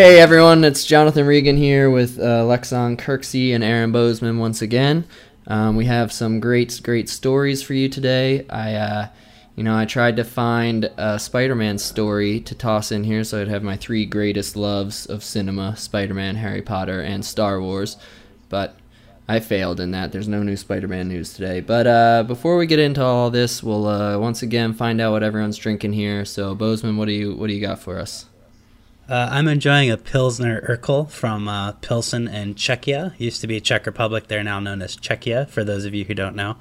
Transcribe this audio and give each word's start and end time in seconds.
Hey 0.00 0.18
everyone, 0.18 0.64
it's 0.64 0.86
Jonathan 0.86 1.26
Regan 1.26 1.58
here 1.58 1.90
with 1.90 2.18
uh, 2.18 2.42
Lexon 2.44 2.96
Kirksey 2.96 3.54
and 3.54 3.62
Aaron 3.62 3.92
Bozeman 3.92 4.38
once 4.38 4.62
again. 4.62 5.04
Um, 5.46 5.76
we 5.76 5.84
have 5.84 6.10
some 6.10 6.40
great, 6.40 6.80
great 6.82 7.06
stories 7.10 7.62
for 7.62 7.74
you 7.74 7.86
today. 7.90 8.46
I, 8.48 8.74
uh, 8.76 9.08
you 9.56 9.62
know, 9.62 9.76
I 9.76 9.84
tried 9.84 10.16
to 10.16 10.24
find 10.24 10.90
a 10.96 11.18
Spider-Man 11.18 11.76
story 11.76 12.40
to 12.40 12.54
toss 12.54 12.90
in 12.90 13.04
here, 13.04 13.24
so 13.24 13.42
I'd 13.42 13.48
have 13.48 13.62
my 13.62 13.76
three 13.76 14.06
greatest 14.06 14.56
loves 14.56 15.04
of 15.04 15.22
cinema: 15.22 15.76
Spider-Man, 15.76 16.36
Harry 16.36 16.62
Potter, 16.62 17.02
and 17.02 17.22
Star 17.22 17.60
Wars. 17.60 17.98
But 18.48 18.76
I 19.28 19.38
failed 19.38 19.80
in 19.80 19.90
that. 19.90 20.12
There's 20.12 20.28
no 20.28 20.42
new 20.42 20.56
Spider-Man 20.56 21.08
news 21.08 21.34
today. 21.34 21.60
But 21.60 21.86
uh, 21.86 22.22
before 22.22 22.56
we 22.56 22.64
get 22.64 22.78
into 22.78 23.04
all 23.04 23.30
this, 23.30 23.62
we'll 23.62 23.86
uh, 23.86 24.16
once 24.16 24.40
again 24.40 24.72
find 24.72 24.98
out 24.98 25.12
what 25.12 25.22
everyone's 25.22 25.58
drinking 25.58 25.92
here. 25.92 26.24
So 26.24 26.54
Bozeman, 26.54 26.96
what 26.96 27.04
do 27.04 27.12
you 27.12 27.34
what 27.34 27.48
do 27.48 27.52
you 27.52 27.60
got 27.60 27.80
for 27.80 27.98
us? 27.98 28.24
Uh, 29.10 29.28
I'm 29.28 29.48
enjoying 29.48 29.90
a 29.90 29.96
Pilsner 29.96 30.60
Urquell 30.68 31.10
from 31.10 31.48
uh, 31.48 31.72
Pilsen 31.72 32.28
in 32.28 32.54
Czechia. 32.54 33.12
Used 33.18 33.40
to 33.40 33.48
be 33.48 33.60
Czech 33.60 33.84
Republic. 33.84 34.28
They're 34.28 34.44
now 34.44 34.60
known 34.60 34.80
as 34.82 34.96
Czechia, 34.96 35.48
for 35.48 35.64
those 35.64 35.84
of 35.84 35.92
you 35.92 36.04
who 36.04 36.14
don't 36.14 36.36
know. 36.36 36.54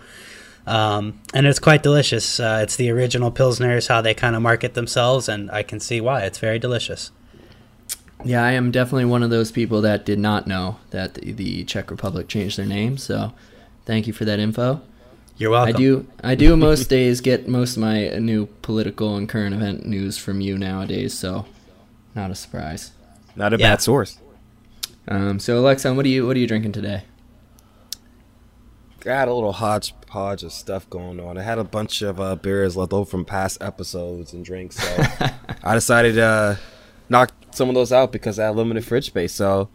Um, 0.66 1.22
and 1.32 1.46
it's 1.46 1.60
quite 1.60 1.84
delicious. 1.84 2.40
Uh, 2.40 2.62
it's 2.64 2.76
the 2.76 2.90
original 2.90 3.32
Pilsners, 3.32 3.88
how 3.88 4.02
they 4.02 4.16
kind 4.16 4.36
of 4.36 4.42
market 4.42 4.74
themselves, 4.74 5.30
and 5.30 5.52
I 5.52 5.62
can 5.62 5.80
see 5.80 6.02
why. 6.02 6.24
It's 6.24 6.40
very 6.40 6.58
delicious. 6.58 7.12
Yeah, 8.26 8.44
I 8.44 8.54
am 8.54 8.72
definitely 8.72 9.06
one 9.06 9.22
of 9.22 9.30
those 9.30 9.52
people 9.52 9.82
that 9.82 10.04
did 10.04 10.18
not 10.18 10.48
know 10.48 10.78
that 10.90 11.14
the, 11.14 11.32
the 11.34 11.64
Czech 11.66 11.92
Republic 11.92 12.28
changed 12.28 12.58
their 12.58 12.66
name. 12.66 12.98
So, 12.98 13.32
thank 13.86 14.08
you 14.08 14.14
for 14.14 14.26
that 14.26 14.40
info. 14.40 14.82
You're 15.38 15.52
welcome. 15.52 15.76
I 15.76 15.78
do. 15.78 16.08
I 16.24 16.34
do 16.34 16.58
most 16.58 16.86
days 16.90 17.22
get 17.22 17.48
most 17.48 17.78
of 17.78 17.82
my 17.82 18.08
new 18.18 18.48
political 18.64 19.18
and 19.18 19.30
current 19.30 19.54
event 19.54 19.86
news 19.86 20.18
from 20.18 20.42
you 20.42 20.58
nowadays. 20.58 21.14
So, 21.14 21.46
not 22.16 22.32
a 22.32 22.36
surprise. 22.36 22.92
Not 23.36 23.54
a 23.54 23.58
Yeah. 23.58 23.72
bad 23.72 23.82
source. 23.82 24.18
Um, 25.08 25.40
so 25.40 25.60
Alexa, 25.60 25.94
what 25.94 26.06
are 26.06 26.10
you 26.10 26.28
what 26.28 26.36
are 26.36 26.40
you 26.40 26.48
drinking 26.48 26.72
today? 26.74 27.04
Got 29.00 29.30
a 29.30 29.34
little 29.34 29.54
hodgepodge 29.54 30.44
of 30.44 30.52
stuff 30.52 30.90
going 30.90 31.22
on. 31.22 31.38
I 31.38 31.42
had 31.42 31.58
a 31.58 31.64
bunch 31.64 32.02
of 32.02 32.20
uh, 32.20 32.36
beers 32.36 32.76
left 32.76 32.92
over 32.92 33.10
from 33.10 33.24
past 33.24 33.58
episodes 33.62 34.34
and 34.34 34.44
drinks, 34.44 34.76
so 34.76 35.04
I 35.64 35.74
decided 35.74 36.16
to 36.16 36.24
uh, 36.24 36.56
knock 37.08 37.32
some 37.52 37.70
of 37.70 37.76
those 37.76 37.94
out 37.94 38.12
because 38.12 38.38
I 38.40 38.48
had 38.48 38.56
limited 38.58 38.84
fridge 38.84 39.06
space. 39.08 39.34
So 39.34 39.70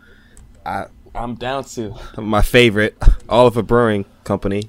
I 0.67 0.87
I'm 1.15 1.37
down 1.37 1.65
to 1.65 1.95
my 2.19 2.43
favorite 2.43 2.97
Oliver 3.29 3.63
Brewing 3.63 4.05
Company. 4.25 4.69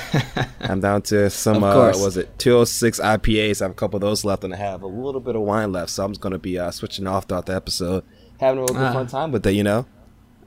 I'm 0.60 0.80
down 0.80 1.02
to 1.02 1.28
some 1.30 1.62
Of 1.62 1.64
uh, 1.64 1.98
was 1.98 2.16
it 2.16 2.38
206 2.38 3.00
IPAs. 3.00 3.60
I 3.60 3.64
have 3.66 3.72
a 3.72 3.74
couple 3.74 3.96
of 3.96 4.00
those 4.00 4.24
left, 4.24 4.44
and 4.44 4.54
I 4.54 4.56
have 4.56 4.82
a 4.82 4.86
little 4.86 5.20
bit 5.20 5.36
of 5.36 5.42
wine 5.42 5.72
left. 5.72 5.90
So 5.90 6.04
I'm 6.04 6.12
just 6.12 6.20
gonna 6.20 6.38
be 6.38 6.58
uh, 6.58 6.70
switching 6.70 7.06
off 7.06 7.26
throughout 7.26 7.46
the 7.46 7.54
episode, 7.54 8.04
having 8.40 8.58
a 8.58 8.62
little 8.62 8.76
bit 8.76 8.84
Ah. 8.84 8.92
fun 8.92 9.06
time 9.06 9.32
with 9.32 9.46
it. 9.46 9.52
You 9.52 9.64
know, 9.64 9.86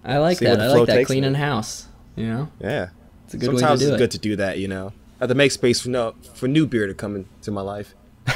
I 0.04 0.18
like 0.18 0.38
See 0.40 0.46
that. 0.46 0.60
I 0.62 0.68
like 0.74 0.88
that 0.88 1.06
cleaning 1.06 1.34
me. 1.34 1.40
house. 1.40 1.88
You 2.16 2.28
know, 2.28 2.50
yeah. 2.60 2.90
it's 3.26 3.34
a 3.34 3.38
good 3.38 3.48
Sometimes 3.48 3.82
way 3.82 3.86
to 3.86 3.90
do 3.90 3.94
it's 3.94 3.96
it. 3.96 4.04
good 4.04 4.12
to 4.12 4.18
do 4.20 4.36
that, 4.38 4.58
you 4.58 4.68
know. 4.68 4.94
I 5.20 5.24
have 5.24 5.30
to 5.30 5.36
make 5.36 5.52
space 5.52 5.80
for 5.82 5.90
no 5.90 6.16
for 6.34 6.48
new 6.48 6.66
beer 6.66 6.88
to 6.88 6.94
come 6.94 7.16
into 7.16 7.52
my 7.52 7.62
life. 7.62 7.94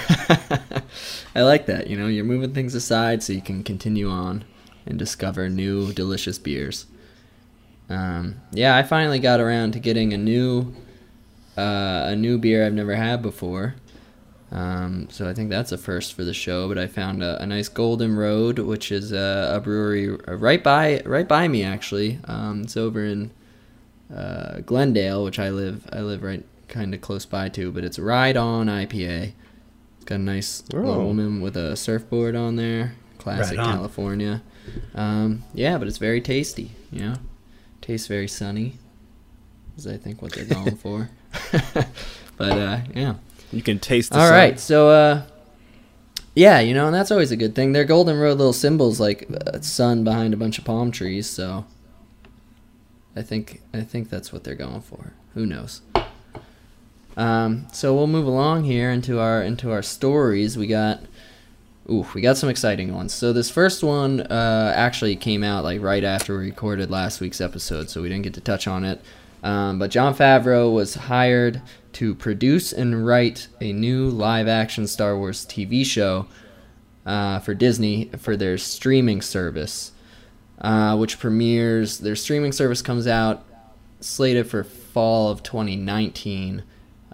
I 1.36 1.42
like 1.42 1.66
that. 1.68 1.88
You 1.88 1.98
know, 1.98 2.08
you're 2.08 2.24
moving 2.26 2.54
things 2.54 2.76
aside 2.76 3.24
so 3.24 3.34
you 3.34 3.42
can 3.42 3.64
continue 3.64 4.10
on 4.10 4.44
and 4.86 4.98
discover 5.00 5.50
new 5.50 5.92
delicious 5.94 6.38
beers. 6.38 6.86
Um, 7.90 8.36
yeah, 8.52 8.76
I 8.76 8.84
finally 8.84 9.20
got 9.20 9.40
around 9.40 9.72
to 9.74 9.80
getting 9.80 10.14
a 10.14 10.18
new 10.18 10.74
uh, 11.60 12.10
a 12.12 12.16
new 12.16 12.38
beer 12.38 12.66
I've 12.66 12.74
never 12.74 12.96
had 12.96 13.22
before. 13.22 13.76
Um, 14.52 15.08
so 15.12 15.30
I 15.30 15.34
think 15.36 15.50
that's 15.52 15.72
a 15.72 15.78
first 15.78 16.14
for 16.14 16.24
the 16.24 16.34
show. 16.34 16.68
But 16.68 16.78
I 16.80 16.88
found 16.88 17.22
a, 17.22 17.42
a 17.42 17.46
nice 17.46 17.70
Golden 17.70 18.16
Road, 18.16 18.58
which 18.60 18.92
is 18.92 19.12
a, 19.12 19.54
a 19.56 19.60
brewery 19.60 20.10
right 20.10 20.64
by 20.64 21.02
right 21.06 21.28
by 21.28 21.48
me 21.48 21.64
actually. 21.64 22.20
Um, 22.26 22.62
it's 22.64 22.76
over 22.78 23.04
in 23.06 23.32
uh, 24.16 24.60
Glendale, 24.62 25.24
which 25.24 25.38
I 25.40 25.50
live 25.50 25.88
I 25.94 26.00
live 26.02 26.24
right 26.24 26.44
kind 26.68 26.94
of 26.96 27.02
close 27.02 27.26
by 27.26 27.50
to. 27.50 27.72
But 27.72 27.84
it's 27.84 28.00
Ride 28.00 28.38
On 28.38 28.68
IPA. 28.68 29.34
It's 29.98 30.06
got 30.06 30.16
a 30.16 30.18
nice 30.20 30.64
little 30.74 30.92
Oh. 30.92 31.06
woman 31.06 31.42
with 31.42 31.56
a 31.58 31.76
surfboard 31.76 32.36
on 32.36 32.56
there. 32.56 32.96
Classic 33.20 33.58
Right 33.58 33.68
on. 33.68 33.74
California. 33.76 34.42
Um, 34.96 35.44
yeah, 35.54 35.78
but 35.78 35.88
it's 35.88 35.98
very 35.98 36.22
tasty. 36.22 36.72
You 36.92 37.02
know, 37.02 37.16
tastes 37.82 38.08
very 38.08 38.28
sunny. 38.28 38.78
Is 39.78 39.86
I 39.86 39.98
think 39.98 40.22
what 40.24 40.32
they're 40.34 40.46
going 40.46 40.76
for. 40.86 41.10
but 42.38 42.52
uh, 42.52 42.80
yeah. 42.96 43.16
You 43.52 43.62
can 43.62 43.80
taste 43.80 44.12
the 44.12 44.20
All 44.20 44.28
sun. 44.28 44.34
right, 44.34 44.60
so 44.60 44.90
uh, 44.90 45.24
yeah, 46.36 46.60
you 46.60 46.74
know, 46.74 46.86
and 46.86 46.94
that's 46.94 47.12
always 47.12 47.32
a 47.32 47.36
good 47.36 47.56
thing. 47.56 47.74
Their 47.74 47.86
Golden 47.86 48.18
Road 48.20 48.38
little 48.38 48.54
symbols 48.54 49.00
like 49.00 49.28
a 49.30 49.62
sun 49.64 50.04
behind 50.04 50.34
a 50.34 50.38
bunch 50.38 50.60
of 50.60 50.66
palm 50.66 50.92
trees, 50.92 51.28
so 51.30 51.66
I 53.16 53.22
think 53.22 53.62
I 53.74 53.82
think 53.82 54.10
that's 54.10 54.32
what 54.32 54.44
they're 54.44 54.56
going 54.56 54.82
for. 54.82 55.14
Who 55.34 55.46
knows? 55.46 55.82
Um, 57.18 57.68
so 57.74 57.94
we'll 57.94 58.08
move 58.08 58.28
along 58.28 58.64
here 58.64 58.92
into 58.92 59.20
our 59.20 59.42
into 59.42 59.72
our 59.72 59.82
stories. 59.82 60.58
We 60.58 60.68
got 60.68 61.02
ooh, 61.90 62.06
we 62.14 62.22
got 62.22 62.38
some 62.38 62.50
exciting 62.50 62.94
ones. 62.94 63.14
So 63.14 63.34
this 63.34 63.50
first 63.50 63.84
one 63.84 64.22
uh, 64.22 64.74
actually 64.76 65.16
came 65.16 65.44
out 65.44 65.64
like 65.64 65.82
right 65.82 66.04
after 66.04 66.38
we 66.38 66.46
recorded 66.46 66.92
last 66.92 67.20
week's 67.20 67.42
episode, 67.42 67.90
so 67.90 68.02
we 68.02 68.10
didn't 68.10 68.24
get 68.24 68.36
to 68.36 68.42
touch 68.42 68.68
on 68.68 68.86
it. 68.86 69.02
Um, 69.44 69.80
but 69.80 69.92
Jon 69.92 70.14
Favreau 70.14 70.74
was 70.74 70.96
hired 70.96 71.62
to 71.94 72.14
produce 72.16 72.74
and 72.74 73.06
write 73.06 73.48
a 73.62 73.72
new 73.72 74.10
live-action 74.10 74.88
Star 74.88 75.18
Wars 75.18 75.46
TV 75.46 75.86
show 75.86 76.28
uh, 77.06 77.40
for 77.40 77.54
Disney 77.54 78.06
for 78.18 78.36
their 78.36 78.58
streaming 78.58 79.22
service, 79.22 79.92
uh, 80.62 80.96
which 80.98 81.20
premieres. 81.20 82.00
Their 82.00 82.16
streaming 82.16 82.52
service 82.52 82.82
comes 82.82 83.08
out 83.08 83.46
slated 84.02 84.48
for 84.48 84.64
fall 84.64 85.30
of 85.30 85.44
2019, 85.44 86.64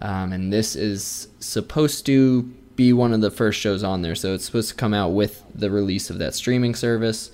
um, 0.02 0.34
and 0.34 0.52
this 0.52 0.76
is 0.76 1.30
supposed 1.40 2.06
to 2.08 2.44
be 2.76 2.92
one 2.92 3.14
of 3.14 3.22
the 3.22 3.32
first 3.32 3.60
shows 3.60 3.84
on 3.84 4.02
there. 4.02 4.16
So 4.16 4.34
it's 4.34 4.46
supposed 4.46 4.70
to 4.70 4.76
come 4.76 4.94
out 4.94 5.10
with 5.10 5.44
the 5.54 5.72
release 5.72 6.10
of 6.10 6.18
that 6.18 6.36
streaming 6.36 6.76
service. 6.76 7.32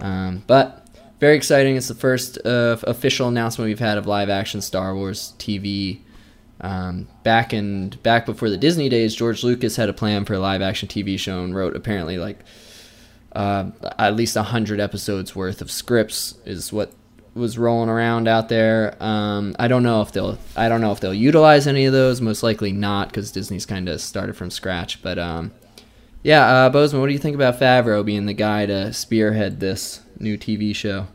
Um, 0.00 0.44
but 0.46 0.83
very 1.20 1.36
exciting! 1.36 1.76
It's 1.76 1.88
the 1.88 1.94
first 1.94 2.38
uh, 2.44 2.76
official 2.82 3.28
announcement 3.28 3.68
we've 3.68 3.78
had 3.78 3.98
of 3.98 4.06
live-action 4.06 4.60
Star 4.60 4.94
Wars 4.94 5.34
TV. 5.38 6.00
Um, 6.60 7.08
back 7.24 7.52
in 7.52 7.90
back 8.02 8.26
before 8.26 8.48
the 8.48 8.56
Disney 8.56 8.88
days, 8.88 9.14
George 9.14 9.42
Lucas 9.42 9.76
had 9.76 9.88
a 9.88 9.92
plan 9.92 10.24
for 10.24 10.34
a 10.34 10.38
live-action 10.38 10.88
TV 10.88 11.18
show 11.18 11.42
and 11.42 11.54
wrote 11.54 11.76
apparently 11.76 12.16
like 12.16 12.38
uh, 13.34 13.70
at 13.98 14.14
least 14.14 14.36
hundred 14.36 14.80
episodes 14.80 15.34
worth 15.34 15.60
of 15.60 15.70
scripts 15.70 16.34
is 16.44 16.72
what 16.72 16.92
was 17.34 17.58
rolling 17.58 17.88
around 17.88 18.28
out 18.28 18.48
there. 18.48 18.96
Um, 19.02 19.56
I 19.58 19.68
don't 19.68 19.82
know 19.82 20.00
if 20.02 20.12
they'll 20.12 20.38
I 20.56 20.68
don't 20.68 20.80
know 20.80 20.92
if 20.92 21.00
they'll 21.00 21.12
utilize 21.12 21.66
any 21.66 21.84
of 21.84 21.92
those. 21.92 22.20
Most 22.20 22.42
likely 22.42 22.72
not 22.72 23.08
because 23.08 23.32
Disney's 23.32 23.66
kind 23.66 23.88
of 23.88 24.00
started 24.00 24.36
from 24.36 24.50
scratch. 24.50 25.02
But 25.02 25.18
um, 25.18 25.52
yeah, 26.22 26.46
uh, 26.46 26.70
Bozeman, 26.70 27.00
what 27.00 27.08
do 27.08 27.12
you 27.12 27.18
think 27.18 27.34
about 27.34 27.58
Favreau 27.58 28.04
being 28.04 28.26
the 28.26 28.32
guy 28.32 28.66
to 28.66 28.92
spearhead 28.92 29.60
this 29.60 30.00
new 30.18 30.38
TV 30.38 30.74
show? 30.74 31.06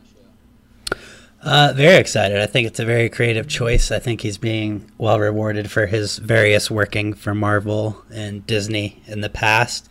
Uh, 1.42 1.72
very 1.74 1.96
excited. 1.96 2.38
I 2.38 2.46
think 2.46 2.66
it's 2.66 2.80
a 2.80 2.84
very 2.84 3.08
creative 3.08 3.48
choice. 3.48 3.90
I 3.90 3.98
think 3.98 4.20
he's 4.20 4.36
being 4.36 4.90
well 4.98 5.18
rewarded 5.18 5.70
for 5.70 5.86
his 5.86 6.18
various 6.18 6.70
working 6.70 7.14
for 7.14 7.34
Marvel 7.34 8.04
and 8.12 8.46
Disney 8.46 9.02
in 9.06 9.22
the 9.22 9.30
past. 9.30 9.88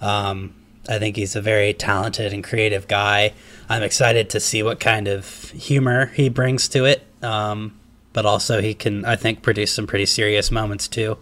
Um, 0.00 0.54
I 0.88 0.98
think 0.98 1.16
he's 1.16 1.36
a 1.36 1.42
very 1.42 1.74
talented 1.74 2.32
and 2.32 2.42
creative 2.42 2.88
guy. 2.88 3.34
I'm 3.68 3.82
excited 3.82 4.30
to 4.30 4.40
see 4.40 4.62
what 4.62 4.80
kind 4.80 5.08
of 5.08 5.50
humor 5.50 6.06
he 6.06 6.28
brings 6.28 6.68
to 6.68 6.84
it. 6.84 7.06
Um, 7.22 7.78
but 8.12 8.24
also, 8.24 8.62
he 8.62 8.72
can, 8.72 9.04
I 9.04 9.16
think, 9.16 9.42
produce 9.42 9.72
some 9.72 9.86
pretty 9.86 10.06
serious 10.06 10.50
moments 10.50 10.88
too. 10.88 11.18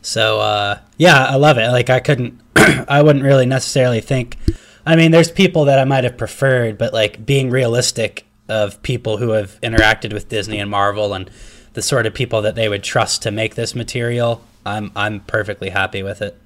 So, 0.00 0.40
uh, 0.40 0.78
yeah, 0.96 1.24
I 1.24 1.34
love 1.34 1.58
it. 1.58 1.68
Like, 1.68 1.90
I 1.90 2.00
couldn't, 2.00 2.40
I 2.56 3.02
wouldn't 3.02 3.24
really 3.24 3.44
necessarily 3.44 4.00
think. 4.00 4.38
I 4.84 4.96
mean, 4.96 5.10
there's 5.10 5.30
people 5.30 5.64
that 5.66 5.78
I 5.78 5.84
might 5.84 6.04
have 6.04 6.16
preferred, 6.16 6.78
but 6.78 6.92
like 6.92 7.24
being 7.24 7.50
realistic 7.50 8.26
of 8.48 8.82
people 8.82 9.18
who 9.18 9.30
have 9.30 9.60
interacted 9.60 10.12
with 10.12 10.28
Disney 10.28 10.58
and 10.58 10.70
Marvel 10.70 11.14
and 11.14 11.30
the 11.74 11.82
sort 11.82 12.06
of 12.06 12.14
people 12.14 12.42
that 12.42 12.54
they 12.54 12.68
would 12.68 12.82
trust 12.82 13.22
to 13.22 13.30
make 13.30 13.54
this 13.54 13.74
material, 13.74 14.42
I'm 14.66 14.92
I'm 14.94 15.20
perfectly 15.20 15.70
happy 15.70 16.02
with 16.02 16.20
it. 16.20 16.38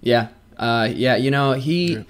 Yeah, 0.00 0.28
uh, 0.56 0.88
yeah. 0.92 1.16
You 1.16 1.30
know 1.30 1.52
he 1.52 2.04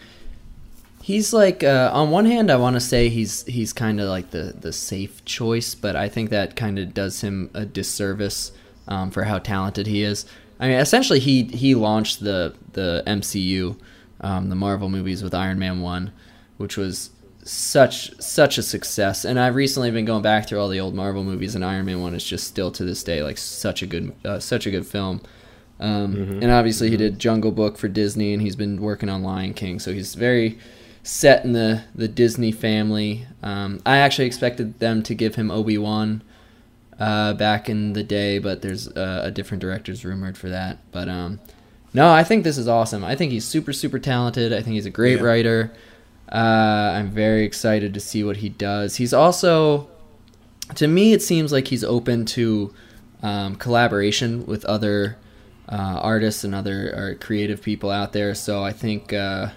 he's 1.03 1.33
like 1.33 1.63
uh, 1.63 1.91
on 1.93 2.11
one 2.11 2.25
hand, 2.25 2.51
I 2.51 2.57
want 2.57 2.75
to 2.75 2.81
say 2.81 3.09
he's 3.09 3.45
he's 3.45 3.73
kind 3.73 4.01
of 4.01 4.09
like 4.09 4.31
the 4.31 4.55
the 4.59 4.73
safe 4.73 5.25
choice, 5.25 5.75
but 5.75 5.95
I 5.97 6.09
think 6.09 6.31
that 6.31 6.57
kind 6.57 6.79
of 6.79 6.95
does 6.95 7.21
him 7.21 7.51
a 7.55 7.65
disservice 7.65 8.53
um, 8.89 9.11
for 9.11 9.25
how 9.25 9.39
talented 9.39 9.87
he 9.87 10.03
is. 10.03 10.27
I 10.59 10.69
mean, 10.69 10.79
essentially, 10.79 11.21
he 11.21 11.45
he 11.45 11.75
launched 11.75 12.21
the 12.21 12.55
the 12.73 13.03
MCU, 13.07 13.77
um, 14.21 14.49
the 14.49 14.55
Marvel 14.55 14.89
movies 14.89 15.23
with 15.23 15.35
Iron 15.35 15.59
Man 15.59 15.81
one, 15.81 16.13
which 16.57 16.77
was 16.77 17.11
such 17.45 18.11
such 18.21 18.59
a 18.59 18.63
success. 18.63 19.25
And 19.25 19.39
I've 19.39 19.55
recently 19.55 19.91
been 19.91 20.05
going 20.05 20.23
back 20.23 20.49
through 20.49 20.61
all 20.61 20.69
the 20.69 20.81
old 20.81 20.95
Marvel 20.95 21.23
movies, 21.25 21.55
and 21.55 21.65
Iron 21.65 21.87
Man 21.87 22.01
one 22.01 22.15
is 22.15 22.25
just 22.25 22.47
still 22.47 22.71
to 22.73 22.85
this 22.85 23.03
day 23.03 23.23
like 23.23 23.39
such 23.39 23.83
a 23.83 23.87
good 23.87 24.13
uh, 24.25 24.41
such 24.41 24.67
a 24.67 24.71
good 24.71 24.87
film. 24.87 25.21
Um, 25.79 26.15
And 26.43 26.51
obviously, 26.51 26.91
he 26.91 26.97
did 26.97 27.19
Jungle 27.19 27.53
Book 27.53 27.77
for 27.77 27.89
Disney, 27.89 28.33
and 28.33 28.43
he's 28.43 28.57
been 28.57 28.81
working 28.81 29.09
on 29.09 29.23
Lion 29.23 29.53
King, 29.55 29.79
so 29.79 29.93
he's 29.93 30.15
very 30.15 30.59
set 31.03 31.45
in 31.45 31.53
the 31.53 31.83
the 31.95 32.09
Disney 32.09 32.51
family. 32.53 33.27
Um, 33.43 33.81
I 33.87 33.99
actually 33.99 34.27
expected 34.27 34.79
them 34.81 35.03
to 35.05 35.15
give 35.15 35.35
him 35.37 35.51
Obi 35.51 35.79
Wan 35.79 36.23
uh, 36.99 37.35
back 37.35 37.69
in 37.69 37.93
the 37.93 38.03
day, 38.03 38.39
but 38.39 38.63
there's 38.63 38.89
uh, 38.89 39.21
a 39.25 39.31
different 39.31 39.61
director's 39.61 40.05
rumored 40.05 40.37
for 40.37 40.49
that. 40.49 40.79
But 40.93 41.09
um, 41.09 41.41
no, 41.97 42.07
I 42.13 42.23
think 42.25 42.45
this 42.45 42.59
is 42.59 42.69
awesome. 42.69 43.03
I 43.05 43.15
think 43.17 43.33
he's 43.33 43.45
super 43.55 43.73
super 43.73 43.99
talented. 43.99 44.53
I 44.53 44.61
think 44.63 44.75
he's 44.75 44.87
a 44.87 44.91
great 45.01 45.19
Yeah. 45.19 45.25
writer. 45.29 45.73
Uh, 46.31 46.93
I'm 46.97 47.11
very 47.11 47.45
excited 47.45 47.95
to 47.95 48.01
see 48.01 48.23
what 48.25 48.39
he 48.39 48.49
does. 48.49 48.97
He's 48.97 49.15
also, 49.15 49.89
to 50.75 50.87
me, 50.87 51.13
it 51.13 51.23
seems 51.23 51.53
like 51.53 51.69
he's 51.69 51.85
open 51.85 52.25
to 52.37 52.73
um, 53.23 53.55
collaboration 53.57 54.45
with 54.47 54.65
other 54.67 55.17
uh, 55.69 55.99
artists 56.13 56.45
and 56.45 56.55
other 56.55 57.17
creative 57.21 57.63
people 57.63 57.91
out 57.91 58.13
there. 58.13 58.35
So 58.35 58.63
I 58.63 58.73
think 58.73 59.13
uh, 59.13 59.51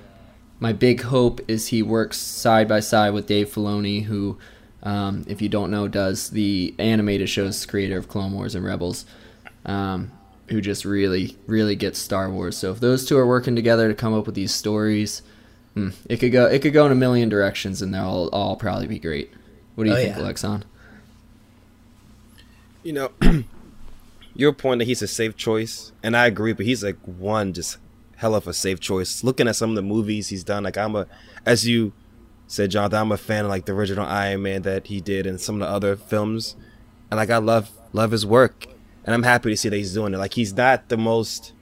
my 0.60 0.72
big 0.74 1.02
hope 1.02 1.42
is 1.48 1.68
he 1.68 1.82
works 1.82 2.18
side 2.18 2.68
by 2.68 2.80
side 2.82 3.14
with 3.14 3.26
Dave 3.28 3.50
Filoni, 3.54 4.04
who, 4.06 4.38
um, 4.84 5.24
if 5.28 5.42
you 5.42 5.50
don't 5.50 5.72
know, 5.72 5.88
does 5.88 6.30
the 6.30 6.74
animated 6.80 7.30
shows, 7.30 7.66
creator 7.66 7.98
of 7.98 8.08
Clone 8.08 8.32
Wars 8.34 8.56
and 8.56 8.64
Rebels, 8.66 9.06
um, 9.66 10.12
who 10.50 10.62
just 10.62 10.86
really, 10.86 11.38
really 11.48 11.76
gets 11.76 12.00
Star 12.00 12.30
Wars. 12.30 12.58
So 12.58 12.72
if 12.72 12.80
those 12.80 13.06
two 13.06 13.18
are 13.18 13.28
working 13.28 13.56
together 13.56 13.88
to 13.88 13.94
come 13.96 14.14
up 14.14 14.26
with 14.26 14.36
these 14.36 14.54
stories, 14.54 15.22
hmm, 15.76 15.90
it 16.10 16.18
could 16.18 16.32
go 16.32 16.46
it 16.46 16.62
could 16.62 16.74
go 16.74 16.86
in 16.86 16.92
a 16.92 16.96
million 16.96 17.30
directions, 17.30 17.82
and 17.82 17.94
they'll 17.94 18.30
all 18.34 18.56
probably 18.56 18.88
be 18.88 19.00
great. 19.00 19.32
What 19.76 19.84
do 19.86 19.90
you 19.92 19.96
Oh, 19.96 20.00
think, 20.02 20.16
yeah. 20.18 20.22
Alexon? 20.24 20.64
You 22.84 22.94
know, 22.94 23.12
your 24.36 24.54
point 24.54 24.80
that 24.80 24.86
he's 24.86 25.02
a 25.02 25.08
safe 25.08 25.36
choice, 25.36 25.92
and 26.02 26.16
I 26.16 26.26
agree, 26.28 26.54
but 26.54 26.66
he's 26.66 26.84
like 26.84 26.98
one 27.06 27.54
just 27.54 27.78
hell 28.18 28.36
of 28.36 28.48
a 28.48 28.54
safe 28.54 28.80
choice. 28.80 29.24
Looking 29.24 29.48
at 29.48 29.56
some 29.56 29.70
of 29.70 29.76
the 29.76 29.82
movies 29.82 30.30
he's 30.30 30.44
done, 30.44 30.64
like 30.64 30.78
I'm 30.78 30.96
a, 30.96 31.08
as 31.46 31.68
you 31.68 31.94
said, 32.48 32.72
Jonathan, 32.72 33.00
I'm 33.00 33.12
a 33.12 33.18
fan 33.18 33.46
of 33.46 33.50
like 33.50 33.66
the 33.66 33.74
original 33.74 34.06
Iron 34.06 34.42
Man 34.42 34.62
that 34.64 34.88
he 34.88 35.02
did 35.02 35.26
and 35.28 35.40
some 35.40 35.56
of 35.56 35.68
the 35.68 35.68
other 35.74 35.96
films, 35.96 36.56
and 37.12 37.18
like 37.18 37.30
I 37.30 37.38
love 37.38 37.70
love 37.94 38.12
his 38.12 38.26
work, 38.26 38.68
and 39.06 39.14
I'm 39.16 39.24
happy 39.24 39.50
to 39.50 39.58
see 39.58 39.70
that 39.70 39.78
he's 39.78 39.94
doing 39.94 40.14
it. 40.14 40.18
Like 40.18 40.34
he's 40.34 40.54
not 40.54 40.90
the 40.90 40.98
most, 40.98 41.54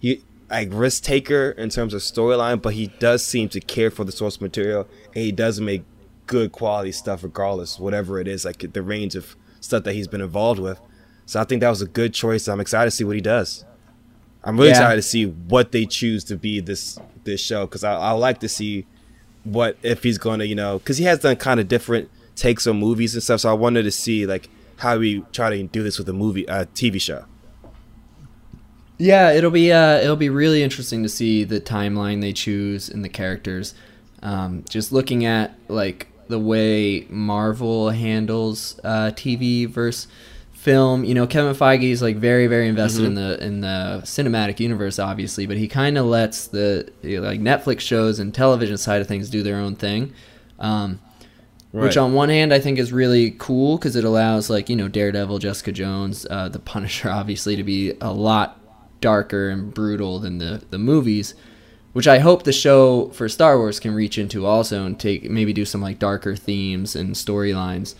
he 0.00 0.22
like 0.50 0.68
risk 0.72 1.02
taker 1.04 1.50
in 1.52 1.70
terms 1.70 1.94
of 1.94 2.02
storyline, 2.02 2.60
but 2.60 2.74
he 2.74 2.88
does 2.98 3.24
seem 3.24 3.48
to 3.50 3.60
care 3.60 3.90
for 3.90 4.04
the 4.04 4.12
source 4.12 4.40
material, 4.40 4.86
and 5.14 5.24
he 5.24 5.32
does 5.32 5.60
make 5.60 5.82
good 6.26 6.52
quality 6.52 6.92
stuff 6.92 7.22
regardless, 7.24 7.78
whatever 7.78 8.20
it 8.20 8.28
is, 8.28 8.44
like 8.44 8.72
the 8.72 8.82
range 8.82 9.14
of 9.14 9.34
stuff 9.60 9.84
that 9.84 9.92
he's 9.94 10.08
been 10.08 10.20
involved 10.20 10.60
with. 10.60 10.78
So 11.26 11.40
I 11.40 11.44
think 11.44 11.60
that 11.60 11.70
was 11.70 11.82
a 11.82 11.86
good 11.86 12.12
choice. 12.14 12.48
I'm 12.48 12.60
excited 12.60 12.90
to 12.90 12.96
see 12.96 13.04
what 13.04 13.16
he 13.16 13.22
does. 13.22 13.64
I'm 14.44 14.56
really 14.56 14.68
Yeah. 14.70 14.76
excited 14.78 14.96
to 14.96 15.02
see 15.08 15.26
what 15.26 15.72
they 15.72 15.86
choose 15.86 16.24
to 16.24 16.36
be 16.36 16.60
this 16.60 16.98
this 17.24 17.40
show 17.40 17.66
because 17.66 17.84
I, 17.84 17.94
I 17.94 18.10
like 18.10 18.40
to 18.40 18.48
see 18.48 18.84
what 19.44 19.76
if 19.82 20.02
he's 20.02 20.18
going 20.18 20.40
to 20.40 20.46
you 20.46 20.54
know 20.56 20.78
because 20.78 20.98
he 20.98 21.04
has 21.04 21.20
done 21.20 21.36
kind 21.36 21.60
of 21.60 21.68
different 21.68 22.10
takes 22.34 22.66
on 22.66 22.76
movies 22.78 23.14
and 23.14 23.22
stuff. 23.22 23.40
So 23.40 23.50
I 23.50 23.52
wanted 23.52 23.84
to 23.84 23.92
see 23.92 24.26
like 24.26 24.48
how 24.82 24.98
we 24.98 25.24
try 25.32 25.48
to 25.48 25.62
do 25.62 25.82
this 25.82 25.96
with 25.98 26.08
a 26.08 26.12
movie, 26.12 26.46
uh, 26.48 26.64
TV 26.74 27.00
show. 27.00 27.24
Yeah, 28.98 29.32
it'll 29.32 29.50
be 29.50 29.72
uh, 29.72 29.96
it'll 29.96 30.16
be 30.16 30.28
really 30.28 30.62
interesting 30.62 31.02
to 31.02 31.08
see 31.08 31.44
the 31.44 31.60
timeline 31.60 32.20
they 32.20 32.32
choose 32.32 32.88
and 32.88 33.04
the 33.04 33.08
characters. 33.08 33.74
Um, 34.22 34.64
just 34.68 34.92
looking 34.92 35.24
at 35.24 35.58
like 35.68 36.08
the 36.28 36.38
way 36.38 37.06
Marvel 37.08 37.90
handles 37.90 38.78
uh, 38.84 39.10
TV 39.14 39.68
versus 39.68 40.08
film. 40.52 41.04
You 41.04 41.14
know, 41.14 41.26
Kevin 41.26 41.54
Feige 41.54 41.90
is 41.90 42.02
like 42.02 42.16
very 42.16 42.46
very 42.46 42.68
invested 42.68 43.04
in 43.04 43.14
the 43.14 43.42
in 43.44 43.60
the 43.60 44.02
cinematic 44.04 44.60
universe, 44.60 44.98
obviously, 44.98 45.46
but 45.46 45.56
he 45.56 45.66
kind 45.66 45.98
of 45.98 46.06
lets 46.06 46.46
the 46.48 46.92
you 47.02 47.20
know, 47.20 47.26
like 47.26 47.40
Netflix 47.40 47.80
shows 47.80 48.18
and 48.18 48.32
television 48.32 48.76
side 48.76 49.00
of 49.00 49.08
things 49.08 49.30
do 49.30 49.42
their 49.42 49.56
own 49.56 49.74
thing. 49.74 50.12
Um, 50.58 51.00
which 51.72 51.96
on 51.96 52.12
one 52.12 52.28
hand 52.28 52.52
I 52.52 52.60
think 52.60 52.78
is 52.78 52.92
really 52.92 53.30
cool 53.32 53.78
because 53.78 53.96
it 53.96 54.04
allows 54.04 54.50
like 54.50 54.68
you 54.68 54.76
know 54.76 54.88
Daredevil, 54.88 55.38
Jessica 55.38 55.72
Jones, 55.72 56.26
uh, 56.28 56.48
the 56.48 56.58
Punisher, 56.72 57.10
obviously 57.10 57.56
to 57.56 57.64
be 57.64 57.94
a 58.00 58.12
lot 58.12 58.60
darker 59.00 59.48
and 59.48 59.72
brutal 59.72 60.18
than 60.18 60.38
the 60.38 60.62
the 60.70 60.78
movies, 60.78 61.34
which 61.92 62.06
I 62.06 62.18
hope 62.18 62.44
the 62.44 62.52
show 62.52 63.08
for 63.10 63.28
Star 63.28 63.56
Wars 63.58 63.80
can 63.80 63.94
reach 63.94 64.18
into 64.18 64.46
also 64.46 64.84
and 64.84 65.00
take 65.00 65.30
maybe 65.30 65.52
do 65.52 65.64
some 65.64 65.80
like 65.80 65.98
darker 65.98 66.36
themes 66.36 66.94
and 66.94 67.14
storylines. 67.14 67.94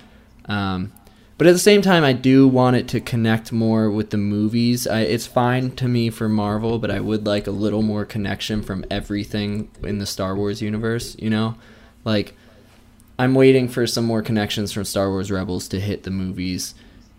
Um, 0.46 0.92
but 1.38 1.46
at 1.46 1.52
the 1.54 1.58
same 1.58 1.82
time, 1.82 2.04
I 2.04 2.12
do 2.12 2.46
want 2.46 2.76
it 2.76 2.88
to 2.88 3.00
connect 3.00 3.52
more 3.52 3.90
with 3.90 4.10
the 4.10 4.16
movies. 4.16 4.86
I, 4.86 5.00
it's 5.00 5.26
fine 5.26 5.72
to 5.72 5.88
me 5.88 6.10
for 6.10 6.28
Marvel, 6.28 6.78
but 6.78 6.90
I 6.90 7.00
would 7.00 7.26
like 7.26 7.46
a 7.46 7.50
little 7.50 7.82
more 7.82 8.04
connection 8.04 8.62
from 8.62 8.84
everything 8.90 9.70
in 9.82 9.98
the 9.98 10.06
Star 10.06 10.36
Wars 10.36 10.62
universe. 10.62 11.16
You 11.18 11.30
know, 11.30 11.56
like 12.04 12.36
I'm 13.22 13.34
waiting 13.34 13.68
for 13.68 13.86
some 13.86 14.04
more 14.04 14.20
connections 14.20 14.72
from 14.72 14.82
Star 14.82 15.08
Wars 15.08 15.30
Rebels 15.30 15.68
to 15.68 15.78
hit 15.78 16.02
the 16.02 16.10
movies, 16.10 16.74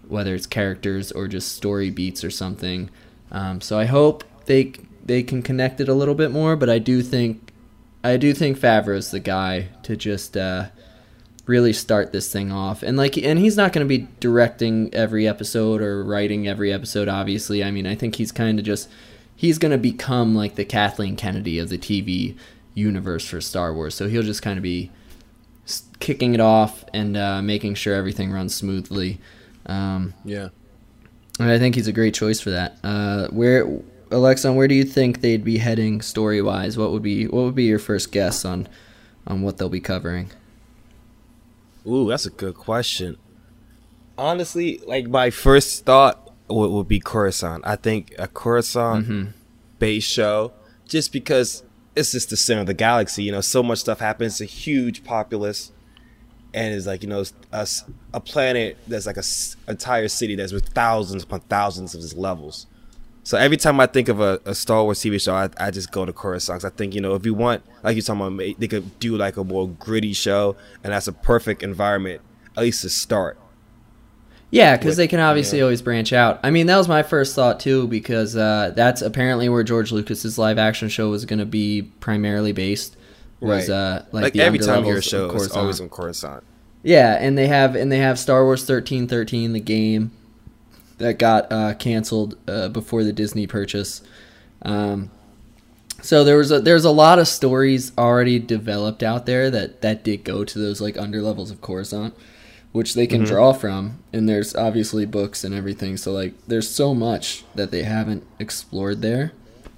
whether 0.06 0.36
it's 0.36 0.46
characters 0.46 1.14
or 1.14 1.30
just 1.30 1.56
story 1.56 1.92
beats 1.92 2.26
or 2.26 2.30
something. 2.30 2.90
Um, 3.32 3.62
so 3.62 3.80
I 3.80 3.86
hope 3.86 4.26
they 4.46 4.74
they 5.06 5.24
can 5.24 5.42
connect 5.42 5.80
it 5.80 5.88
a 5.88 5.94
little 5.94 6.14
bit 6.14 6.30
more. 6.30 6.58
But 6.58 6.70
I 6.70 6.78
do 6.78 7.02
think 7.02 7.54
I 8.04 8.18
do 8.18 8.34
think 8.34 8.60
Favreau's 8.60 9.12
the 9.12 9.22
guy 9.22 9.70
to 9.84 9.96
just 9.96 10.36
uh, 10.36 10.66
really 11.46 11.72
start 11.72 12.12
this 12.12 12.30
thing 12.30 12.52
off. 12.52 12.84
And 12.84 12.98
like, 12.98 13.18
and 13.18 13.40
he's 13.40 13.56
not 13.56 13.72
going 13.72 13.88
to 13.88 13.98
be 13.98 14.10
directing 14.20 14.94
every 14.94 15.26
episode 15.26 15.82
or 15.82 16.04
writing 16.04 16.50
every 16.50 16.74
episode. 16.74 17.08
Obviously, 17.08 17.64
I 17.64 17.72
mean, 17.72 17.88
I 17.88 17.96
think 17.96 18.16
he's 18.16 18.34
kind 18.34 18.60
of 18.60 18.66
just 18.66 18.90
he's 19.38 19.58
going 19.58 19.72
to 19.72 19.78
become 19.78 20.36
like 20.36 20.56
the 20.56 20.66
Kathleen 20.66 21.16
Kennedy 21.16 21.60
of 21.60 21.70
the 21.70 21.78
TV 21.78 22.36
universe 22.74 23.26
for 23.26 23.40
Star 23.40 23.74
Wars. 23.74 23.96
So 23.96 24.10
he'll 24.10 24.22
just 24.22 24.42
kind 24.42 24.58
of 24.58 24.64
be 24.64 24.92
kicking 26.00 26.34
it 26.34 26.40
off 26.40 26.84
and 26.94 27.16
uh, 27.16 27.42
making 27.42 27.76
sure 27.76 27.94
everything 27.96 28.32
runs 28.32 28.54
smoothly. 28.56 29.20
Um, 29.66 30.14
Yeah. 30.26 30.50
and 31.40 31.50
I 31.50 31.58
think 31.60 31.76
he's 31.76 31.88
a 31.88 31.94
great 31.94 32.14
choice 32.14 32.40
for 32.42 32.50
that. 32.52 32.78
Uh, 32.84 33.28
where 33.30 33.68
Alexon, 34.12 34.56
where 34.56 34.68
do 34.68 34.76
you 34.76 34.84
think 34.84 35.22
they'd 35.22 35.44
be 35.44 35.58
heading 35.58 36.02
story 36.02 36.42
wise? 36.42 36.78
What 36.78 36.92
would 36.92 37.02
be 37.04 37.26
what 37.28 37.44
would 37.46 37.56
be 37.56 37.64
your 37.64 37.80
first 37.80 38.12
guess 38.12 38.44
on 38.46 38.68
on 39.26 39.42
what 39.42 39.58
they'll 39.58 39.70
be 39.70 39.80
covering? 39.80 40.32
Ooh, 41.88 42.08
that's 42.10 42.26
a 42.26 42.30
good 42.30 42.56
question. 42.56 43.18
Honestly, 44.18 44.80
like 44.86 45.08
my 45.08 45.30
first 45.30 45.86
thought 45.86 46.32
would, 46.48 46.70
would 46.70 46.88
be 46.88 47.00
Coruscant. 47.00 47.64
I 47.66 47.76
think 47.76 48.14
a 48.20 48.28
Coruscant 48.28 49.06
Mm-hmm. 49.08 49.30
based 49.80 50.10
show, 50.12 50.54
just 50.88 51.12
because 51.12 51.64
it's 51.96 52.12
just 52.12 52.30
the 52.30 52.38
center 52.38 52.62
of 52.62 52.68
the 52.68 52.74
galaxy. 52.74 53.24
You 53.24 53.32
know, 53.32 53.42
so 53.42 53.62
much 53.64 53.80
stuff 53.80 54.00
happens. 54.00 54.40
It's 54.40 54.52
a 54.52 54.54
huge 54.54 55.04
populace, 55.04 55.72
and 56.54 56.74
it's 56.74 56.86
like 56.88 57.04
you 57.04 57.10
know 57.10 57.24
a 58.14 58.20
planet 58.20 58.78
that's 58.88 59.06
like 59.06 59.18
a 59.18 59.24
entire 59.72 60.08
city 60.08 60.36
that's 60.36 60.52
with 60.54 60.70
thousands 60.70 61.24
upon 61.24 61.42
thousands 61.42 61.94
of 61.96 62.02
these 62.02 62.16
levels. 62.16 62.68
So 63.26 63.38
every 63.38 63.56
time 63.56 63.80
I 63.80 63.86
think 63.86 64.10
of 64.10 64.20
a, 64.20 64.42
a 64.46 64.54
Star 64.54 64.84
Wars 64.84 65.00
TV 65.00 65.22
show, 65.22 65.34
I, 65.34 65.50
I 65.58 65.72
just 65.72 65.92
go 65.92 66.06
to 66.06 66.12
Coruscant. 66.12 66.60
'Cause 66.62 66.66
I 66.66 66.76
think 66.76 66.94
you 66.94 67.00
know 67.02 67.16
if 67.16 67.26
you 67.26 67.34
want, 67.34 67.64
like 67.82 67.96
you're 67.96 68.04
talking 68.04 68.22
about, 68.22 68.60
they 68.60 68.68
could 68.68 69.00
do 69.00 69.16
like 69.16 69.38
a 69.38 69.44
more 69.44 69.70
gritty 69.70 70.14
show, 70.14 70.56
and 70.84 70.92
that's 70.92 71.08
a 71.08 71.14
perfect 71.14 71.64
environment, 71.64 72.22
at 72.58 72.64
least 72.64 72.82
to 72.82 72.90
start. 72.90 73.38
Yeah, 74.54 74.78
because 74.78 74.98
they 74.98 75.08
can 75.08 75.20
obviously 75.20 75.58
yeah. 75.58 75.64
always 75.64 75.82
branch 75.82 76.14
out. 76.14 76.40
I 76.44 76.52
mean, 76.52 76.68
that 76.68 76.78
was 76.78 76.88
my 76.88 77.02
first 77.02 77.34
thought 77.34 77.60
too, 77.60 77.88
because 77.88 78.36
uh, 78.36 78.72
that's 78.76 79.02
apparently 79.02 79.50
where 79.50 79.64
George 79.64 79.92
Lucas's 79.92 80.38
live 80.38 80.60
action 80.60 80.90
show 80.90 81.10
was 81.10 81.26
going 81.26 81.40
to 81.40 81.46
be 81.46 81.82
primarily 82.00 82.52
based. 82.52 82.96
Was 83.40 83.68
Right. 83.68 83.76
uh, 83.76 84.02
like, 84.12 84.24
Like, 84.24 84.34
the 84.34 84.42
every 84.42 84.60
time 84.60 84.84
you 84.84 84.92
hear 84.92 85.00
a 85.00 85.02
show, 85.02 85.32
it's 85.32 85.56
always 85.56 85.82
on 85.82 85.90
Coruscant. 85.90 86.44
Yeah, 86.84 87.18
and 87.20 87.36
they 87.36 87.48
have 87.48 87.76
and 87.76 87.92
they 87.92 87.98
have 87.98 88.20
Star 88.20 88.44
Wars 88.44 88.64
thirteen 88.64 89.08
thirteen, 89.08 89.54
the 89.54 89.60
game 89.60 90.12
that 91.00 91.18
got 91.18 91.52
uh, 91.52 91.74
canceled 91.74 92.38
uh, 92.48 92.68
before 92.70 93.04
the 93.04 93.12
Disney 93.12 93.48
purchase. 93.48 94.02
Um, 94.62 95.10
so 96.02 96.24
there 96.24 96.38
was 96.38 96.52
a, 96.52 96.60
there's 96.60 96.86
a 96.86 96.92
lot 96.92 97.18
of 97.18 97.28
stories 97.28 97.92
already 97.98 98.38
developed 98.38 99.02
out 99.02 99.26
there 99.26 99.50
that 99.50 99.82
that 99.82 100.04
did 100.04 100.24
go 100.24 100.44
to 100.46 100.60
those 100.60 100.80
like 100.80 100.98
under 100.98 101.22
levels 101.22 101.50
of 101.50 101.60
Coruscant, 101.60 102.14
which 102.74 102.96
they 102.96 103.08
can 103.08 103.24
draw 103.24 103.54
from. 103.54 104.00
And 104.12 104.28
there's 104.28 104.54
obviously 104.56 105.06
books 105.06 105.46
and 105.46 105.56
everything. 105.56 105.96
So 105.96 106.12
like 106.12 106.34
there's 106.48 106.70
so 106.70 106.94
much 106.94 107.46
that 107.56 107.72
they 107.72 107.84
haven't 107.84 108.26
explored 108.40 109.02
there. 109.02 109.32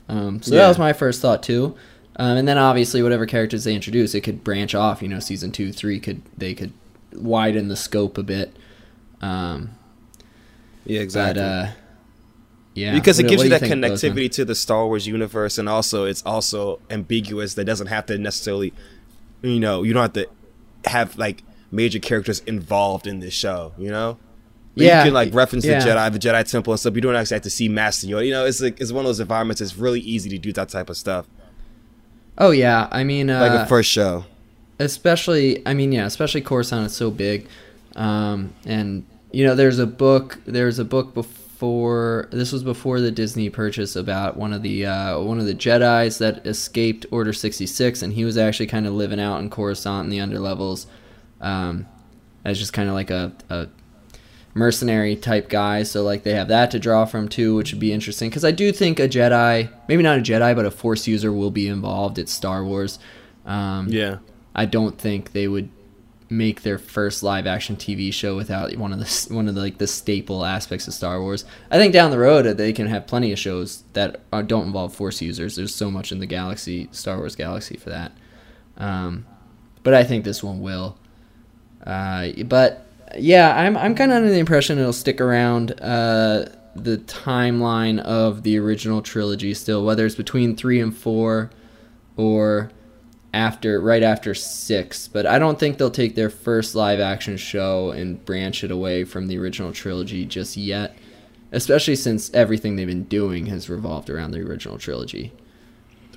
Um, 0.09 0.41
so 0.41 0.55
that 0.55 0.67
was 0.67 0.79
my 0.79 0.93
first 0.93 1.21
thought 1.21 1.43
too. 1.43 1.75
Um, 2.15 2.37
and 2.37 2.47
then 2.47 2.57
obviously 2.57 3.03
whatever 3.03 3.25
characters 3.25 3.65
they 3.65 3.75
introduce, 3.75 4.15
it 4.15 4.21
could 4.21 4.43
branch 4.43 4.73
off. 4.73 5.01
You 5.01 5.09
know, 5.09 5.19
season 5.19 5.51
two, 5.51 5.71
three 5.71 5.99
could 5.99 6.21
they 6.37 6.53
could 6.53 6.73
widen 7.13 7.67
the 7.67 7.75
scope 7.75 8.17
a 8.17 8.23
bit. 8.23 8.55
Um, 9.21 9.71
Yeah, 10.85 10.99
but 10.99 11.03
exactly. 11.03 11.43
uh, 11.43 11.67
yeah, 12.75 12.93
because 12.93 13.19
it 13.19 13.27
gives 13.27 13.39
what 13.41 13.45
you 13.45 13.49
that 13.57 13.61
connectivity 13.61 14.29
to 14.33 14.45
the 14.45 14.55
Star 14.55 14.85
Wars 14.85 15.07
universe, 15.07 15.57
and 15.57 15.67
also 15.67 16.05
it's 16.05 16.21
also 16.23 16.79
ambiguous. 16.89 17.53
That 17.53 17.65
doesn't 17.65 17.87
have 17.87 18.05
to 18.07 18.17
necessarily, 18.17 18.73
you 19.41 19.59
know, 19.59 19.83
you 19.83 19.93
don't 19.93 20.01
have 20.01 20.13
to 20.13 20.89
have 20.89 21.17
like 21.17 21.43
major 21.71 21.99
characters 21.99 22.39
involved 22.41 23.07
in 23.07 23.19
this 23.19 23.33
show. 23.33 23.73
You 23.77 23.91
know, 23.91 24.17
Yeah, 24.75 24.99
you 24.99 25.05
can 25.05 25.13
like 25.13 25.33
reference 25.33 25.65
yeah. 25.65 25.79
the 25.79 25.89
Jedi, 25.89 26.13
the 26.13 26.19
Jedi 26.19 26.49
Temple 26.49 26.73
and 26.73 26.79
stuff. 26.79 26.95
You 26.95 27.01
don't 27.01 27.15
actually 27.15 27.35
have 27.35 27.43
to 27.43 27.49
see 27.49 27.69
Master 27.69 28.07
Yoda. 28.07 28.25
You 28.25 28.31
know, 28.31 28.45
it's 28.45 28.61
like 28.61 28.79
it's 28.79 28.91
one 28.91 29.05
of 29.05 29.09
those 29.09 29.19
environments. 29.19 29.61
It's 29.61 29.77
really 29.77 30.01
easy 30.01 30.29
to 30.29 30.37
do 30.37 30.51
that 30.53 30.69
type 30.69 30.89
of 30.89 30.97
stuff. 30.97 31.27
Oh 32.37 32.51
yeah, 32.51 32.87
I 32.91 33.03
mean, 33.03 33.29
uh, 33.29 33.39
like 33.39 33.51
a 33.51 33.65
first 33.65 33.89
show. 33.89 34.25
especially 34.79 35.65
i 35.65 35.73
mean 35.73 35.91
yeah 35.93 36.05
especially 36.05 36.41
coruscant 36.41 36.85
is 36.85 36.93
so 36.95 37.09
big 37.09 37.47
um, 37.95 38.53
and 38.65 39.05
you 39.31 39.45
know 39.45 39.55
there's 39.55 39.79
a 39.79 39.87
book 39.87 40.39
there's 40.45 40.79
a 40.79 40.83
book 40.83 41.13
before 41.13 42.27
this 42.31 42.51
was 42.51 42.61
before 42.61 42.99
the 42.99 43.09
disney 43.11 43.49
purchase 43.49 43.95
about 43.95 44.35
one 44.35 44.51
of 44.51 44.63
the 44.63 44.85
uh, 44.85 45.17
one 45.19 45.39
of 45.39 45.45
the 45.45 45.53
jedis 45.55 46.17
that 46.17 46.45
escaped 46.45 47.05
order 47.09 47.31
66 47.31 48.01
and 48.01 48.11
he 48.11 48.25
was 48.25 48.37
actually 48.37 48.67
kind 48.67 48.85
of 48.85 48.93
living 48.93 49.19
out 49.19 49.39
in 49.39 49.49
coruscant 49.49 50.03
in 50.05 50.09
the 50.09 50.17
underlevels 50.17 50.87
um, 51.41 51.85
as 52.43 52.57
just 52.59 52.73
kind 52.73 52.89
of 52.89 52.95
like 52.95 53.09
a, 53.09 53.31
a 53.49 53.67
mercenary 54.53 55.15
type 55.17 55.49
guy 55.49 55.83
so 55.83 56.01
like 56.01 56.23
they 56.23 56.33
have 56.33 56.47
that 56.47 56.71
to 56.71 56.79
draw 56.79 57.03
from 57.03 57.27
too 57.27 57.55
which 57.55 57.73
would 57.73 57.79
be 57.79 57.91
interesting 57.91 58.29
because 58.29 58.45
i 58.45 58.51
do 58.51 58.71
think 58.71 58.99
a 59.01 59.07
jedi 59.07 59.69
maybe 59.89 60.01
not 60.01 60.17
a 60.17 60.21
jedi 60.21 60.55
but 60.55 60.65
a 60.65 60.71
force 60.71 61.07
user 61.07 61.31
will 61.31 61.51
be 61.51 61.67
involved 61.67 62.17
it's 62.17 62.31
star 62.31 62.63
wars 62.63 62.97
um, 63.45 63.87
Yeah. 63.89 64.17
I 64.55 64.65
don't 64.65 64.97
think 64.97 65.33
they 65.33 65.47
would 65.47 65.69
make 66.29 66.63
their 66.63 66.77
first 66.79 67.21
live 67.21 67.45
action 67.45 67.75
TV 67.75 68.11
show 68.11 68.35
without 68.35 68.75
one 68.77 68.91
of 68.91 68.99
the 68.99 69.33
one 69.33 69.47
of 69.47 69.55
the 69.55 69.61
like 69.61 69.77
the 69.77 69.85
staple 69.87 70.43
aspects 70.43 70.87
of 70.87 70.93
Star 70.93 71.21
Wars. 71.21 71.45
I 71.69 71.77
think 71.77 71.93
down 71.93 72.09
the 72.09 72.17
road 72.17 72.47
uh, 72.47 72.53
they 72.53 72.73
can 72.73 72.87
have 72.87 73.05
plenty 73.05 73.31
of 73.31 73.37
shows 73.37 73.83
that 73.93 74.21
are, 74.33 74.41
don't 74.41 74.65
involve 74.65 74.95
Force 74.95 75.21
users. 75.21 75.55
There's 75.55 75.75
so 75.75 75.91
much 75.91 76.11
in 76.11 76.19
the 76.19 76.25
galaxy, 76.25 76.89
Star 76.91 77.17
Wars 77.17 77.35
galaxy 77.35 77.77
for 77.77 77.89
that. 77.89 78.11
Um, 78.77 79.25
but 79.83 79.93
I 79.93 80.03
think 80.03 80.23
this 80.23 80.41
one 80.43 80.61
will. 80.61 80.97
Uh, 81.85 82.29
but 82.45 82.85
yeah, 83.17 83.55
I'm 83.55 83.77
I'm 83.77 83.95
kind 83.95 84.11
of 84.11 84.17
under 84.17 84.29
the 84.29 84.39
impression 84.39 84.79
it'll 84.79 84.93
stick 84.93 85.21
around 85.21 85.79
uh, 85.81 86.49
the 86.75 86.97
timeline 86.97 87.99
of 87.99 88.43
the 88.43 88.57
original 88.57 89.01
trilogy 89.01 89.53
still, 89.53 89.85
whether 89.85 90.05
it's 90.05 90.15
between 90.15 90.55
three 90.55 90.79
and 90.79 90.95
four, 90.95 91.51
or 92.17 92.71
after 93.33 93.79
right 93.81 94.03
after 94.03 94.33
six. 94.33 95.07
But 95.07 95.25
I 95.25 95.39
don't 95.39 95.59
think 95.59 95.77
they'll 95.77 95.91
take 95.91 96.15
their 96.15 96.29
first 96.29 96.73
live 96.75 96.99
action 96.99 97.37
show 97.37 97.91
and 97.91 98.23
branch 98.25 98.63
it 98.63 98.71
away 98.71 99.03
from 99.03 99.27
the 99.27 99.37
original 99.37 99.71
trilogy 99.71 100.25
just 100.25 100.57
yet. 100.57 100.97
Especially 101.51 101.95
since 101.95 102.33
everything 102.33 102.75
they've 102.75 102.87
been 102.87 103.03
doing 103.05 103.45
has 103.45 103.69
revolved 103.69 104.09
around 104.09 104.31
the 104.31 104.39
original 104.41 104.77
trilogy. 104.77 105.31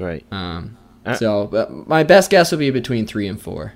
Right. 0.00 0.24
Um, 0.32 0.76
Uh, 1.06 1.14
so, 1.14 1.46
but 1.46 1.70
my 1.88 2.02
best 2.02 2.30
guess 2.30 2.50
would 2.50 2.58
be 2.58 2.70
between 2.70 3.06
three 3.06 3.28
and 3.28 3.40
four, 3.40 3.74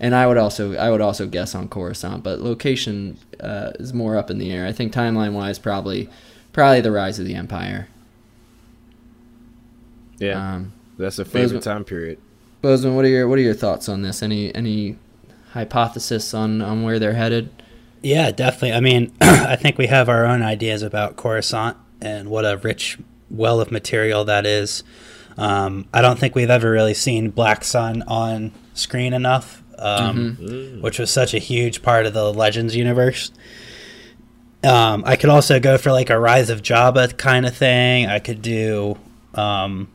and 0.00 0.14
I 0.14 0.26
would 0.26 0.36
also 0.38 0.74
I 0.76 0.90
would 0.90 1.00
also 1.00 1.26
guess 1.26 1.54
on 1.54 1.68
Coruscant, 1.68 2.22
but 2.22 2.40
location 2.40 3.16
uh, 3.40 3.72
is 3.78 3.92
more 3.94 4.16
up 4.16 4.30
in 4.30 4.38
the 4.38 4.52
air. 4.52 4.66
I 4.66 4.72
think 4.72 4.92
timeline 4.92 5.32
wise, 5.32 5.58
probably 5.58 6.08
probably 6.52 6.80
the 6.80 6.92
rise 6.92 7.18
of 7.18 7.26
the 7.26 7.34
Empire. 7.34 7.88
Yeah. 10.18 10.54
Um, 10.54 10.72
That's 10.98 11.18
a 11.18 11.24
those- 11.24 11.32
favorite 11.32 11.62
time 11.62 11.84
period. 11.84 12.18
Bozeman, 12.62 12.96
what 12.96 13.04
are 13.04 13.08
your 13.08 13.28
what 13.28 13.38
are 13.38 13.42
your 13.42 13.54
thoughts 13.54 13.88
on 13.88 14.02
this? 14.02 14.22
Any 14.22 14.54
any 14.54 14.96
hypothesis 15.52 16.32
on 16.32 16.62
on 16.62 16.82
where 16.82 16.98
they're 16.98 17.12
headed? 17.14 17.50
Yeah, 18.02 18.30
definitely. 18.30 18.72
I 18.72 18.80
mean, 18.80 19.12
I 19.20 19.56
think 19.56 19.76
we 19.76 19.86
have 19.88 20.08
our 20.08 20.24
own 20.24 20.42
ideas 20.42 20.82
about 20.82 21.16
Coruscant 21.16 21.76
and 22.00 22.28
what 22.30 22.44
a 22.44 22.56
rich 22.58 22.98
well 23.30 23.60
of 23.60 23.70
material 23.70 24.24
that 24.24 24.46
is. 24.46 24.82
Um, 25.36 25.86
I 25.92 26.00
don't 26.00 26.18
think 26.18 26.34
we've 26.34 26.48
ever 26.50 26.70
really 26.70 26.94
seen 26.94 27.30
Black 27.30 27.64
Sun 27.64 28.02
on 28.06 28.52
screen 28.72 29.12
enough, 29.12 29.62
um, 29.78 30.78
which 30.80 30.98
was 30.98 31.10
such 31.10 31.34
a 31.34 31.38
huge 31.38 31.82
part 31.82 32.06
of 32.06 32.14
the 32.14 32.32
Legends 32.32 32.74
universe. 32.76 33.30
Um, 34.62 35.02
I 35.06 35.16
could 35.16 35.30
also 35.30 35.60
go 35.60 35.76
for 35.76 35.92
like 35.92 36.08
a 36.08 36.18
Rise 36.18 36.48
of 36.48 36.62
Jabba 36.62 37.16
kind 37.18 37.44
of 37.44 37.54
thing. 37.54 38.06
I 38.06 38.18
could 38.18 38.40
do, 38.40 38.96
um, 39.34 39.88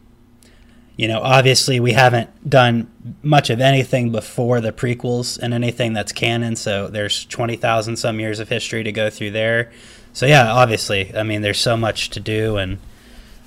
you 0.95 1.07
know, 1.07 1.21
obviously 1.21 1.79
we 1.79 1.93
haven't 1.93 2.29
done 2.47 2.91
much 3.23 3.49
of 3.49 3.61
anything 3.61 4.11
before 4.11 4.61
the 4.61 4.71
prequels 4.71 5.39
and 5.39 5.53
anything 5.53 5.93
that's 5.93 6.11
canon. 6.11 6.55
So 6.55 6.87
there's 6.87 7.25
twenty 7.25 7.55
thousand 7.55 7.95
some 7.95 8.19
years 8.19 8.39
of 8.39 8.49
history 8.49 8.83
to 8.83 8.91
go 8.91 9.09
through 9.09 9.31
there. 9.31 9.71
So 10.13 10.25
yeah, 10.25 10.51
obviously, 10.51 11.15
I 11.15 11.23
mean, 11.23 11.41
there's 11.41 11.59
so 11.59 11.77
much 11.77 12.09
to 12.11 12.19
do, 12.19 12.57
and 12.57 12.77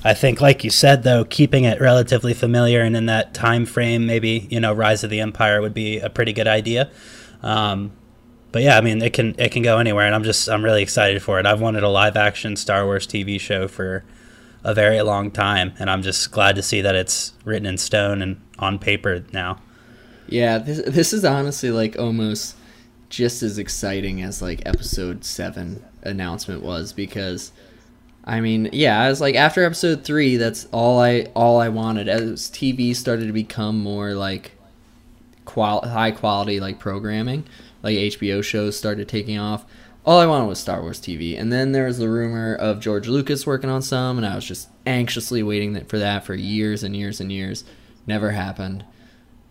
I 0.05 0.15
think, 0.15 0.41
like 0.41 0.65
you 0.65 0.71
said, 0.71 1.05
though, 1.05 1.25
keeping 1.25 1.65
it 1.65 1.81
relatively 1.81 2.35
familiar 2.35 2.83
and 2.83 2.97
in 2.97 3.07
that 3.07 3.35
time 3.35 3.67
frame, 3.67 4.07
maybe 4.07 4.49
you 4.51 4.59
know, 4.59 4.73
Rise 4.73 5.05
of 5.05 5.11
the 5.11 5.21
Empire 5.21 5.61
would 5.61 5.75
be 5.75 5.99
a 5.99 6.11
pretty 6.11 6.33
good 6.33 6.49
idea. 6.49 6.91
Um, 7.43 7.93
but 8.51 8.63
yeah, 8.63 8.77
I 8.77 8.81
mean, 8.81 9.01
it 9.01 9.13
can 9.13 9.35
it 9.39 9.51
can 9.51 9.63
go 9.63 9.79
anywhere, 9.79 10.07
and 10.07 10.15
I'm 10.15 10.25
just 10.25 10.49
I'm 10.49 10.65
really 10.65 10.83
excited 10.83 11.23
for 11.23 11.39
it. 11.39 11.47
I've 11.47 11.61
wanted 11.61 11.83
a 11.83 11.89
live 11.89 12.17
action 12.17 12.57
Star 12.57 12.85
Wars 12.85 13.07
TV 13.07 13.41
show 13.41 13.67
for 13.67 14.05
a 14.65 14.75
very 14.75 15.01
long 15.03 15.31
time, 15.31 15.73
and 15.79 15.89
I'm 15.89 16.03
just 16.03 16.31
glad 16.31 16.57
to 16.57 16.63
see 16.63 16.83
that 16.83 16.95
it's 16.95 17.33
written 17.45 17.67
in 17.67 17.79
stone 17.79 18.21
and 18.23 18.41
on 18.59 18.79
paper 18.79 19.25
now. 19.33 19.59
Yeah, 20.29 20.59
this 20.59 20.83
this 20.87 21.13
is 21.13 21.25
honestly 21.25 21.71
like 21.71 21.99
almost 21.99 22.57
just 23.09 23.43
as 23.43 23.59
exciting 23.59 24.23
as 24.23 24.41
like 24.41 24.63
episode 24.65 25.23
7 25.23 25.85
announcement 26.03 26.63
was 26.63 26.95
because 26.95 27.53
I 28.25 28.41
mean, 28.41 28.71
yeah, 28.73 29.01
I 29.01 29.09
was 29.09 29.21
like 29.21 29.35
after 29.35 29.65
episode 29.65 30.05
3, 30.05 30.37
that's 30.37 30.67
all 30.73 31.01
I 31.01 31.27
all 31.35 31.61
I 31.61 31.69
wanted 31.69 32.09
as 32.09 32.51
TV 32.51 32.95
started 32.95 33.27
to 33.27 33.33
become 33.33 33.83
more 33.83 34.15
like 34.15 34.53
qual- 35.45 35.87
high 35.87 36.13
quality 36.13 36.61
like 36.61 36.79
programming, 36.79 37.45
like 37.83 37.97
HBO 37.97 38.43
shows 38.43 38.77
started 38.77 39.09
taking 39.09 39.39
off. 39.39 39.65
All 40.05 40.19
I 40.19 40.27
wanted 40.27 40.47
was 40.47 40.59
Star 40.59 40.83
Wars 40.83 41.01
TV, 41.01 41.39
and 41.39 41.53
then 41.53 41.73
there 41.73 41.87
was 41.87 41.99
the 41.99 42.09
rumor 42.09 42.55
of 42.55 42.81
George 42.81 43.07
Lucas 43.07 43.47
working 43.47 43.71
on 43.71 43.83
some, 43.83 44.17
and 44.19 44.27
I 44.27 44.35
was 44.35 44.45
just 44.45 44.69
anxiously 44.85 45.43
waiting 45.45 45.85
for 45.85 45.99
that 45.99 46.25
for 46.25 46.35
years 46.35 46.83
and 46.83 46.97
years 46.97 47.21
and 47.21 47.31
years. 47.31 47.65
Never 48.07 48.33
happened. 48.33 48.85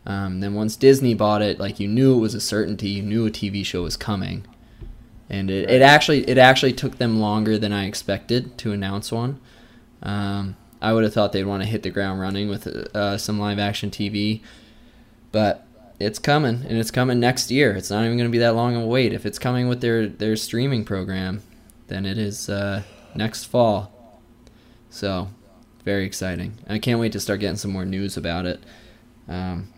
Um, 0.05 0.39
then 0.39 0.53
once 0.53 0.75
Disney 0.75 1.13
bought 1.13 1.41
it, 1.41 1.59
like 1.59 1.79
you 1.79 1.87
knew 1.87 2.15
it 2.15 2.19
was 2.19 2.35
a 2.35 2.41
certainty. 2.41 2.89
You 2.89 3.01
knew 3.03 3.25
a 3.25 3.31
TV 3.31 3.65
show 3.65 3.83
was 3.83 3.95
coming, 3.95 4.45
and 5.31 5.49
it, 5.49 5.69
it 5.69 5.81
actually 5.81 6.29
it 6.29 6.37
actually 6.37 6.73
took 6.73 6.97
them 6.97 7.19
longer 7.19 7.57
than 7.57 7.71
I 7.71 7.85
expected 7.85 8.57
to 8.59 8.73
announce 8.73 9.11
one. 9.11 9.39
Um, 10.03 10.57
I 10.81 10.91
would 10.91 11.05
have 11.05 11.13
thought 11.13 11.31
they'd 11.31 11.45
want 11.45 11.63
to 11.63 11.69
hit 11.69 11.83
the 11.83 11.89
ground 11.89 12.19
running 12.19 12.49
with 12.49 12.67
uh, 12.67 13.17
some 13.17 13.39
live 13.39 13.57
action 13.57 13.89
TV, 13.89 14.41
but 15.31 15.65
it's 15.99 16.19
coming, 16.19 16.65
and 16.67 16.77
it's 16.77 16.91
coming 16.91 17.19
next 17.19 17.49
year. 17.49 17.75
It's 17.75 17.89
not 17.89 18.03
even 18.03 18.17
going 18.17 18.29
to 18.29 18.31
be 18.31 18.39
that 18.39 18.55
long 18.55 18.75
of 18.75 18.83
a 18.83 18.87
wait. 18.87 19.13
If 19.13 19.25
it's 19.25 19.39
coming 19.39 19.69
with 19.69 19.79
their 19.79 20.05
their 20.07 20.35
streaming 20.35 20.83
program, 20.83 21.41
then 21.87 22.05
it 22.05 22.17
is 22.17 22.49
uh, 22.49 22.83
next 23.15 23.45
fall. 23.45 24.19
So, 24.89 25.29
very 25.85 26.03
exciting. 26.03 26.57
I 26.67 26.77
can't 26.77 26.99
wait 26.99 27.13
to 27.13 27.21
start 27.21 27.39
getting 27.39 27.55
some 27.55 27.71
more 27.71 27.85
news 27.85 28.17
about 28.17 28.45
it. 28.45 28.61
Um, 29.29 29.69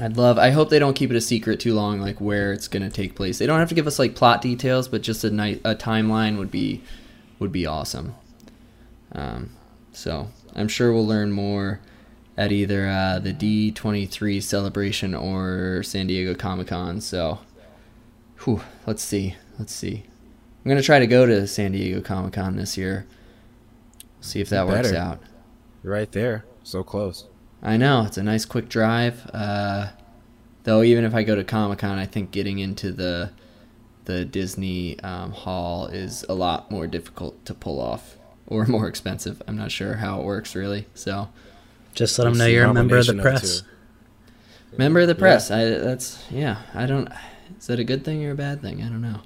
I'd 0.00 0.16
love. 0.16 0.38
I 0.38 0.50
hope 0.50 0.70
they 0.70 0.78
don't 0.78 0.94
keep 0.94 1.10
it 1.10 1.16
a 1.16 1.20
secret 1.20 1.60
too 1.60 1.74
long, 1.74 2.00
like 2.00 2.20
where 2.20 2.52
it's 2.52 2.68
gonna 2.68 2.90
take 2.90 3.14
place. 3.14 3.38
They 3.38 3.46
don't 3.46 3.58
have 3.58 3.68
to 3.68 3.74
give 3.74 3.86
us 3.86 3.98
like 3.98 4.14
plot 4.14 4.40
details, 4.40 4.88
but 4.88 5.02
just 5.02 5.24
a 5.24 5.30
night 5.30 5.60
a 5.64 5.74
timeline 5.74 6.38
would 6.38 6.50
be 6.50 6.82
would 7.38 7.52
be 7.52 7.66
awesome. 7.66 8.14
Um, 9.12 9.50
so 9.92 10.28
I'm 10.54 10.68
sure 10.68 10.92
we'll 10.92 11.06
learn 11.06 11.32
more 11.32 11.80
at 12.36 12.50
either 12.52 12.88
uh, 12.88 13.18
the 13.18 13.34
D23 13.34 14.42
celebration 14.42 15.14
or 15.14 15.82
San 15.82 16.06
Diego 16.06 16.34
Comic 16.34 16.68
Con. 16.68 17.00
So, 17.02 17.40
whew, 18.44 18.62
let's 18.86 19.02
see, 19.02 19.36
let's 19.58 19.74
see. 19.74 20.04
I'm 20.64 20.68
gonna 20.70 20.80
try 20.82 20.98
to 21.00 21.06
go 21.06 21.26
to 21.26 21.46
San 21.46 21.72
Diego 21.72 22.00
Comic 22.00 22.32
Con 22.34 22.56
this 22.56 22.78
year. 22.78 23.06
See 24.22 24.40
if 24.40 24.48
that 24.50 24.62
You 24.62 24.68
works 24.68 24.88
better. 24.92 24.96
out. 25.02 25.20
Right 25.82 26.10
there. 26.12 26.44
So 26.62 26.82
close. 26.84 27.26
I 27.62 27.76
know 27.76 28.04
it's 28.04 28.16
a 28.16 28.22
nice 28.22 28.44
quick 28.44 28.68
drive. 28.68 29.28
Uh, 29.32 29.88
though 30.64 30.82
even 30.82 31.04
if 31.04 31.14
I 31.14 31.22
go 31.22 31.34
to 31.34 31.44
Comic 31.44 31.78
Con, 31.78 31.98
I 31.98 32.06
think 32.06 32.30
getting 32.30 32.58
into 32.58 32.92
the 32.92 33.30
the 34.04 34.24
Disney 34.24 34.98
um, 35.00 35.30
hall 35.30 35.86
is 35.86 36.24
a 36.28 36.34
lot 36.34 36.70
more 36.70 36.88
difficult 36.88 37.44
to 37.46 37.54
pull 37.54 37.80
off 37.80 38.16
or 38.46 38.66
more 38.66 38.88
expensive. 38.88 39.40
I'm 39.46 39.56
not 39.56 39.70
sure 39.70 39.94
how 39.94 40.20
it 40.20 40.24
works 40.24 40.54
really. 40.54 40.86
So, 40.94 41.28
Just 41.94 42.18
let 42.18 42.24
them 42.24 42.36
know 42.36 42.46
you're 42.46 42.64
a 42.64 42.74
member 42.74 42.96
of 42.96 43.06
the 43.06 43.14
press. 43.14 43.60
two. 43.60 43.66
member 44.76 45.00
of 45.00 45.08
the 45.08 45.14
press. 45.14 45.50
I 45.50 45.64
that's 45.64 46.24
yeah. 46.30 46.62
I 46.74 46.86
don't. 46.86 47.08
Is 47.58 47.68
that 47.68 47.78
a 47.78 47.84
good 47.84 48.04
thing 48.04 48.24
or 48.24 48.32
a 48.32 48.34
bad 48.34 48.60
thing? 48.60 48.82
I 48.82 48.88
don't 48.88 49.02
know. 49.02 49.20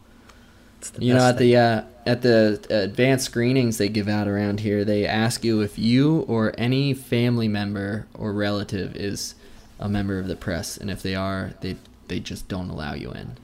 It's 0.78 0.90
the 0.90 1.04
You 1.04 1.14
know, 1.14 1.20
best 1.20 1.34
at 1.34 1.38
the 1.38 1.56
uh, 1.56 1.82
at 2.06 2.22
the 2.22 2.66
advanced 2.70 3.24
screenings 3.26 3.78
they 3.78 3.88
give 3.88 4.08
out 4.08 4.28
around 4.28 4.60
here, 4.60 4.84
they 4.84 5.06
ask 5.06 5.44
you 5.44 5.60
if 5.60 5.78
you 5.78 6.20
or 6.28 6.54
any 6.56 6.94
family 6.94 7.48
member 7.48 8.06
or 8.14 8.32
relative 8.32 8.94
is 8.96 9.34
a 9.80 9.88
member 9.88 10.18
of 10.18 10.28
the 10.28 10.36
press, 10.36 10.76
and 10.76 10.90
if 10.90 11.02
they 11.02 11.14
are, 11.14 11.52
they 11.60 11.76
they 12.08 12.20
just 12.20 12.48
don't 12.48 12.70
allow 12.70 12.94
you 12.94 13.10
in. 13.12 13.36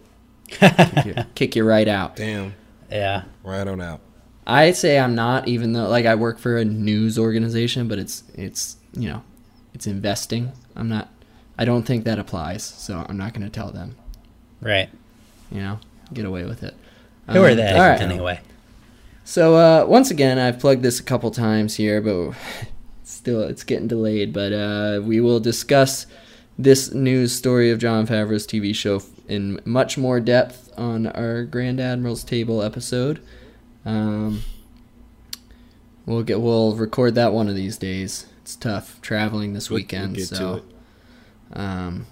Kick 0.49 1.05
you, 1.07 1.15
kick 1.35 1.57
you 1.57 1.65
right 1.65 1.89
out. 1.89 2.17
Damn. 2.17 2.55
yeah. 2.91 3.25
Right 3.43 3.67
on 3.67 3.81
out. 3.81 4.01
I'd 4.47 4.77
say 4.77 4.99
I'm 4.99 5.15
not, 5.15 5.47
even 5.49 5.73
though 5.73 5.89
like 5.89 6.05
I 6.07 6.15
work 6.15 6.39
for 6.39 6.57
a 6.59 6.65
news 6.65 7.19
organization, 7.19 7.89
but 7.89 7.99
it's 7.99 8.25
it's 8.35 8.77
you 8.93 9.09
know, 9.09 9.23
it's 9.75 9.87
investing. 9.87 10.53
I'm 10.77 10.89
not. 10.89 11.09
I 11.59 11.65
don't 11.65 11.85
think 11.85 12.05
that 12.05 12.19
applies, 12.19 12.63
so 12.65 13.05
I'm 13.09 13.17
not 13.17 13.35
going 13.35 13.45
to 13.45 13.51
tell 13.51 13.71
them. 13.71 13.95
Right. 14.61 14.89
You 15.51 15.61
know, 15.61 15.81
get 16.13 16.25
away 16.25 16.45
with 16.45 16.63
it. 16.63 16.75
Who 17.31 17.43
are 17.43 17.51
Um, 17.51 17.57
they 17.57 17.73
all 17.73 17.89
right. 17.89 18.01
anyway? 18.01 18.41
So 19.25 19.55
uh, 19.57 19.87
once 19.87 20.11
again, 20.11 20.39
I've 20.39 20.59
plugged 20.59 20.83
this 20.83 20.99
a 21.01 21.03
couple 21.03 21.31
times 21.31 21.77
here, 21.77 22.01
but 22.01 22.33
still 23.05 23.43
it's 23.43 23.63
getting 23.65 23.89
delayed, 23.89 24.33
but 24.33 24.53
uh, 24.53 25.01
we 25.03 25.21
will 25.21 25.41
discuss 25.41 26.07
this 26.59 26.93
news 26.93 27.33
story 27.33 27.71
of 27.71 27.79
Jon 27.79 28.07
Favreau's 28.07 28.47
TV 28.47 28.75
show 28.75 29.03
in 29.29 29.61
much 29.65 29.97
more 29.97 30.21
depth 30.21 30.71
on 30.77 31.07
our 31.07 31.45
Grand 31.45 31.81
Admiral's 31.81 32.25
Table 32.25 32.63
episode. 32.63 33.21
Um, 33.85 34.43
we'll 36.05 36.23
get 36.25 36.41
we'll 36.41 36.75
record 36.75 37.15
that 37.15 37.33
one 37.33 37.49
of 37.49 37.55
these 37.55 37.79
days. 37.79 38.27
It's 38.43 38.57
tough 38.57 39.01
traveling 39.01 39.53
this 39.55 39.71
weekend, 39.71 40.09
we'll 40.17 40.17
get 40.27 40.29
to 40.31 40.35
so. 40.35 40.55
it. 40.57 40.65
Um, 41.55 42.07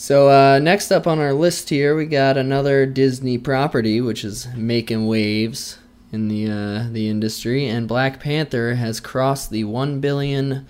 so 0.00 0.28
uh, 0.28 0.60
next 0.60 0.92
up 0.92 1.08
on 1.08 1.18
our 1.18 1.32
list 1.32 1.70
here, 1.70 1.96
we 1.96 2.06
got 2.06 2.36
another 2.36 2.86
Disney 2.86 3.36
property, 3.36 4.00
which 4.00 4.24
is 4.24 4.46
making 4.54 5.08
waves 5.08 5.76
in 6.12 6.28
the 6.28 6.48
uh, 6.48 6.86
the 6.92 7.08
industry, 7.08 7.66
and 7.66 7.88
Black 7.88 8.20
Panther 8.20 8.76
has 8.76 9.00
crossed 9.00 9.50
the 9.50 9.64
one 9.64 9.98
billion 9.98 10.66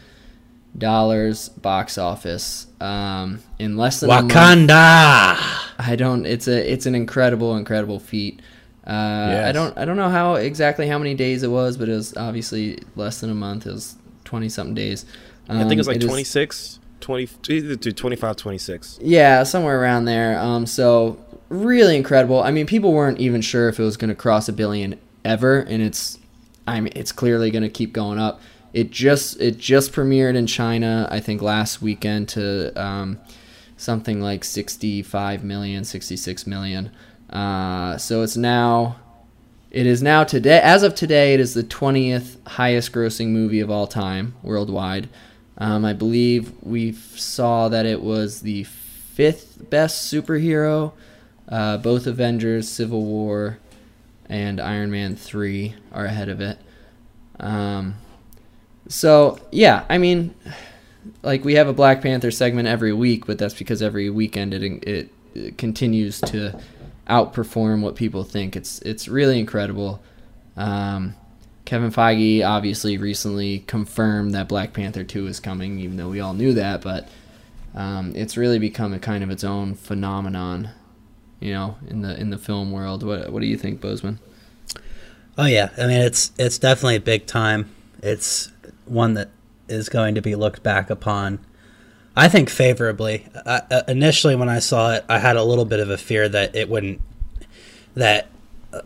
dollars 0.77 1.51
box 1.51 1.99
office 1.99 2.69
um, 2.81 3.41
in 3.59 3.77
less 3.77 4.01
than 4.01 4.09
a 4.11 4.15
month. 4.23 4.33
Wakanda. 4.33 5.37
I 5.79 5.95
don't. 5.99 6.25
It's 6.25 6.49
a. 6.49 6.73
It's 6.73 6.87
an 6.87 6.95
incredible, 6.95 7.55
incredible 7.57 7.99
feat. 7.99 8.41
Uh, 8.87 9.43
I 9.45 9.53
don't. 9.53 9.77
I 9.77 9.85
don't 9.85 9.99
know 9.99 10.09
how 10.09 10.37
exactly 10.37 10.89
how 10.89 10.97
many 10.97 11.15
days 11.15 11.43
it 11.43 11.49
was, 11.51 11.77
but 11.77 11.91
it 11.91 11.93
was 11.93 12.17
obviously 12.17 12.79
less 12.97 13.21
than 13.21 13.29
a 13.29 13.35
month. 13.35 13.67
It 13.67 13.73
was 13.73 13.97
twenty 14.25 14.49
something 14.49 14.75
days. 14.75 15.05
I 15.51 15.65
think 15.69 15.79
it's 15.81 15.87
Um, 15.89 15.93
like 15.93 15.97
it 15.97 16.05
is- 16.05 16.09
26, 16.09 16.79
20, 17.01 17.27
to 17.77 17.93
25, 17.93 18.37
26. 18.37 18.99
Yeah, 19.03 19.43
somewhere 19.43 19.81
around 19.81 20.05
there. 20.05 20.39
Um, 20.39 20.67
so 20.67 21.25
really 21.49 21.97
incredible. 21.97 22.43
I 22.43 22.51
mean, 22.51 22.67
people 22.67 22.93
weren't 22.93 23.21
even 23.21 23.41
sure 23.41 23.69
if 23.69 23.79
it 23.79 23.83
was 23.83 23.97
going 23.97 24.11
to 24.11 24.15
cross 24.15 24.49
a 24.49 24.53
billion 24.53 24.99
ever, 25.25 25.61
and 25.61 25.83
it's, 25.83 26.19
I 26.67 26.81
mean, 26.81 26.93
it's 26.95 27.13
clearly 27.13 27.51
going 27.51 27.63
to 27.63 27.69
keep 27.69 27.93
going 27.93 28.19
up. 28.19 28.41
It 28.73 28.91
just 28.91 29.41
it 29.41 29.57
just 29.59 29.93
premiered 29.93 30.37
in 30.37 30.47
China, 30.47 31.09
I 31.11 31.21
think 31.21 31.41
last 31.41 31.81
weekend 31.81 32.29
to 32.31 32.79
um, 32.81 33.19
something 33.79 34.21
like 34.21 34.45
65 34.45 35.43
million, 35.43 35.85
66 35.85 36.47
million. 36.47 36.91
Uh, 37.31 37.97
so 37.97 38.23
it's 38.23 38.37
now, 38.37 38.97
it 39.71 39.87
is 39.87 40.03
now 40.03 40.25
today. 40.25 40.61
As 40.61 40.83
of 40.83 40.95
today, 40.95 41.33
it 41.33 41.41
is 41.41 41.55
the 41.55 41.63
20th 41.63 42.37
highest 42.47 42.93
grossing 42.93 43.29
movie 43.29 43.61
of 43.61 43.71
all 43.71 43.87
time 43.87 44.35
worldwide. 44.43 45.09
Um, 45.59 45.85
I 45.85 45.93
believe 45.93 46.53
we 46.63 46.93
saw 46.93 47.69
that 47.69 47.85
it 47.85 48.01
was 48.01 48.43
the 48.43 48.65
fifth 48.65 49.69
best 49.71 50.13
superhero. 50.13 50.93
Uh, 51.49 51.79
both 51.79 52.07
Avengers, 52.07 52.69
Civil 52.69 53.05
War, 53.05 53.59
and 54.29 54.61
Iron 54.61 54.91
Man 54.91 55.17
3 55.17 55.75
are 55.93 56.05
ahead 56.05 56.29
of 56.29 56.41
it. 56.41 56.59
Um, 57.41 57.97
so, 58.87 59.39
yeah, 59.51 59.85
I 59.89 59.99
mean, 59.99 60.35
like 61.23 61.45
we 61.45 61.55
have 61.55 61.69
a 61.69 61.73
Black 61.73 62.03
Panther 62.03 62.31
segment 62.31 62.69
every 62.69 62.93
week, 62.93 63.27
but 63.27 63.39
that's 63.39 63.55
because 63.55 63.83
every 63.83 64.11
weekend 64.11 64.55
it, 64.55 64.63
it, 64.87 65.11
it 65.35 65.59
continues 65.59 66.21
to 66.23 66.59
outperform 67.09 67.81
what 67.81 67.97
people 67.97 68.25
think. 68.25 68.57
It's 68.57 68.81
it's 68.83 69.09
really 69.09 69.39
incredible. 69.39 70.01
Um, 70.57 71.15
Kevin 71.69 71.91
Feige 71.91 72.43
obviously 72.43 72.97
recently 72.97 73.59
confirmed 73.59 74.35
that 74.35 74.49
Black 74.49 74.73
Panther 74.73 75.05
2 75.05 75.27
is 75.27 75.39
coming, 75.39 75.79
even 75.81 75.99
though 75.99 76.09
we 76.09 76.19
all 76.19 76.33
knew 76.33 76.55
that, 76.55 76.81
but 76.81 77.07
um, 77.75 78.15
it's 78.17 78.39
really 78.39 78.59
become 78.59 78.95
a 78.95 78.99
kind 78.99 79.23
of 79.23 79.29
its 79.29 79.45
own 79.45 79.75
phenomenon, 79.75 80.71
you 81.41 81.53
know, 81.53 81.77
in 81.87 82.01
the 82.01 82.19
in 82.19 82.31
the 82.31 82.39
film 82.39 82.73
world. 82.73 83.03
What 83.03 83.31
what 83.31 83.41
do 83.41 83.47
you 83.47 83.59
think, 83.59 83.83
Bozeman? 83.83 84.19
Oh 85.37 85.45
yeah, 85.45 85.69
I 85.77 85.87
mean 85.87 86.01
it's 86.01 86.33
it's 86.39 86.57
definitely 86.57 86.97
a 86.97 87.01
big 87.01 87.27
time. 87.27 87.71
It's 88.03 88.51
one 88.87 89.13
that 89.13 89.29
is 89.69 89.91
going 89.91 90.15
to 90.15 90.23
be 90.23 90.35
looked 90.35 90.63
back 90.63 90.89
upon, 90.89 91.39
I 92.17 92.31
think 92.31 92.49
favorably. 92.49 93.27
I, 93.45 93.61
uh, 93.71 93.83
initially, 93.89 94.37
when 94.37 94.49
I 94.49 94.61
saw 94.61 94.95
it, 94.95 95.05
I 95.07 95.19
had 95.19 95.37
a 95.37 95.45
little 95.45 95.67
bit 95.67 95.81
of 95.81 95.91
a 95.91 95.99
fear 95.99 96.31
that 96.31 96.57
it 96.57 96.71
wouldn't. 96.71 97.03
That 97.95 98.31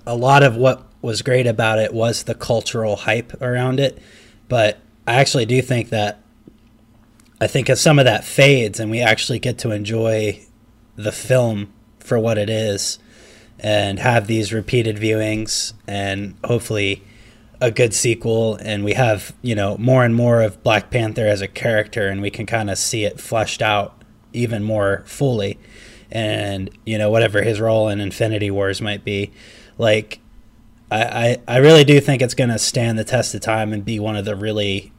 a 0.05 0.17
lot 0.17 0.43
of 0.43 0.57
what 0.57 0.89
was 1.03 1.21
great 1.23 1.47
about 1.47 1.79
it 1.79 1.93
was 1.93 2.23
the 2.23 2.35
cultural 2.35 2.97
hype 2.97 3.41
around 3.43 3.81
it, 3.81 3.99
but 4.49 4.79
I 5.07 5.15
actually 5.17 5.47
do 5.47 5.61
think 5.61 5.91
that. 5.91 6.21
I 7.41 7.49
think 7.49 7.69
as 7.69 7.81
some 7.81 7.99
of 7.99 8.05
that 8.05 8.25
fades 8.25 8.79
and 8.79 8.89
we 8.89 9.01
actually 9.01 9.41
get 9.41 9.59
to 9.59 9.73
enjoy 9.73 10.47
the 10.95 11.11
film 11.11 11.73
for 11.99 12.17
what 12.17 12.39
it 12.39 12.49
is 12.49 13.01
and 13.59 13.99
have 13.99 14.27
these 14.27 14.53
repeated 14.53 14.97
viewings 14.97 15.73
and 15.87 16.37
hopefully 16.45 17.03
a 17.61 17.71
good 17.71 17.95
sequel 17.95 18.57
and 18.57 18.85
we 18.85 18.93
have 18.93 19.35
you 19.41 19.55
know 19.55 19.77
more 19.79 20.05
and 20.05 20.17
more 20.17 20.43
of 20.43 20.63
black 20.65 20.91
panther 20.91 21.27
as 21.27 21.41
a 21.41 21.49
character 21.49 22.09
and 22.09 22.21
we 22.21 22.31
can 22.31 22.45
kind 22.45 22.69
of 22.69 22.77
see 22.77 23.05
it 23.05 23.21
fleshed 23.21 23.63
out 23.63 24.03
even 24.33 24.65
more 24.65 25.05
fully 25.07 25.59
and 26.11 26.71
you 26.85 26.99
know 26.99 27.09
whatever 27.09 27.41
his 27.43 27.61
role 27.61 27.89
in 27.89 28.01
infinity 28.01 28.51
wars 28.51 28.81
might 28.81 29.05
be 29.05 29.31
like 29.79 30.19
i 30.93 31.37
i, 31.49 31.57
I 31.57 31.57
really 31.59 31.85
do 31.85 32.01
think 32.01 32.23
it's 32.23 32.35
going 32.35 32.51
to 32.51 32.59
stand 32.59 32.99
the 32.99 33.05
test 33.05 33.35
of 33.35 33.41
time 33.41 33.73
and 33.73 33.85
be 33.85 33.99
one 33.99 34.17
of 34.17 34.25
the 34.25 34.37
really 34.37 34.93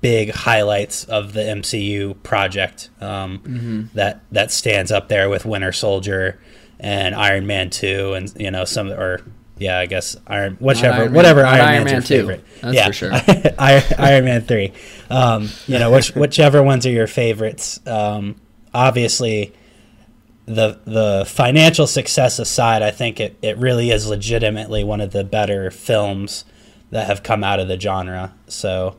big 0.00 0.30
highlights 0.30 1.04
of 1.04 1.32
the 1.32 1.40
mcu 1.40 2.22
project 2.22 2.90
um, 3.00 3.90
that 3.94 4.20
that 4.30 4.52
stands 4.52 4.92
up 4.92 5.08
there 5.08 5.28
with 5.28 5.44
winter 5.44 5.72
soldier 5.72 6.38
and 6.80 7.14
Iron 7.14 7.46
Man 7.46 7.70
two, 7.70 8.14
and 8.14 8.32
you 8.36 8.50
know 8.50 8.64
some 8.64 8.90
or 8.90 9.20
yeah, 9.58 9.78
I 9.78 9.86
guess 9.86 10.16
Iron 10.26 10.56
whichever 10.58 11.02
Iron 11.02 11.12
whatever 11.12 11.42
not 11.42 11.54
Iron, 11.54 11.64
Iron 11.66 11.84
Man's 11.84 11.84
Man 11.84 11.94
your 11.94 12.02
2, 12.02 12.14
favorite. 12.16 12.44
that's 12.62 12.74
yeah, 12.74 12.86
for 12.86 12.92
sure. 12.92 13.12
Iron, 13.58 13.82
Iron 13.98 14.24
Man 14.24 14.40
three. 14.42 14.72
Um, 15.10 15.48
you 15.66 15.78
know 15.78 15.90
which 15.90 16.14
whichever 16.14 16.62
ones 16.62 16.86
are 16.86 16.90
your 16.90 17.06
favorites. 17.06 17.80
Um, 17.86 18.36
obviously, 18.72 19.52
the 20.46 20.80
the 20.84 21.24
financial 21.26 21.86
success 21.86 22.38
aside, 22.38 22.82
I 22.82 22.90
think 22.90 23.20
it, 23.20 23.36
it 23.42 23.56
really 23.58 23.90
is 23.90 24.06
legitimately 24.08 24.84
one 24.84 25.00
of 25.00 25.12
the 25.12 25.24
better 25.24 25.70
films 25.70 26.44
that 26.90 27.06
have 27.06 27.22
come 27.22 27.44
out 27.44 27.60
of 27.60 27.68
the 27.68 27.78
genre. 27.78 28.34
So 28.48 28.96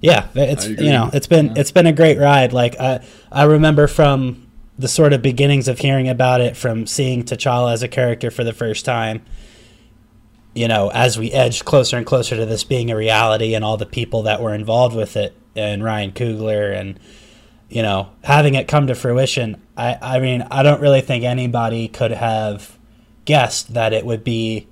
yeah, 0.00 0.28
it's 0.34 0.68
you 0.68 0.90
know 0.90 1.10
it's 1.12 1.26
been 1.26 1.56
it's 1.56 1.72
been 1.72 1.86
a 1.86 1.92
great 1.92 2.18
ride. 2.18 2.52
Like 2.52 2.78
I 2.78 3.04
I 3.32 3.44
remember 3.44 3.86
from 3.86 4.46
the 4.78 4.88
sort 4.88 5.12
of 5.12 5.22
beginnings 5.22 5.66
of 5.66 5.80
hearing 5.80 6.08
about 6.08 6.40
it, 6.40 6.56
from 6.56 6.86
seeing 6.86 7.24
T'Challa 7.24 7.72
as 7.72 7.82
a 7.82 7.88
character 7.88 8.30
for 8.30 8.44
the 8.44 8.52
first 8.52 8.84
time. 8.84 9.22
You 10.54 10.68
know, 10.68 10.90
as 10.90 11.18
we 11.18 11.30
edged 11.32 11.64
closer 11.64 11.96
and 11.96 12.06
closer 12.06 12.36
to 12.36 12.46
this 12.46 12.64
being 12.64 12.90
a 12.90 12.96
reality, 12.96 13.54
and 13.54 13.64
all 13.64 13.76
the 13.76 13.86
people 13.86 14.22
that 14.22 14.40
were 14.40 14.54
involved 14.54 14.94
with 14.94 15.16
it, 15.16 15.34
and 15.56 15.82
Ryan 15.82 16.12
Coogler, 16.12 16.78
and 16.78 16.98
you 17.68 17.82
know, 17.82 18.10
having 18.24 18.54
it 18.54 18.68
come 18.68 18.86
to 18.86 18.94
fruition. 18.94 19.60
I 19.76 19.98
I 20.00 20.18
mean, 20.20 20.46
I 20.50 20.62
don't 20.62 20.80
really 20.80 21.00
think 21.00 21.24
anybody 21.24 21.88
could 21.88 22.12
have 22.12 22.78
guessed 23.24 23.74
that 23.74 23.92
it 23.92 24.06
would 24.06 24.24
be 24.24 24.66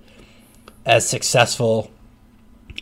as 0.87 1.07
successful 1.07 1.91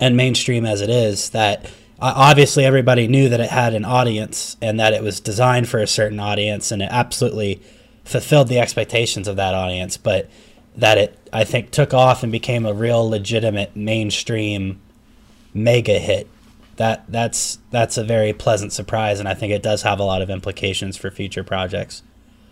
and 0.00 0.16
mainstream 0.16 0.64
as 0.64 0.81
it 0.81 0.90
is 0.90 1.31
that 1.31 1.64
uh, 2.00 2.12
obviously 2.14 2.64
everybody 2.64 3.09
knew 3.09 3.29
that 3.29 3.40
it 3.40 3.50
had 3.50 3.74
an 3.74 3.85
audience 3.85 4.57
and 4.61 4.79
that 4.79 4.92
it 4.92 5.03
was 5.03 5.20
designed 5.20 5.68
for 5.68 5.79
a 5.79 5.87
certain 5.87 6.20
audience 6.20 6.70
and 6.70 6.83
it 6.83 6.88
absolutely 6.90 7.61
fulfilled 8.05 8.48
the 8.48 8.59
expectations 8.59 9.27
of 9.27 9.37
that 9.37 9.55
audience 9.55 9.96
but 9.96 10.29
that 10.77 10.98
it 10.98 11.29
i 11.33 11.44
think 11.44 11.70
took 11.70 11.94
off 11.94 12.22
and 12.22 12.31
became 12.31 12.66
a 12.66 12.74
real 12.74 13.09
legitimate 13.09 13.74
mainstream 13.74 14.81
mega 15.55 15.98
hit 15.98 16.29
that 16.76 17.04
that's 17.08 17.58
that's 17.70 17.96
a 17.96 18.04
very 18.04 18.32
pleasant 18.32 18.72
surprise 18.72 19.20
and 19.20 19.28
i 19.28 19.34
think 19.34 19.52
it 19.52 19.62
does 19.62 19.82
have 19.82 19.98
a 20.00 20.04
lot 20.04 20.22
of 20.22 20.30
implications 20.30 20.96
for 20.96 21.10
future 21.10 21.44
projects 21.44 22.02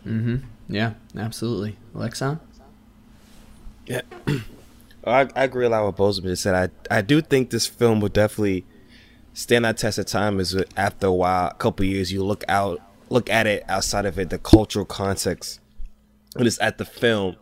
Mm-hmm. 0.07 0.37
Yeah, 0.69 0.95
absolutely. 1.17 1.77
Alexon? 1.95 2.41
Yeah, 3.87 4.03
I, 5.05 5.29
I 5.35 5.45
agree 5.45 5.67
a 5.67 5.69
lot 5.69 5.87
with 5.87 5.97
Bozeman 5.97 6.31
just 6.31 6.43
said. 6.43 6.73
I 6.91 6.97
I 6.99 7.03
do 7.03 7.21
think 7.21 7.51
this 7.51 7.67
film 7.67 8.01
will 8.01 8.09
definitely 8.09 8.65
stand 9.35 9.65
that 9.65 9.79
test 9.79 9.99
of 9.99 10.07
time. 10.07 10.41
Is 10.41 10.57
after 10.77 11.09
a 11.09 11.13
while, 11.13 11.49
a 11.49 11.55
couple 11.55 11.85
years, 11.85 12.13
you 12.13 12.25
look 12.25 12.45
out, 12.49 12.81
look 13.11 13.29
at 13.29 13.47
it 13.47 13.65
outside 13.69 14.07
of 14.07 14.19
it, 14.19 14.31
the 14.31 14.39
cultural 14.39 14.85
context, 14.85 15.61
and 16.37 16.47
it's 16.47 16.61
at 16.61 16.79
the 16.79 16.85
film. 16.85 17.37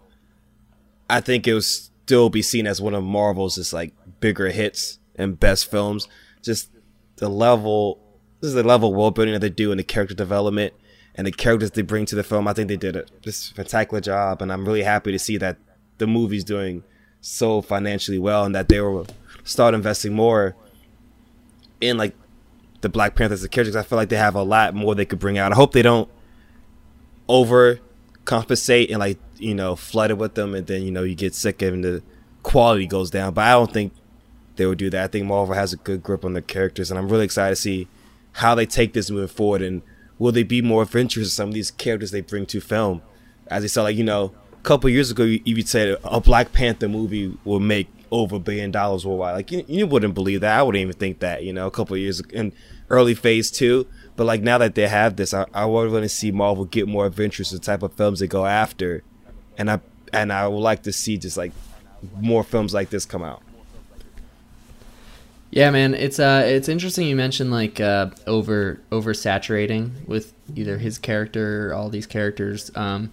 I 1.09 1.21
think 1.21 1.47
it 1.47 1.55
will 1.55 1.61
still 1.61 2.31
be 2.31 2.43
seen 2.43 2.67
as 2.67 2.81
one 2.81 2.95
of 2.95 3.05
Marvel's 3.05 3.57
just 3.57 3.73
like 3.73 3.93
bigger 4.21 4.49
hits 4.49 4.99
and 5.17 5.39
best 5.39 5.71
films. 5.71 6.09
Just 6.43 6.71
the 7.17 7.29
level, 7.29 8.01
this 8.41 8.49
is 8.49 8.55
the 8.55 8.63
level 8.63 8.95
world 8.95 9.15
building 9.15 9.35
that 9.35 9.41
they 9.41 9.51
do 9.51 9.71
and 9.71 9.79
the 9.79 9.85
character 9.85 10.15
development 10.15 10.75
and 11.15 11.27
the 11.27 11.33
characters 11.33 11.71
they 11.73 11.83
bring 11.83 12.07
to 12.07 12.15
the 12.15 12.23
film. 12.23 12.49
I 12.49 12.53
think 12.53 12.69
they 12.69 12.77
did 12.77 12.97
a 12.97 13.05
just 13.21 13.45
spectacular 13.45 14.01
job, 14.01 14.43
and 14.43 14.53
I'm 14.53 14.65
really 14.65 14.83
happy 14.83 15.13
to 15.13 15.19
see 15.19 15.37
that 15.39 15.59
the 15.99 16.07
movie's 16.07 16.45
doing 16.45 16.83
so 17.21 17.61
financially 17.61 18.19
well 18.19 18.45
and 18.45 18.55
that 18.55 18.69
they 18.69 18.81
will 18.81 19.07
start 19.45 19.75
investing 19.75 20.15
more 20.15 20.57
in 21.81 21.99
like 21.99 22.15
the 22.81 22.89
Black 22.89 23.15
Panthers, 23.15 23.43
the 23.43 23.49
characters. 23.49 23.77
I 23.77 23.83
feel 23.83 23.97
like 23.97 24.09
they 24.09 24.17
have 24.17 24.35
a 24.35 24.43
lot 24.43 24.75
more 24.75 24.95
they 24.95 25.05
could 25.05 25.19
bring 25.19 25.39
out. 25.39 25.53
I 25.53 25.57
hope 25.57 25.73
they 25.73 25.83
don't 25.83 26.09
over 27.29 27.81
compensate 28.25 28.91
and 28.91 28.99
like 28.99 29.19
you 29.39 29.55
know 29.55 29.77
flood 29.77 30.11
it 30.11 30.19
with 30.19 30.35
them, 30.35 30.55
and 30.55 30.67
then 30.67 30.83
you 30.83 30.91
know 30.91 31.03
you 31.03 31.15
get 31.15 31.35
sick 31.35 31.63
and 31.63 31.85
the 31.85 32.03
quality 32.43 32.87
goes 32.87 33.11
down. 33.11 33.35
But 33.35 33.45
I 33.45 33.53
don't 33.53 33.73
think 33.73 33.93
they 34.61 34.67
would 34.67 34.79
do 34.79 34.91
that. 34.91 35.05
I 35.05 35.07
think 35.07 35.25
Marvel 35.25 35.55
has 35.55 35.73
a 35.73 35.79
good 35.79 36.03
grip 36.03 36.23
on 36.23 36.35
their 36.35 36.43
characters, 36.43 36.91
and 36.91 36.99
I'm 36.99 37.09
really 37.09 37.25
excited 37.25 37.55
to 37.57 37.61
see 37.61 37.89
how 38.33 38.55
they 38.55 38.67
take 38.67 38.93
this 38.93 39.11
moving 39.11 39.27
forward. 39.27 39.63
And 39.63 39.81
will 40.19 40.33
they 40.33 40.43
be 40.43 40.61
more 40.61 40.83
adventurous 40.83 41.29
in 41.29 41.31
some 41.31 41.49
of 41.49 41.55
these 41.55 41.71
characters 41.71 42.11
they 42.11 42.21
bring 42.21 42.45
to 42.47 42.61
film? 42.61 43.01
As 43.47 43.63
they 43.63 43.69
said, 43.69 43.83
like 43.83 43.97
you 43.97 44.05
know, 44.05 44.35
a 44.53 44.63
couple 44.63 44.91
years 44.91 45.11
ago, 45.11 45.25
you, 45.25 45.41
you 45.45 45.63
said 45.63 45.97
a 46.05 46.21
Black 46.21 46.53
Panther 46.53 46.89
movie 46.89 47.35
will 47.43 47.59
make 47.59 47.89
over 48.11 48.37
a 48.37 48.39
billion 48.39 48.71
dollars 48.71 49.07
worldwide. 49.07 49.35
Like 49.35 49.51
you, 49.51 49.65
you 49.67 49.87
wouldn't 49.87 50.13
believe 50.13 50.43
that. 50.43 50.59
I 50.59 50.63
wouldn't 50.63 50.83
even 50.83 50.93
think 50.93 51.21
that. 51.21 51.43
You 51.43 51.55
know, 51.55 51.67
a 51.67 51.71
couple 51.71 51.97
years 51.97 52.21
in 52.31 52.53
early 52.91 53.15
phase 53.15 53.51
two. 53.51 53.87
But 54.15 54.25
like 54.25 54.43
now 54.43 54.59
that 54.59 54.75
they 54.75 54.89
have 54.89 55.17
this, 55.17 55.33
I, 55.33 55.47
I 55.55 55.65
would 55.65 55.91
want 55.91 56.03
to 56.03 56.09
see 56.11 56.31
Marvel 56.31 56.67
get 56.67 56.87
more 56.87 57.07
adventurous 57.07 57.49
the 57.49 57.59
type 57.59 57.83
of 57.83 57.95
films 57.95 58.21
they 58.21 58.27
go 58.27 58.45
after, 58.45 59.03
and 59.57 59.71
I 59.71 59.81
and 60.13 60.31
I 60.31 60.47
would 60.49 60.59
like 60.59 60.83
to 60.83 60.93
see 60.93 61.17
just 61.17 61.39
like 61.39 61.53
more 62.21 62.45
films 62.45 62.75
like 62.75 62.91
this 62.91 63.07
come 63.07 63.23
out. 63.23 63.43
Yeah, 65.51 65.71
man, 65.71 65.95
it's 65.95 66.21
uh, 66.21 66.45
it's 66.47 66.69
interesting 66.69 67.09
you 67.09 67.17
mentioned 67.17 67.51
like 67.51 67.81
uh, 67.81 68.11
over 68.27 68.81
oversaturating 68.93 70.07
with 70.07 70.33
either 70.55 70.79
his 70.79 70.97
character 70.99 71.71
or 71.71 71.75
all 71.75 71.89
these 71.89 72.07
characters, 72.07 72.71
um, 72.77 73.11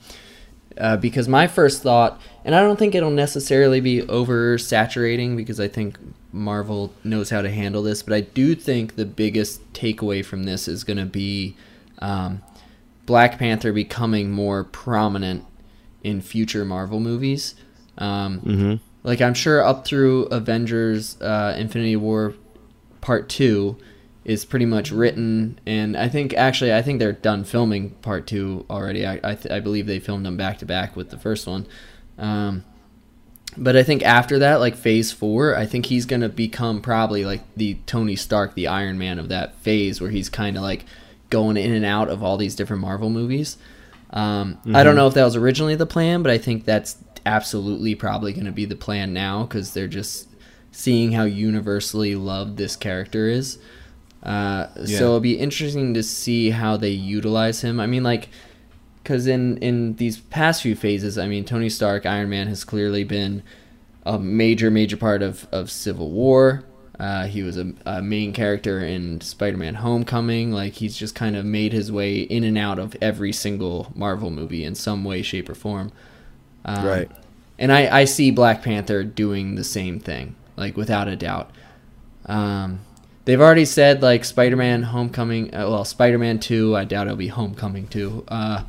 uh, 0.78 0.97
because 0.97 1.28
my 1.28 1.47
first 1.47 1.82
thought, 1.82 2.21
and 2.45 2.54
I 2.54 2.62
don't 2.62 2.78
think 2.78 2.93
it'll 2.93 3.10
necessarily 3.10 3.82
be 3.82 4.04
oversaturating 4.04 5.36
because 5.36 5.60
I 5.60 5.67
think 5.67 5.97
Marvel 6.32 6.93
knows 7.04 7.32
how 7.32 7.41
to 7.41 7.50
handle 7.50 7.82
this, 7.82 8.04
but 8.04 8.13
I 8.13 8.21
do 8.21 8.54
think 8.54 8.95
the 8.95 9.06
biggest 9.06 9.73
takeaway 9.73 10.23
from 10.23 10.43
this 10.43 10.67
is 10.67 10.84
going 10.84 10.97
to 10.97 11.06
be 11.06 11.56
um, 12.00 12.43
Black 13.08 13.39
Panther 13.39 13.73
becoming 13.73 14.30
more 14.30 14.63
prominent 14.63 15.43
in 16.04 16.21
future 16.21 16.63
Marvel 16.65 17.00
movies. 17.00 17.56
Um, 17.97 18.41
Mm-hmm. 18.41 18.87
Like 19.03 19.21
I'm 19.21 19.33
sure 19.33 19.63
up 19.63 19.86
through 19.86 20.23
Avengers 20.25 21.19
uh, 21.21 21.55
Infinity 21.57 21.95
War 21.95 22.33
Part 23.01 23.29
2 23.29 23.77
is 24.25 24.43
pretty 24.43 24.65
much 24.65 24.91
written 24.91 25.60
and 25.65 25.95
I 25.95 26.10
think 26.10 26.33
actually 26.33 26.73
I 26.73 26.81
think 26.81 26.99
they're 26.99 27.13
done 27.13 27.43
filming 27.43 27.91
Part 27.91 28.27
2 28.27 28.65
already. 28.69 29.05
I 29.05 29.19
I, 29.23 29.36
th- 29.36 29.51
I 29.51 29.60
believe 29.60 29.88
they 29.88 29.99
filmed 29.99 30.25
them 30.25 30.38
back 30.38 30.57
to 30.60 30.65
back 30.65 30.95
with 30.95 31.10
the 31.10 31.17
first 31.17 31.47
one. 31.47 31.67
Um, 32.17 32.63
but 33.55 33.75
I 33.75 33.83
think 33.83 34.03
after 34.03 34.39
that, 34.39 34.55
like 34.60 34.75
phase 34.75 35.12
four, 35.12 35.55
I 35.55 35.65
think 35.65 35.88
he's 35.88 36.05
gonna 36.05 36.29
become 36.29 36.81
probably 36.81 37.25
like 37.25 37.41
the 37.55 37.75
Tony 37.86 38.15
Stark, 38.15 38.53
the 38.53 38.67
Iron 38.67 38.97
Man 38.97 39.17
of 39.17 39.29
that 39.29 39.55
phase, 39.60 39.99
where 39.99 40.12
he's 40.12 40.29
kind 40.29 40.57
of 40.57 40.63
like 40.63 40.86
going 41.29 41.57
in 41.57 41.73
and 41.73 41.86
out 41.86 42.10
of 42.10 42.23
all 42.23 42.38
these 42.38 42.55
different 42.55 42.81
Marvel 42.81 43.10
movies. 43.10 43.57
Um, 44.12 44.60
I 44.73 44.83
don't 44.83 44.95
know 44.95 45.07
if 45.07 45.15
that 45.15 45.25
was 45.25 45.36
originally 45.36 45.75
the 45.75 45.86
plan, 45.86 46.23
but 46.23 46.31
I 46.31 46.38
think 46.38 46.63
that's 46.63 46.93
absolutely 47.28 47.94
probably 47.94 48.34
going 48.34 48.46
to 48.46 48.52
be 48.52 48.66
the 48.66 48.76
plan 48.76 49.13
now 49.13 49.44
because 49.44 49.74
they're 49.74 49.88
just 49.88 50.30
seeing 50.72 51.12
how 51.12 51.24
universally 51.24 52.16
loved 52.16 52.58
this 52.58 52.76
character 52.76 53.28
is. 53.28 53.60
Uh, 54.24 54.68
Yeah. 54.78 54.98
So 54.98 55.06
it'll 55.06 55.20
be 55.20 55.38
interesting 55.38 55.94
to 55.94 56.04
see 56.04 56.50
how 56.52 56.78
they 56.78 56.90
utilize 56.90 57.62
him. 57.62 57.80
I 57.80 57.86
mean, 57.88 58.04
like, 58.04 58.30
because 59.04 59.28
in 59.28 59.58
in 59.58 59.96
these 59.96 60.18
past 60.18 60.62
few 60.62 60.76
phases, 60.76 61.18
I 61.18 61.28
mean, 61.28 61.46
Tony 61.46 61.70
Stark, 61.70 62.06
Iron 62.06 62.30
Man 62.30 62.48
has 62.48 62.63
clearly 62.63 63.04
been 63.04 63.44
a 64.06 64.18
major, 64.20 64.72
major 64.72 64.98
part 64.98 65.22
of 65.22 65.48
of 65.52 65.70
Civil 65.70 66.12
War. 66.12 66.63
Uh, 67.00 67.28
he 67.28 67.44
was 67.44 67.58
a, 67.58 67.74
a 67.86 68.02
main 68.02 68.34
character 68.34 68.80
in 68.80 69.22
Spider-Man: 69.22 69.76
Homecoming. 69.76 70.52
Like 70.52 70.74
he's 70.74 70.98
just 70.98 71.13
kind 71.16 71.36
of 71.36 71.46
made 71.46 71.72
his 71.72 71.92
way 71.92 72.22
in 72.22 72.44
and 72.44 72.58
out 72.58 72.80
of 72.80 72.96
every 73.02 73.32
single 73.32 73.92
Marvel 73.96 74.32
movie 74.32 74.63
in 74.63 74.74
some 74.76 75.04
way, 75.04 75.22
shape, 75.22 75.48
or 75.48 75.56
form. 75.56 75.92
Um, 76.65 76.86
Right. 76.86 77.12
And 77.60 77.72
I, 77.72 78.02
I 78.02 78.06
see 78.06 78.30
Black 78.32 78.62
Panther 78.62 79.04
doing 79.04 79.56
the 79.56 79.63
same 79.63 80.00
thing, 80.00 80.36
like 80.56 80.78
without 80.78 81.08
a 81.08 81.15
doubt. 81.15 81.50
Um, 82.28 82.82
they've 83.26 83.39
already 83.41 83.65
said 83.65 84.02
like 84.02 84.26
Spider-Man: 84.26 84.84
Homecoming. 84.84 85.54
Uh, 85.56 85.67
well, 85.70 85.86
Spider-Man 85.86 86.39
Two. 86.39 86.76
I 86.76 86.84
doubt 86.86 87.08
it'll 87.08 87.17
be 87.17 87.28
Homecoming 87.30 87.88
Two. 87.88 88.24
Uh, 88.28 88.63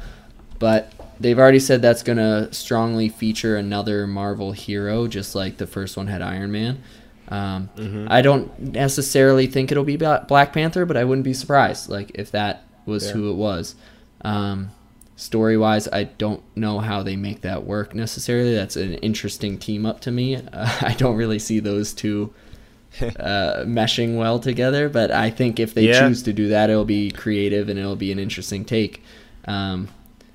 but 0.59 0.93
they've 1.21 1.39
already 1.39 1.59
said 1.59 1.83
that's 1.83 2.03
gonna 2.03 2.53
strongly 2.53 3.09
feature 3.11 3.57
another 3.57 4.07
Marvel 4.07 4.53
hero, 4.53 5.07
just 5.07 5.35
like 5.35 5.59
the 5.59 5.67
first 5.67 5.97
one 5.97 6.07
had 6.07 6.23
Iron 6.23 6.51
Man. 6.51 6.83
Um, 7.29 7.69
I 8.09 8.23
don't 8.23 8.59
necessarily 8.59 9.47
think 9.49 9.71
it'll 9.71 9.85
be 9.85 9.97
Bla- 9.99 10.25
Black 10.27 10.55
Panther, 10.55 10.87
but 10.87 10.97
I 10.97 11.05
wouldn't 11.05 11.25
be 11.27 11.35
surprised 11.35 11.91
like 11.91 12.13
if 12.15 12.31
that 12.31 12.65
was 12.87 13.07
Yeah. 13.09 13.13
who 13.13 13.31
it 13.31 13.35
was. 13.35 13.75
Um, 14.23 14.71
story 15.19 15.57
wise, 15.59 15.89
I 15.89 16.05
don't 16.05 16.43
know 16.57 16.79
how 16.79 17.03
they 17.03 17.17
make 17.17 17.41
that 17.43 17.65
work 17.65 17.93
necessarily. 17.95 18.55
That's 18.55 18.77
an 18.77 18.95
interesting 18.95 19.59
team 19.59 19.85
up 19.85 20.01
to 20.03 20.11
me. 20.13 20.37
Uh, 20.37 20.41
I 20.81 20.95
don't 20.97 21.17
really 21.17 21.39
see 21.41 21.59
those 21.61 21.93
two 21.93 22.33
uh, 23.01 23.65
meshing 23.67 24.17
well 24.17 24.39
together, 24.39 24.89
but 24.89 25.11
I 25.11 25.31
think 25.31 25.59
if 25.61 25.75
they 25.75 25.89
Yeah. 25.89 26.07
choose 26.09 26.23
to 26.23 26.33
do 26.33 26.49
that, 26.49 26.71
it'll 26.71 26.85
be 26.85 27.11
creative 27.11 27.69
and 27.69 27.79
it'll 27.79 27.97
be 27.97 28.13
an 28.13 28.19
interesting 28.19 28.65
take. 28.65 29.03
Um, 29.47 29.89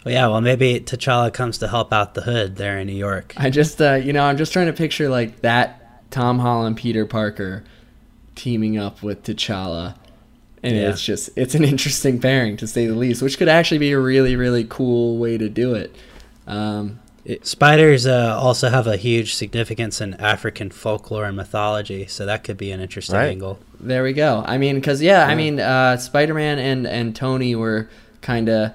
Well, 0.06 0.14
yeah, 0.14 0.28
well, 0.28 0.42
maybe 0.42 0.80
T'Challa 0.82 1.34
comes 1.34 1.58
to 1.60 1.68
help 1.70 1.94
out 1.94 2.14
the 2.14 2.22
hood 2.24 2.58
there 2.58 2.78
in 2.78 2.88
New 2.88 2.94
York. 2.94 3.34
I 3.38 3.50
just, 3.50 3.82
uh, 3.82 3.94
you 3.94 4.12
know, 4.12 4.24
I'm 4.26 4.38
just 4.38 4.52
trying 4.52 4.68
to 4.68 4.74
picture 4.74 5.08
like 5.08 5.42
that 5.42 6.12
Tom 6.12 6.40
Holland, 6.40 6.76
Peter 6.78 7.06
Parker 7.06 7.64
teaming 8.36 8.78
up 8.78 9.02
with 9.02 9.24
T'Challa. 9.24 9.96
And 10.64 10.76
Yeah. 10.76 10.90
it's 10.90 11.04
just, 11.04 11.30
it's 11.36 11.56
an 11.56 11.64
interesting 11.74 12.20
pairing 12.20 12.56
to 12.58 12.68
say 12.68 12.88
the 12.88 12.96
least, 12.96 13.22
which 13.22 13.38
could 13.38 13.50
actually 13.50 13.80
be 13.80 13.92
a 13.92 14.00
really, 14.00 14.36
really 14.36 14.64
cool 14.64 15.18
way 15.18 15.38
to 15.38 15.50
do 15.50 15.76
it. 15.76 15.94
Um, 16.48 17.00
Spiders 17.42 18.06
uh, 18.06 18.38
also 18.38 18.70
have 18.70 18.86
a 18.86 18.98
huge 18.98 19.34
significance 19.36 20.02
in 20.02 20.14
African 20.16 20.70
folklore 20.70 21.24
and 21.26 21.38
mythology, 21.38 22.06
so 22.06 22.26
that 22.26 22.44
could 22.44 22.58
be 22.58 22.70
an 22.72 22.82
interesting 22.82 23.16
Right. 23.16 23.30
angle. 23.30 23.60
There 23.80 24.04
we 24.04 24.12
go. 24.12 24.44
I 24.46 24.58
mean, 24.58 24.76
because 24.76 25.02
yeah, 25.02 25.26
I 25.26 25.34
mean, 25.36 25.60
uh, 25.60 25.96
Spider 25.98 26.34
Man 26.34 26.60
and 26.60 26.86
and 26.86 27.16
Tony 27.16 27.56
were 27.56 27.90
kind 28.22 28.50
of. 28.50 28.72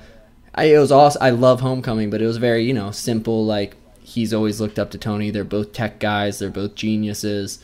I 0.55 0.64
it 0.64 0.79
was 0.79 0.90
also 0.90 1.18
I 1.20 1.29
love 1.31 1.61
Homecoming, 1.61 2.09
but 2.09 2.22
it 2.22 2.27
was 2.27 2.38
very 2.38 2.64
you 2.64 2.72
know 2.72 2.90
simple. 2.90 3.44
Like 3.44 3.77
he's 4.03 4.33
always 4.33 4.62
looked 4.62 4.79
up 4.79 4.90
to 4.92 4.98
Tony. 4.98 5.31
They're 5.31 5.44
both 5.44 5.74
tech 5.74 5.98
guys. 6.01 6.38
They're 6.38 6.48
both 6.48 6.74
geniuses. 6.74 7.59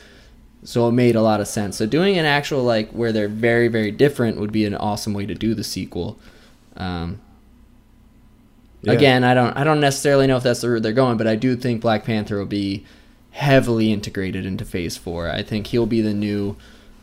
So 0.65 0.87
it 0.89 0.91
made 0.91 1.15
a 1.15 1.21
lot 1.21 1.39
of 1.39 1.47
sense. 1.47 1.77
So 1.77 1.85
doing 1.85 2.17
an 2.17 2.25
actual 2.25 2.63
like 2.63 2.89
where 2.91 3.11
they're 3.13 3.27
very 3.29 3.67
very 3.69 3.91
different 3.91 4.39
would 4.39 4.51
be 4.51 4.65
an 4.65 4.75
awesome 4.75 5.13
way 5.13 5.25
to 5.25 5.35
do 5.35 5.53
the 5.53 5.63
sequel. 5.63 6.19
Um, 6.75 7.21
Yeah. 8.81 8.93
Again, 8.93 9.23
I 9.23 9.33
don't 9.33 9.55
I 9.57 9.63
don't 9.63 9.79
necessarily 9.79 10.27
know 10.27 10.37
if 10.37 10.43
that's 10.43 10.61
the 10.61 10.69
route 10.69 10.83
they're 10.83 10.93
going, 10.93 11.17
but 11.17 11.27
I 11.27 11.35
do 11.35 11.55
think 11.55 11.81
Black 11.81 12.03
Panther 12.03 12.37
will 12.37 12.45
be 12.45 12.85
heavily 13.31 13.91
integrated 13.91 14.45
into 14.45 14.63
Phase 14.65 14.95
Four. 14.97 15.29
I 15.29 15.43
think 15.43 15.67
he'll 15.67 15.85
be 15.87 16.01
the 16.01 16.13
new, 16.13 16.55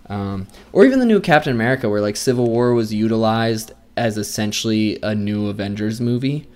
um, 0.09 0.47
or 0.73 0.85
even 0.85 0.99
the 1.01 1.07
new 1.07 1.21
Captain 1.21 1.53
America, 1.53 1.89
where 1.89 2.01
like 2.01 2.17
Civil 2.17 2.49
War 2.49 2.73
was 2.73 2.95
utilized 2.95 3.73
as 3.97 4.17
essentially 4.17 4.99
a 5.03 5.15
new 5.15 5.49
Avengers 5.49 6.01
movie, 6.01 6.47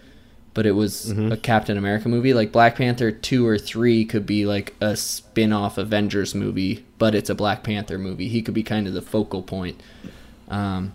but 0.57 0.65
it 0.65 0.73
was 0.73 1.11
a 1.11 1.37
Captain 1.37 1.77
America 1.77 2.09
movie. 2.09 2.33
Like 2.33 2.51
Black 2.51 2.77
Panther 2.77 3.13
two 3.13 3.47
or 3.47 3.59
three 3.59 4.07
could 4.07 4.25
be 4.25 4.47
like 4.47 4.75
a 4.81 4.97
spin-off 4.97 5.77
Avengers 5.77 6.35
movie, 6.35 6.87
but 6.97 7.15
it's 7.15 7.29
a 7.29 7.35
Black 7.35 7.63
Panther 7.63 7.99
movie. 7.99 8.29
He 8.29 8.41
could 8.41 8.55
be 8.55 8.63
kind 8.63 8.87
of 8.87 8.95
the 8.95 9.03
focal 9.03 9.43
point. 9.43 9.79
Um, 10.49 10.95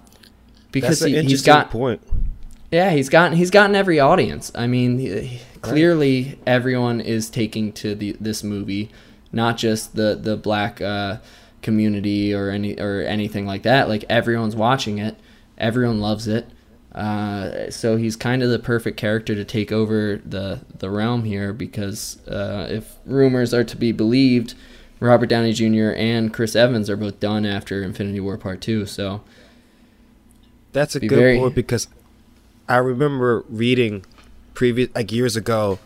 because 0.71 1.01
That's 1.01 1.11
he, 1.11 1.11
he's 1.11 1.25
interesting 1.25 1.53
got 1.53 1.69
point. 1.69 2.01
yeah, 2.71 2.89
he's 2.89 3.07
gotten 3.07 3.37
he's 3.37 3.51
gotten 3.51 3.75
every 3.75 3.99
audience. 3.99 4.51
I 4.55 4.65
mean, 4.65 4.97
he- 4.97 5.41
clearly 5.61 6.39
everyone 6.47 6.99
is 6.99 7.29
taking 7.29 7.71
to 7.73 7.93
the 7.93 8.17
this 8.19 8.43
movie, 8.43 8.89
not 9.31 9.57
just 9.57 9.95
the 9.95 10.17
the 10.19 10.37
black 10.37 10.81
uh, 10.81 11.17
community 11.61 12.33
or 12.33 12.49
any 12.49 12.79
or 12.79 13.01
anything 13.01 13.45
like 13.45 13.61
that. 13.61 13.87
Like 13.87 14.05
everyone's 14.09 14.55
watching 14.55 14.97
it, 14.97 15.17
everyone 15.59 15.99
loves 16.01 16.27
it. 16.27 16.49
Uh, 16.93 17.69
so 17.69 17.95
he's 17.95 18.15
kind 18.17 18.43
of 18.43 18.49
the 18.49 18.59
perfect 18.59 18.97
character 18.97 19.33
to 19.33 19.45
take 19.45 19.71
over 19.71 20.17
the 20.25 20.59
the 20.79 20.89
realm 20.89 21.23
here 21.23 21.53
because 21.53 22.25
uh, 22.27 22.67
if 22.69 22.95
rumors 23.05 23.53
are 23.53 23.63
to 23.63 23.77
be 23.77 23.91
believed, 23.91 24.55
Robert 24.99 25.27
Downey 25.27 25.53
Jr. 25.53 25.91
and 25.95 26.33
Chris 26.33 26.55
Evans 26.55 26.89
are 26.89 26.97
both 26.97 27.19
done 27.19 27.45
after 27.45 27.81
Infinity 27.81 28.19
War 28.19 28.37
Part 28.37 28.59
Two. 28.61 28.85
So 28.85 29.21
That's 30.73 30.95
a 30.95 30.99
good 30.99 31.17
very- 31.17 31.39
point 31.39 31.55
because 31.55 31.87
I 32.67 32.77
remember 32.77 33.45
reading 33.47 34.05
previous 34.53 34.89
like 34.93 35.11
years 35.11 35.37
ago 35.37 35.79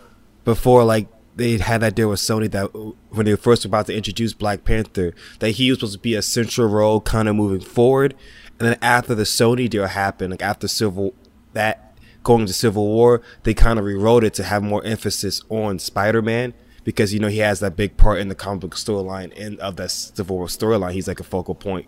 before 0.44 0.84
like 0.84 1.08
they 1.36 1.58
had 1.58 1.82
that 1.82 1.96
deal 1.96 2.10
with 2.10 2.20
Sony 2.20 2.50
that 2.52 2.68
when 3.10 3.26
they 3.26 3.32
were 3.34 3.38
first 3.38 3.66
about 3.66 3.86
to 3.88 3.96
introduce 3.96 4.34
Black 4.34 4.64
Panther 4.64 5.14
that 5.40 5.52
he 5.52 5.70
was 5.70 5.80
supposed 5.80 5.94
to 5.94 6.00
be 6.00 6.16
a 6.16 6.22
central 6.22 6.68
role 6.68 7.02
kind 7.02 7.28
of 7.28 7.36
moving 7.36 7.60
forward 7.60 8.16
and 8.60 8.70
then 8.70 8.78
after 8.82 9.16
the 9.16 9.24
Sony 9.24 9.70
deal 9.70 9.86
happened 9.88 10.32
like 10.32 10.42
after 10.42 10.68
Civil 10.68 11.14
that 11.54 11.98
going 12.24 12.46
to 12.46 12.54
Civil 12.54 12.86
War 12.88 13.22
they 13.44 13.54
kind 13.54 13.80
of 13.80 13.86
rewrote 13.86 14.24
it 14.24 14.34
to 14.36 14.44
have 14.44 14.64
more 14.64 14.84
emphasis 14.84 15.42
on 15.50 15.80
Spider-Man 15.80 16.54
because 16.84 17.14
you 17.14 17.20
know 17.20 17.28
he 17.28 17.40
has 17.40 17.60
that 17.60 17.76
big 17.76 17.98
part 17.98 18.20
in 18.20 18.30
the 18.30 18.36
comic 18.36 18.62
book 18.62 18.76
storyline 18.76 19.32
and 19.40 19.60
of 19.60 19.76
that 19.76 19.92
Civil 19.92 20.38
War 20.38 20.48
storyline 20.48 20.94
he's 20.94 21.08
like 21.08 21.20
a 21.20 21.24
focal 21.24 21.56
point 21.56 21.88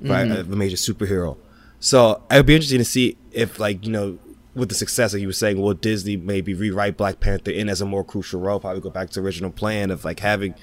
right 0.00 0.26
Mm-hmm. 0.26 0.50
the 0.50 0.56
major 0.56 0.76
superhero 0.76 1.36
so 1.82 2.22
it'd 2.30 2.46
be 2.46 2.54
interesting 2.54 2.78
to 2.78 2.84
see 2.84 3.16
if, 3.32 3.58
like, 3.58 3.84
you 3.84 3.90
know, 3.90 4.16
with 4.54 4.68
the 4.68 4.74
success, 4.76 5.12
like 5.12 5.20
you 5.20 5.26
were 5.26 5.32
saying, 5.32 5.60
will 5.60 5.74
Disney 5.74 6.16
maybe 6.16 6.54
rewrite 6.54 6.96
Black 6.96 7.18
Panther 7.18 7.50
in 7.50 7.68
as 7.68 7.80
a 7.80 7.84
more 7.84 8.04
crucial 8.04 8.40
role? 8.40 8.60
Probably 8.60 8.80
go 8.80 8.88
back 8.88 9.10
to 9.10 9.20
original 9.20 9.50
plan 9.50 9.90
of 9.90 10.04
like 10.04 10.20
having 10.20 10.54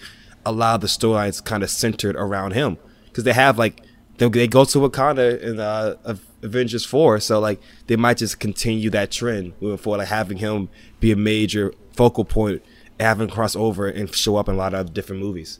a 0.45 0.53
lot 0.53 0.75
of 0.75 0.81
the 0.81 0.88
storylines 0.88 1.43
kind 1.43 1.62
of 1.62 1.69
centered 1.69 2.15
around 2.15 2.53
him 2.53 2.77
because 3.07 3.25
they 3.25 3.33
have 3.33 3.57
like 3.57 3.81
they, 4.19 4.29
they 4.29 4.47
go 4.47 4.63
to 4.65 4.77
Wakanda 4.79 5.41
in 5.41 5.60
uh, 5.60 5.95
Avengers 6.43 6.86
four, 6.86 7.19
so 7.19 7.39
like 7.39 7.60
they 7.88 7.95
might 7.95 8.17
just 8.17 8.39
continue 8.39 8.89
that 8.91 9.12
trend 9.12 9.53
moving 9.60 9.77
forward, 9.77 9.97
like 9.99 10.08
having 10.10 10.38
him 10.38 10.69
be 10.99 11.12
a 11.12 11.15
major 11.15 11.73
focal 11.93 12.23
point, 12.25 12.62
having 12.99 13.27
cross 13.29 13.55
over 13.55 13.88
and 13.88 14.13
show 14.13 14.36
up 14.38 14.47
in 14.47 14.55
a 14.55 14.58
lot 14.58 14.73
of 14.73 14.93
different 14.93 15.21
movies. 15.21 15.60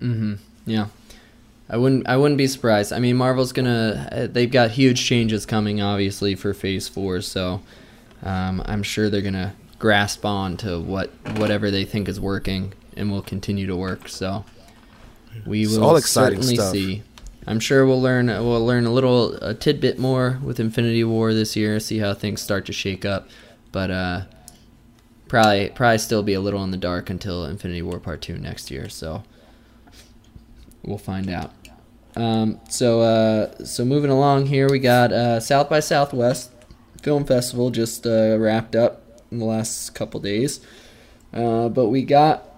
Mm-hmm. 0.00 0.34
Yeah. 0.66 0.86
I 1.68 1.78
wouldn't. 1.78 2.06
I 2.06 2.16
wouldn't 2.18 2.36
be 2.38 2.46
surprised. 2.46 2.92
I 2.92 2.98
mean, 2.98 3.16
Marvel's 3.16 3.52
gonna. 3.52 4.08
uh, 4.12 4.26
They've 4.30 4.50
got 4.50 4.70
huge 4.72 5.02
changes 5.04 5.46
coming, 5.46 5.80
obviously, 5.80 6.34
for 6.34 6.52
Phase 6.52 6.88
Four. 6.88 7.22
So, 7.22 7.62
um, 8.22 8.62
I'm 8.66 8.82
sure 8.82 9.08
they're 9.08 9.22
gonna 9.22 9.54
grasp 9.78 10.26
on 10.26 10.58
to 10.58 10.78
what 10.78 11.08
whatever 11.38 11.70
they 11.70 11.86
think 11.86 12.06
is 12.08 12.20
working 12.20 12.74
and 12.98 13.10
will 13.10 13.22
continue 13.22 13.66
to 13.66 13.74
work. 13.76 14.08
So, 14.10 14.44
we 15.46 15.62
It's 15.62 15.72
will 15.74 15.84
all 15.84 15.96
exciting 15.96 16.42
certainly 16.42 16.56
stuff. 16.56 16.72
see. 16.72 17.02
I'm 17.46 17.60
sure 17.60 17.86
we'll 17.86 18.00
learn. 18.00 18.26
We'll 18.26 18.64
learn 18.64 18.86
a 18.86 18.92
little, 18.92 19.34
a 19.36 19.54
tidbit 19.54 19.98
more 19.98 20.38
with 20.42 20.58
Infinity 20.58 21.04
War 21.04 21.34
this 21.34 21.56
year. 21.56 21.78
See 21.78 21.98
how 21.98 22.14
things 22.14 22.40
start 22.40 22.64
to 22.66 22.72
shake 22.72 23.04
up, 23.04 23.28
but 23.70 23.90
uh, 23.90 24.22
probably 25.28 25.70
probably 25.70 25.98
still 25.98 26.22
be 26.22 26.34
a 26.34 26.40
little 26.40 26.64
in 26.64 26.70
the 26.70 26.76
dark 26.76 27.10
until 27.10 27.44
Infinity 27.44 27.82
War 27.82 28.00
Part 28.00 28.22
Two 28.22 28.38
next 28.38 28.70
year. 28.70 28.88
So 28.88 29.24
we'll 30.82 30.98
find 30.98 31.28
out. 31.28 31.52
Um, 32.16 32.60
so 32.70 33.00
uh, 33.02 33.64
so 33.64 33.84
moving 33.84 34.10
along 34.10 34.46
here, 34.46 34.68
we 34.70 34.78
got 34.78 35.12
uh, 35.12 35.40
South 35.40 35.68
by 35.68 35.80
Southwest 35.80 36.50
Film 37.02 37.24
Festival 37.24 37.70
just 37.70 38.06
uh, 38.06 38.38
wrapped 38.38 38.74
up 38.74 39.02
in 39.30 39.38
the 39.38 39.44
last 39.44 39.94
couple 39.94 40.20
days, 40.20 40.60
uh, 41.34 41.68
but 41.68 41.88
we 41.88 42.04
got 42.04 42.48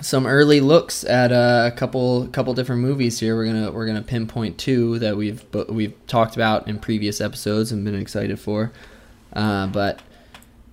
some 0.00 0.26
early 0.26 0.60
looks 0.60 1.04
at 1.04 1.32
uh, 1.32 1.70
a 1.72 1.76
couple 1.76 2.26
couple 2.28 2.54
different 2.54 2.82
movies 2.82 3.20
here. 3.20 3.36
We're 3.36 3.46
gonna 3.46 3.72
we're 3.72 3.86
gonna 3.86 4.02
pinpoint 4.02 4.58
two 4.58 4.98
that 4.98 5.16
we've 5.16 5.44
we've 5.68 5.94
talked 6.06 6.34
about 6.34 6.68
in 6.68 6.78
previous 6.78 7.20
episodes 7.20 7.72
and 7.72 7.84
been 7.84 7.94
excited 7.94 8.38
for, 8.38 8.72
uh, 9.32 9.66
but. 9.68 10.00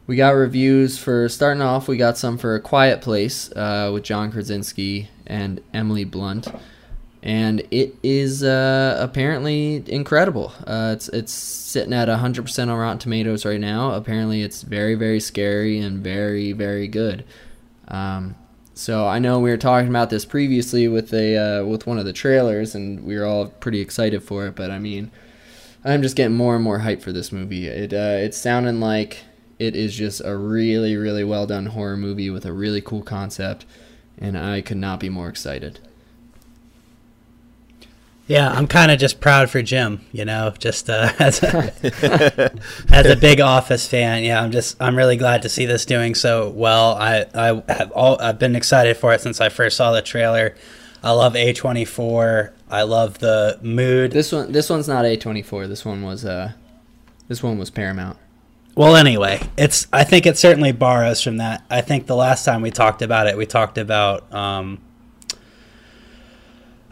We 0.08 0.16
got 0.16 0.30
reviews 0.30 0.98
for 0.98 1.28
starting 1.28 1.62
off. 1.62 1.90
We 1.90 1.98
got 1.98 2.18
some 2.18 2.38
for 2.38 2.56
A 2.56 2.62
Quiet 2.62 3.02
Place 3.02 3.52
uh, 3.52 3.92
with 3.94 4.04
John 4.04 4.32
Krasinski 4.32 5.10
and 5.26 5.60
Emily 5.74 6.06
Blunt, 6.06 6.48
and 7.22 7.62
it 7.72 7.94
is 8.02 8.42
uh, 8.42 8.96
apparently 9.02 9.84
incredible. 9.86 10.54
Uh, 10.66 10.92
it's 10.96 11.10
it's 11.10 11.34
sitting 11.34 11.92
at 11.92 12.08
hundred 12.08 12.44
percent 12.44 12.72
on 12.72 12.78
Rotten 12.78 13.00
Tomatoes 13.00 13.46
right 13.46 13.60
now. 13.60 13.92
Apparently, 13.92 14.44
it's 14.44 14.62
very 14.62 14.96
very 14.96 15.20
scary 15.20 15.78
and 15.80 16.02
very 16.02 16.54
very 16.54 16.88
good. 16.88 17.26
Um, 17.90 18.36
so 18.78 19.08
I 19.08 19.20
know 19.20 19.40
we 19.40 19.50
were 19.50 19.58
talking 19.58 19.90
about 19.90 20.10
this 20.10 20.26
previously 20.26 20.88
with 20.88 21.14
a 21.14 21.38
uh, 21.38 21.66
with 21.66 21.88
one 21.88 21.98
of 21.98 22.06
the 22.06 22.14
trailers, 22.14 22.76
and 22.76 23.04
we 23.04 23.18
were 23.18 23.26
all 23.26 23.48
pretty 23.48 23.82
excited 23.82 24.24
for 24.24 24.48
it. 24.48 24.56
But 24.56 24.72
I 24.72 24.80
mean, 24.80 25.12
I'm 25.84 26.02
just 26.02 26.16
getting 26.16 26.38
more 26.38 26.56
and 26.56 26.64
more 26.64 26.80
hype 26.80 27.02
for 27.02 27.12
this 27.12 27.32
movie. 27.32 27.68
It 27.68 27.94
uh, 27.94 28.18
it's 28.20 28.38
sounding 28.38 28.80
like 28.80 29.24
it 29.58 29.76
is 29.76 29.96
just 29.96 30.22
a 30.24 30.38
really 30.38 30.96
really 30.96 31.24
well 31.24 31.48
done 31.48 31.68
horror 31.68 31.98
movie 31.98 32.30
with 32.30 32.46
a 32.46 32.54
really 32.54 32.82
cool 32.82 33.02
concept, 33.02 33.66
and 34.18 34.38
I 34.38 34.62
could 34.62 34.78
not 34.78 35.00
be 35.00 35.10
more 35.10 35.30
excited. 35.30 35.80
Yeah, 38.28 38.50
I'm 38.52 38.68
kind 38.68 38.92
of 38.92 39.00
just 39.00 39.22
proud 39.22 39.50
for 39.50 39.62
Jim, 39.62 40.02
you 40.12 40.26
know, 40.26 40.54
just 40.60 40.90
uh, 40.90 41.14
as 41.20 41.42
a, 41.42 42.52
as 42.90 43.06
a 43.06 43.16
big 43.16 43.40
Office 43.40 43.88
fan. 43.88 44.24
Yeah, 44.24 44.42
I'm 44.42 44.52
just 44.52 44.76
I'm 44.82 44.98
really 44.98 45.16
glad 45.16 45.44
to 45.44 45.50
see 45.50 45.66
this 45.66 45.86
doing 45.86 46.14
so 46.14 46.50
well. 46.50 46.96
I 46.96 47.26
I 47.34 47.64
have 47.70 47.92
all 47.94 48.22
I've 48.22 48.38
been 48.38 48.56
excited 48.56 48.98
for 48.98 49.14
it 49.14 49.22
since 49.22 49.40
I 49.40 49.48
first 49.48 49.78
saw 49.78 49.94
the 49.94 50.02
trailer. 50.02 50.56
I 51.02 51.12
love 51.12 51.34
A24. 51.34 52.52
I 52.70 52.82
love 52.82 53.20
the 53.20 53.60
mood. 53.62 54.12
This 54.12 54.34
one 54.34 54.52
this 54.52 54.70
one's 54.70 54.90
not 54.90 55.06
A24. 55.06 55.70
This 55.70 55.86
one 55.86 56.02
was 56.04 56.26
uh, 56.26 56.52
this 57.30 57.42
one 57.42 57.58
was 57.58 57.70
Paramount. 57.70 58.18
Well, 58.76 58.96
anyway, 58.96 59.42
it's. 59.58 59.88
I 59.92 60.04
think 60.04 60.26
it 60.26 60.38
certainly 60.38 60.72
borrows 60.72 61.22
from 61.22 61.38
that. 61.38 61.64
I 61.70 61.82
think 61.82 62.06
the 62.06 62.16
last 62.16 62.46
time 62.46 62.62
we 62.62 62.72
talked 62.72 63.02
about 63.02 63.28
it, 63.28 63.38
we 63.38 63.46
talked 63.46 63.78
about. 63.78 64.32
Um, 64.34 64.80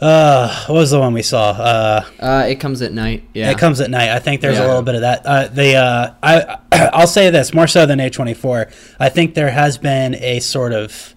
uh, 0.01 0.65
what 0.67 0.75
was 0.75 0.91
the 0.91 0.99
one 0.99 1.13
we 1.13 1.21
saw? 1.21 1.51
Uh, 1.51 2.05
Uh, 2.19 2.45
it 2.47 2.55
comes 2.59 2.81
at 2.81 2.91
night. 2.91 3.23
Yeah. 3.33 3.51
It 3.51 3.57
comes 3.57 3.79
at 3.81 3.89
night. 3.89 4.09
I 4.09 4.19
think 4.19 4.41
there's 4.41 4.57
Yeah. 4.57 4.65
a 4.65 4.67
little 4.67 4.81
bit 4.83 4.95
of 4.95 5.01
that. 5.01 5.21
Uh, 5.25 5.47
the 5.47 5.75
uh, 5.75 6.13
I 6.21 6.57
I'll 6.93 7.07
say 7.07 7.29
this 7.29 7.53
more 7.53 7.67
so 7.67 7.85
than 7.85 7.99
A24. 7.99 8.71
I 8.99 9.09
think 9.09 9.35
there 9.35 9.51
has 9.51 9.77
been 9.77 10.15
a 10.15 10.39
sort 10.41 10.73
of 10.73 11.15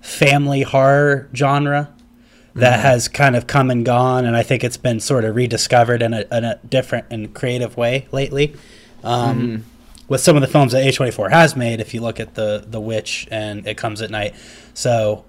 family 0.00 0.62
horror 0.62 1.28
genre 1.34 1.90
that 2.56 2.78
has 2.80 3.08
kind 3.08 3.34
of 3.34 3.46
come 3.48 3.68
and 3.70 3.84
gone, 3.84 4.24
and 4.24 4.36
I 4.36 4.42
think 4.44 4.62
it's 4.62 4.76
been 4.76 5.00
sort 5.00 5.24
of 5.24 5.34
rediscovered 5.34 6.02
in 6.02 6.14
a, 6.14 6.24
in 6.30 6.44
a 6.44 6.60
different 6.68 7.06
and 7.10 7.34
creative 7.34 7.76
way 7.76 8.06
lately. 8.12 8.54
Um, 9.02 9.64
With 10.06 10.20
some 10.20 10.36
of 10.36 10.42
the 10.42 10.46
films 10.48 10.72
that 10.72 10.84
A24 10.84 11.30
has 11.30 11.56
made, 11.56 11.80
if 11.80 11.94
you 11.94 12.00
look 12.00 12.20
at 12.20 12.34
the 12.34 12.64
the 12.66 12.80
Witch 12.80 13.26
and 13.30 13.66
It 13.66 13.76
Comes 13.76 14.02
at 14.02 14.10
Night, 14.10 14.34
so 14.74 15.24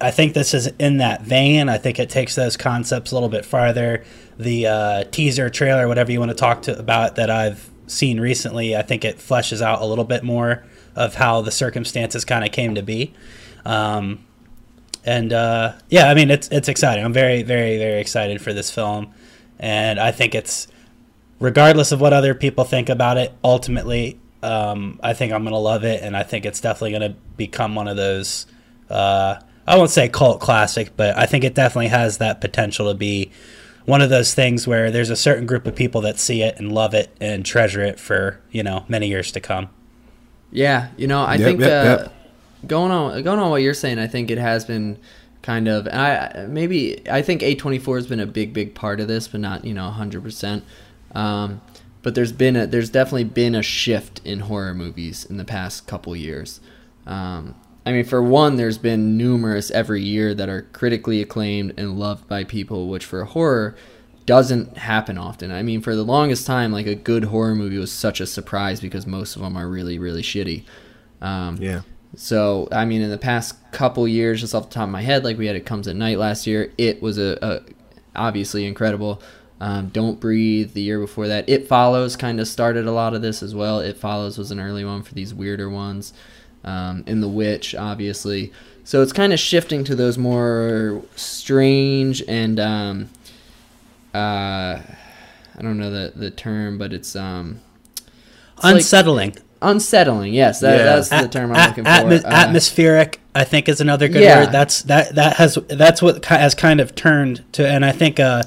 I 0.00 0.10
think 0.10 0.34
this 0.34 0.54
is 0.54 0.66
in 0.78 0.98
that 0.98 1.22
vein. 1.22 1.68
I 1.68 1.78
think 1.78 1.98
it 1.98 2.10
takes 2.10 2.34
those 2.34 2.56
concepts 2.56 3.12
a 3.12 3.14
little 3.14 3.28
bit 3.28 3.44
farther. 3.44 4.04
The 4.38 4.66
uh, 4.66 5.04
teaser, 5.04 5.48
trailer, 5.48 5.86
whatever 5.88 6.10
you 6.12 6.18
want 6.18 6.30
to 6.30 6.36
talk 6.36 6.62
to 6.62 6.78
about 6.78 7.16
that 7.16 7.30
I've 7.30 7.70
seen 7.86 8.18
recently, 8.20 8.76
I 8.76 8.82
think 8.82 9.04
it 9.04 9.18
fleshes 9.18 9.62
out 9.62 9.80
a 9.80 9.86
little 9.86 10.04
bit 10.04 10.24
more 10.24 10.64
of 10.96 11.14
how 11.14 11.42
the 11.42 11.50
circumstances 11.50 12.24
kind 12.24 12.44
of 12.44 12.52
came 12.52 12.74
to 12.74 12.82
be. 12.82 13.14
Um, 13.64 14.24
and 15.04 15.32
uh, 15.32 15.74
yeah, 15.88 16.08
I 16.08 16.14
mean 16.14 16.30
it's 16.30 16.48
it's 16.48 16.68
exciting. 16.68 17.04
I'm 17.04 17.12
very 17.12 17.42
very 17.42 17.78
very 17.78 18.00
excited 18.00 18.40
for 18.40 18.52
this 18.52 18.70
film, 18.70 19.12
and 19.58 20.00
I 20.00 20.10
think 20.12 20.34
it's 20.34 20.66
regardless 21.38 21.92
of 21.92 22.00
what 22.00 22.12
other 22.12 22.34
people 22.34 22.64
think 22.64 22.88
about 22.88 23.18
it. 23.18 23.32
Ultimately, 23.44 24.18
um, 24.42 24.98
I 25.02 25.12
think 25.12 25.32
I'm 25.32 25.44
gonna 25.44 25.58
love 25.58 25.84
it, 25.84 26.02
and 26.02 26.16
I 26.16 26.22
think 26.22 26.46
it's 26.46 26.60
definitely 26.60 26.92
gonna 26.92 27.16
become 27.36 27.74
one 27.74 27.88
of 27.88 27.96
those. 27.96 28.46
Uh, 28.88 29.36
I 29.66 29.76
won't 29.78 29.90
say 29.90 30.08
cult 30.08 30.40
classic, 30.40 30.92
but 30.96 31.16
I 31.16 31.26
think 31.26 31.44
it 31.44 31.54
definitely 31.54 31.88
has 31.88 32.18
that 32.18 32.40
potential 32.40 32.88
to 32.88 32.94
be 32.94 33.30
one 33.86 34.00
of 34.02 34.10
those 34.10 34.34
things 34.34 34.66
where 34.66 34.90
there's 34.90 35.10
a 35.10 35.16
certain 35.16 35.46
group 35.46 35.66
of 35.66 35.74
people 35.74 36.00
that 36.02 36.18
see 36.18 36.42
it 36.42 36.56
and 36.58 36.72
love 36.72 36.94
it 36.94 37.14
and 37.20 37.44
treasure 37.44 37.82
it 37.82 38.00
for 38.00 38.40
you 38.50 38.62
know 38.62 38.84
many 38.88 39.08
years 39.08 39.32
to 39.32 39.40
come. 39.40 39.70
Yeah, 40.50 40.88
you 40.96 41.06
know, 41.06 41.22
I 41.22 41.36
Yep, 41.36 41.44
think 41.44 41.60
yep, 41.60 41.72
uh, 41.84 41.98
yep. 42.02 42.12
going 42.66 42.90
on 42.92 43.22
going 43.22 43.38
on 43.38 43.50
what 43.50 43.62
you're 43.62 43.74
saying, 43.74 43.98
I 43.98 44.06
think 44.06 44.30
it 44.30 44.38
has 44.38 44.64
been 44.64 44.98
kind 45.42 45.68
of. 45.68 45.86
And 45.86 45.96
I 46.00 46.46
maybe 46.46 47.08
I 47.10 47.22
think 47.22 47.42
A24 47.42 47.96
has 47.96 48.06
been 48.06 48.20
a 48.20 48.26
big 48.26 48.52
big 48.52 48.74
part 48.74 49.00
of 49.00 49.08
this, 49.08 49.28
but 49.28 49.40
not 49.40 49.64
you 49.64 49.74
know 49.74 49.84
100. 49.86 50.22
percent 50.22 50.64
um, 51.14 51.60
But 52.02 52.14
there's 52.14 52.32
been 52.32 52.56
a 52.56 52.66
there's 52.66 52.90
definitely 52.90 53.24
been 53.24 53.54
a 53.54 53.62
shift 53.62 54.20
in 54.24 54.40
horror 54.40 54.74
movies 54.74 55.24
in 55.24 55.36
the 55.38 55.44
past 55.44 55.86
couple 55.86 56.14
years. 56.16 56.60
Um, 57.06 57.56
I 57.86 57.92
mean, 57.92 58.04
for 58.04 58.22
one, 58.22 58.56
there's 58.56 58.78
been 58.78 59.16
numerous 59.18 59.70
every 59.70 60.02
year 60.02 60.34
that 60.34 60.48
are 60.48 60.62
critically 60.72 61.20
acclaimed 61.20 61.74
and 61.76 61.98
loved 61.98 62.26
by 62.28 62.44
people, 62.44 62.88
which 62.88 63.04
for 63.04 63.24
horror 63.24 63.76
doesn't 64.26 64.78
happen 64.78 65.18
often. 65.18 65.50
I 65.50 65.62
mean, 65.62 65.82
for 65.82 65.94
the 65.94 66.02
longest 66.04 66.46
time, 66.46 66.72
like 66.72 66.86
a 66.86 66.94
good 66.94 67.24
horror 67.24 67.54
movie 67.54 67.76
was 67.76 67.92
such 67.92 68.20
a 68.20 68.26
surprise 68.26 68.80
because 68.80 69.06
most 69.06 69.36
of 69.36 69.42
them 69.42 69.56
are 69.56 69.68
really, 69.68 69.98
really 69.98 70.22
shitty. 70.22 70.64
Um, 71.20 71.58
Yeah. 71.60 71.82
So, 72.16 72.68
I 72.70 72.84
mean, 72.84 73.02
in 73.02 73.10
the 73.10 73.18
past 73.18 73.56
couple 73.72 74.06
years, 74.06 74.40
just 74.40 74.54
off 74.54 74.68
the 74.68 74.74
top 74.74 74.84
of 74.84 74.90
my 74.90 75.02
head, 75.02 75.24
like 75.24 75.36
we 75.36 75.46
had 75.46 75.56
It 75.56 75.66
Comes 75.66 75.88
at 75.88 75.96
Night 75.96 76.16
last 76.16 76.46
year, 76.46 76.72
it 76.78 77.02
was 77.02 77.18
a, 77.18 77.36
a 77.42 77.60
obviously 78.14 78.66
incredible. 78.66 79.20
Um, 79.60 79.88
Don't 79.88 80.20
Breathe 80.20 80.74
the 80.74 80.82
year 80.82 81.00
before 81.00 81.26
that. 81.28 81.48
It 81.48 81.66
Follows 81.66 82.16
kind 82.16 82.38
of 82.38 82.46
started 82.46 82.86
a 82.86 82.92
lot 82.92 83.14
of 83.14 83.22
this 83.22 83.42
as 83.42 83.54
well. 83.54 83.80
It 83.80 83.96
Follows 83.96 84.38
was 84.38 84.50
an 84.50 84.60
early 84.60 84.84
one 84.84 85.02
for 85.02 85.14
these 85.14 85.34
weirder 85.34 85.68
ones. 85.68 86.12
Um, 86.64 87.04
in 87.06 87.20
The 87.20 87.28
Witch, 87.28 87.74
obviously. 87.74 88.52
So 88.84 89.02
it's 89.02 89.12
kind 89.12 89.32
of 89.32 89.38
shifting 89.40 89.84
to 89.84 89.94
those 89.94 90.16
more 90.18 91.02
strange 91.16 92.22
and 92.28 92.58
um, 92.60 93.08
uh, 94.14 94.78
I 95.56 95.62
don't 95.62 95.78
know 95.78 95.90
the 95.90 96.12
the 96.14 96.30
term, 96.30 96.78
but 96.78 96.92
it's 96.92 97.14
um, 97.16 97.60
it's 98.56 98.64
like 98.64 98.74
Unsettling. 98.76 99.36
unsettling. 99.62 100.32
Yes, 100.34 100.60
that, 100.60 100.78
Yeah. 100.78 100.84
that's 100.84 101.08
the 101.08 101.28
term 101.28 101.50
I'm 101.50 101.56
at- 101.56 101.68
looking 101.70 101.84
for. 101.84 101.90
atmos- 101.90 102.24
Uh, 102.24 102.28
atmospheric, 102.28 103.20
I 103.34 103.44
think, 103.44 103.68
is 103.68 103.80
another 103.80 104.08
good 104.08 104.22
Yeah. 104.22 104.44
word. 104.44 104.52
That's 104.52 104.82
that 104.82 105.14
that 105.14 105.36
has 105.36 105.58
that's 105.68 106.00
what 106.02 106.24
has 106.26 106.54
kind 106.54 106.80
of 106.80 106.94
turned 106.94 107.42
to, 107.52 107.66
and 107.66 107.84
I 107.84 107.92
think 107.92 108.20
uh, 108.20 108.42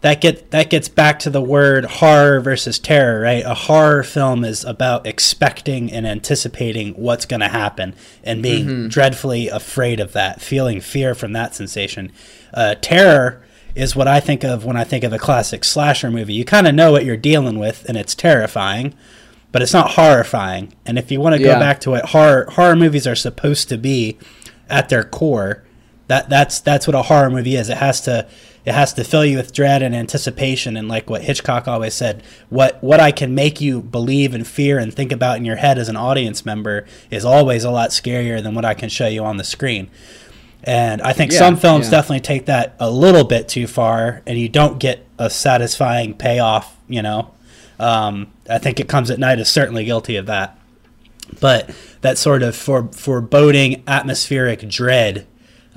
that 0.00 0.20
get 0.20 0.50
that 0.52 0.70
gets 0.70 0.88
back 0.88 1.18
to 1.20 1.30
the 1.30 1.42
word 1.42 1.84
horror 1.84 2.40
versus 2.40 2.78
terror, 2.78 3.20
right? 3.20 3.42
A 3.44 3.54
horror 3.54 4.02
film 4.04 4.44
is 4.44 4.64
about 4.64 5.06
expecting 5.06 5.90
and 5.92 6.06
anticipating 6.06 6.92
what's 6.94 7.26
going 7.26 7.40
to 7.40 7.48
happen 7.48 7.94
and 8.22 8.42
being 8.42 8.64
Mm-hmm. 8.66 8.88
dreadfully 8.88 9.48
afraid 9.48 9.98
of 10.00 10.12
that, 10.12 10.40
feeling 10.40 10.80
fear 10.80 11.14
from 11.14 11.32
that 11.32 11.54
sensation. 11.54 12.12
Uh, 12.54 12.76
terror 12.80 13.42
is 13.74 13.96
what 13.96 14.06
I 14.08 14.20
think 14.20 14.44
of 14.44 14.64
when 14.64 14.76
I 14.76 14.84
think 14.84 15.02
of 15.04 15.12
a 15.12 15.18
classic 15.18 15.64
slasher 15.64 16.10
movie. 16.10 16.32
You 16.34 16.44
kind 16.44 16.66
of 16.68 16.74
know 16.74 16.92
what 16.92 17.04
you're 17.04 17.16
dealing 17.16 17.58
with, 17.58 17.84
and 17.88 17.96
it's 17.96 18.14
terrifying 18.14 18.94
but 19.50 19.62
it's 19.62 19.72
not 19.72 19.92
horrifying. 19.92 20.74
And 20.84 20.98
if 20.98 21.10
you 21.10 21.22
want 21.22 21.34
to 21.34 21.38
go 21.42 21.48
Yeah. 21.52 21.58
back 21.58 21.80
to 21.80 21.90
what 21.90 22.10
horror 22.10 22.50
horror 22.50 22.76
movies 22.76 23.06
are 23.06 23.14
supposed 23.14 23.70
to 23.70 23.78
be 23.78 24.18
at 24.68 24.90
their 24.90 25.02
core, 25.02 25.64
That 26.08 26.28
that's 26.28 26.60
that's 26.60 26.86
what 26.86 26.94
a 26.94 27.00
horror 27.02 27.30
movie 27.30 27.56
is. 27.56 27.70
It 27.70 27.78
has 27.78 28.02
to 28.02 28.26
it 28.68 28.74
has 28.74 28.92
to 28.92 29.02
fill 29.02 29.24
you 29.24 29.38
with 29.38 29.54
dread 29.54 29.82
and 29.82 29.96
anticipation 29.96 30.76
and 30.76 30.88
like 30.88 31.08
what 31.08 31.22
Hitchcock 31.22 31.66
always 31.66 31.94
said, 31.94 32.22
what 32.50 32.82
what 32.84 33.00
I 33.00 33.12
can 33.12 33.34
make 33.34 33.62
you 33.62 33.80
believe 33.80 34.34
and 34.34 34.46
fear 34.46 34.78
and 34.78 34.92
think 34.92 35.10
about 35.10 35.38
in 35.38 35.46
your 35.46 35.56
head 35.56 35.78
as 35.78 35.88
an 35.88 35.96
audience 35.96 36.44
member 36.44 36.84
is 37.10 37.24
always 37.24 37.64
a 37.64 37.70
lot 37.70 37.90
scarier 37.90 38.42
than 38.42 38.54
what 38.54 38.66
I 38.66 38.74
can 38.74 38.90
show 38.90 39.06
you 39.06 39.24
on 39.24 39.38
the 39.38 39.44
screen. 39.44 39.88
And 40.64 41.00
I 41.00 41.14
think 41.14 41.32
Yeah, 41.32 41.38
some 41.38 41.56
films 41.56 41.86
yeah. 41.86 41.92
definitely 41.92 42.20
take 42.20 42.44
that 42.44 42.76
a 42.78 42.90
little 42.90 43.24
bit 43.24 43.48
too 43.48 43.66
far, 43.66 44.22
and 44.26 44.38
you 44.38 44.50
don't 44.50 44.78
get 44.78 45.06
a 45.18 45.30
satisfying 45.30 46.12
payoff. 46.12 46.76
You 46.88 47.00
know, 47.00 47.30
um, 47.78 48.26
I 48.50 48.58
think 48.58 48.80
it 48.80 48.88
comes 48.88 49.10
at 49.10 49.18
night 49.18 49.38
is 49.38 49.48
certainly 49.48 49.84
guilty 49.86 50.16
of 50.16 50.26
that. 50.26 50.58
But 51.40 51.70
that 52.02 52.18
sort 52.18 52.42
of 52.42 52.54
for, 52.54 52.88
foreboding 52.92 53.82
atmospheric 53.86 54.68
dread, 54.68 55.26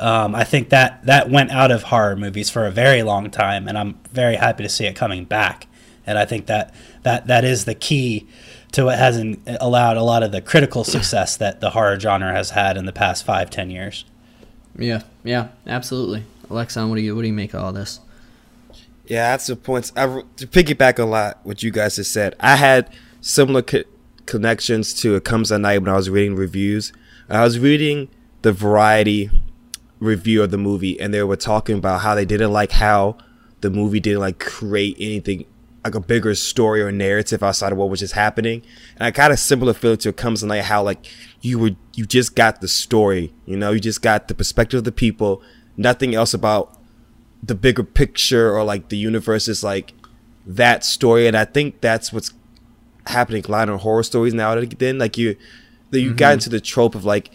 um, 0.02 0.34
I 0.34 0.44
think 0.44 0.70
that 0.70 1.06
that 1.06 1.30
went 1.30 1.52
out 1.52 1.72
of 1.72 1.84
horror 1.84 2.16
movies 2.16 2.50
for 2.50 2.66
a 2.66 2.72
very 2.72 3.04
long 3.04 3.30
time, 3.30 3.68
and 3.68 3.78
I'm 3.78 4.00
very 4.12 4.36
happy 4.36 4.64
to 4.64 4.70
see 4.70 4.86
it 4.86 4.96
coming 4.96 5.26
back. 5.26 5.68
And 6.06 6.18
I 6.18 6.26
think 6.26 6.48
that 6.48 6.74
that 7.04 7.28
that 7.28 7.46
is 7.46 7.66
the 7.66 7.76
key 7.76 8.28
to 8.72 8.86
what 8.86 8.98
hasn't 8.98 9.40
allowed 9.60 9.98
a 9.98 10.04
lot 10.04 10.24
of 10.24 10.32
the 10.32 10.42
critical 10.42 10.84
success 10.84 11.38
that 11.38 11.62
the 11.62 11.72
horror 11.72 12.00
genre 12.00 12.34
has 12.34 12.52
had 12.52 12.78
in 12.78 12.86
the 12.86 12.92
past 12.92 13.24
five 13.26 13.50
ten 13.50 13.70
years. 13.70 14.06
Yeah, 14.78 15.04
yeah, 15.24 15.50
absolutely. 15.68 16.24
Alexon, 16.50 16.90
what 16.90 16.96
do 16.96 17.02
you 17.02 17.16
what 17.16 17.22
do 17.22 17.28
you 17.28 17.34
make 17.34 17.54
of 17.54 17.64
all 17.64 17.74
this? 17.74 18.00
Yeah, 19.06 19.32
that's 19.32 19.48
the 19.48 19.56
points. 19.56 19.92
I, 19.96 20.04
re- 20.04 20.24
to 20.38 20.48
piggyback 20.48 20.98
a 20.98 21.04
lot 21.04 21.40
what 21.44 21.64
you 21.64 21.72
guys 21.72 21.98
just 21.98 22.14
said. 22.14 22.36
I 22.40 22.56
had 22.56 22.92
similar 23.20 23.62
co- 23.62 23.84
connections 24.26 24.94
to 25.02 25.16
It 25.16 25.26
Comes 25.26 25.52
at 25.52 25.60
Night 25.60 25.80
when 25.80 25.90
I 25.90 25.96
was 25.96 26.10
reading 26.10 26.36
reviews. 26.36 26.94
I 27.30 27.44
was 27.44 27.60
reading 27.60 28.10
the 28.42 28.54
Variety 28.54 29.30
review 30.02 30.44
of 30.44 30.52
the 30.52 30.58
movie, 30.58 31.00
and 31.00 31.14
they 31.14 31.24
were 31.24 31.38
talking 31.38 31.78
about 31.78 32.02
how 32.02 32.16
they 32.16 32.26
didn't 32.26 32.52
like 32.52 32.72
how 32.72 33.18
the 33.62 33.70
movie 33.70 34.02
didn't 34.02 34.20
like 34.20 34.40
create 34.40 34.98
anything 35.00 35.46
like 35.84 35.96
a 35.96 36.00
bigger 36.00 36.36
story 36.36 36.82
or 36.82 36.92
narrative 36.92 37.42
outside 37.42 37.72
of 37.72 37.78
what 37.78 37.90
was 37.90 38.02
just 38.02 38.14
happening. 38.14 38.62
And 38.96 39.04
I 39.04 39.12
got 39.12 39.32
a 39.32 39.38
similar 39.38 39.74
feeling 39.74 39.98
to 40.00 40.10
It 40.10 40.18
Comes 40.18 40.44
in 40.44 40.50
like 40.50 40.64
how 40.64 40.84
like 40.84 41.06
you 41.42 41.58
were 41.58 41.72
you 41.94 42.06
just 42.06 42.36
got 42.36 42.60
the 42.60 42.68
story, 42.68 43.34
you 43.46 43.56
know, 43.56 43.72
you 43.72 43.80
just 43.80 44.02
got 44.02 44.28
the 44.28 44.36
perspective 44.36 44.80
of 44.80 44.84
the 44.84 44.92
people, 44.92 45.42
nothing 45.78 46.14
else 46.14 46.34
about 46.34 46.78
the 47.42 47.56
bigger 47.56 47.84
picture 47.84 48.56
or 48.56 48.64
like 48.64 48.90
the 48.90 48.98
universe 48.98 49.48
is 49.48 49.64
like 49.64 49.94
that 50.46 50.84
story. 50.84 51.28
And 51.28 51.38
i 51.38 51.46
think 51.46 51.82
that's 51.82 52.12
what's 52.12 52.34
happening 53.08 53.44
a 53.48 53.52
lot 53.52 53.68
in 53.70 53.78
horror 53.80 54.04
stories 54.04 54.34
now 54.34 54.54
then 54.56 55.00
like 55.00 55.18
you 55.18 55.36
that 55.90 56.00
you 56.00 56.14
got 56.14 56.28
mm-hmm. 56.28 56.34
into 56.34 56.50
the 56.50 56.62
trope 56.62 56.96
of 56.96 57.04
like 57.04 57.32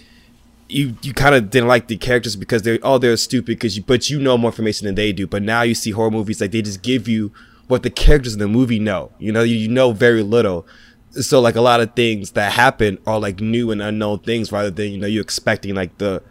you 0.69 0.97
you 1.03 1.13
kind 1.13 1.35
of 1.35 1.51
didn't 1.51 1.69
like 1.69 1.87
the 1.87 1.97
characters 1.97 2.37
because 2.37 2.63
they're 2.63 2.79
oh 2.83 2.99
they're 2.99 3.17
stupid 3.17 3.47
because 3.47 3.77
you 3.77 3.83
but 3.83 4.11
you 4.11 4.21
know 4.21 4.37
more 4.37 4.51
information 4.51 4.87
than 4.87 4.95
they 4.95 5.13
do 5.13 5.27
but 5.27 5.43
now 5.43 5.63
you 5.63 5.75
see 5.75 5.91
horror 5.91 6.11
movies 6.11 6.41
like 6.41 6.51
they 6.51 6.63
just 6.63 6.83
give 6.83 7.07
you 7.07 7.33
what 7.69 7.83
the 7.83 7.91
characters 7.91 8.33
in 8.33 8.41
the 8.41 8.49
movie 8.49 8.79
know 8.79 9.13
you 9.19 9.31
know 9.31 9.43
you, 9.43 9.57
you 9.57 9.69
know 9.69 9.93
very 9.93 10.23
little 10.23 10.67
so 11.13 11.41
like 11.41 11.57
a 11.57 11.61
lot 11.61 11.81
of 11.81 11.95
things 11.95 12.33
that 12.33 12.53
happen 12.53 12.99
are 13.07 13.21
like 13.21 13.41
new 13.41 13.71
and 13.71 13.81
unknown 13.81 14.19
things 14.21 14.51
rather 14.51 14.71
than 14.71 14.91
you 14.91 14.99
know 14.99 15.07
you 15.07 15.21
expecting 15.21 15.75
like 15.75 15.97
the 15.99 16.23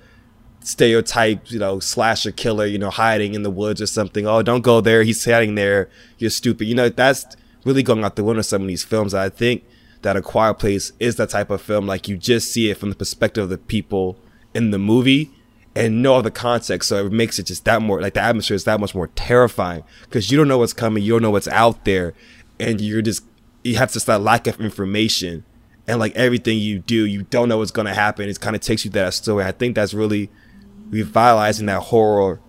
stereotype, 0.65 1.51
you 1.51 1.59
know, 1.59 1.79
slasher 1.79 2.31
killer, 2.31 2.65
you 2.65 2.77
know, 2.77 2.89
hiding 2.89 3.33
in 3.33 3.43
the 3.43 3.51
woods 3.51 3.81
or 3.81 3.87
something. 3.87 4.25
Oh, 4.25 4.41
don't 4.41 4.61
go 4.61 4.81
there. 4.81 5.03
He's 5.03 5.23
hiding 5.23 5.55
there. 5.55 5.89
You're 6.17 6.29
stupid. 6.29 6.65
You 6.65 6.75
know, 6.75 6.89
that's 6.89 7.25
really 7.63 7.83
going 7.83 8.03
out 8.03 8.15
the 8.15 8.23
window. 8.23 8.41
Some 8.41 8.63
of 8.63 8.67
these 8.67 8.83
films. 8.83 9.13
I 9.13 9.29
think 9.29 9.63
that 10.01 10.17
A 10.17 10.21
Quiet 10.21 10.55
Place 10.55 10.91
is 10.99 11.15
that 11.17 11.29
type 11.29 11.49
of 11.49 11.61
film. 11.61 11.87
Like 11.87 12.07
you 12.07 12.17
just 12.17 12.51
see 12.51 12.69
it 12.69 12.77
from 12.77 12.89
the 12.89 12.95
perspective 12.95 13.43
of 13.43 13.49
the 13.49 13.57
people 13.57 14.17
in 14.55 14.71
the 14.71 14.79
movie 14.79 15.31
and 15.75 16.01
no 16.01 16.15
other 16.15 16.31
context. 16.31 16.89
So 16.89 17.05
it 17.05 17.11
makes 17.11 17.37
it 17.37 17.43
just 17.45 17.65
that 17.65 17.81
more 17.81 18.01
like 18.01 18.13
the 18.13 18.21
atmosphere 18.21 18.55
is 18.55 18.63
that 18.63 18.79
much 18.79 18.95
more 18.95 19.07
terrifying 19.07 19.83
because 20.03 20.31
you 20.31 20.37
don't 20.37 20.47
know 20.47 20.57
what's 20.57 20.73
coming. 20.73 21.03
You 21.03 21.13
don't 21.13 21.21
know 21.21 21.31
what's 21.31 21.49
out 21.49 21.85
there, 21.85 22.13
and 22.59 22.81
you're 22.81 23.01
just 23.01 23.23
you 23.63 23.75
have 23.75 23.91
just 23.91 24.07
that 24.07 24.21
lack 24.21 24.47
of 24.47 24.59
information. 24.59 25.43
And 25.87 25.99
like 25.99 26.15
everything 26.15 26.57
you 26.57 26.79
do, 26.79 27.05
you 27.05 27.23
don't 27.23 27.47
know 27.47 27.59
what's 27.59 27.69
gonna 27.69 27.93
happen. 27.93 28.27
It 28.27 28.39
kind 28.39 28.55
of 28.55 28.61
takes 28.61 28.85
you 28.85 28.91
that 28.91 29.13
story. 29.13 29.45
I 29.45 29.51
think 29.51 29.75
that's 29.75 29.93
really 29.93 30.31
revitalizing 30.89 31.67
that 31.67 31.81
horror 31.83 32.39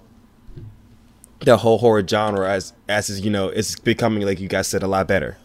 that 1.41 1.59
whole 1.59 1.79
horror 1.79 2.07
genre 2.07 2.49
as 2.51 2.73
as 2.89 3.11
is, 3.11 3.21
you 3.21 3.31
know 3.31 3.49
it's 3.49 3.79
becoming 3.79 4.25
like 4.25 4.41
you 4.41 4.49
guys 4.49 4.67
said 4.67 4.83
a 4.83 4.87
lot 4.87 5.07
better 5.07 5.37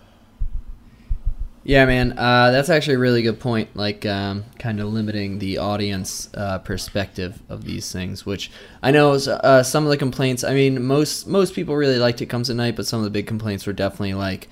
Yeah, 1.64 1.86
man, 1.86 2.18
uh, 2.18 2.50
that's 2.50 2.70
actually 2.70 2.96
a 2.96 3.00
really 3.00 3.22
good 3.22 3.40
point. 3.40 3.76
Like, 3.76 4.04
um, 4.06 4.46
kind 4.58 4.80
of 4.80 4.92
limiting 4.92 5.38
the 5.38 5.60
audience 5.60 6.28
uh, 6.34 6.58
perspective 6.58 7.40
of 7.50 7.66
these 7.66 7.92
things, 7.92 8.26
which 8.26 8.50
I 8.82 8.90
know 8.90 9.14
is 9.14 9.28
uh, 9.28 9.62
some 9.62 9.84
of 9.84 9.92
the 9.92 9.98
complaints. 9.98 10.44
I 10.44 10.56
mean, 10.56 10.84
most 10.84 11.28
most 11.28 11.54
people 11.54 11.76
really 11.76 12.00
liked 12.00 12.20
It 12.22 12.26
Comes 12.28 12.50
at 12.50 12.56
Night, 12.56 12.76
but 12.76 12.88
some 12.88 13.00
of 13.00 13.04
the 13.04 13.12
big 13.12 13.28
complaints 13.28 13.68
were 13.68 13.74
definitely 13.74 14.16
like, 14.16 14.50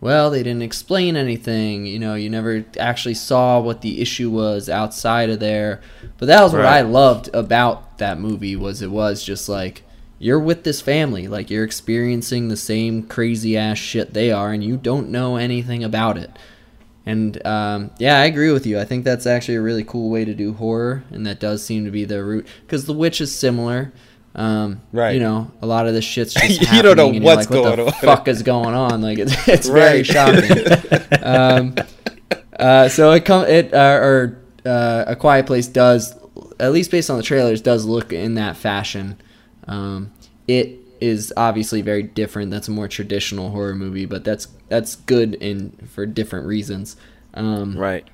well, 0.00 0.30
they 0.30 0.44
didn't 0.44 0.62
explain 0.62 1.16
anything. 1.16 1.84
You 1.84 1.98
know, 1.98 2.14
you 2.14 2.30
never 2.30 2.64
actually 2.78 3.14
saw 3.14 3.58
what 3.58 3.80
the 3.80 4.00
issue 4.00 4.30
was 4.30 4.68
outside 4.68 5.30
of 5.30 5.40
there. 5.40 5.80
But 6.18 6.26
that 6.26 6.42
was 6.44 6.52
what 6.52 6.64
I 6.64 6.82
loved 6.82 7.28
about 7.34 7.98
that 7.98 8.20
movie 8.20 8.54
was 8.54 8.82
it 8.82 8.90
was 8.92 9.24
just 9.24 9.48
like 9.48 9.82
you're 10.20 10.38
with 10.38 10.62
this 10.62 10.80
family, 10.80 11.26
like 11.26 11.50
you're 11.50 11.64
experiencing 11.64 12.46
the 12.46 12.56
same 12.56 13.02
crazy 13.02 13.56
ass 13.56 13.78
shit 13.78 14.14
they 14.14 14.30
are, 14.30 14.52
and 14.52 14.62
you 14.62 14.76
don't 14.76 15.08
know 15.10 15.34
anything 15.34 15.82
about 15.82 16.16
it. 16.16 16.30
And 17.04 17.44
um, 17.46 17.90
yeah, 17.98 18.20
I 18.20 18.26
agree 18.26 18.52
with 18.52 18.64
you. 18.66 18.78
I 18.78 18.84
think 18.84 19.04
that's 19.04 19.26
actually 19.26 19.56
a 19.56 19.62
really 19.62 19.82
cool 19.84 20.08
way 20.10 20.24
to 20.24 20.34
do 20.34 20.52
horror, 20.52 21.02
and 21.10 21.26
that 21.26 21.40
does 21.40 21.64
seem 21.64 21.84
to 21.84 21.90
be 21.90 22.04
the 22.04 22.22
root. 22.24 22.46
Because 22.62 22.86
The 22.86 22.92
Witch 22.92 23.20
is 23.20 23.34
similar. 23.34 23.92
Um, 24.34 24.80
Right. 24.92 25.14
You 25.14 25.20
know, 25.20 25.50
a 25.60 25.66
lot 25.66 25.86
of 25.86 25.94
this 25.94 26.04
shit's 26.04 26.32
just 26.34 26.72
You 26.72 26.82
don't 26.82 26.96
know 26.96 27.08
what's 27.08 27.50
like, 27.50 27.50
what 27.50 27.76
going 27.76 27.76
the 27.76 27.86
on." 27.86 27.92
fuck 28.00 28.28
is 28.28 28.42
going 28.42 28.74
on? 28.74 29.02
Like 29.02 29.18
it's, 29.18 29.32
it's 29.48 29.68
very 29.68 30.04
shocking. 30.04 30.50
um, 31.22 31.74
uh, 32.58 32.88
so 32.88 33.10
it 33.12 33.24
come 33.24 33.46
it 33.46 33.74
uh, 33.74 33.98
or 34.00 34.38
uh, 34.64 35.04
a 35.08 35.16
quiet 35.16 35.46
place 35.46 35.66
does 35.66 36.14
at 36.60 36.72
least 36.72 36.90
based 36.90 37.10
on 37.10 37.16
the 37.16 37.22
trailers 37.22 37.60
does 37.60 37.84
look 37.84 38.12
in 38.12 38.34
that 38.34 38.56
fashion. 38.56 39.20
Um, 39.66 40.12
it 40.46 40.78
is 41.02 41.32
obviously 41.36 41.82
very 41.82 42.02
different. 42.02 42.50
That's 42.50 42.68
a 42.68 42.72
more 42.72 42.88
traditional 42.88 43.50
horror 43.50 43.74
movie, 43.74 44.06
but 44.06 44.24
that's 44.24 44.48
that's 44.68 44.96
good 44.96 45.34
in 45.34 45.72
for 45.90 46.06
different 46.06 46.46
reasons. 46.46 46.96
Um, 47.34 47.76
right 47.76 48.06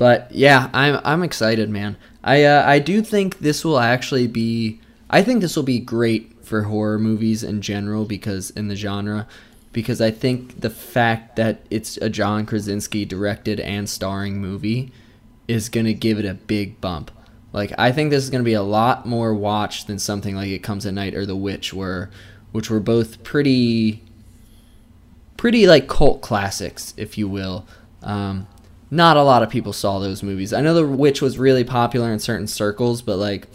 but 0.00 0.32
yeah, 0.32 0.70
I'm 0.72 0.98
I'm 1.04 1.22
excited, 1.22 1.68
man. 1.68 1.98
I 2.24 2.44
uh, 2.44 2.66
I 2.66 2.78
do 2.78 3.02
think 3.02 3.40
this 3.40 3.66
will 3.66 3.78
actually 3.78 4.26
be. 4.26 4.80
I 5.10 5.22
think 5.22 5.42
this 5.42 5.54
will 5.56 5.62
be 5.62 5.78
great 5.78 6.42
for 6.42 6.62
horror 6.62 6.98
movies 6.98 7.42
in 7.42 7.60
general 7.60 8.06
because 8.06 8.48
in 8.48 8.68
the 8.68 8.76
genre, 8.76 9.28
because 9.74 10.00
I 10.00 10.10
think 10.10 10.62
the 10.62 10.70
fact 10.70 11.36
that 11.36 11.66
it's 11.68 11.98
a 11.98 12.08
John 12.08 12.46
Krasinski 12.46 13.04
directed 13.04 13.60
and 13.60 13.90
starring 13.90 14.40
movie 14.40 14.90
is 15.46 15.68
gonna 15.68 15.92
give 15.92 16.18
it 16.18 16.24
a 16.24 16.32
big 16.32 16.80
bump. 16.80 17.10
Like 17.52 17.72
I 17.78 17.92
think 17.92 18.10
this 18.10 18.22
is 18.24 18.30
gonna 18.30 18.44
be 18.44 18.54
a 18.54 18.62
lot 18.62 19.06
more 19.06 19.34
watched 19.34 19.86
than 19.86 19.98
something 19.98 20.36
like 20.36 20.48
It 20.48 20.62
Comes 20.62 20.86
at 20.86 20.94
Night 20.94 21.14
or 21.14 21.26
The 21.26 21.36
Witch, 21.36 21.72
were 21.74 22.10
which 22.52 22.70
were 22.70 22.80
both 22.80 23.22
pretty 23.22 24.02
pretty 25.36 25.66
like 25.66 25.88
cult 25.88 26.20
classics, 26.20 26.94
if 26.96 27.16
you 27.18 27.28
will. 27.28 27.66
Um, 28.02 28.46
not 28.90 29.16
a 29.16 29.22
lot 29.22 29.42
of 29.42 29.50
people 29.50 29.72
saw 29.72 29.98
those 29.98 30.22
movies. 30.22 30.52
I 30.52 30.60
know 30.60 30.74
The 30.74 30.86
Witch 30.86 31.22
was 31.22 31.38
really 31.38 31.64
popular 31.64 32.12
in 32.12 32.18
certain 32.18 32.46
circles, 32.46 33.02
but 33.02 33.16
like 33.16 33.48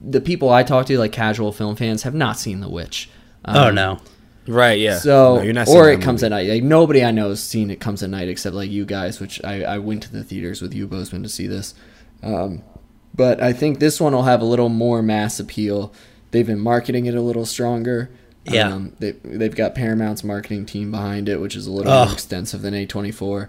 the 0.00 0.20
people 0.20 0.50
I 0.50 0.62
talk 0.62 0.86
to, 0.86 0.98
like 0.98 1.12
casual 1.12 1.52
film 1.52 1.76
fans, 1.76 2.02
have 2.02 2.14
not 2.14 2.38
seen 2.38 2.60
The 2.60 2.68
Witch. 2.68 3.08
Um, 3.44 3.56
oh 3.56 3.70
no. 3.70 3.98
right 4.46 4.78
yeah 4.78 4.98
So, 4.98 5.36
No, 5.36 5.42
you're 5.42 5.52
not 5.52 5.68
or 5.68 5.90
it 5.90 6.00
comes 6.00 6.22
movie. 6.22 6.26
at 6.34 6.36
night. 6.36 6.48
Like 6.48 6.62
nobody 6.62 7.04
I 7.04 7.10
know 7.10 7.30
has 7.30 7.42
seen 7.42 7.70
it 7.70 7.80
comes 7.80 8.02
at 8.02 8.10
night 8.10 8.28
except 8.28 8.54
like 8.54 8.70
you 8.70 8.84
guys, 8.84 9.18
which 9.20 9.42
I, 9.44 9.62
I 9.64 9.78
went 9.78 10.02
to 10.04 10.12
the 10.12 10.22
theaters 10.22 10.62
with 10.62 10.74
you, 10.74 10.86
Bozeman, 10.86 11.22
to 11.22 11.28
see 11.28 11.46
this. 11.46 11.74
Um, 12.22 12.62
but 13.14 13.42
I 13.42 13.52
think 13.52 13.78
this 13.78 14.00
one 14.00 14.12
will 14.12 14.22
have 14.24 14.40
a 14.40 14.44
little 14.46 14.68
more 14.68 15.02
mass 15.02 15.38
appeal. 15.40 15.92
They've 16.30 16.46
been 16.46 16.60
marketing 16.60 17.06
it 17.06 17.14
a 17.14 17.20
little 17.20 17.44
stronger. 17.46 18.10
Yeah. 18.44 18.72
Um, 18.72 18.92
they 18.98 19.12
they've 19.22 19.54
got 19.54 19.74
Paramount's 19.74 20.24
marketing 20.24 20.66
team 20.66 20.90
behind 20.90 21.28
it, 21.28 21.40
which 21.40 21.54
is 21.54 21.66
a 21.66 21.72
little 21.72 21.92
more 21.92 22.12
extensive 22.12 22.62
than 22.62 22.74
A24. 22.74 23.48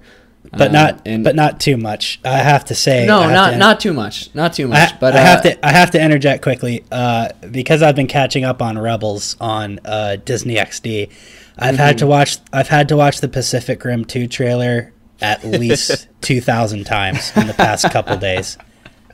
But 0.52 0.68
Um, 0.68 0.74
not 0.74 1.02
and 1.06 1.24
but 1.24 1.36
not 1.36 1.60
too 1.62 1.78
much. 1.78 2.20
I 2.26 2.40
have 2.40 2.66
to 2.66 2.76
say 2.76 3.06
no, 3.08 3.28
not 3.30 3.52
to- 3.52 3.58
not 3.58 3.80
too 3.80 3.94
much, 3.94 4.30
not 4.36 4.52
too 4.54 4.66
I, 4.66 4.68
much. 4.68 5.00
but 5.00 5.16
I 5.16 5.20
uh, 5.22 5.26
have 5.26 5.44
to 5.44 5.66
I 5.66 5.72
have 5.72 5.92
to 5.92 6.02
interject 6.04 6.44
quickly 6.44 6.84
uh, 6.92 7.30
because 7.50 7.82
I've 7.82 7.96
been 7.96 8.08
catching 8.08 8.44
up 8.44 8.62
on 8.62 8.78
Rebels 8.78 9.38
on 9.40 9.80
uh, 9.86 10.18
Disney 10.18 10.56
XD. 10.56 11.10
I've 11.58 11.78
had 11.78 11.96
Mm-hmm. 11.96 12.00
to 12.00 12.08
watch 12.08 12.38
I've 12.52 12.68
had 12.68 12.90
to 12.90 12.98
watch 12.98 13.22
the 13.22 13.30
Pacific 13.30 13.84
Rim 13.86 14.04
2 14.04 14.28
trailer 14.28 14.92
at 15.22 15.46
least 15.46 16.08
2000 16.22 16.84
times 16.84 17.32
in 17.38 17.48
the 17.48 17.54
past 17.54 17.90
couple 17.92 18.18
days. 18.18 18.58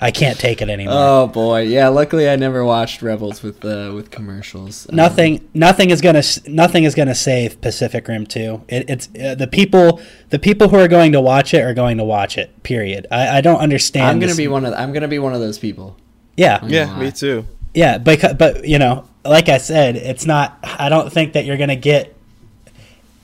I 0.01 0.11
can't 0.11 0.39
take 0.39 0.61
it 0.61 0.69
anymore. 0.69 0.93
Oh 0.95 1.27
boy, 1.27 1.63
yeah. 1.63 1.89
Luckily, 1.89 2.29
I 2.29 2.37
never 2.37 2.63
watched 2.63 3.01
Rebels 3.01 3.43
with 3.43 3.65
uh, 3.65 3.91
with 3.93 4.11
commercials. 4.11 4.87
Um, 4.89 4.95
nothing 4.95 5.49
nothing 5.53 5.89
is 5.89 5.99
going 5.99 6.21
to 6.21 6.41
nothing 6.49 6.85
is 6.85 6.95
going 6.95 7.09
to 7.09 7.15
save 7.15 7.59
Pacific 7.59 8.07
Rim 8.07 8.25
2. 8.25 8.61
It, 8.69 8.89
it's 8.89 9.09
uh, 9.21 9.35
the 9.35 9.47
people 9.47 9.99
the 10.29 10.39
people 10.39 10.69
who 10.69 10.77
are 10.77 10.87
going 10.87 11.11
to 11.11 11.21
watch 11.21 11.53
it 11.53 11.63
are 11.63 11.73
going 11.73 11.97
to 11.97 12.05
watch 12.05 12.37
it. 12.37 12.63
Period. 12.63 13.07
I, 13.11 13.39
I 13.39 13.41
don't 13.41 13.59
understand 13.59 14.05
I'm 14.05 14.19
gonna 14.19 14.27
this- 14.27 14.37
be 14.37 14.47
one 14.47 14.65
of 14.65 14.73
I'm 14.73 14.93
gonna 14.93 15.09
be 15.09 15.19
one 15.19 15.33
of 15.33 15.41
those 15.41 15.59
people. 15.59 15.97
Yeah, 16.37 16.65
yeah, 16.65 16.97
me 16.97 17.11
too. 17.11 17.45
Yeah, 17.73 17.97
but 17.97 18.37
but 18.37 18.65
you 18.65 18.79
know, 18.79 19.05
like 19.25 19.49
I 19.49 19.57
said, 19.57 19.97
it's 19.97 20.25
not. 20.25 20.57
I 20.63 20.87
don't 20.87 21.11
think 21.11 21.33
that 21.33 21.43
you're 21.43 21.57
gonna 21.57 21.75
get. 21.75 22.15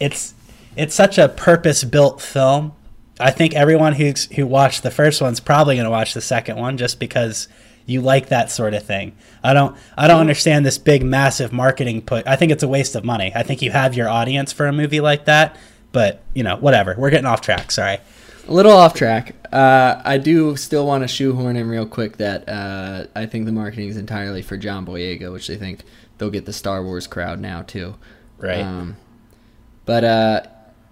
It's 0.01 0.33
it's 0.75 0.93
such 0.93 1.17
a 1.17 1.29
purpose 1.29 1.85
built 1.85 2.21
film. 2.21 2.73
I 3.19 3.31
think 3.31 3.53
everyone 3.53 3.93
who's 3.93 4.25
who 4.25 4.45
watched 4.45 4.83
the 4.83 4.91
first 4.91 5.21
one's 5.21 5.39
probably 5.39 5.77
gonna 5.77 5.89
watch 5.89 6.13
the 6.13 6.21
second 6.21 6.57
one 6.57 6.77
just 6.77 6.99
because 6.99 7.47
you 7.85 8.01
like 8.01 8.29
that 8.29 8.51
sort 8.51 8.73
of 8.73 8.83
thing. 8.83 9.15
I 9.43 9.53
don't 9.53 9.77
I 9.97 10.07
don't 10.07 10.19
understand 10.19 10.65
this 10.65 10.77
big 10.77 11.03
massive 11.03 11.53
marketing 11.53 12.01
put. 12.01 12.27
I 12.27 12.35
think 12.35 12.51
it's 12.51 12.63
a 12.63 12.67
waste 12.67 12.95
of 12.95 13.05
money. 13.05 13.31
I 13.35 13.43
think 13.43 13.61
you 13.61 13.71
have 13.71 13.95
your 13.95 14.09
audience 14.09 14.51
for 14.51 14.65
a 14.65 14.73
movie 14.73 15.01
like 15.01 15.25
that, 15.25 15.57
but 15.91 16.21
you 16.33 16.43
know, 16.43 16.57
whatever. 16.57 16.95
We're 16.97 17.09
getting 17.09 17.27
off 17.27 17.41
track. 17.41 17.71
Sorry. 17.71 17.99
A 18.47 18.53
little 18.53 18.73
off 18.73 18.93
track. 18.93 19.35
Uh, 19.51 20.01
I 20.05 20.17
do 20.19 20.55
still 20.55 20.85
want 20.85 21.03
to 21.03 21.07
shoehorn 21.07 21.55
in 21.55 21.67
real 21.67 21.87
quick 21.87 22.17
that 22.17 22.47
uh, 22.47 23.07
I 23.15 23.25
think 23.25 23.45
the 23.45 23.51
marketing 23.51 23.89
is 23.89 23.97
entirely 23.97 24.43
for 24.43 24.55
John 24.55 24.85
Boyega, 24.85 25.31
which 25.31 25.47
they 25.47 25.55
think 25.55 25.81
they'll 26.17 26.29
get 26.29 26.45
the 26.45 26.53
Star 26.53 26.83
Wars 26.83 27.07
crowd 27.07 27.39
now 27.39 27.63
too. 27.63 27.95
Right. 28.37 28.61
Um, 28.61 28.97
but 29.85 30.03
uh, 30.03 30.41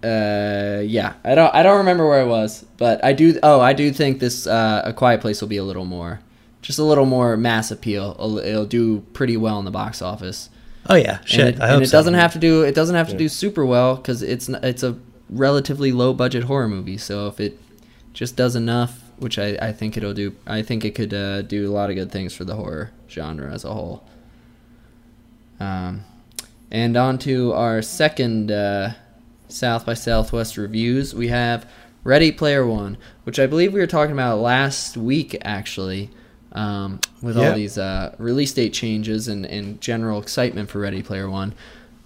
uh, 0.04 0.80
yeah, 0.84 1.14
I 1.24 1.34
don't 1.34 1.54
I 1.54 1.62
don't 1.62 1.78
remember 1.78 2.06
where 2.08 2.20
I 2.20 2.24
was, 2.24 2.64
but 2.76 3.02
I 3.04 3.12
do. 3.14 3.38
Oh, 3.42 3.60
I 3.60 3.72
do 3.72 3.90
think 3.92 4.20
this 4.20 4.46
uh, 4.46 4.82
A 4.84 4.92
Quiet 4.92 5.20
Place 5.20 5.40
will 5.40 5.48
be 5.48 5.56
a 5.56 5.64
little 5.64 5.84
more, 5.86 6.20
just 6.62 6.78
a 6.78 6.84
little 6.84 7.06
more 7.06 7.36
mass 7.36 7.70
appeal. 7.70 8.12
It'll, 8.18 8.38
it'll 8.38 8.66
do 8.66 9.00
pretty 9.14 9.36
well 9.36 9.58
in 9.58 9.64
the 9.64 9.70
box 9.70 10.02
office. 10.02 10.50
Oh 10.90 10.94
yeah, 10.96 11.20
shit. 11.24 11.40
And 11.40 11.48
it, 11.56 11.60
I 11.62 11.66
hope 11.68 11.74
and 11.76 11.82
it 11.84 11.88
so. 11.88 11.98
doesn't 11.98 12.14
have 12.14 12.32
to 12.34 12.38
do 12.38 12.62
it 12.62 12.74
doesn't 12.74 12.94
have 12.94 13.06
to 13.08 13.12
Yeah. 13.14 13.18
do 13.20 13.28
super 13.30 13.64
well 13.64 13.96
because 13.96 14.22
it's 14.22 14.48
it's 14.50 14.82
a 14.82 14.96
relatively 15.30 15.90
low 15.92 16.12
budget 16.12 16.44
horror 16.44 16.68
movie. 16.68 16.98
So 16.98 17.26
if 17.28 17.40
it 17.40 17.58
just 18.12 18.36
does 18.36 18.54
enough, 18.54 19.00
which 19.18 19.38
I, 19.38 19.56
I 19.60 19.72
think 19.72 19.96
it'll 19.96 20.12
do, 20.14 20.34
I 20.46 20.60
think 20.62 20.84
it 20.84 20.94
could 20.94 21.14
uh, 21.14 21.40
do 21.42 21.68
a 21.68 21.72
lot 21.72 21.88
of 21.88 21.96
good 21.96 22.12
things 22.12 22.34
for 22.34 22.44
the 22.44 22.54
horror 22.54 22.90
genre 23.08 23.50
as 23.50 23.64
a 23.64 23.72
whole. 23.72 24.04
Um, 25.58 26.04
and 26.70 26.96
on 26.96 27.18
to 27.20 27.52
our 27.54 27.80
second 27.82 28.50
uh, 28.50 28.92
South 29.54 29.86
by 29.86 29.94
Southwest 29.94 30.56
reviews. 30.56 31.14
We 31.14 31.28
have 31.28 31.68
Ready 32.02 32.32
Player 32.32 32.66
One, 32.66 32.98
which 33.22 33.38
I 33.38 33.46
believe 33.46 33.72
we 33.72 33.80
were 33.80 33.86
talking 33.86 34.12
about 34.12 34.38
last 34.40 34.96
week 34.96 35.36
actually, 35.42 36.10
um, 36.52 37.00
with 37.22 37.36
Yeah. 37.36 37.48
all 37.50 37.54
these 37.54 37.78
uh, 37.78 38.14
release 38.18 38.52
date 38.52 38.72
changes 38.72 39.28
and, 39.28 39.46
and 39.46 39.80
general 39.80 40.20
excitement 40.20 40.70
for 40.70 40.80
Ready 40.80 41.02
Player 41.02 41.30
One. 41.30 41.54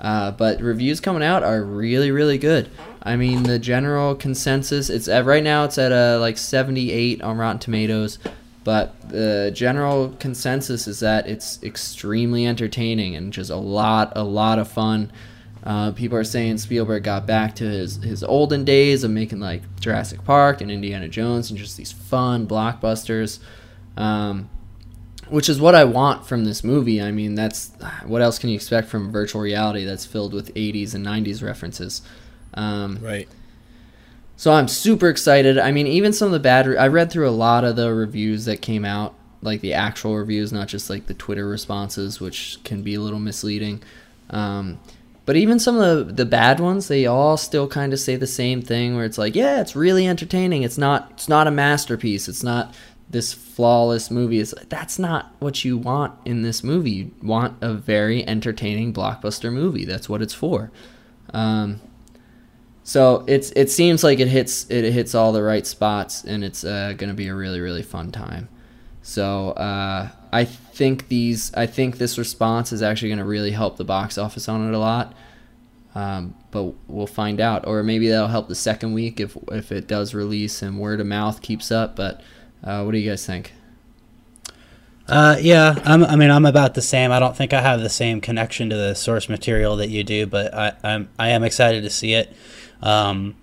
Uh, 0.00 0.30
but 0.30 0.60
reviews 0.60 1.00
coming 1.00 1.24
out 1.24 1.42
are 1.42 1.62
really 1.64 2.10
really 2.12 2.38
good. 2.38 2.70
I 3.02 3.16
mean 3.16 3.42
the 3.44 3.58
general 3.58 4.14
consensus 4.14 4.90
it's 4.90 5.08
at, 5.08 5.24
right 5.24 5.42
now 5.42 5.64
it's 5.64 5.78
at 5.78 5.90
uh, 5.90 6.18
like 6.20 6.38
78 6.38 7.20
on 7.22 7.36
Rotten 7.36 7.58
Tomatoes, 7.58 8.18
but 8.62 8.94
the 9.08 9.50
general 9.52 10.10
consensus 10.20 10.86
is 10.86 11.00
that 11.00 11.26
it's 11.26 11.60
extremely 11.64 12.46
entertaining 12.46 13.16
and 13.16 13.32
just 13.32 13.50
a 13.50 13.56
lot 13.56 14.12
a 14.14 14.22
lot 14.22 14.60
of 14.60 14.68
fun. 14.68 15.10
Uh, 15.68 15.92
people 15.92 16.16
are 16.16 16.24
saying 16.24 16.56
Spielberg 16.56 17.04
got 17.04 17.26
back 17.26 17.54
to 17.56 17.64
his, 17.64 17.96
his 17.96 18.24
olden 18.24 18.64
days 18.64 19.04
of 19.04 19.10
making 19.10 19.38
like 19.38 19.60
Jurassic 19.80 20.24
Park 20.24 20.62
and 20.62 20.70
Indiana 20.70 21.08
Jones 21.08 21.50
and 21.50 21.58
just 21.58 21.76
these 21.76 21.92
fun 21.92 22.46
blockbusters. 22.46 23.38
Um, 23.96 24.48
which 25.28 25.50
is 25.50 25.60
what 25.60 25.74
I 25.74 25.84
want 25.84 26.26
from 26.26 26.46
this 26.46 26.64
movie. 26.64 27.02
I 27.02 27.10
mean, 27.10 27.34
that's 27.34 27.70
what 28.06 28.22
else 28.22 28.38
can 28.38 28.48
you 28.48 28.54
expect 28.56 28.88
from 28.88 29.12
virtual 29.12 29.42
reality 29.42 29.84
that's 29.84 30.06
filled 30.06 30.32
with 30.32 30.54
80s 30.54 30.94
and 30.94 31.04
90s 31.04 31.42
references. 31.42 32.00
Um, 32.54 32.98
Right. 33.02 33.28
so 34.36 34.52
I'm 34.54 34.68
super 34.68 35.10
excited. 35.10 35.58
I 35.58 35.70
mean, 35.70 35.86
even 35.86 36.14
some 36.14 36.26
of 36.26 36.32
the 36.32 36.38
bad. 36.40 36.66
Re- 36.66 36.78
I 36.78 36.88
read 36.88 37.10
through 37.10 37.28
a 37.28 37.30
lot 37.30 37.64
of 37.64 37.76
the 37.76 37.92
reviews 37.92 38.46
that 38.46 38.62
came 38.62 38.86
out, 38.86 39.14
like 39.42 39.60
the 39.60 39.74
actual 39.74 40.16
reviews, 40.16 40.50
not 40.50 40.66
just 40.68 40.88
like 40.88 41.08
the 41.08 41.14
Twitter 41.14 41.46
responses, 41.46 42.20
which 42.20 42.58
can 42.64 42.82
be 42.82 42.94
a 42.94 43.00
little 43.02 43.18
misleading. 43.18 43.82
Um, 44.30 44.78
but 45.28 45.36
even 45.36 45.58
some 45.58 45.78
of 45.78 46.06
the, 46.06 46.14
the 46.14 46.24
bad 46.24 46.58
ones, 46.58 46.88
they 46.88 47.04
all 47.04 47.36
still 47.36 47.68
kind 47.68 47.92
of 47.92 48.00
say 48.00 48.16
the 48.16 48.26
same 48.26 48.62
thing, 48.62 48.96
where 48.96 49.04
it's 49.04 49.18
like, 49.18 49.34
yeah, 49.34 49.60
it's 49.60 49.76
really 49.76 50.08
entertaining. 50.08 50.62
It's 50.62 50.78
not. 50.78 51.10
It's 51.10 51.28
not 51.28 51.46
a 51.46 51.50
masterpiece. 51.50 52.30
It's 52.30 52.42
not 52.42 52.74
this 53.10 53.34
flawless 53.34 54.10
movie. 54.10 54.40
It's 54.40 54.54
that's 54.70 54.98
not 54.98 55.34
what 55.38 55.66
you 55.66 55.76
want 55.76 56.14
in 56.24 56.40
this 56.40 56.64
movie. 56.64 56.90
You 56.92 57.10
want 57.22 57.58
a 57.60 57.74
very 57.74 58.26
entertaining 58.26 58.94
blockbuster 58.94 59.52
movie. 59.52 59.84
That's 59.84 60.08
what 60.08 60.22
it's 60.22 60.32
for. 60.32 60.72
Um, 61.34 61.82
so 62.82 63.26
it's 63.26 63.50
it 63.50 63.70
seems 63.70 64.02
like 64.02 64.20
it 64.20 64.28
hits 64.28 64.64
it 64.70 64.90
hits 64.94 65.14
all 65.14 65.32
the 65.32 65.42
right 65.42 65.66
spots, 65.66 66.24
and 66.24 66.42
it's 66.42 66.64
uh, 66.64 66.94
going 66.96 67.10
to 67.10 67.14
be 67.14 67.28
a 67.28 67.34
really 67.34 67.60
really 67.60 67.82
fun 67.82 68.12
time. 68.12 68.48
So 69.08 69.52
uh, 69.52 70.10
I 70.30 70.44
think 70.44 71.08
these 71.08 71.52
I 71.54 71.64
think 71.64 71.96
this 71.96 72.18
response 72.18 72.72
is 72.72 72.82
actually 72.82 73.08
going 73.08 73.20
to 73.20 73.24
really 73.24 73.52
help 73.52 73.78
the 73.78 73.84
box 73.84 74.18
office 74.18 74.50
on 74.50 74.68
it 74.68 74.74
a 74.74 74.78
lot. 74.78 75.14
Um, 75.94 76.34
but 76.50 76.74
we'll 76.86 77.06
find 77.06 77.40
out, 77.40 77.66
or 77.66 77.82
maybe 77.82 78.08
that'll 78.08 78.28
help 78.28 78.48
the 78.48 78.54
second 78.54 78.92
week 78.92 79.18
if 79.18 79.34
if 79.50 79.72
it 79.72 79.86
does 79.86 80.12
release 80.12 80.60
and 80.60 80.78
word 80.78 81.00
of 81.00 81.06
mouth 81.06 81.40
keeps 81.40 81.72
up. 81.72 81.96
But 81.96 82.20
uh, 82.62 82.82
what 82.82 82.92
do 82.92 82.98
you 82.98 83.08
guys 83.08 83.24
think? 83.24 83.54
Uh, 85.08 85.38
yeah, 85.40 85.80
I'm, 85.86 86.04
I 86.04 86.14
mean, 86.16 86.30
I'm 86.30 86.44
about 86.44 86.74
the 86.74 86.82
same. 86.82 87.10
I 87.10 87.18
don't 87.18 87.34
think 87.34 87.54
I 87.54 87.62
have 87.62 87.80
the 87.80 87.88
same 87.88 88.20
connection 88.20 88.68
to 88.68 88.76
the 88.76 88.92
source 88.92 89.30
material 89.30 89.76
that 89.76 89.88
you 89.88 90.04
do, 90.04 90.26
but 90.26 90.52
I, 90.52 90.74
I'm 90.84 91.08
I 91.18 91.30
am 91.30 91.44
excited 91.44 91.82
to 91.82 91.90
see 91.90 92.12
it. 92.12 92.36
Um, 92.82 93.36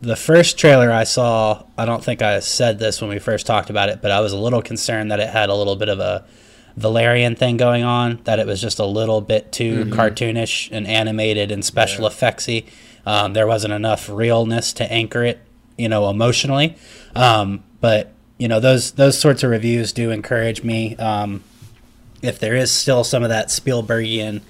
the 0.00 0.16
first 0.16 0.58
trailer 0.58 0.90
I 0.90 1.04
saw, 1.04 1.64
I 1.76 1.84
don't 1.84 2.02
think 2.02 2.22
I 2.22 2.40
said 2.40 2.78
this 2.78 3.00
when 3.00 3.10
we 3.10 3.18
first 3.18 3.46
talked 3.46 3.70
about 3.70 3.88
it, 3.88 4.02
but 4.02 4.10
I 4.10 4.20
was 4.20 4.32
a 4.32 4.38
little 4.38 4.62
concerned 4.62 5.10
that 5.10 5.20
it 5.20 5.28
had 5.28 5.48
a 5.48 5.54
little 5.54 5.76
bit 5.76 5.88
of 5.88 6.00
a 6.00 6.24
Valerian 6.76 7.36
thing 7.36 7.56
going 7.56 7.84
on, 7.84 8.20
that 8.24 8.38
it 8.38 8.46
was 8.46 8.60
just 8.60 8.78
a 8.78 8.84
little 8.84 9.20
bit 9.20 9.52
too 9.52 9.84
cartoonish 9.86 10.70
and 10.72 10.86
animated 10.86 11.50
and 11.50 11.64
special 11.64 12.08
effectsy. 12.08 12.66
Um, 13.06 13.32
there 13.32 13.46
wasn't 13.46 13.74
enough 13.74 14.08
realness 14.08 14.72
to 14.74 14.92
anchor 14.92 15.24
it, 15.24 15.40
you 15.76 15.88
know, 15.88 16.10
emotionally. 16.10 16.76
Um, 17.14 17.62
but 17.80 18.12
you 18.38 18.48
know, 18.48 18.60
those 18.60 18.92
those 18.92 19.18
sorts 19.18 19.42
of 19.42 19.50
reviews 19.50 19.92
do 19.92 20.10
encourage 20.10 20.64
me. 20.64 20.96
Um, 20.96 21.44
if 22.22 22.38
there 22.38 22.56
is 22.56 22.72
still 22.72 23.04
some 23.04 23.22
of 23.22 23.28
that 23.28 23.48
Spielbergian 23.48 24.40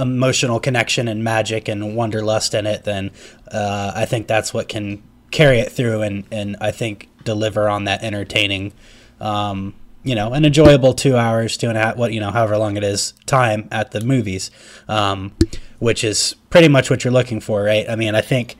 emotional 0.00 0.60
connection 0.60 1.08
and 1.08 1.22
magic 1.24 1.68
and 1.68 1.96
wanderlust 1.96 2.54
in 2.54 2.66
it, 2.66 2.84
then 2.84 3.10
uh, 3.50 3.92
I 3.94 4.04
think 4.04 4.26
that's 4.26 4.54
what 4.54 4.68
can 4.68 5.02
carry 5.30 5.58
it 5.58 5.70
through 5.72 6.02
and, 6.02 6.24
and 6.30 6.56
I 6.60 6.70
think 6.70 7.08
deliver 7.24 7.68
on 7.68 7.84
that 7.84 8.02
entertaining, 8.02 8.72
um, 9.20 9.74
you 10.02 10.14
know, 10.14 10.32
an 10.32 10.44
enjoyable 10.44 10.94
two 10.94 11.16
hours, 11.16 11.56
two 11.56 11.68
and 11.68 11.76
a 11.76 11.80
half, 11.80 11.96
what, 11.96 12.12
you 12.12 12.20
know, 12.20 12.30
however 12.30 12.56
long 12.56 12.76
it 12.76 12.84
is, 12.84 13.12
time 13.26 13.68
at 13.70 13.90
the 13.90 14.00
movies, 14.00 14.50
um, 14.88 15.34
which 15.78 16.02
is 16.04 16.34
pretty 16.50 16.68
much 16.68 16.88
what 16.88 17.04
you're 17.04 17.12
looking 17.12 17.40
for, 17.40 17.62
right? 17.62 17.88
I 17.88 17.96
mean, 17.96 18.14
I 18.14 18.20
think. 18.20 18.56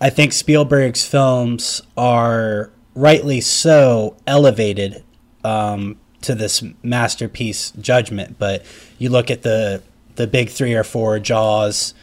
I 0.00 0.10
think 0.10 0.32
Spielberg's 0.32 1.06
films 1.06 1.80
are 1.96 2.72
rightly 2.94 3.40
so 3.40 4.16
elevated 4.26 5.04
um, 5.44 5.98
to 6.22 6.34
this 6.34 6.62
masterpiece 6.82 7.70
judgment. 7.80 8.38
But 8.38 8.64
you 8.98 9.08
look 9.08 9.30
at 9.30 9.42
the 9.42 9.82
the 10.16 10.26
big 10.26 10.50
three 10.50 10.74
or 10.74 10.84
four: 10.84 11.18
Jaws, 11.18 11.94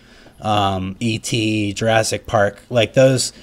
um, 0.42 0.96
E.T., 1.00 1.74
Jurassic 1.74 2.26
Park. 2.26 2.62
Like 2.70 2.94
those, 2.94 3.34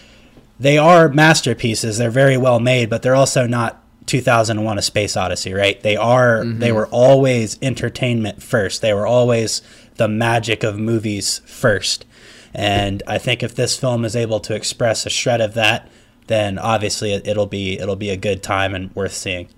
they 0.59 0.79
are 0.79 1.09
masterpieces. 1.09 1.99
They're 1.99 2.11
very 2.11 2.37
well 2.37 2.61
made, 2.61 2.91
but 2.91 3.03
they're 3.03 3.15
also 3.15 3.47
not 3.47 3.83
2001: 4.07 4.79
A 4.79 4.83
Space 4.83 5.17
Odyssey, 5.17 5.53
right? 5.53 5.81
They 5.83 5.97
are. 5.97 6.45
They 6.45 6.73
were 6.73 6.87
always 6.89 7.59
entertainment 7.63 8.43
first. 8.43 8.83
They 8.83 8.93
were 8.93 9.07
always 9.07 9.63
the 9.97 10.09
magic 10.09 10.63
of 10.65 10.79
movies 10.79 11.41
first. 11.45 12.07
And 12.55 13.03
I 13.07 13.19
think 13.19 13.43
if 13.43 13.55
this 13.55 13.77
film 13.77 14.05
is 14.05 14.17
able 14.17 14.41
to 14.41 14.55
express 14.55 15.05
a 15.05 15.11
shred 15.11 15.41
of 15.41 15.55
that, 15.55 15.89
then 16.29 16.59
obviously 16.59 17.13
it, 17.13 17.27
it'll 17.27 17.47
be 17.47 17.79
it'll 17.79 17.97
be 17.97 18.11
a 18.11 18.17
good 18.17 18.43
time 18.43 18.75
and 18.75 18.95
worth 18.97 19.13
seeing. 19.13 19.49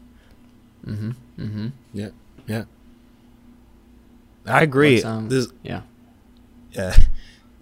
Mm-hmm. 0.84 1.10
Mm-hmm. 1.38 1.68
Yeah. 1.92 2.08
Yeah. 2.46 2.64
I 4.50 4.62
agree. 4.62 5.02
Um, 5.02 5.28
This, 5.28 5.48
yeah. 5.62 5.82
yeah. 6.72 6.96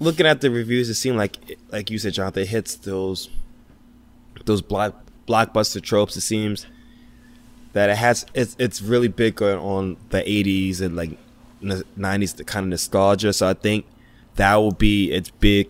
Looking 0.00 0.26
at 0.26 0.40
the 0.40 0.50
reviews, 0.50 0.88
it 0.88 0.94
seemed 0.94 1.16
like, 1.16 1.58
like 1.70 1.90
you 1.90 1.98
said, 1.98 2.14
Jonathan, 2.14 2.42
it 2.42 2.48
hits 2.48 2.76
those 2.76 3.28
those 4.44 4.62
block 4.62 4.94
blockbuster 5.26 5.82
tropes. 5.82 6.16
It 6.16 6.20
seems 6.20 6.66
that 7.72 7.90
it 7.90 7.96
has 7.96 8.24
it's 8.34 8.54
it's 8.58 8.80
really 8.80 9.08
big 9.08 9.42
on, 9.42 9.96
the 10.10 10.18
'80s 10.22 10.80
and 10.80 10.94
like 10.96 11.10
n- 11.62 11.82
'90s, 11.98 12.36
the 12.36 12.44
kind 12.44 12.64
of 12.64 12.70
nostalgia. 12.70 13.32
So 13.32 13.48
I 13.48 13.54
think 13.54 13.86
that 14.36 14.54
will 14.56 14.72
be 14.72 15.10
its 15.12 15.30
big 15.30 15.68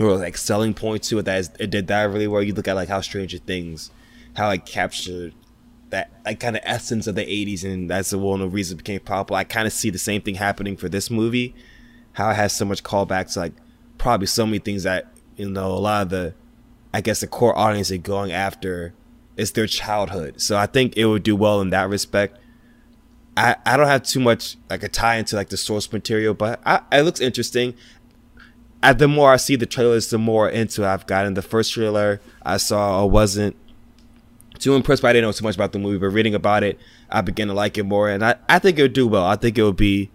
or 0.00 0.16
like 0.16 0.36
selling 0.36 0.72
point 0.74 1.02
to 1.04 1.18
it. 1.18 1.24
That 1.24 1.38
is, 1.38 1.50
it 1.58 1.70
did 1.70 1.86
that 1.88 2.04
really 2.04 2.26
well. 2.26 2.42
You 2.42 2.54
look 2.54 2.68
at 2.68 2.74
like 2.74 2.88
how 2.88 3.00
Stranger 3.02 3.38
Things, 3.38 3.90
how 4.34 4.50
it 4.50 4.64
captured 4.64 5.34
that 5.90 6.10
like 6.24 6.40
kind 6.40 6.56
of 6.56 6.62
essence 6.64 7.06
of 7.06 7.14
the 7.14 7.24
80s 7.24 7.64
and 7.64 7.88
that's 7.88 8.10
the 8.10 8.18
one 8.18 8.40
of 8.40 8.50
the 8.50 8.54
reasons 8.54 8.80
it 8.80 8.84
became 8.84 9.00
popular 9.00 9.38
i 9.38 9.44
kind 9.44 9.66
of 9.66 9.72
see 9.72 9.90
the 9.90 9.98
same 9.98 10.20
thing 10.20 10.34
happening 10.34 10.76
for 10.76 10.88
this 10.88 11.10
movie 11.10 11.54
how 12.14 12.30
it 12.30 12.34
has 12.34 12.56
so 12.56 12.64
much 12.64 12.82
callback 12.82 13.32
to 13.32 13.38
like 13.38 13.52
probably 13.98 14.26
so 14.26 14.44
many 14.44 14.58
things 14.58 14.82
that 14.82 15.12
you 15.36 15.48
know 15.48 15.70
a 15.70 15.78
lot 15.78 16.02
of 16.02 16.08
the 16.10 16.34
i 16.92 17.00
guess 17.00 17.20
the 17.20 17.26
core 17.26 17.56
audience 17.56 17.90
is 17.90 17.98
going 17.98 18.32
after 18.32 18.94
is 19.36 19.52
their 19.52 19.66
childhood. 19.66 20.40
So 20.40 20.56
I 20.56 20.66
think 20.66 20.96
it 20.96 21.06
would 21.06 21.22
do 21.22 21.36
well 21.36 21.60
in 21.60 21.70
that 21.70 21.88
respect. 21.88 22.38
I, 23.36 23.56
I 23.66 23.76
don't 23.76 23.86
have 23.86 24.02
too 24.02 24.20
much 24.20 24.56
like 24.70 24.82
a 24.82 24.88
tie 24.88 25.16
into 25.16 25.36
like 25.36 25.50
the 25.50 25.56
source 25.56 25.92
material, 25.92 26.34
but 26.34 26.60
I, 26.64 26.80
it 26.90 27.02
looks 27.02 27.20
interesting. 27.20 27.74
The 28.96 29.08
more 29.08 29.32
I 29.32 29.36
see 29.36 29.56
the 29.56 29.66
trailers, 29.66 30.10
the 30.10 30.18
more 30.18 30.48
into 30.48 30.86
I've 30.86 31.06
gotten. 31.06 31.34
The 31.34 31.42
first 31.42 31.72
trailer 31.72 32.20
I 32.42 32.56
saw, 32.56 33.02
I 33.02 33.04
wasn't 33.04 33.56
too 34.58 34.74
impressed, 34.74 35.02
but 35.02 35.08
I 35.08 35.12
didn't 35.12 35.28
know 35.28 35.32
too 35.32 35.44
much 35.44 35.54
about 35.54 35.72
the 35.72 35.78
movie. 35.78 35.98
But 35.98 36.08
reading 36.08 36.34
about 36.34 36.62
it, 36.62 36.78
I 37.10 37.20
began 37.20 37.48
to 37.48 37.54
like 37.54 37.78
it 37.78 37.84
more, 37.84 38.08
and 38.08 38.24
I, 38.24 38.36
I 38.48 38.58
think 38.58 38.78
it 38.78 38.82
would 38.82 38.92
do 38.92 39.06
well. 39.06 39.24
I 39.24 39.36
think 39.36 39.58
it 39.58 39.62
would 39.62 39.76
be, 39.76 40.10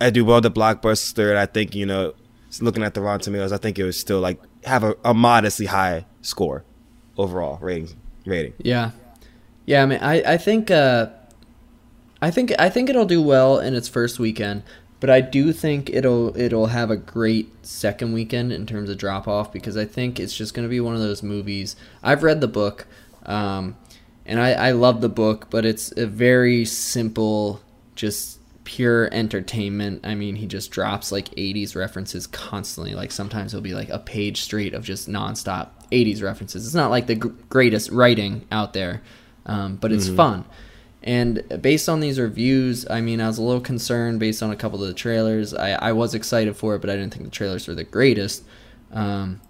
I 0.00 0.10
do 0.10 0.24
well 0.24 0.40
the 0.40 0.50
blockbuster. 0.50 1.30
And 1.30 1.38
I 1.38 1.46
think 1.46 1.74
you 1.74 1.86
know, 1.86 2.14
looking 2.60 2.82
at 2.82 2.94
the 2.94 3.00
Rotten 3.00 3.20
Tomatoes, 3.20 3.52
I 3.52 3.58
think 3.58 3.78
it 3.78 3.84
would 3.84 3.94
still 3.94 4.20
like 4.20 4.40
have 4.64 4.84
a, 4.84 4.96
a 5.04 5.14
modestly 5.14 5.66
high 5.66 6.06
score 6.22 6.64
overall 7.16 7.58
rating. 7.60 7.96
Rating. 8.24 8.54
Yeah, 8.58 8.90
yeah. 9.66 9.82
I 9.82 9.86
mean, 9.86 10.00
I 10.02 10.34
I 10.34 10.36
think 10.36 10.70
uh, 10.70 11.10
I 12.20 12.30
think 12.30 12.52
I 12.58 12.68
think 12.68 12.90
it'll 12.90 13.06
do 13.06 13.22
well 13.22 13.58
in 13.58 13.74
its 13.74 13.88
first 13.88 14.18
weekend, 14.18 14.62
but 15.00 15.10
I 15.10 15.20
do 15.20 15.52
think 15.52 15.90
it'll 15.90 16.36
it'll 16.36 16.66
have 16.66 16.90
a 16.90 16.96
great 16.96 17.66
second 17.66 18.12
weekend 18.12 18.52
in 18.52 18.66
terms 18.66 18.88
of 18.88 18.98
drop 18.98 19.28
off 19.28 19.52
because 19.52 19.76
I 19.76 19.84
think 19.84 20.18
it's 20.18 20.36
just 20.36 20.54
going 20.54 20.66
to 20.66 20.70
be 20.70 20.80
one 20.80 20.94
of 20.94 21.00
those 21.00 21.22
movies. 21.22 21.76
I've 22.02 22.22
read 22.22 22.40
the 22.40 22.48
book, 22.48 22.86
um, 23.24 23.76
and 24.24 24.40
I 24.40 24.52
I 24.52 24.70
love 24.72 25.00
the 25.00 25.08
book, 25.08 25.48
but 25.50 25.66
it's 25.66 25.92
a 25.96 26.06
very 26.06 26.64
simple, 26.64 27.60
just 27.94 28.40
pure 28.64 29.08
entertainment. 29.12 30.04
I 30.04 30.14
mean, 30.14 30.36
he 30.36 30.46
just 30.46 30.70
drops 30.70 31.12
like 31.12 31.28
80s 31.30 31.76
references 31.76 32.26
constantly. 32.26 32.94
Like 32.94 33.12
sometimes 33.12 33.54
it'll 33.54 33.62
be 33.62 33.74
like 33.74 33.90
a 33.90 33.98
page 33.98 34.42
straight 34.42 34.74
of 34.74 34.84
just 34.84 35.08
nonstop 35.08 35.68
80s 35.92 36.22
references. 36.22 36.66
It's 36.66 36.74
not 36.74 36.90
like 36.90 37.06
the 37.06 37.14
g- 37.14 37.30
greatest 37.48 37.90
writing 37.90 38.46
out 38.50 38.72
there, 38.72 39.02
um, 39.46 39.76
but 39.76 39.92
it's 39.92 40.06
mm-hmm. 40.06 40.16
fun. 40.16 40.44
And 41.06 41.44
based 41.62 41.88
on 41.88 42.00
these 42.00 42.18
reviews, 42.18 42.84
I 42.90 43.00
mean, 43.00 43.20
I 43.20 43.28
was 43.28 43.38
a 43.38 43.42
little 43.42 43.60
concerned 43.60 44.18
based 44.18 44.42
on 44.42 44.50
a 44.50 44.56
couple 44.56 44.82
of 44.82 44.88
the 44.88 44.94
trailers. 44.94 45.54
I, 45.54 45.70
I 45.70 45.92
was 45.92 46.16
excited 46.16 46.56
for 46.56 46.74
it, 46.74 46.80
but 46.80 46.90
I 46.90 46.96
didn't 46.96 47.14
think 47.14 47.24
the 47.24 47.30
trailers 47.30 47.68
were 47.68 47.76
the 47.76 47.84
greatest. 47.84 48.42
Um, 48.92 49.40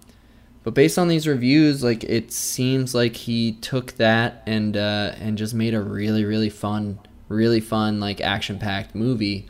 but 0.63 0.75
based 0.75 0.99
on 0.99 1.07
these 1.07 1.27
reviews, 1.27 1.83
like 1.83 2.03
it 2.03 2.31
seems 2.31 2.93
like 2.93 3.15
he 3.15 3.53
took 3.53 3.93
that 3.93 4.43
and 4.45 4.77
uh, 4.77 5.13
and 5.19 5.35
just 5.35 5.55
made 5.55 5.73
a 5.73 5.81
really 5.81 6.25
really 6.25 6.49
fun, 6.49 6.99
really 7.27 7.59
fun 7.59 7.99
like 7.99 8.21
action 8.21 8.59
packed 8.59 8.93
movie. 8.93 9.47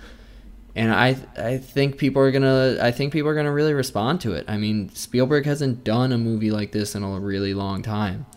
And 0.76 0.94
I 0.94 1.18
I 1.36 1.58
think 1.58 1.98
people 1.98 2.22
are 2.22 2.32
gonna 2.32 2.78
I 2.80 2.92
think 2.92 3.12
people 3.12 3.30
are 3.30 3.36
gonna 3.36 3.52
really 3.52 3.74
respond 3.74 4.22
to 4.22 4.32
it. 4.32 4.46
I 4.48 4.56
mean, 4.56 4.90
Spielberg 4.90 5.46
hasn't 5.46 5.84
done 5.84 6.14
a 6.14 6.18
movie 6.18 6.52
like 6.52 6.72
this 6.72 6.96
in 6.96 7.04
a 7.04 7.20
really 7.20 7.54
long 7.54 7.82
time. 7.82 8.28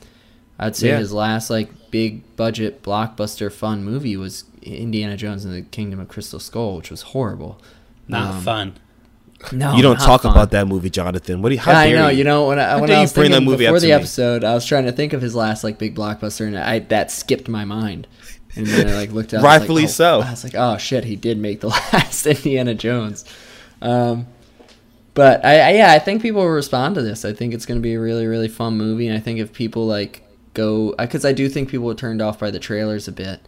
I'd 0.59 0.75
say 0.75 0.89
yeah. 0.89 0.99
his 0.99 1.13
last 1.13 1.51
like 1.51 1.71
big 1.91 2.37
budget 2.37 2.83
blockbuster 2.83 3.53
fun 3.53 3.85
movie 3.85 4.17
was 4.17 4.45
Indiana 4.63 5.17
Jones 5.17 5.45
and 5.45 5.55
the 5.55 5.63
Kingdom 5.63 6.01
of 6.01 6.09
Crystal 6.09 6.39
Skull, 6.39 6.77
which 6.77 6.91
was 6.91 7.03
horrible. 7.03 7.61
Not 8.09 8.35
um, 8.35 8.43
fun. 8.43 8.75
No, 9.53 9.75
you 9.75 9.83
don't 9.83 9.99
talk 9.99 10.23
fun. 10.23 10.33
about 10.33 10.51
that 10.51 10.69
movie, 10.69 10.91
Jonathan. 10.91 11.41
What 11.41 11.49
do 11.49 11.55
you? 11.55 11.61
How 11.61 11.73
yeah, 11.73 11.79
I 11.79 11.93
know. 11.93 12.09
You? 12.09 12.19
you 12.19 12.25
know 12.25 12.49
when 12.49 12.59
I, 12.59 12.79
when 12.79 12.91
I 12.91 13.01
was 13.01 13.17
movie 13.17 13.65
before 13.65 13.81
the 13.81 13.87
me? 13.87 13.93
episode, 13.93 14.45
I 14.45 14.53
was 14.53 14.67
trying 14.67 14.85
to 14.85 14.93
think 14.93 15.13
of 15.13 15.23
his 15.23 15.35
last 15.35 15.65
like 15.65 15.79
big 15.79 15.95
blockbuster, 15.95 16.47
and 16.47 16.59
I 16.59 16.81
that 16.81 17.11
skipped 17.11 17.49
my 17.49 17.65
mind. 17.65 18.07
And 18.57 18.67
then 18.67 18.89
I 18.89 18.95
like 18.95 19.13
looked 19.13 19.33
at 19.33 19.43
rightfully 19.43 19.83
like, 19.83 19.91
oh, 19.91 19.93
so. 19.93 20.21
I 20.23 20.31
was 20.31 20.45
like, 20.45 20.55
oh 20.57 20.77
shit, 20.77 21.05
he 21.05 21.17
did 21.17 21.39
make 21.39 21.61
the 21.61 21.69
last 21.93 22.27
Indiana 22.27 22.75
Jones. 22.75 23.25
Um, 23.81 24.27
but 25.15 25.45
I, 25.45 25.61
I, 25.61 25.71
yeah, 25.73 25.93
I 25.93 25.99
think 25.99 26.21
people 26.21 26.43
will 26.43 26.51
respond 26.51 26.97
to 26.97 27.03
this. 27.03 27.25
I 27.25 27.33
think 27.33 27.55
it's 27.55 27.65
going 27.65 27.79
to 27.79 27.83
be 27.83 27.95
a 27.95 28.01
really 28.01 28.27
really 28.27 28.49
fun 28.49 28.77
movie, 28.77 29.07
and 29.07 29.17
I 29.17 29.21
think 29.21 29.39
if 29.39 29.53
people 29.53 29.87
like 29.87 30.23
go 30.55 30.95
because 30.99 31.25
I 31.25 31.33
do 31.33 31.49
think 31.49 31.69
people 31.69 31.87
were 31.87 31.95
turned 31.95 32.23
off 32.23 32.39
by 32.39 32.51
the 32.51 32.59
trailers 32.59 33.09
a 33.09 33.13
bit. 33.13 33.41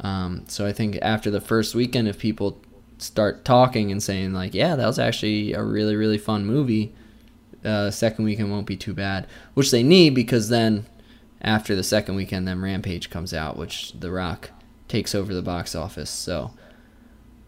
Um, 0.00 0.44
so 0.48 0.66
I 0.66 0.72
think 0.72 0.98
after 1.02 1.30
the 1.30 1.40
first 1.40 1.74
weekend, 1.74 2.08
if 2.08 2.18
people 2.18 2.60
start 2.98 3.44
talking 3.44 3.90
and 3.90 4.02
saying 4.02 4.32
like, 4.32 4.54
"Yeah, 4.54 4.76
that 4.76 4.86
was 4.86 4.98
actually 4.98 5.52
a 5.52 5.62
really 5.62 5.96
really 5.96 6.18
fun 6.18 6.44
movie," 6.46 6.94
uh, 7.64 7.90
second 7.90 8.24
weekend 8.24 8.50
won't 8.50 8.66
be 8.66 8.76
too 8.76 8.94
bad, 8.94 9.26
which 9.54 9.70
they 9.70 9.82
need 9.82 10.14
because 10.14 10.48
then 10.48 10.86
after 11.42 11.74
the 11.74 11.84
second 11.84 12.16
weekend, 12.16 12.46
then 12.46 12.60
Rampage 12.60 13.10
comes 13.10 13.32
out, 13.32 13.56
which 13.56 13.92
The 13.98 14.10
Rock 14.10 14.50
takes 14.88 15.14
over 15.14 15.34
the 15.34 15.42
box 15.42 15.74
office. 15.74 16.10
So. 16.10 16.52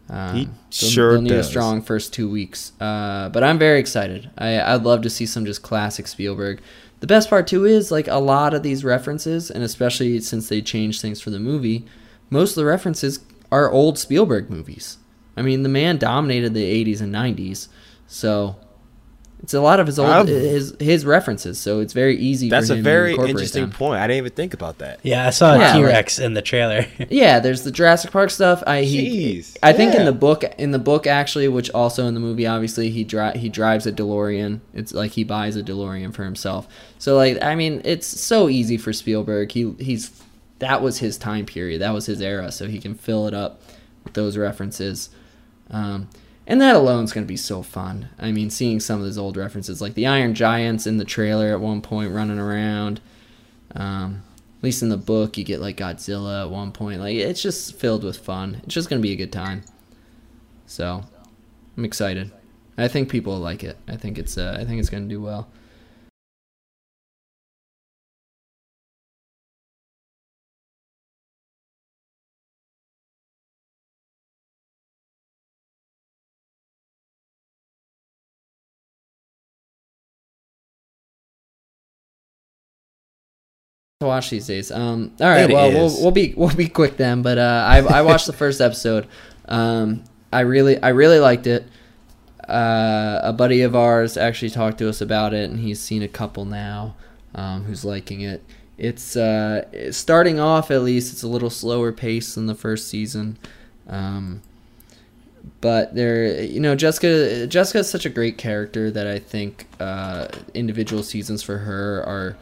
Um, 0.09 0.35
he 0.35 0.49
sure 0.69 1.13
they'll 1.13 1.21
need 1.21 1.29
does. 1.29 1.47
a 1.47 1.49
strong 1.49 1.81
first 1.81 2.13
two 2.13 2.29
weeks, 2.29 2.73
uh, 2.81 3.29
but 3.29 3.41
I'm 3.41 3.57
very 3.57 3.79
excited. 3.79 4.29
I, 4.37 4.59
I'd 4.59 4.83
love 4.83 5.01
to 5.03 5.09
see 5.09 5.25
some 5.25 5.45
just 5.45 5.61
classic 5.61 6.07
Spielberg 6.07 6.61
the 7.03 7.07
best 7.07 7.29
part 7.29 7.47
too 7.47 7.65
is 7.65 7.91
like 7.91 8.07
a 8.07 8.15
lot 8.15 8.53
of 8.53 8.63
these 8.63 8.85
references, 8.85 9.51
and 9.51 9.61
especially 9.61 10.21
since 10.21 10.47
they 10.47 10.61
changed 10.61 11.01
things 11.01 11.19
for 11.19 11.31
the 11.31 11.37
movie, 11.37 11.85
most 12.29 12.51
of 12.51 12.55
the 12.55 12.63
references 12.63 13.19
are 13.51 13.69
old 13.69 13.99
Spielberg 13.99 14.49
movies. 14.49 14.99
I 15.35 15.41
mean, 15.41 15.63
the 15.63 15.69
man 15.69 15.97
dominated 15.97 16.53
the 16.53 16.85
80s 16.85 17.01
and 17.01 17.13
90s, 17.13 17.67
so 18.07 18.55
it's 19.43 19.53
a 19.53 19.59
lot 19.59 19.81
of 19.81 19.87
his 19.87 19.99
old 19.99 20.09
I've, 20.09 20.27
his 20.29 20.73
his 20.79 21.05
references, 21.05 21.59
so 21.59 21.81
it's 21.81 21.91
very 21.91 22.17
easy. 22.17 22.47
That's 22.47 22.69
a 22.69 22.77
very 22.77 23.13
interesting 23.13 23.63
them. 23.63 23.71
point. 23.71 23.99
I 23.99 24.07
didn't 24.07 24.19
even 24.19 24.31
think 24.31 24.53
about 24.53 24.77
that. 24.77 25.01
Yeah, 25.03 25.27
I 25.27 25.31
saw 25.31 25.55
a 25.55 25.73
T 25.73 25.83
Rex 25.83 26.17
like, 26.17 26.25
in 26.25 26.33
the 26.33 26.41
trailer. 26.41 26.85
yeah, 27.09 27.39
there's 27.39 27.63
the 27.63 27.71
Jurassic 27.71 28.11
Park 28.11 28.29
stuff. 28.29 28.63
I 28.65 28.83
he, 28.83 29.41
Jeez, 29.41 29.57
I 29.61 29.71
yeah. 29.71 29.77
think 29.77 29.95
in 29.95 30.05
the 30.05 30.13
book 30.13 30.45
in 30.57 30.71
the 30.71 30.79
book 30.79 31.07
actually, 31.07 31.49
which 31.49 31.69
also 31.71 32.07
in 32.07 32.13
the 32.13 32.21
movie, 32.21 32.47
obviously 32.47 32.89
he 32.89 33.03
dri- 33.03 33.37
he 33.37 33.49
drives 33.49 33.85
a 33.85 33.91
DeLorean. 33.91 34.61
It's 34.73 34.93
like 34.93 35.11
he 35.11 35.25
buys 35.25 35.57
a 35.57 35.63
DeLorean 35.63 36.13
for 36.13 36.23
himself. 36.23 36.65
So 36.97 37.17
like, 37.17 37.43
I 37.43 37.55
mean, 37.55 37.81
it's 37.83 38.07
so 38.07 38.47
easy 38.47 38.77
for 38.77 38.93
Spielberg. 38.93 39.51
He 39.51 39.73
he's 39.77 40.23
that 40.59 40.81
was 40.81 40.99
his 40.99 41.17
time 41.17 41.45
period. 41.45 41.81
That 41.81 41.93
was 41.93 42.05
his 42.05 42.21
era, 42.21 42.49
so 42.49 42.65
he 42.65 42.79
can 42.79 42.95
fill 42.95 43.27
it 43.27 43.33
up 43.33 43.61
with 44.05 44.13
those 44.13 44.37
references. 44.37 45.09
Um, 45.69 46.07
and 46.45 46.61
that 46.61 46.75
alone 46.75 47.03
is 47.03 47.13
going 47.13 47.25
to 47.25 47.31
be 47.31 47.37
so 47.37 47.61
fun. 47.61 48.09
I 48.19 48.31
mean, 48.31 48.49
seeing 48.49 48.79
some 48.79 48.99
of 48.99 49.05
those 49.05 49.17
old 49.17 49.37
references, 49.37 49.81
like 49.81 49.93
the 49.93 50.07
Iron 50.07 50.35
Giants 50.35 50.85
in 50.85 50.97
the 50.97 51.05
trailer 51.05 51.51
at 51.51 51.59
one 51.59 51.81
point 51.81 52.13
running 52.13 52.39
around. 52.39 52.99
Um, 53.75 54.23
at 54.57 54.63
least 54.63 54.81
in 54.81 54.89
the 54.89 54.97
book, 54.97 55.37
you 55.37 55.43
get 55.43 55.59
like 55.59 55.77
Godzilla 55.77 56.43
at 56.43 56.49
one 56.49 56.71
point. 56.71 57.01
Like 57.01 57.15
it's 57.15 57.41
just 57.41 57.75
filled 57.75 58.03
with 58.03 58.17
fun. 58.17 58.61
It's 58.63 58.73
just 58.73 58.89
going 58.89 59.01
to 59.01 59.05
be 59.05 59.13
a 59.13 59.17
good 59.17 59.31
time. 59.31 59.63
So, 60.65 61.03
I'm 61.77 61.85
excited. 61.85 62.31
I 62.77 62.87
think 62.87 63.09
people 63.09 63.33
will 63.33 63.39
like 63.39 63.63
it. 63.63 63.77
I 63.87 63.97
think 63.97 64.17
it's 64.17 64.37
uh, 64.37 64.57
I 64.59 64.65
think 64.65 64.79
it's 64.79 64.89
going 64.89 65.03
to 65.03 65.09
do 65.09 65.21
well. 65.21 65.49
To 84.03 84.07
watch 84.07 84.29
these 84.29 84.47
days. 84.47 84.71
Um, 84.71 85.11
all 85.19 85.27
right, 85.27 85.49
it 85.49 85.53
well, 85.53 85.71
we'll 85.71 86.01
we'll 86.01 86.11
be 86.11 86.33
we'll 86.37 86.55
be 86.55 86.67
quick 86.67 86.97
then. 86.97 87.21
But 87.21 87.37
uh, 87.37 87.65
I 87.67 87.79
I 87.79 88.01
watched 88.01 88.27
the 88.27 88.33
first 88.33 88.61
episode. 88.61 89.07
Um, 89.47 90.03
I 90.31 90.41
really 90.41 90.81
I 90.81 90.89
really 90.89 91.19
liked 91.19 91.47
it. 91.47 91.67
Uh, 92.47 93.21
a 93.23 93.31
buddy 93.31 93.61
of 93.61 93.75
ours 93.75 94.17
actually 94.17 94.49
talked 94.49 94.77
to 94.79 94.89
us 94.89 95.01
about 95.01 95.33
it, 95.33 95.49
and 95.49 95.59
he's 95.59 95.79
seen 95.79 96.03
a 96.03 96.07
couple 96.07 96.45
now 96.45 96.95
um, 97.35 97.63
who's 97.63 97.85
liking 97.85 98.21
it. 98.21 98.43
It's 98.77 99.15
uh, 99.15 99.91
starting 99.91 100.39
off 100.39 100.71
at 100.71 100.81
least. 100.81 101.13
It's 101.13 101.23
a 101.23 101.27
little 101.27 101.49
slower 101.49 101.91
pace 101.91 102.35
than 102.35 102.47
the 102.47 102.55
first 102.55 102.87
season. 102.87 103.37
Um, 103.87 104.41
but 105.61 105.93
there, 105.95 106.43
you 106.43 106.59
know, 106.59 106.75
Jessica. 106.75 107.47
Jessica 107.47 107.79
is 107.79 107.89
such 107.89 108.05
a 108.05 108.09
great 108.09 108.37
character 108.37 108.91
that 108.91 109.07
I 109.07 109.19
think 109.19 109.67
uh, 109.79 110.27
individual 110.53 111.03
seasons 111.03 111.43
for 111.43 111.59
her 111.59 112.03
are 112.03 112.37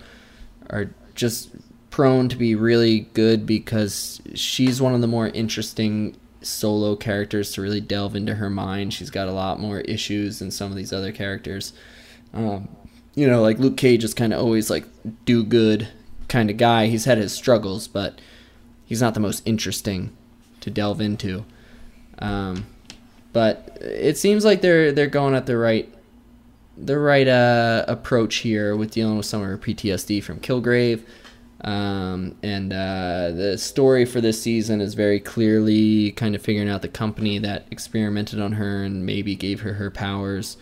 are 0.69 0.89
just 1.15 1.49
prone 1.89 2.29
to 2.29 2.35
be 2.35 2.55
really 2.55 3.01
good 3.13 3.45
because 3.45 4.21
she's 4.33 4.81
one 4.81 4.95
of 4.95 5.01
the 5.01 5.07
more 5.07 5.27
interesting 5.27 6.15
solo 6.41 6.95
characters 6.95 7.51
to 7.51 7.61
really 7.61 7.81
delve 7.81 8.15
into 8.15 8.35
her 8.35 8.49
mind. 8.49 8.93
She's 8.93 9.09
got 9.09 9.27
a 9.27 9.33
lot 9.33 9.59
more 9.59 9.81
issues 9.81 10.39
than 10.39 10.51
some 10.51 10.71
of 10.71 10.77
these 10.77 10.93
other 10.93 11.11
characters. 11.11 11.73
Um, 12.33 12.69
you 13.13 13.27
know, 13.27 13.41
like 13.41 13.59
Luke 13.59 13.77
Cage 13.77 14.03
is 14.03 14.13
kind 14.13 14.33
of 14.33 14.39
always 14.39 14.69
like 14.69 14.85
do 15.25 15.43
good 15.43 15.87
kind 16.27 16.49
of 16.49 16.57
guy. 16.57 16.87
He's 16.87 17.05
had 17.05 17.17
his 17.17 17.33
struggles, 17.33 17.87
but 17.87 18.19
he's 18.85 19.01
not 19.01 19.13
the 19.13 19.19
most 19.19 19.45
interesting 19.45 20.15
to 20.61 20.69
delve 20.69 21.01
into. 21.01 21.43
Um, 22.19 22.65
but 23.33 23.77
it 23.81 24.17
seems 24.17 24.45
like 24.45 24.61
they're 24.61 24.91
they're 24.91 25.07
going 25.07 25.35
at 25.35 25.45
the 25.45 25.57
right 25.57 25.93
the 26.77 26.97
right 26.97 27.27
uh, 27.27 27.85
approach 27.87 28.37
here 28.37 28.75
with 28.75 28.91
dealing 28.91 29.17
with 29.17 29.25
some 29.25 29.41
of 29.41 29.47
her 29.47 29.57
PTSD 29.57 30.23
from 30.23 30.39
Kilgrave. 30.39 31.03
Um, 31.63 32.35
and 32.41 32.73
uh, 32.73 33.31
the 33.31 33.57
story 33.57 34.05
for 34.05 34.19
this 34.19 34.41
season 34.41 34.81
is 34.81 34.95
very 34.95 35.19
clearly 35.19 36.11
kind 36.13 36.33
of 36.33 36.41
figuring 36.41 36.69
out 36.69 36.81
the 36.81 36.87
company 36.87 37.37
that 37.39 37.67
experimented 37.69 38.39
on 38.39 38.53
her 38.53 38.83
and 38.83 39.05
maybe 39.05 39.35
gave 39.35 39.61
her 39.61 39.73
her 39.73 39.91
powers. 39.91 40.57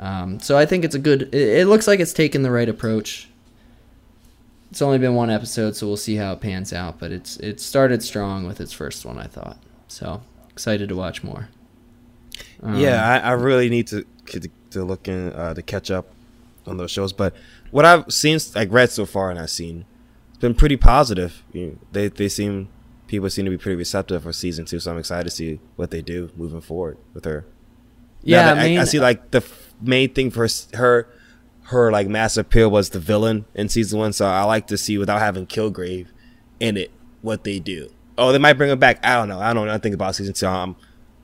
Um, 0.00 0.40
so 0.40 0.58
I 0.58 0.66
think 0.66 0.84
it's 0.84 0.94
a 0.94 0.98
good. 0.98 1.34
It, 1.34 1.60
it, 1.60 1.66
looks 1.66 1.86
like 1.86 2.00
it's 2.00 2.12
taken 2.12 2.42
the 2.42 2.50
right 2.50 2.68
approach. 2.68 3.28
it's 4.70 4.82
only 4.82 4.98
been 4.98 5.14
one 5.14 5.30
episode, 5.30 5.76
so 5.76 5.86
we'll 5.86 5.96
see 5.96 6.16
how 6.16 6.32
it 6.32 6.40
pans 6.40 6.72
out. 6.74 6.98
But 6.98 7.10
it's 7.12 7.38
it 7.38 7.58
started 7.58 8.02
strong 8.02 8.46
with 8.46 8.60
its 8.60 8.72
first 8.72 9.06
one, 9.06 9.18
I 9.18 9.26
thought. 9.26 9.56
So 9.88 10.20
excited 10.50 10.90
to 10.90 10.96
watch 10.96 11.22
more. 11.22 11.48
Um, 12.62 12.78
yeah, 12.78 13.02
I, 13.02 13.30
I, 13.30 13.32
really 13.32 13.68
need 13.68 13.86
to 13.88 14.04
to 14.74 14.84
look 14.84 15.08
in 15.08 15.32
uh, 15.32 15.54
to 15.54 15.62
catch 15.62 15.90
up 15.90 16.06
on 16.66 16.76
those 16.76 16.90
shows. 16.90 17.12
But 17.12 17.34
what 17.70 17.84
I've 17.84 18.12
seen, 18.12 18.38
like 18.54 18.70
read 18.70 18.90
so 18.90 19.06
far, 19.06 19.30
and 19.30 19.38
I've 19.38 19.50
seen, 19.50 19.84
it's 20.30 20.38
been 20.38 20.54
pretty 20.54 20.76
positive. 20.76 21.42
You 21.52 21.66
know, 21.66 21.78
they 21.92 22.08
they 22.08 22.28
seem 22.28 22.68
people 23.06 23.30
seem 23.30 23.44
to 23.44 23.50
be 23.50 23.58
pretty 23.58 23.76
receptive 23.76 24.22
for 24.22 24.32
season 24.32 24.64
two. 24.64 24.80
So 24.80 24.92
I'm 24.92 24.98
excited 24.98 25.24
to 25.24 25.30
see 25.30 25.60
what 25.76 25.90
they 25.90 26.02
do 26.02 26.30
moving 26.36 26.60
forward 26.60 26.98
with 27.12 27.24
her. 27.24 27.44
Yeah, 28.22 28.52
I, 28.52 28.68
mean, 28.68 28.78
I, 28.78 28.82
I, 28.82 28.84
see 28.84 29.00
like 29.00 29.30
the 29.32 29.38
f- 29.38 29.74
main 29.80 30.14
thing 30.14 30.30
for 30.30 30.48
her, 30.72 31.06
her 31.64 31.92
like 31.92 32.08
mass 32.08 32.38
appeal 32.38 32.70
was 32.70 32.90
the 32.90 32.98
villain 32.98 33.44
in 33.54 33.68
season 33.68 33.98
one. 33.98 34.12
So 34.12 34.26
I 34.26 34.44
like 34.44 34.66
to 34.68 34.78
see 34.78 34.96
without 34.96 35.20
having 35.20 35.46
Kilgrave 35.46 36.06
in 36.58 36.76
it 36.76 36.90
what 37.20 37.44
they 37.44 37.58
do. 37.58 37.90
Oh, 38.16 38.32
they 38.32 38.38
might 38.38 38.54
bring 38.54 38.70
him 38.70 38.78
back. 38.78 39.04
I 39.04 39.16
don't 39.16 39.28
know. 39.28 39.40
I 39.40 39.52
don't 39.52 39.66
know 39.66 39.72
nothing 39.72 39.92
about 39.92 40.14
season 40.14 40.34
two. 40.34 40.46
I'm 40.46 40.76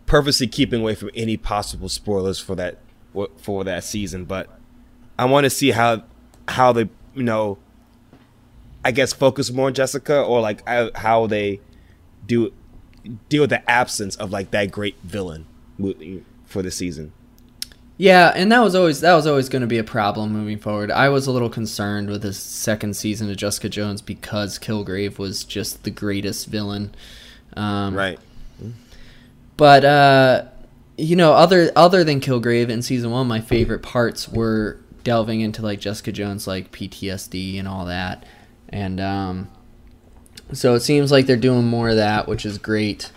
purposely 0.07 0.46
keeping 0.46 0.80
away 0.80 0.94
from 0.94 1.11
any 1.14 1.36
possible 1.36 1.88
spoilers 1.88 2.38
for 2.40 2.55
that 2.57 2.78
for 3.38 3.64
that 3.64 3.84
season, 3.84 4.24
but 4.24 4.48
I 5.18 5.24
want 5.26 5.44
to 5.44 5.50
see 5.50 5.70
how 5.70 6.04
how 6.48 6.72
they 6.72 6.88
you 7.14 7.22
know 7.22 7.58
I 8.84 8.92
guess 8.92 9.12
focus 9.12 9.50
more 9.50 9.66
on 9.66 9.74
Jessica 9.74 10.22
or 10.22 10.40
like 10.40 10.66
how 10.96 11.26
they 11.26 11.61
do 12.26 12.52
deal 13.28 13.42
with 13.42 13.50
the 13.50 13.70
absence 13.70 14.16
of 14.16 14.30
like 14.30 14.50
that 14.52 14.70
great 14.70 14.96
villain 15.02 15.46
for 16.44 16.62
the 16.62 16.70
season. 16.70 17.12
Yeah, 17.96 18.32
and 18.34 18.50
that 18.50 18.61
was 18.61 18.74
always 18.74 19.02
that 19.02 19.12
was 19.12 19.26
always 19.26 19.50
going 19.50 19.61
to 19.61 19.68
be 19.68 19.76
a 19.76 19.84
problem 19.84 20.32
moving 20.32 20.58
forward. 20.58 20.90
I 20.90 21.11
was 21.11 21.26
a 21.26 21.32
little 21.32 21.50
concerned 21.50 22.08
with 22.08 22.22
the 22.22 22.32
second 22.32 22.96
season 22.96 23.28
of 23.28 23.36
Jessica 23.36 23.68
Jones 23.68 24.00
because 24.00 24.58
Kilgrave 24.58 25.18
was 25.18 25.44
just 25.44 25.84
the 25.84 25.90
greatest 25.90 26.46
villain. 26.46 26.94
Um, 27.58 27.94
right. 27.94 28.18
But 29.58 29.84
uh, 29.84 30.44
you 31.01 31.16
know, 31.16 31.32
other 31.32 31.72
other 31.74 32.05
than 32.05 32.20
Kilgrave 32.20 32.68
in 32.68 32.82
season 32.82 33.11
one, 33.11 33.26
my 33.26 33.40
favorite 33.40 33.82
parts 33.82 34.28
were 34.28 34.78
delving 35.03 35.40
into 35.40 35.62
like 35.62 35.80
Jessica 35.80 36.12
Jones, 36.12 36.46
like 36.46 36.72
PTSD 36.72 37.59
and 37.59 37.66
all 37.66 37.86
that, 37.86 38.24
and 38.68 39.01
um, 39.01 39.51
so 40.53 40.74
it 40.74 40.80
seems 40.80 41.11
like 41.11 41.26
they're 41.26 41.36
doing 41.36 41.66
more 41.66 41.88
of 41.90 41.96
that, 41.96 42.28
which 42.28 42.44
is 42.44 42.59
great. 42.59 43.11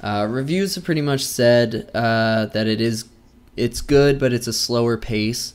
Uh, 0.00 0.26
reviews 0.28 0.74
have 0.74 0.84
pretty 0.84 1.02
much 1.02 1.24
said 1.24 1.90
uh, 1.94 2.46
that 2.46 2.66
it 2.66 2.80
is 2.80 3.06
it's 3.56 3.80
good, 3.80 4.18
but 4.18 4.32
it's 4.32 4.46
a 4.46 4.52
slower 4.52 4.96
pace, 4.96 5.54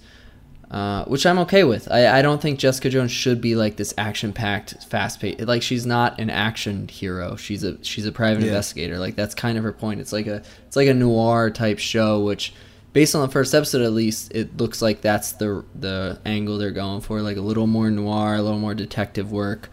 uh, 0.72 1.05
which 1.05 1.26
I'm 1.26 1.39
okay 1.39 1.63
with. 1.63 1.91
I, 1.91 2.20
I 2.20 2.22
don't 2.22 2.41
think 2.41 2.59
Jessica 2.59 2.89
Jones 2.89 3.11
should 3.11 3.41
be 3.41 3.55
like 3.55 3.76
this 3.76 3.93
action 3.97 4.34
packed, 4.34 4.84
fast 4.86 5.20
paced. 5.20 5.41
Like 5.41 5.61
she's 5.61 5.86
not 5.86 6.20
an 6.20 6.30
action 6.30 6.88
hero. 6.88 7.36
She's 7.36 7.63
a 7.63 7.84
she's 7.84 8.05
a 8.05 8.11
private 8.11 8.41
yeah. 8.41 8.47
investigator. 8.47 8.97
Like 8.97 9.16
that's 9.16 9.36
kind 9.36 9.57
of 9.57 9.63
her 9.63 9.74
point. 9.74 9.99
It's 9.99 10.13
like 10.13 10.28
a 10.28 10.43
it's 10.68 10.76
like 10.76 10.88
a 10.88 10.93
noir 10.93 11.49
type 11.49 11.80
show, 11.80 12.24
which 12.24 12.53
based 12.93 13.16
on 13.16 13.22
the 13.22 13.32
first 13.32 13.53
episode 13.53 13.82
at 13.82 13.93
least, 13.93 14.32
it 14.34 14.57
looks 14.57 14.82
like 14.82 15.01
that's 15.01 15.34
the 15.34 15.63
the 15.76 16.20
angle 16.26 16.57
they're 16.57 16.72
going 16.72 17.01
for. 17.01 17.22
Like 17.22 17.38
a 17.38 17.41
little 17.41 17.68
more 17.68 17.89
noir, 17.89 18.36
a 18.36 18.41
little 18.41 18.59
more 18.59 18.76
detective 18.76 19.32
work 19.32 19.70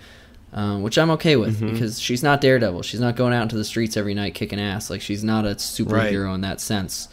um, 0.53 0.82
which 0.82 0.99
I'm 0.99 1.11
okay 1.12 1.36
with 1.36 1.57
mm-hmm. 1.57 1.72
because 1.72 1.99
she's 1.99 2.22
not 2.22 2.40
Daredevil. 2.40 2.82
She's 2.82 3.01
not 3.01 3.16
going 3.16 3.32
out 3.32 3.43
into 3.43 3.57
the 3.57 3.64
streets 3.64 3.97
every 3.97 4.14
night 4.14 4.34
kicking 4.34 4.61
ass. 4.61 4.90
Like 4.90 5.01
she's 5.01 5.24
not 5.24 5.47
a 5.47 5.51
superhero 5.51 6.26
right. 6.26 6.34
in 6.34 6.40
that 6.43 6.61
sense. 6.61 7.09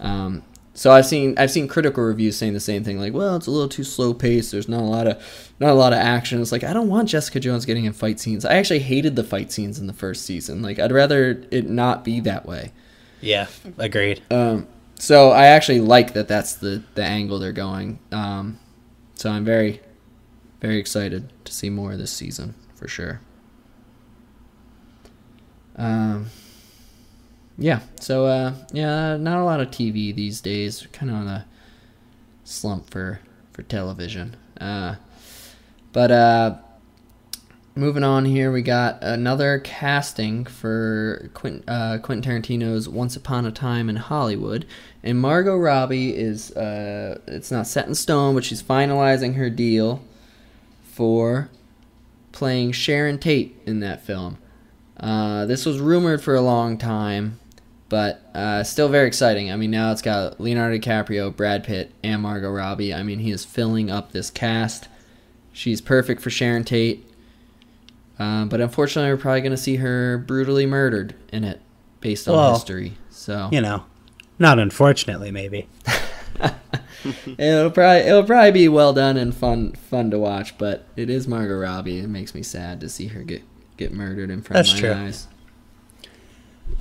Um, 0.00 0.42
so 0.74 0.90
I've 0.90 1.06
seen 1.06 1.34
I've 1.36 1.50
seen 1.50 1.68
critical 1.68 2.02
reviews 2.02 2.36
saying 2.36 2.54
the 2.54 2.60
same 2.60 2.82
thing. 2.82 2.98
Like, 2.98 3.12
well, 3.12 3.36
it's 3.36 3.46
a 3.46 3.50
little 3.50 3.68
too 3.68 3.84
slow 3.84 4.14
paced. 4.14 4.52
There's 4.52 4.68
not 4.68 4.80
a 4.80 4.84
lot 4.84 5.06
of 5.06 5.52
not 5.60 5.70
a 5.70 5.74
lot 5.74 5.92
of 5.92 5.98
action. 5.98 6.40
It's 6.40 6.52
like 6.52 6.64
I 6.64 6.72
don't 6.72 6.88
want 6.88 7.10
Jessica 7.10 7.40
Jones 7.40 7.66
getting 7.66 7.84
in 7.84 7.92
fight 7.92 8.18
scenes. 8.18 8.44
I 8.44 8.54
actually 8.54 8.80
hated 8.80 9.14
the 9.14 9.24
fight 9.24 9.52
scenes 9.52 9.78
in 9.78 9.86
the 9.86 9.92
first 9.92 10.24
season. 10.24 10.62
Like 10.62 10.78
I'd 10.78 10.92
rather 10.92 11.44
it 11.50 11.68
not 11.68 12.04
be 12.04 12.20
that 12.20 12.46
way. 12.46 12.72
Yeah, 13.20 13.48
agreed. 13.78 14.22
Um, 14.30 14.66
so 14.98 15.30
I 15.30 15.46
actually 15.46 15.80
like 15.80 16.14
that. 16.14 16.26
That's 16.26 16.54
the 16.54 16.82
the 16.94 17.04
angle 17.04 17.38
they're 17.38 17.52
going. 17.52 17.98
Um, 18.10 18.58
so 19.14 19.30
I'm 19.30 19.44
very 19.44 19.80
very 20.62 20.78
excited 20.78 21.30
to 21.44 21.52
see 21.52 21.68
more 21.68 21.96
this 21.96 22.12
season 22.12 22.54
for 22.74 22.88
sure. 22.88 23.20
Um, 25.76 26.26
yeah, 27.58 27.80
so 28.00 28.26
uh, 28.26 28.54
yeah, 28.72 29.16
not 29.16 29.38
a 29.38 29.44
lot 29.44 29.60
of 29.60 29.68
TV 29.68 30.14
these 30.14 30.40
days. 30.40 30.86
Kind 30.92 31.10
of 31.10 31.18
on 31.18 31.28
a 31.28 31.46
slump 32.44 32.90
for 32.90 33.20
for 33.52 33.62
television. 33.62 34.36
Uh, 34.60 34.96
but 35.92 36.10
uh, 36.10 36.56
moving 37.74 38.04
on 38.04 38.24
here, 38.24 38.50
we 38.50 38.62
got 38.62 39.02
another 39.02 39.58
casting 39.58 40.44
for 40.44 41.30
Quentin, 41.34 41.64
uh, 41.68 41.98
Quentin 42.02 42.42
Tarantino's 42.42 42.88
Once 42.88 43.16
Upon 43.16 43.46
a 43.46 43.52
Time 43.52 43.88
in 43.88 43.96
Hollywood, 43.96 44.66
and 45.02 45.20
Margot 45.20 45.56
Robbie 45.56 46.16
is 46.16 46.52
uh, 46.52 47.20
it's 47.26 47.50
not 47.50 47.66
set 47.66 47.86
in 47.86 47.94
stone, 47.94 48.34
but 48.34 48.44
she's 48.44 48.62
finalizing 48.62 49.34
her 49.34 49.50
deal 49.50 50.02
for 50.82 51.50
playing 52.32 52.72
Sharon 52.72 53.18
Tate 53.18 53.60
in 53.66 53.80
that 53.80 54.02
film. 54.02 54.38
Uh, 54.98 55.46
this 55.46 55.66
was 55.66 55.80
rumored 55.80 56.22
for 56.22 56.34
a 56.34 56.40
long 56.40 56.78
time, 56.78 57.38
but 57.92 58.22
uh, 58.34 58.64
still 58.64 58.88
very 58.88 59.06
exciting. 59.06 59.52
I 59.52 59.56
mean, 59.56 59.70
now 59.70 59.92
it's 59.92 60.00
got 60.00 60.40
Leonardo 60.40 60.78
DiCaprio, 60.78 61.36
Brad 61.36 61.62
Pitt, 61.62 61.92
and 62.02 62.22
Margot 62.22 62.48
Robbie. 62.48 62.94
I 62.94 63.02
mean, 63.02 63.18
he 63.18 63.30
is 63.30 63.44
filling 63.44 63.90
up 63.90 64.12
this 64.12 64.30
cast. 64.30 64.88
She's 65.52 65.82
perfect 65.82 66.22
for 66.22 66.30
Sharon 66.30 66.64
Tate. 66.64 67.06
Uh, 68.18 68.46
but 68.46 68.62
unfortunately, 68.62 69.10
we're 69.10 69.18
probably 69.18 69.42
going 69.42 69.50
to 69.50 69.58
see 69.58 69.76
her 69.76 70.16
brutally 70.16 70.64
murdered 70.64 71.14
in 71.34 71.44
it, 71.44 71.60
based 72.00 72.26
on 72.28 72.34
well, 72.34 72.54
history. 72.54 72.94
So 73.10 73.50
you 73.52 73.60
know, 73.60 73.84
not 74.38 74.58
unfortunately, 74.58 75.30
maybe. 75.30 75.68
it'll 77.36 77.70
probably 77.70 78.08
it'll 78.08 78.24
probably 78.24 78.52
be 78.52 78.68
well 78.68 78.94
done 78.94 79.18
and 79.18 79.36
fun 79.36 79.72
fun 79.72 80.10
to 80.12 80.18
watch, 80.18 80.56
but 80.56 80.86
it 80.96 81.10
is 81.10 81.28
Margot 81.28 81.58
Robbie. 81.58 81.98
It 81.98 82.08
makes 82.08 82.34
me 82.34 82.42
sad 82.42 82.80
to 82.80 82.88
see 82.88 83.08
her 83.08 83.22
get 83.22 83.42
get 83.76 83.92
murdered 83.92 84.30
in 84.30 84.40
front 84.40 84.54
That's 84.54 84.70
of 84.70 84.76
my 84.76 84.80
true. 84.80 84.92
eyes. 84.92 85.28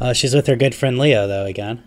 Uh, 0.01 0.13
she's 0.13 0.33
with 0.33 0.47
her 0.47 0.55
good 0.55 0.73
friend 0.73 0.97
Leo 0.97 1.27
though 1.27 1.45
again. 1.45 1.83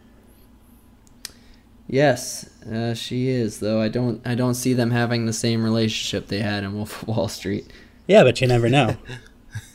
Yes, 1.88 2.48
uh, 2.64 2.94
she 2.94 3.28
is. 3.28 3.58
Though 3.58 3.80
I 3.80 3.88
don't 3.88 4.24
I 4.24 4.36
don't 4.36 4.54
see 4.54 4.72
them 4.72 4.92
having 4.92 5.26
the 5.26 5.32
same 5.32 5.64
relationship 5.64 6.28
they 6.28 6.38
had 6.38 6.62
in 6.62 6.74
Wolf 6.74 7.02
of 7.02 7.08
Wall 7.08 7.28
Street. 7.28 7.66
Yeah, 8.06 8.22
but 8.22 8.40
you 8.40 8.46
never 8.46 8.68
know. 8.68 8.96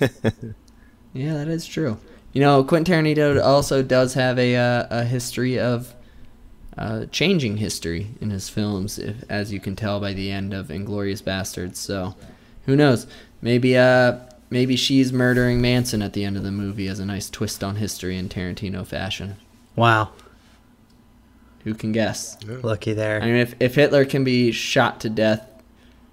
yeah, 1.14 1.34
that 1.34 1.50
is 1.50 1.68
true. 1.68 1.98
You 2.32 2.40
know, 2.40 2.64
Quentin 2.64 3.04
Tarantino 3.04 3.44
also 3.44 3.84
does 3.84 4.14
have 4.14 4.40
a 4.40 4.56
uh, 4.56 4.88
a 4.90 5.04
history 5.04 5.60
of 5.60 5.94
uh, 6.78 7.08
changing 7.08 7.58
history 7.58 8.08
in 8.22 8.30
his 8.30 8.48
films, 8.48 8.98
if, 8.98 9.18
as 9.30 9.52
you 9.52 9.60
can 9.60 9.76
tell 9.76 10.00
by 10.00 10.14
the 10.14 10.32
end 10.32 10.54
of 10.54 10.68
Inglourious 10.68 11.22
Basterds. 11.22 11.76
So, 11.76 12.16
who 12.66 12.78
knows? 12.78 13.06
Maybe 13.42 13.76
uh, 13.76 14.20
maybe 14.50 14.76
she's 14.76 15.14
murdering 15.14 15.62
Manson 15.62 16.02
at 16.02 16.14
the 16.14 16.24
end 16.24 16.38
of 16.38 16.44
the 16.44 16.52
movie 16.52 16.88
as 16.88 17.00
a 17.00 17.06
nice 17.06 17.30
twist 17.30 17.64
on 17.64 17.76
history 17.78 18.18
in 18.18 18.30
Tarantino 18.30 18.86
fashion. 18.86 19.36
Wow. 19.76 20.10
Who 21.64 21.74
can 21.74 21.92
guess? 21.92 22.38
Yeah. 22.48 22.58
Lucky 22.64 22.94
there. 22.94 23.22
I 23.22 23.26
mean, 23.26 23.36
if 23.36 23.54
if 23.60 23.76
Hitler 23.76 24.06
can 24.06 24.24
be 24.24 24.52
shot 24.52 25.00
to 25.02 25.10
death, 25.10 25.48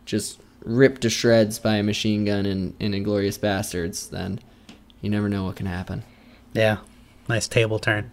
just 0.04 0.40
ripped 0.64 1.02
to 1.02 1.10
shreds 1.10 1.58
by 1.58 1.76
a 1.76 1.82
machine 1.82 2.24
gun 2.24 2.46
in 2.46 2.74
in 2.80 2.92
Inglourious 2.92 3.38
Basterds, 3.38 4.10
then 4.10 4.40
you 5.00 5.08
never 5.08 5.28
know 5.28 5.44
what 5.44 5.56
can 5.56 5.66
happen. 5.66 6.02
Yeah, 6.52 6.78
nice 7.28 7.46
table 7.46 7.78
turn. 7.78 8.10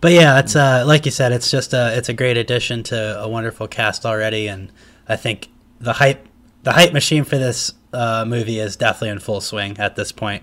But 0.00 0.12
yeah, 0.12 0.38
it's 0.40 0.56
uh, 0.56 0.84
like 0.86 1.04
you 1.04 1.12
said, 1.12 1.32
it's 1.32 1.50
just 1.50 1.72
a 1.72 1.96
it's 1.96 2.08
a 2.08 2.14
great 2.14 2.36
addition 2.36 2.82
to 2.84 3.20
a 3.20 3.28
wonderful 3.28 3.68
cast 3.68 4.04
already, 4.04 4.48
and 4.48 4.72
I 5.08 5.16
think 5.16 5.48
the 5.80 5.94
hype 5.94 6.26
the 6.64 6.72
hype 6.72 6.92
machine 6.92 7.24
for 7.24 7.38
this 7.38 7.72
uh, 7.92 8.24
movie 8.26 8.58
is 8.58 8.76
definitely 8.76 9.10
in 9.10 9.18
full 9.18 9.40
swing 9.40 9.78
at 9.78 9.96
this 9.96 10.12
point. 10.12 10.42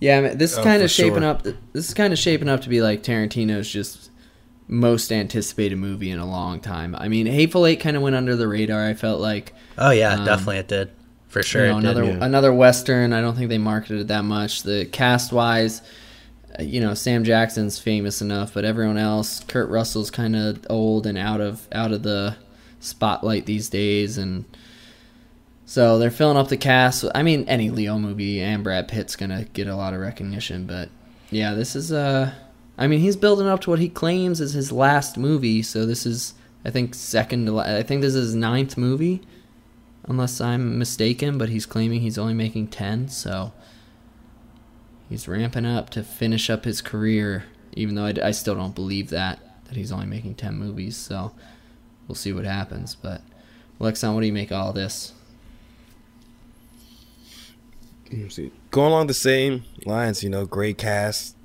Yeah, 0.00 0.18
I 0.18 0.20
mean, 0.22 0.38
this 0.38 0.52
is 0.52 0.58
oh, 0.58 0.64
kind 0.64 0.82
of 0.82 0.90
shaping 0.90 1.20
sure. 1.20 1.28
up. 1.28 1.42
This 1.42 1.88
is 1.88 1.94
kind 1.94 2.12
of 2.12 2.18
shaping 2.18 2.48
up 2.48 2.62
to 2.62 2.68
be 2.68 2.80
like 2.80 3.02
Tarantino's 3.02 3.70
just 3.70 4.10
most 4.66 5.12
anticipated 5.12 5.76
movie 5.76 6.10
in 6.10 6.18
a 6.18 6.26
long 6.26 6.60
time. 6.60 6.94
I 6.94 7.08
mean, 7.08 7.26
Hateful 7.26 7.66
Eight 7.66 7.80
kind 7.80 7.96
of 7.96 8.02
went 8.02 8.16
under 8.16 8.34
the 8.34 8.48
radar. 8.48 8.86
I 8.86 8.94
felt 8.94 9.20
like. 9.20 9.54
Oh 9.76 9.90
yeah, 9.90 10.14
um, 10.14 10.24
definitely 10.24 10.58
it 10.58 10.68
did. 10.68 10.90
For 11.28 11.42
sure, 11.42 11.66
you 11.66 11.72
know, 11.72 11.78
another 11.78 12.02
did, 12.02 12.18
yeah. 12.18 12.24
another 12.24 12.52
western. 12.52 13.12
I 13.12 13.20
don't 13.20 13.36
think 13.36 13.50
they 13.50 13.58
marketed 13.58 14.00
it 14.00 14.08
that 14.08 14.24
much. 14.24 14.62
The 14.62 14.86
cast 14.86 15.32
wise, 15.32 15.82
you 16.58 16.80
know 16.80 16.94
Sam 16.94 17.22
Jackson's 17.22 17.78
famous 17.78 18.22
enough, 18.22 18.54
but 18.54 18.64
everyone 18.64 18.96
else, 18.96 19.40
Kurt 19.44 19.68
Russell's 19.68 20.10
kind 20.10 20.34
of 20.34 20.66
old 20.70 21.06
and 21.06 21.18
out 21.18 21.40
of 21.40 21.68
out 21.72 21.92
of 21.92 22.02
the 22.02 22.36
spotlight 22.80 23.46
these 23.46 23.68
days, 23.68 24.18
and 24.18 24.44
so 25.64 25.98
they're 25.98 26.10
filling 26.10 26.36
up 26.36 26.48
the 26.48 26.56
cast. 26.56 27.04
I 27.14 27.22
mean, 27.22 27.44
any 27.48 27.70
Leo 27.70 27.98
movie 27.98 28.40
and 28.40 28.64
Brad 28.64 28.88
Pitt's 28.88 29.14
gonna 29.16 29.44
get 29.52 29.68
a 29.68 29.76
lot 29.76 29.94
of 29.94 30.00
recognition, 30.00 30.66
but 30.66 30.88
yeah, 31.30 31.54
this 31.54 31.76
is 31.76 31.92
uh, 31.92 32.32
I 32.76 32.86
mean, 32.88 33.00
he's 33.00 33.16
building 33.16 33.46
up 33.46 33.60
to 33.62 33.70
what 33.70 33.78
he 33.78 33.88
claims 33.88 34.40
is 34.40 34.52
his 34.54 34.72
last 34.72 35.16
movie, 35.16 35.62
so 35.62 35.86
this 35.86 36.04
is 36.06 36.34
I 36.64 36.70
think 36.70 36.94
second 36.94 37.46
to 37.46 37.58
I 37.58 37.82
think 37.82 38.00
this 38.02 38.14
is 38.14 38.26
his 38.28 38.34
ninth 38.34 38.76
movie. 38.76 39.22
unless 40.04 40.40
I'm 40.40 40.78
mistaken. 40.78 41.38
But 41.38 41.48
he's 41.48 41.66
claiming 41.66 42.00
he's 42.00 42.18
only 42.18 42.34
making 42.34 42.68
ten, 42.68 43.08
so 43.08 43.52
he's 45.08 45.28
ramping 45.28 45.66
up 45.66 45.90
to 45.90 46.02
finish 46.02 46.50
up 46.50 46.64
his 46.64 46.80
career. 46.80 47.44
Even 47.74 47.94
though 47.94 48.06
I, 48.06 48.14
I 48.24 48.30
still 48.32 48.54
don't 48.56 48.74
believe 48.74 49.10
that 49.10 49.38
that 49.66 49.76
he's 49.76 49.92
only 49.92 50.06
making 50.06 50.34
ten 50.34 50.56
movies, 50.56 50.96
so 50.96 51.32
we'll 52.10 52.16
see 52.16 52.32
what 52.32 52.44
happens. 52.44 52.96
But 52.96 53.22
Lexon, 53.78 54.14
what 54.14 54.20
do 54.20 54.26
you 54.26 54.32
make 54.32 54.50
all 54.50 54.72
this? 54.72 55.12
Going 58.72 58.90
along 58.90 59.06
the 59.06 59.14
same 59.14 59.62
lines, 59.86 60.24
you 60.24 60.28
know, 60.28 60.44
great 60.44 60.76
cast. 60.76 61.36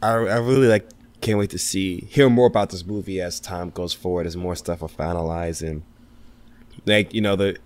I, 0.00 0.12
I 0.12 0.38
really 0.38 0.66
like 0.66 0.88
can't 1.20 1.38
wait 1.38 1.50
to 1.50 1.58
see 1.58 2.00
hear 2.10 2.28
more 2.28 2.46
about 2.46 2.70
this 2.70 2.84
movie 2.84 3.20
as 3.20 3.40
time 3.40 3.70
goes 3.70 3.94
forward 3.94 4.26
as 4.26 4.36
more 4.36 4.54
stuff 4.54 4.82
are 4.82 4.88
finalized 4.88 5.66
and 5.66 5.82
like 6.84 7.14
you 7.14 7.20
know 7.22 7.34
the 7.34 7.56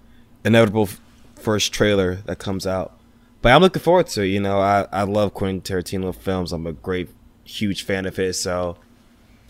inevitable 0.44 0.88
first 1.34 1.72
trailer 1.72 2.16
that 2.26 2.38
comes 2.38 2.68
out 2.68 2.96
but 3.42 3.50
i'm 3.50 3.60
looking 3.60 3.82
forward 3.82 4.06
to 4.06 4.22
it 4.22 4.28
you 4.28 4.38
know 4.38 4.60
i, 4.60 4.86
I 4.92 5.02
love 5.02 5.34
quentin 5.34 5.60
tarantino 5.60 6.14
films 6.14 6.52
i'm 6.52 6.68
a 6.68 6.72
great 6.72 7.08
huge 7.42 7.82
fan 7.82 8.06
of 8.06 8.14
his 8.14 8.38
so 8.38 8.76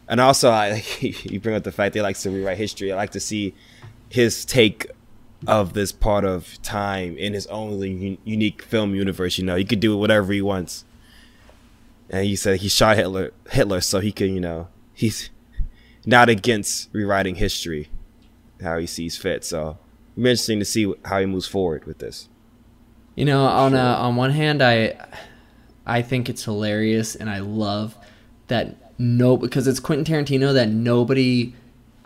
and 0.08 0.20
also 0.20 0.50
i 0.50 0.82
you 1.00 1.38
bring 1.40 1.54
up 1.54 1.64
the 1.64 1.72
fact 1.72 1.92
that 1.92 1.98
he 1.98 2.02
likes 2.02 2.22
to 2.22 2.30
rewrite 2.30 2.56
history 2.58 2.92
i 2.92 2.96
like 2.96 3.10
to 3.10 3.20
see 3.20 3.54
his 4.08 4.44
take 4.44 4.86
of 5.46 5.72
this 5.72 5.92
part 5.92 6.24
of 6.24 6.60
time 6.62 7.16
in 7.16 7.32
his 7.32 7.46
own 7.46 7.80
un- 7.82 8.18
unique 8.24 8.62
film 8.62 8.94
universe 8.94 9.38
you 9.38 9.44
know 9.44 9.56
he 9.56 9.64
could 9.64 9.80
do 9.80 9.96
whatever 9.96 10.32
he 10.32 10.42
wants 10.42 10.84
and 12.10 12.24
he 12.24 12.36
said 12.36 12.60
he 12.60 12.68
shot 12.68 12.96
Hitler, 12.96 13.32
Hitler, 13.50 13.80
so 13.80 14.00
he 14.00 14.12
can, 14.12 14.34
you 14.34 14.40
know, 14.40 14.68
he's 14.94 15.30
not 16.06 16.28
against 16.28 16.88
rewriting 16.92 17.36
history, 17.36 17.90
how 18.62 18.78
he 18.78 18.86
sees 18.86 19.16
fit. 19.16 19.44
So, 19.44 19.78
it'll 20.12 20.24
be 20.24 20.30
interesting 20.30 20.58
to 20.58 20.64
see 20.64 20.92
how 21.04 21.20
he 21.20 21.26
moves 21.26 21.46
forward 21.46 21.84
with 21.84 21.98
this. 21.98 22.28
You 23.14 23.24
know, 23.24 23.44
on 23.44 23.74
uh, 23.74 23.96
on 23.98 24.16
one 24.16 24.30
hand, 24.30 24.62
I 24.62 24.94
I 25.84 26.02
think 26.02 26.28
it's 26.28 26.44
hilarious, 26.44 27.14
and 27.14 27.28
I 27.28 27.40
love 27.40 27.96
that 28.46 28.87
no 28.98 29.36
because 29.36 29.66
it's 29.66 29.80
Quentin 29.80 30.04
Tarantino 30.04 30.52
that 30.54 30.68
nobody. 30.68 31.54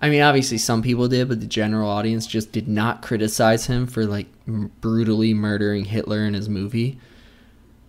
I 0.00 0.10
mean, 0.10 0.22
obviously 0.22 0.58
some 0.58 0.82
people 0.82 1.06
did, 1.06 1.28
but 1.28 1.40
the 1.40 1.46
general 1.46 1.88
audience 1.88 2.26
just 2.26 2.50
did 2.50 2.66
not 2.66 3.02
criticize 3.02 3.66
him 3.66 3.86
for 3.86 4.04
like 4.04 4.26
brutally 4.46 5.32
murdering 5.32 5.84
Hitler 5.84 6.24
in 6.24 6.34
his 6.34 6.48
movie 6.48 6.98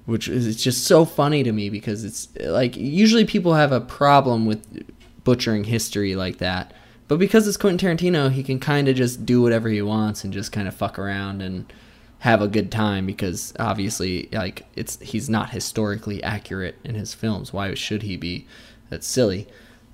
which 0.06 0.28
is 0.28 0.46
it's 0.46 0.62
just 0.62 0.86
so 0.86 1.06
funny 1.06 1.44
to 1.44 1.52
me 1.52 1.70
because 1.70 2.04
it's 2.04 2.28
like 2.42 2.76
usually 2.76 3.26
people 3.26 3.54
have 3.54 3.72
a 3.72 3.82
problem 3.82 4.46
with 4.46 4.86
butchering 5.24 5.64
history 5.64 6.16
like 6.16 6.38
that. 6.40 6.74
But 7.08 7.20
because 7.20 7.48
it's 7.48 7.58
Quentin 7.58 7.98
Tarantino, 7.98 8.32
he 8.32 8.44
can 8.44 8.60
kind 8.60 8.88
of 8.88 8.96
just 8.96 9.26
do 9.26 9.42
whatever 9.42 9.70
he 9.70 9.82
wants 9.82 10.24
and 10.24 10.34
just 10.34 10.52
kind 10.52 10.68
of 10.68 10.74
fuck 10.74 10.98
around 10.98 11.42
and 11.42 11.72
have 12.20 12.42
a 12.42 12.48
good 12.48 12.72
time 12.72 13.06
because 13.06 13.54
obviously 13.60 14.30
like 14.32 14.66
it's 14.76 15.00
he's 15.00 15.30
not 15.30 15.50
historically 15.50 16.24
accurate 16.24 16.76
in 16.84 16.96
his 16.96 17.14
films. 17.14 17.54
Why 17.54 17.74
should 17.74 18.04
he 18.04 18.18
be? 18.18 18.46
That's 18.94 19.08
silly. 19.08 19.48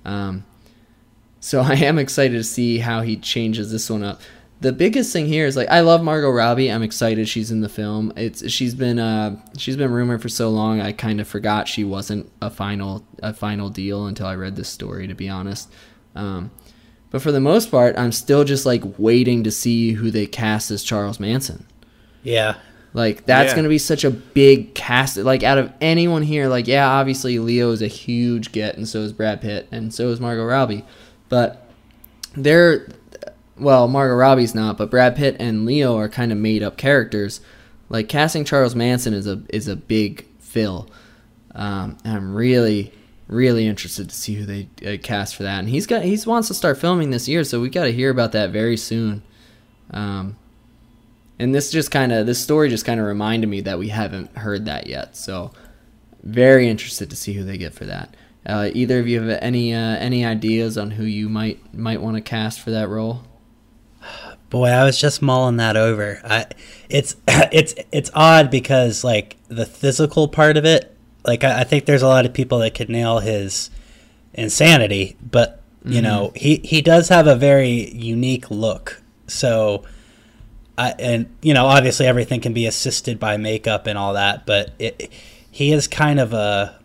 Um, 0.04 0.44
so 1.40 1.60
I 1.62 1.74
am 1.74 1.98
excited 1.98 2.36
to 2.36 2.44
see 2.44 2.78
how 2.78 3.00
he 3.00 3.16
changes 3.16 3.72
this 3.72 3.88
one 3.90 4.04
up 4.04 4.20
the 4.60 4.72
biggest 4.72 5.12
thing 5.12 5.26
here 5.26 5.46
is 5.46 5.56
like 5.56 5.68
I 5.68 5.80
love 5.80 6.02
Margot 6.02 6.30
Robbie. 6.30 6.70
I'm 6.70 6.82
excited 6.82 7.28
she's 7.28 7.50
in 7.50 7.62
the 7.62 7.68
film. 7.68 8.12
It's 8.16 8.48
she's 8.50 8.74
been 8.74 8.98
uh 8.98 9.40
she's 9.56 9.76
been 9.76 9.90
rumored 9.90 10.20
for 10.20 10.28
so 10.28 10.50
long. 10.50 10.80
I 10.80 10.92
kind 10.92 11.20
of 11.20 11.26
forgot 11.26 11.66
she 11.66 11.82
wasn't 11.82 12.30
a 12.42 12.50
final 12.50 13.04
a 13.22 13.32
final 13.32 13.70
deal 13.70 14.06
until 14.06 14.26
I 14.26 14.34
read 14.34 14.56
this 14.56 14.68
story. 14.68 15.06
To 15.06 15.14
be 15.14 15.28
honest, 15.30 15.72
um, 16.14 16.50
but 17.10 17.22
for 17.22 17.32
the 17.32 17.40
most 17.40 17.70
part, 17.70 17.98
I'm 17.98 18.12
still 18.12 18.44
just 18.44 18.66
like 18.66 18.82
waiting 18.98 19.44
to 19.44 19.50
see 19.50 19.92
who 19.92 20.10
they 20.10 20.26
cast 20.26 20.70
as 20.70 20.82
Charles 20.82 21.18
Manson. 21.18 21.66
Yeah. 22.22 22.56
Like 22.92 23.24
that's 23.26 23.50
Yeah. 23.52 23.56
gonna 23.56 23.68
be 23.68 23.78
such 23.78 24.04
a 24.04 24.10
big 24.10 24.74
cast. 24.74 25.16
Like 25.16 25.42
out 25.42 25.58
of 25.58 25.72
anyone 25.80 26.22
here, 26.22 26.48
like 26.48 26.66
yeah, 26.66 26.88
obviously 26.88 27.38
Leo 27.38 27.70
is 27.70 27.82
a 27.82 27.86
huge 27.86 28.50
get, 28.52 28.76
and 28.76 28.88
so 28.88 29.00
is 29.00 29.12
Brad 29.12 29.40
Pitt, 29.40 29.68
and 29.70 29.94
so 29.94 30.08
is 30.08 30.20
Margot 30.20 30.44
Robbie. 30.44 30.84
But 31.28 31.68
they're 32.36 32.88
well, 33.58 33.86
Margot 33.88 34.14
Robbie's 34.14 34.54
not, 34.54 34.78
but 34.78 34.90
Brad 34.90 35.14
Pitt 35.16 35.36
and 35.38 35.66
Leo 35.66 35.96
are 35.98 36.08
kind 36.08 36.32
of 36.32 36.38
made 36.38 36.62
up 36.62 36.76
characters. 36.76 37.40
Like 37.88 38.08
casting 38.08 38.44
Charles 38.44 38.74
Manson 38.74 39.14
is 39.14 39.26
a 39.26 39.42
is 39.50 39.68
a 39.68 39.76
big 39.76 40.26
fill. 40.40 40.88
Um, 41.54 41.96
and 42.04 42.16
I'm 42.16 42.34
really 42.34 42.92
really 43.28 43.64
interested 43.68 44.08
to 44.10 44.14
see 44.14 44.34
who 44.34 44.44
they 44.44 44.68
uh, 44.84 44.96
cast 45.00 45.36
for 45.36 45.44
that. 45.44 45.60
And 45.60 45.68
he's 45.68 45.86
got 45.86 46.02
he 46.02 46.18
wants 46.26 46.48
to 46.48 46.54
start 46.54 46.78
filming 46.78 47.10
this 47.10 47.28
year, 47.28 47.44
so 47.44 47.60
we 47.60 47.68
got 47.68 47.84
to 47.84 47.92
hear 47.92 48.10
about 48.10 48.32
that 48.32 48.50
very 48.50 48.76
soon. 48.76 49.22
Um, 49.92 50.36
and 51.40 51.54
this 51.54 51.70
just 51.70 51.90
kind 51.90 52.12
of 52.12 52.26
this 52.26 52.40
story 52.40 52.68
just 52.68 52.84
kind 52.84 53.00
of 53.00 53.06
reminded 53.06 53.48
me 53.48 53.62
that 53.62 53.78
we 53.78 53.88
haven't 53.88 54.36
heard 54.36 54.66
that 54.66 54.86
yet. 54.86 55.16
So 55.16 55.52
very 56.22 56.68
interested 56.68 57.08
to 57.10 57.16
see 57.16 57.32
who 57.32 57.44
they 57.44 57.56
get 57.56 57.72
for 57.72 57.86
that. 57.86 58.14
Uh, 58.44 58.70
either 58.74 59.00
of 59.00 59.08
you 59.08 59.22
have 59.22 59.38
any 59.42 59.74
uh, 59.74 59.96
any 59.96 60.24
ideas 60.24 60.76
on 60.76 60.92
who 60.92 61.04
you 61.04 61.30
might 61.30 61.74
might 61.74 62.02
want 62.02 62.16
to 62.16 62.20
cast 62.20 62.60
for 62.60 62.70
that 62.70 62.88
role? 62.88 63.22
Boy, 64.50 64.68
I 64.68 64.84
was 64.84 65.00
just 65.00 65.22
mulling 65.22 65.56
that 65.56 65.76
over. 65.76 66.20
I, 66.24 66.46
it's 66.90 67.16
it's 67.28 67.74
it's 67.90 68.10
odd 68.14 68.50
because 68.50 69.02
like 69.02 69.38
the 69.48 69.66
physical 69.66 70.28
part 70.28 70.58
of 70.58 70.66
it, 70.66 70.94
like 71.24 71.42
I, 71.42 71.60
I 71.60 71.64
think 71.64 71.86
there's 71.86 72.02
a 72.02 72.08
lot 72.08 72.26
of 72.26 72.34
people 72.34 72.58
that 72.58 72.74
could 72.74 72.90
nail 72.90 73.20
his 73.20 73.70
insanity, 74.34 75.16
but 75.22 75.62
you 75.84 76.02
know 76.02 76.32
he 76.36 76.56
he 76.64 76.82
does 76.82 77.08
have 77.08 77.26
a 77.26 77.36
very 77.36 77.90
unique 77.92 78.50
look. 78.50 79.02
So, 79.26 79.84
I 80.80 80.94
and 80.98 81.36
you 81.42 81.54
know 81.54 81.66
obviously 81.66 82.06
everything 82.06 82.40
can 82.40 82.52
be 82.52 82.66
assisted 82.66 83.18
by 83.18 83.36
makeup 83.36 83.86
and 83.86 83.98
all 83.98 84.14
that, 84.14 84.46
but 84.46 84.72
it, 84.78 85.12
he 85.50 85.72
is 85.72 85.88
kind 85.88 86.20
of 86.20 86.32
a 86.32 86.78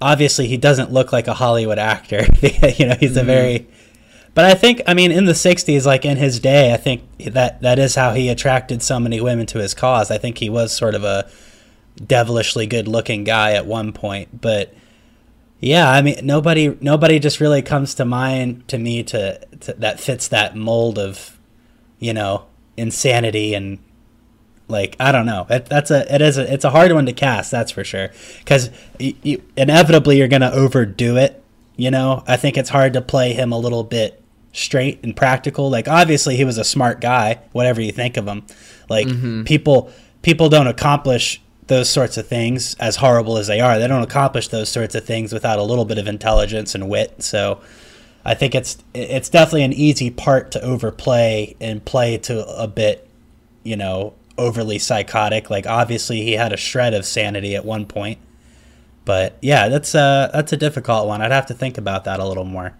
obviously 0.00 0.46
he 0.46 0.56
doesn't 0.56 0.92
look 0.92 1.12
like 1.12 1.28
a 1.28 1.34
Hollywood 1.34 1.78
actor. 1.78 2.24
you 2.42 2.86
know 2.86 2.96
he's 2.98 3.16
a 3.16 3.20
mm-hmm. 3.20 3.26
very 3.26 3.66
but 4.38 4.44
I 4.44 4.54
think, 4.54 4.82
I 4.86 4.94
mean, 4.94 5.10
in 5.10 5.24
the 5.24 5.32
'60s, 5.32 5.84
like 5.84 6.04
in 6.04 6.16
his 6.16 6.38
day, 6.38 6.72
I 6.72 6.76
think 6.76 7.02
that 7.32 7.60
that 7.62 7.80
is 7.80 7.96
how 7.96 8.12
he 8.12 8.28
attracted 8.28 8.84
so 8.84 9.00
many 9.00 9.20
women 9.20 9.46
to 9.46 9.58
his 9.58 9.74
cause. 9.74 10.12
I 10.12 10.18
think 10.18 10.38
he 10.38 10.48
was 10.48 10.72
sort 10.72 10.94
of 10.94 11.02
a 11.02 11.28
devilishly 11.96 12.68
good-looking 12.68 13.24
guy 13.24 13.54
at 13.54 13.66
one 13.66 13.92
point, 13.92 14.40
but 14.40 14.72
yeah, 15.58 15.90
I 15.90 16.02
mean, 16.02 16.24
nobody 16.24 16.76
nobody 16.80 17.18
just 17.18 17.40
really 17.40 17.62
comes 17.62 17.96
to 17.96 18.04
mind 18.04 18.68
to 18.68 18.78
me 18.78 19.02
to, 19.02 19.44
to 19.60 19.72
that 19.72 19.98
fits 19.98 20.28
that 20.28 20.54
mold 20.54 21.00
of, 21.00 21.36
you 21.98 22.14
know, 22.14 22.46
insanity 22.78 23.54
and 23.54 23.78
like 24.68 24.96
I 25.00 25.12
don't 25.12 25.26
know. 25.26 25.46
It, 25.48 25.66
that's 25.66 25.90
a 25.90 26.12
it 26.14 26.20
is 26.20 26.38
a 26.38 26.52
it's 26.52 26.64
a 26.64 26.70
hard 26.70 26.92
one 26.92 27.06
to 27.06 27.12
cast. 27.12 27.50
That's 27.50 27.72
for 27.72 27.84
sure. 27.84 28.10
Because 28.38 28.70
you, 28.98 29.14
you, 29.22 29.42
inevitably 29.56 30.18
you're 30.18 30.28
gonna 30.28 30.50
overdo 30.50 31.16
it. 31.16 31.42
You 31.76 31.90
know, 31.90 32.22
I 32.26 32.36
think 32.36 32.56
it's 32.56 32.70
hard 32.70 32.92
to 32.94 33.00
play 33.00 33.32
him 33.32 33.52
a 33.52 33.58
little 33.58 33.84
bit 33.84 34.22
straight 34.52 35.00
and 35.02 35.16
practical. 35.16 35.70
Like 35.70 35.88
obviously 35.88 36.36
he 36.36 36.44
was 36.44 36.58
a 36.58 36.64
smart 36.64 37.00
guy, 37.00 37.40
whatever 37.52 37.80
you 37.80 37.92
think 37.92 38.16
of 38.16 38.26
him. 38.26 38.44
Like 38.88 39.06
mm-hmm. 39.06 39.44
people 39.44 39.90
people 40.22 40.48
don't 40.48 40.66
accomplish 40.66 41.40
those 41.68 41.88
sorts 41.88 42.16
of 42.16 42.26
things 42.26 42.74
as 42.76 42.96
horrible 42.96 43.36
as 43.36 43.46
they 43.46 43.60
are. 43.60 43.78
They 43.78 43.88
don't 43.88 44.02
accomplish 44.02 44.48
those 44.48 44.68
sorts 44.68 44.94
of 44.94 45.04
things 45.04 45.32
without 45.32 45.58
a 45.58 45.62
little 45.62 45.84
bit 45.84 45.98
of 45.98 46.06
intelligence 46.06 46.74
and 46.74 46.88
wit. 46.88 47.22
So 47.22 47.60
I 48.28 48.34
think 48.34 48.54
it's 48.54 48.76
it's 48.92 49.30
definitely 49.30 49.64
an 49.64 49.72
easy 49.72 50.10
part 50.10 50.50
to 50.50 50.60
overplay 50.62 51.56
and 51.62 51.82
play 51.82 52.18
to 52.18 52.46
a 52.46 52.68
bit, 52.68 53.08
you 53.62 53.74
know, 53.74 54.12
overly 54.36 54.78
psychotic. 54.78 55.48
Like 55.48 55.66
obviously 55.66 56.22
he 56.22 56.32
had 56.32 56.52
a 56.52 56.58
shred 56.58 56.92
of 56.92 57.06
sanity 57.06 57.56
at 57.56 57.64
one 57.64 57.86
point. 57.86 58.18
But 59.06 59.38
yeah, 59.40 59.70
that's 59.70 59.94
a 59.94 60.30
that's 60.30 60.52
a 60.52 60.58
difficult 60.58 61.08
one. 61.08 61.22
I'd 61.22 61.32
have 61.32 61.46
to 61.46 61.54
think 61.54 61.78
about 61.78 62.04
that 62.04 62.20
a 62.20 62.28
little 62.28 62.44
more. 62.44 62.74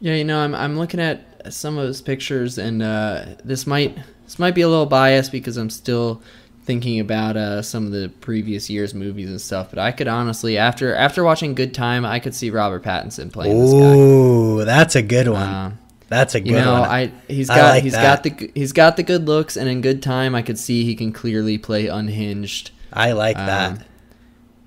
Yeah, 0.00 0.12
you 0.12 0.24
know, 0.24 0.38
I'm 0.38 0.54
I'm 0.54 0.78
looking 0.78 1.00
at 1.00 1.50
some 1.50 1.78
of 1.78 1.86
his 1.86 2.02
pictures, 2.02 2.58
and 2.58 2.82
uh, 2.82 3.24
this 3.42 3.66
might 3.66 3.96
this 4.24 4.38
might 4.38 4.54
be 4.54 4.60
a 4.60 4.68
little 4.68 4.84
biased 4.84 5.32
because 5.32 5.56
I'm 5.56 5.70
still 5.70 6.20
thinking 6.68 7.00
about 7.00 7.34
uh, 7.38 7.62
some 7.62 7.86
of 7.86 7.92
the 7.92 8.10
previous 8.20 8.68
year's 8.68 8.92
movies 8.92 9.30
and 9.30 9.40
stuff. 9.40 9.70
But 9.70 9.78
I 9.78 9.90
could 9.90 10.06
honestly, 10.06 10.58
after 10.58 10.94
after 10.94 11.24
watching 11.24 11.54
Good 11.54 11.72
Time, 11.72 12.04
I 12.04 12.20
could 12.20 12.34
see 12.34 12.50
Robert 12.50 12.84
Pattinson 12.84 13.32
playing 13.32 13.58
this 13.58 13.72
guy. 13.72 13.96
Ooh, 13.96 14.64
that's 14.66 14.94
a 14.94 15.00
good 15.02 15.28
one. 15.28 15.48
Um, 15.48 15.78
that's 16.08 16.34
a 16.34 16.40
good 16.40 16.50
you 16.50 16.56
know, 16.56 16.80
one. 16.80 16.90
I 16.90 17.12
he's 17.26 17.48
I 17.48 17.56
got 17.56 17.70
like 17.70 17.82
he's 17.82 17.92
that. 17.94 18.22
got 18.22 18.38
the 18.38 18.50
he's 18.54 18.72
got 18.72 18.96
the 18.98 19.02
good 19.02 19.26
looks, 19.26 19.56
and 19.56 19.66
in 19.66 19.80
Good 19.80 20.02
Time, 20.02 20.34
I 20.34 20.42
could 20.42 20.58
see 20.58 20.84
he 20.84 20.94
can 20.94 21.10
clearly 21.10 21.56
play 21.56 21.86
unhinged. 21.86 22.70
I 22.92 23.12
like 23.12 23.38
Um, 23.38 23.46
that. 23.46 23.86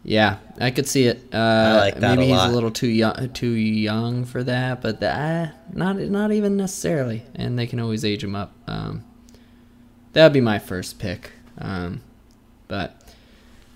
Yeah, 0.03 0.37
I 0.59 0.71
could 0.71 0.87
see 0.87 1.05
it. 1.05 1.21
Uh, 1.31 1.77
like 1.79 1.99
that 1.99 2.17
maybe 2.17 2.31
a 2.31 2.35
he's 2.35 2.43
a 2.43 2.51
little 2.51 2.71
too 2.71 2.87
young, 2.87 3.29
too 3.33 3.51
young 3.51 4.25
for 4.25 4.43
that, 4.43 4.81
but 4.81 5.01
that 5.01 5.75
not 5.77 5.97
not 5.97 6.31
even 6.31 6.57
necessarily. 6.57 7.23
And 7.35 7.59
they 7.59 7.67
can 7.67 7.79
always 7.79 8.03
age 8.03 8.23
him 8.23 8.35
up. 8.35 8.53
Um, 8.65 9.03
that 10.13 10.23
would 10.23 10.33
be 10.33 10.41
my 10.41 10.57
first 10.57 10.97
pick. 10.97 11.33
Um, 11.57 12.01
but 12.67 12.95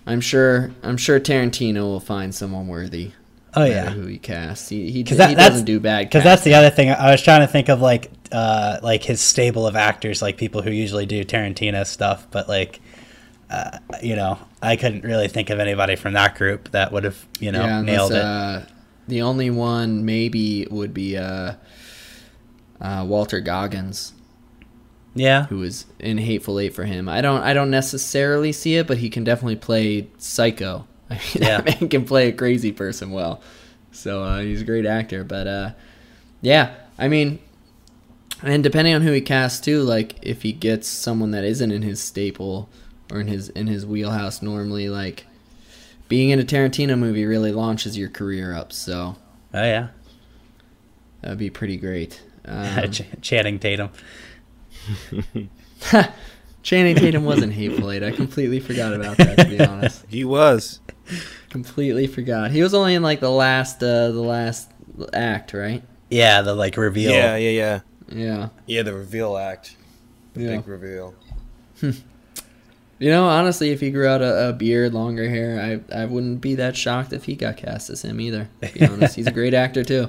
I'm 0.06 0.22
sure 0.22 0.72
I'm 0.84 0.98
sure 0.98 1.20
Tarantino 1.20 1.82
will 1.82 2.00
find 2.00 2.34
someone 2.34 2.68
worthy. 2.68 3.12
Oh, 3.58 3.64
yeah. 3.64 3.90
who 3.90 4.06
he 4.06 4.18
casts. 4.18 4.68
He 4.68 4.92
he, 4.92 4.98
he 4.98 5.04
that, 5.04 5.18
that's 5.18 5.36
doesn't 5.36 5.66
do 5.66 5.80
bad. 5.80 6.08
Because 6.08 6.24
that's 6.24 6.44
the 6.44 6.56
other 6.56 6.70
thing. 6.70 6.90
I 6.90 7.12
was 7.12 7.22
trying 7.22 7.42
to 7.42 7.48
think 7.48 7.70
of 7.70 7.80
like 7.80 8.12
uh, 8.32 8.80
like 8.84 9.04
his 9.04 9.22
stable 9.22 9.66
of 9.66 9.76
actors, 9.76 10.22
like 10.22 10.38
people 10.38 10.62
who 10.62 10.72
usually 10.72 11.06
do 11.06 11.24
Tarantino 11.24 11.86
stuff, 11.86 12.28
but 12.32 12.48
like. 12.48 12.82
Uh, 13.48 13.78
you 14.02 14.16
know, 14.16 14.40
I 14.60 14.76
couldn't 14.76 15.04
really 15.04 15.28
think 15.28 15.52
of 15.52 15.60
anybody 15.60 15.96
from 15.96 16.14
that 16.14 16.34
group 16.34 16.72
that 16.72 16.92
would 16.92 17.04
have, 17.04 17.24
you 17.40 17.52
know, 17.52 17.64
yeah, 17.64 17.82
nailed 17.82 18.12
it. 18.12 18.18
Uh, 18.18 18.62
the 19.08 19.22
only 19.22 19.52
one 19.52 20.04
maybe 20.04 20.66
would 20.72 20.96
be 20.96 21.16
uh, 21.16 21.54
uh, 22.82 23.06
Walter 23.08 23.42
Goggins, 23.42 24.14
yeah, 25.16 25.46
who 25.46 25.60
was 25.60 25.86
in 26.00 26.18
Hateful 26.18 26.60
Eight 26.60 26.74
for 26.74 26.84
him. 26.84 27.08
I 27.10 27.22
don't 27.22 27.42
I 27.42 27.54
don't 27.54 27.72
necessarily 27.72 28.52
see 28.52 28.76
it, 28.76 28.86
but 28.88 28.98
he 29.00 29.10
can 29.10 29.24
definitely 29.24 29.56
play 29.56 30.08
Psycho. 30.18 30.86
I 31.10 31.14
mean, 31.14 31.22
Yeah. 31.36 31.62
that 31.62 31.80
man 31.82 31.90
can 31.90 32.06
play 32.06 32.28
a 32.30 32.34
crazy 32.34 32.72
person 32.72 33.12
well. 33.12 33.42
So 33.92 34.22
uh, 34.24 34.40
he's 34.42 34.62
a 34.62 34.66
great 34.66 34.86
actor. 34.86 35.24
But 35.24 35.48
uh, 35.48 35.72
yeah, 36.42 36.76
I 36.98 37.08
mean, 37.08 37.40
and 38.44 38.62
depending 38.64 38.94
on 38.94 39.02
who 39.02 39.12
he 39.12 39.22
casts 39.22 39.62
too, 39.62 39.82
like 39.84 40.16
if 40.22 40.42
he 40.42 40.52
gets 40.52 40.88
someone 40.88 41.32
that 41.32 41.44
isn't 41.46 41.72
in 41.72 41.82
his 41.82 42.02
staple 42.02 42.68
or 43.12 43.22
in 43.22 43.28
his 43.28 43.50
in 43.50 43.68
his 43.68 43.86
wheelhouse 43.86 44.42
normally, 44.42 44.90
like 44.90 45.26
being 46.10 46.30
in 46.30 46.40
a 46.40 46.44
Tarantino 46.44 46.98
movie 47.00 47.26
really 47.26 47.52
launches 47.54 47.98
your 47.98 48.10
career 48.10 48.54
up. 48.54 48.74
So 48.74 49.16
oh 49.54 49.64
yeah, 49.64 49.88
that'd 51.22 51.38
be 51.38 51.50
pretty 51.50 51.78
great. 51.78 52.22
Um, 52.46 52.92
Ch- 52.92 53.04
Channing 53.22 53.60
Tatum. 53.60 53.90
Channing 56.64 56.96
Tatum 56.96 57.26
wasn't 57.26 57.54
Hateful 57.54 57.92
Eight. 57.92 58.04
I 58.04 58.12
completely 58.12 58.60
forgot 58.60 58.94
about 58.94 59.18
that. 59.18 59.38
To 59.38 59.46
be 59.46 59.60
honest, 59.64 60.04
He 60.10 60.24
was. 60.26 60.80
completely 61.50 62.08
forgot. 62.08 62.52
He 62.52 62.62
was 62.64 62.74
only 62.74 62.96
in 62.96 63.04
like 63.04 63.20
the 63.20 63.30
last 63.30 63.84
uh, 63.84 64.12
the 64.12 64.22
last 64.22 64.72
act, 65.14 65.54
right? 65.54 65.84
Yeah, 66.10 66.42
the 66.42 66.56
like 66.56 66.76
reveal. 66.78 67.12
Yeah, 67.12 67.36
yeah, 67.36 67.50
yeah. 67.50 67.80
Yeah. 68.10 68.50
Yeah, 68.66 68.82
the 68.84 68.94
reveal 68.94 69.38
act. 69.38 69.76
The 70.34 70.42
Yeah. 70.42 70.56
big 70.58 70.68
reveal. 70.68 71.14
You 72.98 73.10
know, 73.10 73.26
honestly, 73.28 73.72
if 73.72 73.82
he 73.82 73.92
grew 73.92 74.08
out 74.08 74.22
a, 74.22 74.48
a 74.50 74.54
beard, 74.54 74.94
longer 74.94 75.28
hair, 75.30 75.60
I 75.92 76.04
I 76.04 76.06
wouldn't 76.06 76.40
be 76.40 76.56
that 76.56 76.78
shocked 76.78 77.12
if 77.12 77.26
he 77.26 77.36
got 77.36 77.58
cast 77.58 77.90
as 77.90 78.04
him 78.04 78.22
either. 78.22 78.48
To 78.62 78.72
be 78.74 78.86
honest, 78.88 79.18
he's 79.18 79.28
a 79.28 79.32
great 79.34 79.54
actor 79.54 79.84
too. 79.84 80.08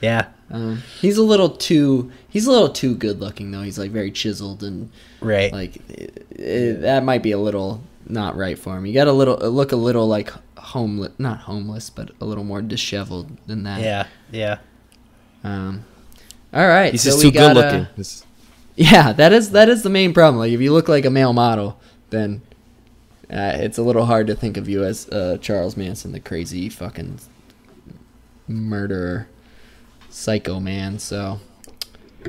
Yeah, 0.00 0.28
Um, 0.50 0.82
he's 1.00 1.16
a 1.16 1.22
little 1.22 1.50
too 1.50 2.10
he's 2.28 2.46
a 2.46 2.50
little 2.50 2.68
too 2.68 2.94
good 2.94 3.20
looking 3.20 3.50
though. 3.50 3.62
He's 3.62 3.78
like 3.78 3.90
very 3.90 4.10
chiseled 4.10 4.62
and 4.62 4.90
right. 5.20 5.52
like 5.52 5.76
it, 5.90 6.26
it, 6.30 6.80
that 6.82 7.04
might 7.04 7.22
be 7.22 7.32
a 7.32 7.38
little 7.38 7.82
not 8.08 8.36
right 8.36 8.58
for 8.58 8.76
him. 8.76 8.86
You 8.86 8.94
got 8.94 9.04
to 9.04 9.12
little 9.12 9.36
look 9.50 9.72
a 9.72 9.76
little 9.76 10.06
like 10.06 10.32
homeless, 10.58 11.12
not 11.18 11.40
homeless, 11.40 11.90
but 11.90 12.10
a 12.20 12.24
little 12.24 12.44
more 12.44 12.62
disheveled 12.62 13.36
than 13.46 13.64
that. 13.64 13.80
yeah, 13.80 14.06
yeah. 14.30 14.58
Um. 15.42 15.84
All 16.52 16.66
right. 16.66 16.92
He's 16.92 17.02
so 17.02 17.10
just 17.10 17.22
too 17.22 17.30
good 17.30 17.54
looking. 17.54 17.86
Yeah, 18.76 19.12
that 19.12 19.32
is 19.32 19.50
that 19.50 19.68
is 19.68 19.82
the 19.82 19.90
main 19.90 20.12
problem. 20.12 20.38
Like 20.38 20.52
if 20.52 20.60
you 20.60 20.72
look 20.72 20.88
like 20.88 21.04
a 21.04 21.10
male 21.10 21.32
model, 21.32 21.80
then 22.10 22.42
uh, 23.30 23.52
it's 23.56 23.78
a 23.78 23.82
little 23.82 24.04
hard 24.04 24.26
to 24.28 24.34
think 24.34 24.56
of 24.56 24.68
you 24.68 24.84
as 24.84 25.08
uh, 25.08 25.38
Charles 25.40 25.76
Manson, 25.76 26.12
the 26.12 26.20
crazy 26.20 26.68
fucking 26.68 27.20
murderer, 28.46 29.28
psycho 30.16 30.58
man. 30.58 30.98
So, 30.98 31.40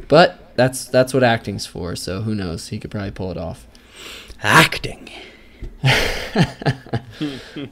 but 0.08 0.56
that's 0.56 0.86
that's 0.86 1.14
what 1.14 1.24
acting's 1.24 1.66
for. 1.66 1.96
So 1.96 2.22
who 2.22 2.36
knows? 2.36 2.68
He 2.68 2.80
could 2.80 2.92
probably 2.92 3.12
pull 3.12 3.32
it 3.32 3.38
off. 3.38 3.66
Acting. 4.44 5.10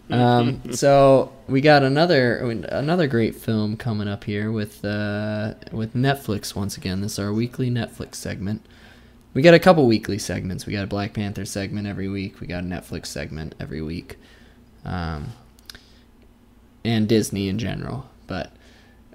um, 0.10 0.74
so 0.74 1.32
we 1.48 1.62
got 1.62 1.84
another 1.84 2.38
another 2.70 3.08
great 3.08 3.36
film 3.36 3.78
coming 3.78 4.08
up 4.08 4.24
here 4.24 4.52
with 4.52 4.84
uh, 4.84 5.54
with 5.72 5.94
Netflix 5.94 6.56
once 6.56 6.78
again. 6.78 7.02
This 7.02 7.14
is 7.14 7.20
our 7.20 7.34
weekly 7.34 7.70
Netflix 7.70 8.16
segment. 8.16 8.66
We 9.34 9.42
got 9.42 9.54
a 9.54 9.60
couple 9.60 9.86
weekly 9.86 10.18
segments. 10.18 10.66
We 10.66 10.72
got 10.72 10.86
a 10.86 10.88
Black 10.88 11.14
Panther 11.14 11.44
segment 11.46 11.88
every 11.88 12.08
week. 12.08 12.40
We 12.40 12.48
got 12.48 12.64
a 12.64 12.68
Netflix 12.68 13.08
segment 13.08 13.54
every 13.60 13.82
week, 13.82 14.16
um, 14.86 15.34
and 16.86 17.08
Disney 17.08 17.50
in 17.50 17.60
general. 17.60 18.10
But 18.28 18.54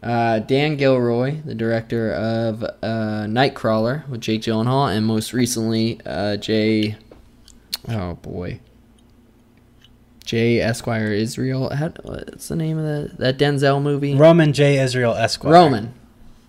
uh, 0.02 0.38
Dan 0.40 0.76
Gilroy, 0.76 1.40
the 1.44 1.54
director 1.54 2.12
of 2.12 2.62
uh, 2.62 3.26
Nightcrawler 3.26 4.08
with 4.08 4.20
Jake 4.20 4.42
Gyllenhaal, 4.42 4.94
and 4.94 5.06
most 5.06 5.32
recently 5.32 6.00
uh, 6.06 6.36
Jay. 6.36 6.96
Oh 7.88 8.14
boy. 8.14 8.60
J. 10.24 10.60
Esquire 10.60 11.12
Israel. 11.12 11.74
How, 11.74 11.88
what's 12.02 12.48
the 12.48 12.54
name 12.54 12.78
of 12.78 12.84
the, 12.84 13.16
that 13.16 13.38
Denzel 13.38 13.82
movie? 13.82 14.14
Roman 14.14 14.52
J. 14.52 14.78
Israel 14.78 15.14
Esquire. 15.14 15.52
Roman. 15.52 15.94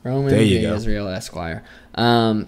Roman 0.04 0.30
There 0.30 0.42
you 0.42 0.60
J. 0.60 0.62
go. 0.64 0.76
Israel 0.76 1.08
Esquire. 1.08 1.64
Um, 1.96 2.48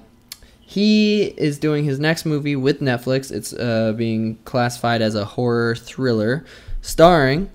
he 0.60 1.24
is 1.24 1.58
doing 1.58 1.86
his 1.86 2.00
next 2.00 2.26
movie 2.26 2.56
with 2.56 2.82
Netflix. 2.82 3.32
It's 3.32 3.52
uh, 3.54 3.94
being 3.96 4.38
classified 4.46 5.02
as 5.02 5.16
a 5.16 5.26
horror 5.26 5.76
thriller, 5.76 6.46
starring 6.82 7.50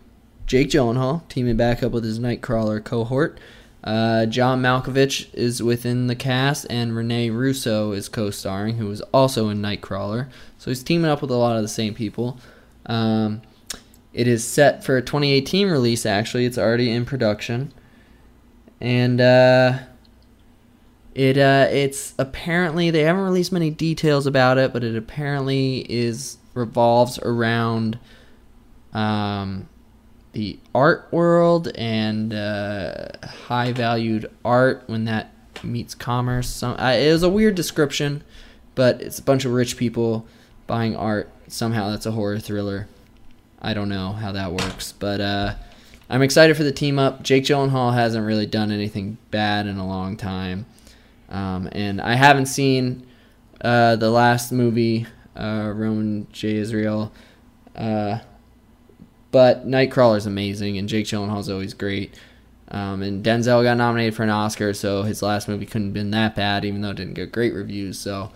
Jake 0.48 0.70
Gyllenhaal, 0.70 1.28
teaming 1.28 1.58
back 1.58 1.82
up 1.82 1.92
with 1.92 2.04
his 2.04 2.18
Nightcrawler 2.18 2.82
cohort. 2.82 3.38
Uh, 3.84 4.24
John 4.24 4.62
Malkovich 4.62 5.32
is 5.34 5.62
within 5.62 6.06
the 6.06 6.16
cast, 6.16 6.66
and 6.70 6.96
Rene 6.96 7.28
Russo 7.28 7.92
is 7.92 8.08
co-starring, 8.08 8.78
who 8.78 8.86
was 8.86 9.02
also 9.12 9.50
in 9.50 9.60
Nightcrawler. 9.60 10.28
So 10.56 10.70
he's 10.70 10.82
teaming 10.82 11.10
up 11.10 11.20
with 11.20 11.30
a 11.30 11.36
lot 11.36 11.56
of 11.56 11.62
the 11.62 11.68
same 11.68 11.92
people. 11.92 12.40
Um, 12.86 13.42
it 14.14 14.26
is 14.26 14.42
set 14.42 14.82
for 14.82 14.96
a 14.96 15.02
2018 15.02 15.68
release. 15.68 16.06
Actually, 16.06 16.46
it's 16.46 16.56
already 16.56 16.90
in 16.90 17.04
production, 17.04 17.70
and 18.80 19.20
uh, 19.20 19.78
it 21.14 21.36
uh, 21.36 21.68
it's 21.70 22.14
apparently 22.18 22.90
they 22.90 23.02
haven't 23.02 23.22
released 23.22 23.52
many 23.52 23.68
details 23.68 24.26
about 24.26 24.56
it, 24.56 24.72
but 24.72 24.82
it 24.82 24.96
apparently 24.96 25.80
is 25.92 26.38
revolves 26.54 27.18
around 27.18 27.98
um, 28.94 29.68
the 30.38 30.56
art 30.72 31.08
world 31.10 31.66
and 31.74 32.32
uh, 32.32 33.08
high 33.24 33.72
valued 33.72 34.30
art 34.44 34.84
when 34.86 35.04
that 35.04 35.32
meets 35.64 35.96
commerce. 35.96 36.48
Some 36.48 36.78
uh, 36.78 36.92
it 36.92 37.10
was 37.10 37.24
a 37.24 37.28
weird 37.28 37.56
description, 37.56 38.22
but 38.76 39.02
it's 39.02 39.18
a 39.18 39.22
bunch 39.22 39.44
of 39.44 39.50
rich 39.50 39.76
people 39.76 40.28
buying 40.68 40.94
art. 40.94 41.28
Somehow 41.48 41.90
that's 41.90 42.06
a 42.06 42.12
horror 42.12 42.38
thriller. 42.38 42.86
I 43.60 43.74
don't 43.74 43.88
know 43.88 44.12
how 44.12 44.30
that 44.30 44.52
works, 44.52 44.92
but 44.92 45.20
uh, 45.20 45.54
I'm 46.08 46.22
excited 46.22 46.56
for 46.56 46.62
the 46.62 46.70
team 46.70 47.00
up. 47.00 47.24
Jake 47.24 47.42
Gyllenhaal 47.42 47.92
hasn't 47.92 48.24
really 48.24 48.46
done 48.46 48.70
anything 48.70 49.18
bad 49.32 49.66
in 49.66 49.76
a 49.76 49.86
long 49.88 50.16
time, 50.16 50.66
um, 51.30 51.68
and 51.72 52.00
I 52.00 52.14
haven't 52.14 52.46
seen 52.46 53.04
uh, 53.60 53.96
the 53.96 54.10
last 54.10 54.52
movie, 54.52 55.04
uh, 55.34 55.72
Roman 55.74 56.28
J. 56.30 56.58
Israel, 56.58 57.10
uh, 57.74 58.20
but 59.30 59.66
Nightcrawler's 59.66 60.26
amazing, 60.26 60.78
and 60.78 60.88
Jake 60.88 61.06
Gyllenhaal's 61.06 61.50
always 61.50 61.74
great. 61.74 62.14
Um, 62.70 63.02
and 63.02 63.24
Denzel 63.24 63.62
got 63.62 63.76
nominated 63.76 64.14
for 64.14 64.24
an 64.24 64.30
Oscar, 64.30 64.74
so 64.74 65.02
his 65.02 65.22
last 65.22 65.48
movie 65.48 65.66
couldn't 65.66 65.88
have 65.88 65.94
been 65.94 66.10
that 66.10 66.36
bad, 66.36 66.64
even 66.64 66.82
though 66.82 66.90
it 66.90 66.96
didn't 66.96 67.14
get 67.14 67.32
great 67.32 67.54
reviews. 67.54 67.98
So 67.98 68.30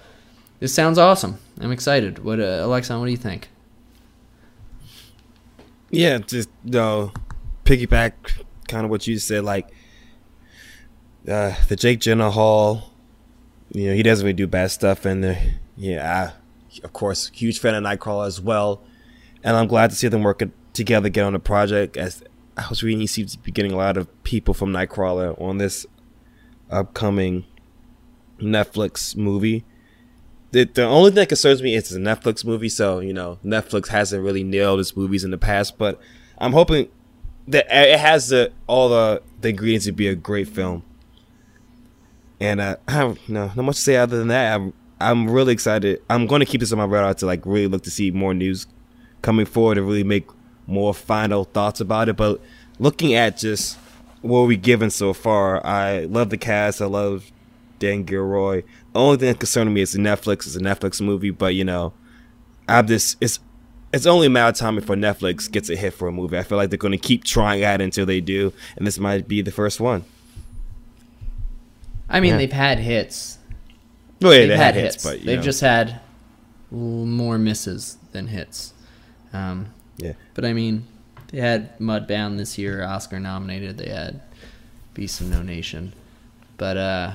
this 0.58 0.74
sounds 0.74 0.98
awesome. 0.98 1.38
I'm 1.60 1.72
excited. 1.72 2.24
What, 2.24 2.40
uh? 2.40 2.66
What 2.66 2.88
do 2.88 3.10
you 3.10 3.16
think? 3.16 3.48
Yeah, 5.90 6.18
just 6.18 6.48
no 6.64 7.12
piggyback 7.64 8.12
kind 8.68 8.84
of 8.84 8.90
what 8.90 9.06
you 9.06 9.18
said, 9.18 9.44
like 9.44 9.68
uh, 11.28 11.54
the 11.68 11.76
Jake 11.76 12.00
Gyllenhaal. 12.00 12.84
You 13.70 13.88
know, 13.88 13.94
he 13.94 14.02
doesn't 14.02 14.24
really 14.24 14.34
do 14.34 14.46
bad 14.46 14.70
stuff, 14.70 15.04
and 15.04 15.24
uh, 15.24 15.34
yeah, 15.76 16.32
I, 16.32 16.84
of 16.84 16.92
course, 16.94 17.28
huge 17.28 17.58
fan 17.58 17.74
of 17.74 17.84
Nightcrawler 17.84 18.26
as 18.26 18.40
well. 18.40 18.82
And 19.44 19.56
I'm 19.56 19.66
glad 19.66 19.90
to 19.90 19.96
see 19.96 20.08
them 20.08 20.22
working 20.22 20.52
together, 20.72 21.08
get 21.08 21.24
on 21.24 21.34
a 21.34 21.40
project. 21.40 21.96
As 21.96 22.22
I 22.56 22.66
was 22.68 22.82
reading, 22.82 23.00
he 23.00 23.06
seems 23.06 23.32
to 23.32 23.38
be 23.38 23.50
getting 23.50 23.72
a 23.72 23.76
lot 23.76 23.96
of 23.96 24.22
people 24.24 24.54
from 24.54 24.72
Nightcrawler 24.72 25.40
on 25.40 25.58
this 25.58 25.86
upcoming 26.70 27.44
Netflix 28.38 29.16
movie. 29.16 29.64
The, 30.50 30.64
the 30.64 30.84
only 30.84 31.10
thing 31.10 31.16
that 31.16 31.28
concerns 31.28 31.62
me 31.62 31.74
is 31.74 31.84
it's 31.84 31.92
a 31.92 31.98
Netflix 31.98 32.44
movie, 32.44 32.68
so 32.68 33.00
you 33.00 33.12
know 33.12 33.38
Netflix 33.44 33.88
hasn't 33.88 34.22
really 34.22 34.44
nailed 34.44 34.80
its 34.80 34.96
movies 34.96 35.24
in 35.24 35.30
the 35.30 35.38
past. 35.38 35.78
But 35.78 35.98
I'm 36.38 36.52
hoping 36.52 36.90
that 37.48 37.66
it 37.70 37.98
has 37.98 38.28
the 38.28 38.52
all 38.66 38.88
the, 38.88 39.22
the 39.40 39.48
ingredients 39.50 39.86
to 39.86 39.92
be 39.92 40.08
a 40.08 40.14
great 40.14 40.48
film. 40.48 40.82
And 42.40 42.60
uh, 42.60 42.76
I 42.88 42.92
have 42.92 43.28
no 43.28 43.46
not 43.54 43.56
much 43.56 43.76
to 43.76 43.82
say 43.82 43.96
other 43.96 44.18
than 44.18 44.28
that. 44.28 44.54
I'm 44.54 44.74
I'm 45.00 45.30
really 45.30 45.52
excited. 45.52 46.02
I'm 46.10 46.26
going 46.26 46.40
to 46.40 46.46
keep 46.46 46.60
this 46.60 46.70
on 46.70 46.78
my 46.78 46.84
radar 46.84 47.14
to 47.14 47.26
like 47.26 47.44
really 47.46 47.66
look 47.66 47.82
to 47.84 47.90
see 47.90 48.10
more 48.10 48.34
news 48.34 48.66
coming 49.22 49.46
forward 49.46 49.76
to 49.76 49.82
really 49.82 50.04
make 50.04 50.26
more 50.66 50.94
final 50.94 51.44
thoughts 51.44 51.80
about 51.80 52.08
it. 52.08 52.16
But 52.16 52.40
looking 52.78 53.14
at 53.14 53.36
just 53.38 53.76
what 54.20 54.42
we 54.46 54.56
given 54.56 54.90
so 54.90 55.12
far, 55.12 55.64
I 55.66 56.00
love 56.04 56.30
the 56.30 56.36
cast. 56.38 56.80
I 56.80 56.86
love 56.86 57.30
Dan 57.78 58.04
Gilroy. 58.04 58.62
The 58.92 58.98
only 59.00 59.16
thing 59.18 59.28
that 59.28 59.38
concerning 59.40 59.74
me 59.74 59.80
is 59.80 59.94
Netflix. 59.94 60.46
It's 60.46 60.56
a 60.56 60.60
Netflix 60.60 61.00
movie, 61.00 61.30
but 61.30 61.54
you 61.54 61.64
know, 61.64 61.92
I'm 62.68 62.86
just 62.86 63.16
it's 63.20 63.40
it's 63.92 64.06
only 64.06 64.26
a 64.28 64.30
matter 64.30 64.48
of 64.50 64.56
time 64.56 64.76
before 64.76 64.96
Netflix 64.96 65.50
gets 65.50 65.68
a 65.68 65.76
hit 65.76 65.92
for 65.94 66.08
a 66.08 66.12
movie. 66.12 66.38
I 66.38 66.42
feel 66.42 66.56
like 66.58 66.70
they're 66.70 66.78
going 66.78 66.92
to 66.92 66.98
keep 66.98 67.24
trying 67.24 67.62
at 67.62 67.80
it 67.80 67.84
until 67.84 68.06
they 68.06 68.20
do, 68.20 68.52
and 68.76 68.86
this 68.86 68.98
might 68.98 69.28
be 69.28 69.42
the 69.42 69.50
first 69.50 69.80
one. 69.80 70.04
I 72.08 72.20
mean, 72.20 72.32
Yeah. 72.32 72.36
they've 72.38 72.52
had 72.52 72.78
hits. 72.78 73.38
Oh 74.22 74.30
yeah, 74.30 74.38
they've 74.40 74.48
they 74.48 74.56
had 74.56 74.74
had 74.74 74.84
hits. 74.84 74.94
hits, 74.96 75.04
but 75.04 75.18
you 75.20 75.26
they've 75.26 75.38
know, 75.38 75.42
just 75.42 75.60
had 75.60 76.00
more 76.70 77.38
misses 77.38 77.98
than 78.12 78.28
hits. 78.28 78.72
Um, 79.32 79.66
yeah. 79.96 80.12
but 80.34 80.44
I 80.44 80.52
mean, 80.52 80.86
they 81.28 81.38
had 81.38 81.78
Mudbound 81.78 82.36
this 82.38 82.58
year, 82.58 82.82
Oscar 82.82 83.18
nominated. 83.18 83.78
They 83.78 83.88
had 83.88 84.20
Beast 84.94 85.20
of 85.20 85.28
No 85.28 85.42
Nation, 85.42 85.94
but 86.56 86.76
uh, 86.76 87.14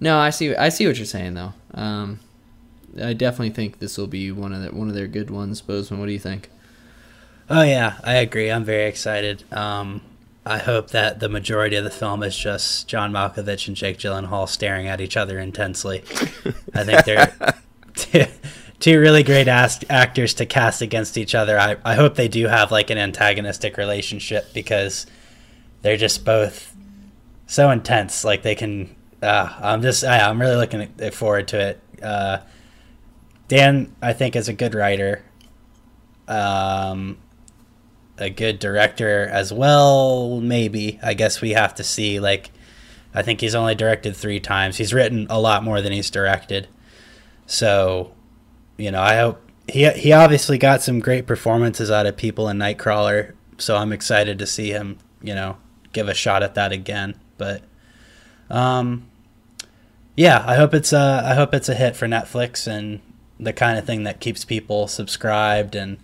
no, 0.00 0.18
I 0.18 0.30
see. 0.30 0.54
I 0.54 0.68
see 0.68 0.86
what 0.86 0.96
you're 0.96 1.06
saying 1.06 1.34
though. 1.34 1.54
Um, 1.74 2.20
I 3.02 3.12
definitely 3.12 3.50
think 3.50 3.78
this 3.78 3.98
will 3.98 4.06
be 4.06 4.32
one 4.32 4.52
of 4.52 4.62
the, 4.62 4.70
one 4.70 4.88
of 4.88 4.94
their 4.94 5.06
good 5.06 5.30
ones. 5.30 5.60
Bozeman, 5.60 6.00
what 6.00 6.06
do 6.06 6.12
you 6.12 6.18
think? 6.18 6.50
Oh 7.50 7.62
yeah, 7.62 7.98
I 8.04 8.14
agree. 8.14 8.50
I'm 8.50 8.64
very 8.64 8.86
excited. 8.86 9.44
Um, 9.52 10.02
I 10.44 10.58
hope 10.58 10.90
that 10.90 11.20
the 11.20 11.28
majority 11.28 11.76
of 11.76 11.84
the 11.84 11.90
film 11.90 12.22
is 12.22 12.36
just 12.36 12.88
John 12.88 13.12
Malkovich 13.12 13.68
and 13.68 13.76
Jake 13.76 13.98
Gyllenhaal 13.98 14.48
staring 14.48 14.86
at 14.86 15.00
each 15.00 15.16
other 15.16 15.38
intensely. 15.38 15.98
I 16.74 16.84
think 16.84 17.04
they're 17.04 17.34
two, 18.80 18.98
really 18.98 19.22
great 19.22 19.48
actors 19.48 20.34
to 20.34 20.46
cast 20.46 20.82
against 20.82 21.18
each 21.18 21.34
other. 21.34 21.58
I, 21.58 21.76
I 21.84 21.94
hope 21.94 22.14
they 22.14 22.28
do 22.28 22.46
have 22.46 22.70
like 22.70 22.90
an 22.90 22.98
antagonistic 22.98 23.76
relationship 23.76 24.52
because 24.54 25.06
they're 25.82 25.96
just 25.96 26.24
both 26.24 26.74
so 27.46 27.70
intense. 27.70 28.24
Like 28.24 28.42
they 28.42 28.54
can. 28.54 28.94
Uh, 29.22 29.52
I'm 29.60 29.82
just. 29.82 30.04
I, 30.04 30.20
I'm 30.20 30.40
really 30.40 30.56
looking 30.56 30.88
forward 31.10 31.48
to 31.48 31.60
it. 31.60 31.80
Uh, 32.02 32.38
Dan, 33.48 33.94
I 34.00 34.12
think, 34.12 34.36
is 34.36 34.48
a 34.48 34.52
good 34.52 34.74
writer. 34.74 35.24
Um, 36.28 37.18
a 38.18 38.28
good 38.28 38.58
director 38.58 39.26
as 39.26 39.52
well. 39.52 40.40
Maybe 40.40 41.00
I 41.02 41.14
guess 41.14 41.40
we 41.40 41.50
have 41.50 41.74
to 41.76 41.84
see. 41.84 42.20
Like, 42.20 42.50
I 43.14 43.22
think 43.22 43.40
he's 43.40 43.54
only 43.54 43.74
directed 43.74 44.14
three 44.14 44.38
times. 44.38 44.76
He's 44.76 44.92
written 44.92 45.26
a 45.30 45.40
lot 45.40 45.64
more 45.64 45.80
than 45.80 45.92
he's 45.92 46.10
directed. 46.10 46.68
So, 47.46 48.12
you 48.78 48.90
know, 48.90 49.02
I 49.02 49.16
hope 49.16 49.42
he 49.68 49.88
he 49.90 50.12
obviously 50.12 50.56
got 50.56 50.82
some 50.82 51.00
great 51.00 51.26
performances 51.26 51.90
out 51.90 52.06
of 52.06 52.16
people 52.16 52.48
in 52.48 52.56
Nightcrawler. 52.56 53.34
So 53.58 53.76
I'm 53.76 53.92
excited 53.92 54.38
to 54.38 54.46
see 54.46 54.70
him. 54.70 54.98
You 55.20 55.34
know, 55.34 55.58
give 55.92 56.08
a 56.08 56.14
shot 56.14 56.42
at 56.42 56.54
that 56.54 56.72
again. 56.72 57.16
But, 57.36 57.62
um, 58.48 59.08
yeah, 60.16 60.42
I 60.46 60.54
hope 60.54 60.72
it's 60.74 60.92
a 60.92 61.22
I 61.24 61.34
hope 61.34 61.52
it's 61.52 61.68
a 61.68 61.74
hit 61.74 61.96
for 61.96 62.06
Netflix 62.06 62.66
and 62.66 63.00
the 63.38 63.52
kind 63.52 63.78
of 63.78 63.84
thing 63.84 64.04
that 64.04 64.20
keeps 64.20 64.44
people 64.44 64.88
subscribed 64.88 65.76
and 65.76 65.98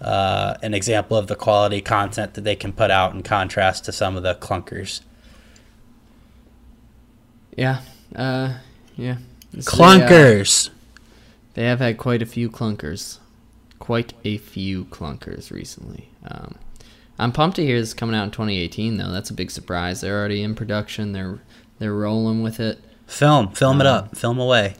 uh, 0.00 0.56
an 0.62 0.74
example 0.74 1.16
of 1.16 1.26
the 1.26 1.36
quality 1.36 1.80
content 1.80 2.34
that 2.34 2.42
they 2.42 2.56
can 2.56 2.72
put 2.72 2.90
out 2.90 3.14
in 3.14 3.22
contrast 3.22 3.84
to 3.84 3.92
some 3.92 4.16
of 4.16 4.22
the 4.22 4.34
clunkers. 4.34 5.00
Yeah, 7.56 7.82
uh, 8.14 8.58
yeah. 8.96 9.16
This 9.52 9.66
is 9.66 9.72
uh, 9.72 9.76
Clunkers. 9.76 10.70
They 11.60 11.66
have 11.66 11.80
had 11.80 11.98
quite 11.98 12.22
a 12.22 12.24
few 12.26 12.48
clunkers, 12.48 13.18
quite 13.80 14.14
a 14.24 14.38
few 14.38 14.86
clunkers 14.86 15.50
recently. 15.52 16.08
Um, 16.26 16.54
I'm 17.18 17.32
pumped 17.32 17.56
to 17.56 17.62
hear 17.66 17.78
this 17.78 17.92
coming 17.92 18.16
out 18.16 18.24
in 18.24 18.30
2018, 18.30 18.96
though. 18.96 19.10
That's 19.12 19.28
a 19.28 19.34
big 19.34 19.50
surprise. 19.50 20.00
They're 20.00 20.18
already 20.18 20.42
in 20.42 20.54
production. 20.54 21.12
They're 21.12 21.38
they're 21.78 21.92
rolling 21.92 22.42
with 22.42 22.60
it. 22.60 22.78
Film, 23.06 23.48
film 23.48 23.82
it 23.82 23.86
Um, 23.86 23.94
up, 23.94 24.16
film 24.16 24.38
away. 24.38 24.76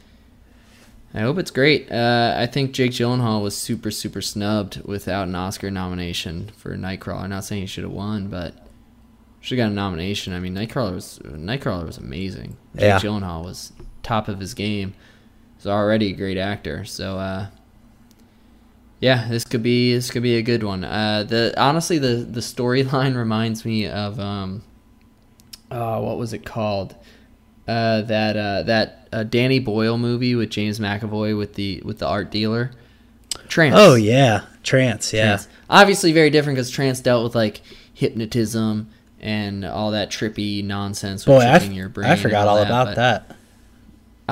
I 1.12 1.20
hope 1.20 1.36
it's 1.36 1.50
great. 1.50 1.92
Uh, 1.92 2.34
I 2.38 2.46
think 2.46 2.72
Jake 2.72 2.92
Gyllenhaal 2.92 3.42
was 3.42 3.54
super 3.54 3.90
super 3.90 4.22
snubbed 4.22 4.80
without 4.86 5.28
an 5.28 5.34
Oscar 5.34 5.70
nomination 5.70 6.50
for 6.56 6.74
Nightcrawler. 6.78 7.24
I'm 7.24 7.28
not 7.28 7.44
saying 7.44 7.60
he 7.60 7.66
should 7.66 7.84
have 7.84 7.92
won, 7.92 8.28
but 8.28 8.54
should 9.42 9.58
have 9.58 9.66
got 9.66 9.72
a 9.72 9.74
nomination. 9.74 10.32
I 10.32 10.40
mean, 10.40 10.54
Nightcrawler 10.54 10.94
was 10.94 11.18
Nightcrawler 11.26 11.84
was 11.84 11.98
amazing. 11.98 12.56
Jake 12.74 12.84
Yeah. 12.84 12.98
Gyllenhaal 13.00 13.44
was 13.44 13.74
top 14.02 14.28
of 14.28 14.40
his 14.40 14.54
game. 14.54 14.94
He's 15.60 15.66
already 15.66 16.08
a 16.08 16.16
great 16.16 16.38
actor. 16.38 16.86
So 16.86 17.18
uh, 17.18 17.48
yeah, 18.98 19.28
this 19.28 19.44
could 19.44 19.62
be 19.62 19.92
this 19.92 20.10
could 20.10 20.22
be 20.22 20.36
a 20.36 20.42
good 20.42 20.62
one. 20.62 20.84
Uh, 20.84 21.24
the 21.24 21.52
honestly 21.58 21.98
the 21.98 22.14
the 22.16 22.40
storyline 22.40 23.14
reminds 23.16 23.66
me 23.66 23.86
of 23.86 24.18
um, 24.18 24.62
uh, 25.70 26.00
what 26.00 26.16
was 26.16 26.32
it 26.32 26.46
called? 26.46 26.94
Uh, 27.68 28.00
that 28.00 28.38
uh, 28.38 28.62
that 28.62 29.08
uh, 29.12 29.22
Danny 29.22 29.58
Boyle 29.58 29.98
movie 29.98 30.34
with 30.34 30.48
James 30.48 30.80
McAvoy 30.80 31.36
with 31.36 31.56
the 31.56 31.82
with 31.84 31.98
the 31.98 32.06
art 32.06 32.30
dealer. 32.30 32.70
Trance. 33.48 33.74
Oh 33.76 33.96
yeah, 33.96 34.46
trance. 34.62 35.12
Yeah, 35.12 35.24
Trance. 35.24 35.48
Obviously, 35.68 36.12
very 36.12 36.30
different 36.30 36.56
because 36.56 36.70
Trance 36.70 37.00
dealt 37.00 37.22
with 37.22 37.34
like 37.34 37.60
hypnotism 37.92 38.88
and 39.20 39.66
all 39.66 39.90
that 39.90 40.10
trippy 40.10 40.64
nonsense 40.64 41.26
boy, 41.26 41.40
I, 41.40 41.50
tricking 41.50 41.72
f- 41.72 41.76
your 41.76 41.90
brain. 41.90 42.10
I 42.10 42.16
forgot 42.16 42.48
all 42.48 42.62
about 42.62 42.96
that. 42.96 43.36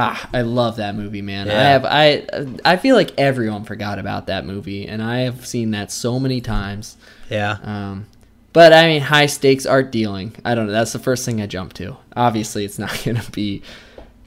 Ah, 0.01 0.29
I 0.33 0.43
love 0.43 0.77
that 0.77 0.95
movie, 0.95 1.23
man. 1.23 1.51
I 1.51 1.55
have 1.55 1.85
I 1.85 2.25
I 2.65 2.77
feel 2.77 2.95
like 2.95 3.13
everyone 3.19 3.65
forgot 3.65 3.99
about 3.99 4.29
that 4.29 4.47
movie, 4.47 4.87
and 4.87 5.03
I 5.03 5.19
have 5.21 5.45
seen 5.45 5.73
that 5.73 5.91
so 5.91 6.21
many 6.21 6.41
times. 6.41 6.97
Yeah, 7.29 7.59
Um, 7.65 8.07
but 8.53 8.73
I 8.73 8.87
mean, 8.87 9.03
high 9.03 9.27
stakes 9.27 9.67
art 9.67 9.91
dealing. 9.91 10.37
I 10.45 10.55
don't 10.55 10.67
know. 10.67 10.73
That's 10.73 10.93
the 10.93 10.99
first 11.01 11.25
thing 11.27 11.43
I 11.43 11.47
jump 11.47 11.73
to. 11.75 11.97
Obviously, 12.17 12.65
it's 12.65 12.79
not 12.85 13.03
gonna 13.05 13.25
be 13.33 13.63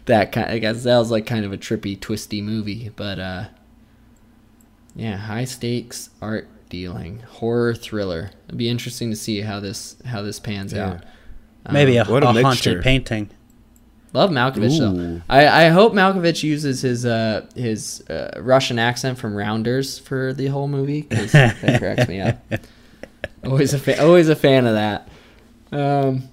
that 0.08 0.32
kind. 0.34 0.50
I 0.50 0.60
guess 0.60 0.84
that 0.84 0.98
was 0.98 1.10
like 1.10 1.26
kind 1.26 1.46
of 1.46 1.54
a 1.54 1.58
trippy, 1.58 1.98
twisty 2.00 2.42
movie, 2.42 2.90
but 2.96 3.18
uh, 3.20 3.46
yeah, 4.96 5.16
high 5.18 5.46
stakes 5.46 6.10
art 6.22 6.48
dealing, 6.70 7.20
horror 7.20 7.74
thriller. 7.76 8.32
It'd 8.48 8.58
be 8.58 8.70
interesting 8.70 9.10
to 9.12 9.16
see 9.16 9.42
how 9.42 9.60
this 9.62 9.96
how 10.06 10.22
this 10.22 10.40
pans 10.40 10.74
Yeah. 10.74 10.88
out. 10.90 11.04
Um, 11.66 11.74
maybe 11.74 11.98
a, 11.98 12.04
a 12.04 12.14
a 12.18 12.42
haunted 12.42 12.82
painting. 12.84 13.30
Love 14.14 14.30
Malkovich 14.30 14.78
though. 14.78 15.22
I, 15.30 15.66
I 15.66 15.70
hope 15.70 15.94
Malkovich 15.94 16.44
uses 16.44 16.82
his 16.82 17.06
uh 17.06 17.46
his 17.56 18.02
uh, 18.10 18.40
Russian 18.42 18.78
accent 18.78 19.18
from 19.18 19.36
Rounders 19.36 20.00
for 20.00 20.34
the 20.34 20.48
whole 20.48 20.68
movie 20.68 21.04
because 21.04 21.32
that 21.32 21.58
cracks 21.80 22.08
me 22.10 22.20
up. 22.22 22.38
Always 23.46 23.74
a 23.74 23.80
fa- 23.80 24.04
always 24.04 24.28
a 24.30 24.36
fan 24.36 24.66
of 24.68 24.74
that. 24.74 25.08
Um, 25.72 26.28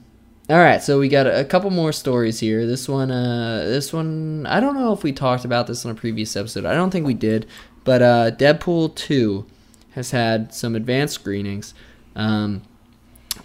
all 0.51 0.57
right, 0.57 0.83
so 0.83 0.99
we 0.99 1.09
got 1.09 1.27
a, 1.27 1.41
a 1.41 1.45
couple 1.45 1.71
more 1.71 1.93
stories 1.93 2.41
here. 2.41 2.67
This 2.67 2.89
one, 2.89 3.11
uh, 3.11 3.65
this 3.67 3.93
one, 3.93 4.47
I 4.47 4.61
don't 4.61 4.75
know 4.75 4.93
if 4.93 5.03
we 5.03 5.13
talked 5.13 5.45
about 5.45 5.67
this 5.67 5.85
on 5.85 5.93
a 5.93 5.95
previous 5.95 6.35
episode. 6.37 6.65
I 6.65 6.75
don't 6.75 6.91
think 6.91 7.07
we 7.07 7.15
did, 7.15 7.47
but 7.85 8.03
uh, 8.03 8.31
Deadpool 8.33 8.95
two 8.95 9.47
has 9.91 10.11
had 10.11 10.53
some 10.55 10.75
advanced 10.75 11.15
screenings. 11.15 11.75
Um, 12.17 12.63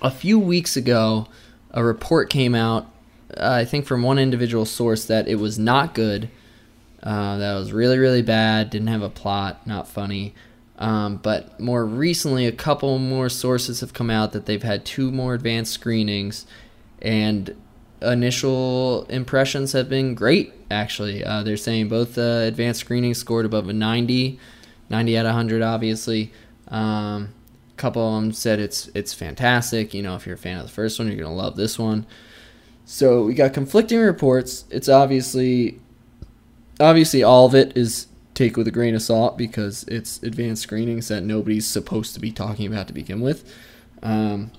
a 0.01 0.09
few 0.09 0.39
weeks 0.39 0.75
ago, 0.77 1.27
a 1.71 1.83
report 1.83 2.29
came 2.29 2.55
out, 2.55 2.89
uh, 3.37 3.51
I 3.51 3.65
think 3.65 3.85
from 3.85 4.03
one 4.03 4.19
individual 4.19 4.65
source, 4.65 5.05
that 5.05 5.27
it 5.27 5.35
was 5.35 5.59
not 5.59 5.93
good. 5.93 6.29
Uh, 7.01 7.37
that 7.37 7.55
was 7.55 7.73
really, 7.73 7.97
really 7.97 8.21
bad. 8.21 8.69
Didn't 8.69 8.87
have 8.87 9.01
a 9.01 9.09
plot. 9.09 9.65
Not 9.67 9.87
funny. 9.87 10.33
Um, 10.77 11.17
but 11.17 11.59
more 11.59 11.85
recently, 11.85 12.45
a 12.45 12.51
couple 12.51 12.97
more 12.97 13.29
sources 13.29 13.81
have 13.81 13.93
come 13.93 14.09
out 14.09 14.31
that 14.31 14.45
they've 14.45 14.63
had 14.63 14.85
two 14.85 15.11
more 15.11 15.33
advanced 15.33 15.73
screenings, 15.73 16.45
and 17.01 17.55
initial 18.01 19.05
impressions 19.05 19.71
have 19.73 19.87
been 19.89 20.15
great. 20.15 20.53
Actually, 20.71 21.23
uh, 21.23 21.43
they're 21.43 21.57
saying 21.57 21.89
both 21.89 22.17
advanced 22.17 22.79
screenings 22.79 23.17
scored 23.17 23.45
above 23.45 23.69
a 23.69 23.73
90, 23.73 24.39
90 24.89 25.17
out 25.17 25.25
of 25.25 25.29
100, 25.29 25.61
obviously. 25.61 26.31
Um, 26.69 27.33
a 27.71 27.75
couple 27.77 28.07
of 28.07 28.21
them 28.21 28.31
said 28.33 28.59
it's 28.59 28.89
it's 28.95 29.13
fantastic. 29.13 29.93
You 29.93 30.01
know, 30.01 30.15
if 30.15 30.25
you're 30.25 30.35
a 30.35 30.39
fan 30.39 30.57
of 30.57 30.65
the 30.65 30.71
first 30.71 30.99
one, 30.99 31.07
you're 31.07 31.17
gonna 31.17 31.33
love 31.33 31.55
this 31.55 31.77
one. 31.77 32.05
So 32.85 33.23
we 33.23 33.33
got 33.33 33.53
conflicting 33.53 33.99
reports. 33.99 34.65
It's 34.69 34.89
obviously 34.89 35.79
obviously 36.79 37.23
all 37.23 37.45
of 37.45 37.55
it 37.55 37.75
is 37.77 38.07
take 38.33 38.57
with 38.57 38.67
a 38.67 38.71
grain 38.71 38.95
of 38.95 39.01
salt 39.01 39.37
because 39.37 39.83
it's 39.83 40.21
advanced 40.23 40.63
screenings 40.63 41.07
that 41.07 41.21
nobody's 41.21 41.67
supposed 41.67 42.13
to 42.15 42.19
be 42.19 42.31
talking 42.31 42.65
about 42.67 42.87
to 42.87 42.93
begin 42.93 43.21
with. 43.21 43.51
Um, 44.01 44.51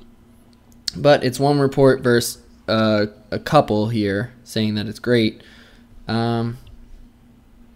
but 0.96 1.24
it's 1.24 1.40
one 1.40 1.58
report 1.58 2.00
versus 2.00 2.40
uh, 2.68 3.06
a 3.30 3.38
couple 3.38 3.88
here 3.88 4.32
saying 4.44 4.74
that 4.76 4.86
it's 4.86 5.00
great. 5.00 5.42
Um, 6.06 6.58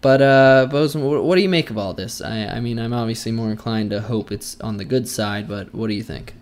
but 0.01 0.21
uh, 0.21 0.67
Bozeman, 0.71 1.25
what, 1.25 1.35
do 1.35 1.41
you 1.41 1.49
make 1.49 1.69
of 1.69 1.77
all 1.77 1.93
this? 1.93 2.21
I, 2.21 2.45
I 2.45 2.59
mean, 2.61 2.79
I'm 2.79 2.93
obviously 2.93 3.33
more 3.33 3.51
inclined 3.51 3.89
to 3.89 4.01
hope 4.01 4.31
it's 4.31 4.59
on 4.61 4.77
the 4.77 4.85
good 4.85 5.07
side, 5.07 5.47
but 5.47 5.75
what 5.75 5.87
do 5.87 5.93
you 5.93 6.03
think? 6.03 6.33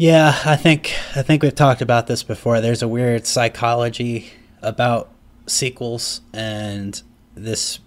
Yeah, 0.00 0.34
I 0.46 0.56
think 0.56 0.94
I 1.14 1.20
think 1.20 1.42
we've 1.42 1.54
talked 1.54 1.82
about 1.82 2.06
this 2.06 2.22
before. 2.22 2.62
There's 2.62 2.80
a 2.80 2.88
weird 2.88 3.26
psychology 3.26 4.30
about 4.62 5.10
sequels, 5.46 6.22
and 6.32 7.02
this. 7.34 7.80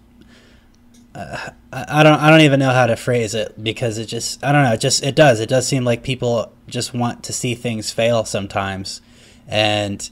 Uh, 1.12 1.50
I 1.72 2.04
don't. 2.04 2.20
I 2.20 2.30
don't 2.30 2.42
even 2.42 2.60
know 2.60 2.70
how 2.70 2.86
to 2.86 2.94
phrase 2.94 3.34
it 3.34 3.60
because 3.60 3.98
it 3.98 4.06
just. 4.06 4.44
I 4.44 4.52
don't 4.52 4.62
know. 4.62 4.74
It 4.74 4.80
just. 4.80 5.02
It 5.02 5.16
does. 5.16 5.40
It 5.40 5.48
does 5.48 5.66
seem 5.66 5.84
like 5.84 6.04
people 6.04 6.52
just 6.68 6.94
want 6.94 7.24
to 7.24 7.32
see 7.32 7.56
things 7.56 7.90
fail 7.90 8.24
sometimes, 8.24 9.00
and 9.48 10.08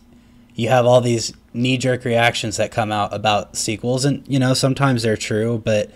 you 0.56 0.70
have 0.70 0.84
all 0.84 1.00
these 1.00 1.32
knee 1.54 1.78
jerk 1.78 2.04
reactions 2.04 2.56
that 2.56 2.72
come 2.72 2.90
out 2.90 3.14
about 3.14 3.56
sequels, 3.56 4.04
and 4.04 4.26
you 4.26 4.40
know 4.40 4.54
sometimes 4.54 5.04
they're 5.04 5.16
true, 5.16 5.62
but 5.64 5.92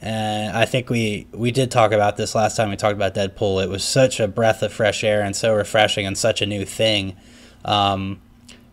And 0.00 0.56
I 0.56 0.66
think 0.66 0.90
we 0.90 1.26
we 1.32 1.50
did 1.50 1.70
talk 1.70 1.92
about 1.92 2.16
this 2.16 2.34
last 2.34 2.56
time 2.56 2.70
we 2.70 2.76
talked 2.76 2.94
about 2.94 3.14
Deadpool. 3.14 3.62
It 3.62 3.70
was 3.70 3.84
such 3.84 4.20
a 4.20 4.28
breath 4.28 4.62
of 4.62 4.72
fresh 4.72 5.02
air 5.02 5.22
and 5.22 5.34
so 5.34 5.54
refreshing 5.54 6.06
and 6.06 6.16
such 6.16 6.42
a 6.42 6.46
new 6.46 6.64
thing 6.64 7.16
um, 7.64 8.20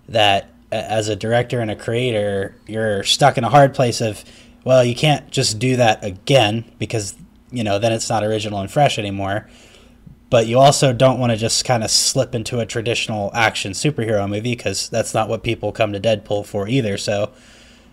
that 0.09 0.49
as 0.71 1.09
a 1.09 1.15
director 1.15 1.59
and 1.59 1.69
a 1.69 1.75
creator, 1.75 2.55
you're 2.67 3.03
stuck 3.03 3.37
in 3.37 3.43
a 3.43 3.49
hard 3.49 3.73
place 3.73 4.01
of, 4.01 4.23
well, 4.63 4.83
you 4.83 4.95
can't 4.95 5.29
just 5.31 5.59
do 5.59 5.75
that 5.75 6.03
again 6.03 6.69
because 6.79 7.15
you 7.51 7.63
know 7.63 7.79
then 7.79 7.91
it's 7.91 8.09
not 8.09 8.23
original 8.23 8.59
and 8.59 8.71
fresh 8.71 8.97
anymore. 8.97 9.49
But 10.29 10.47
you 10.47 10.59
also 10.59 10.93
don't 10.93 11.19
want 11.19 11.31
to 11.31 11.37
just 11.37 11.65
kind 11.65 11.83
of 11.83 11.91
slip 11.91 12.33
into 12.33 12.59
a 12.59 12.65
traditional 12.65 13.31
action 13.33 13.73
superhero 13.73 14.29
movie 14.29 14.55
because 14.55 14.87
that's 14.87 15.13
not 15.13 15.27
what 15.27 15.43
people 15.43 15.73
come 15.73 15.91
to 15.91 15.99
Deadpool 15.99 16.45
for 16.45 16.69
either. 16.69 16.97
So 16.97 17.33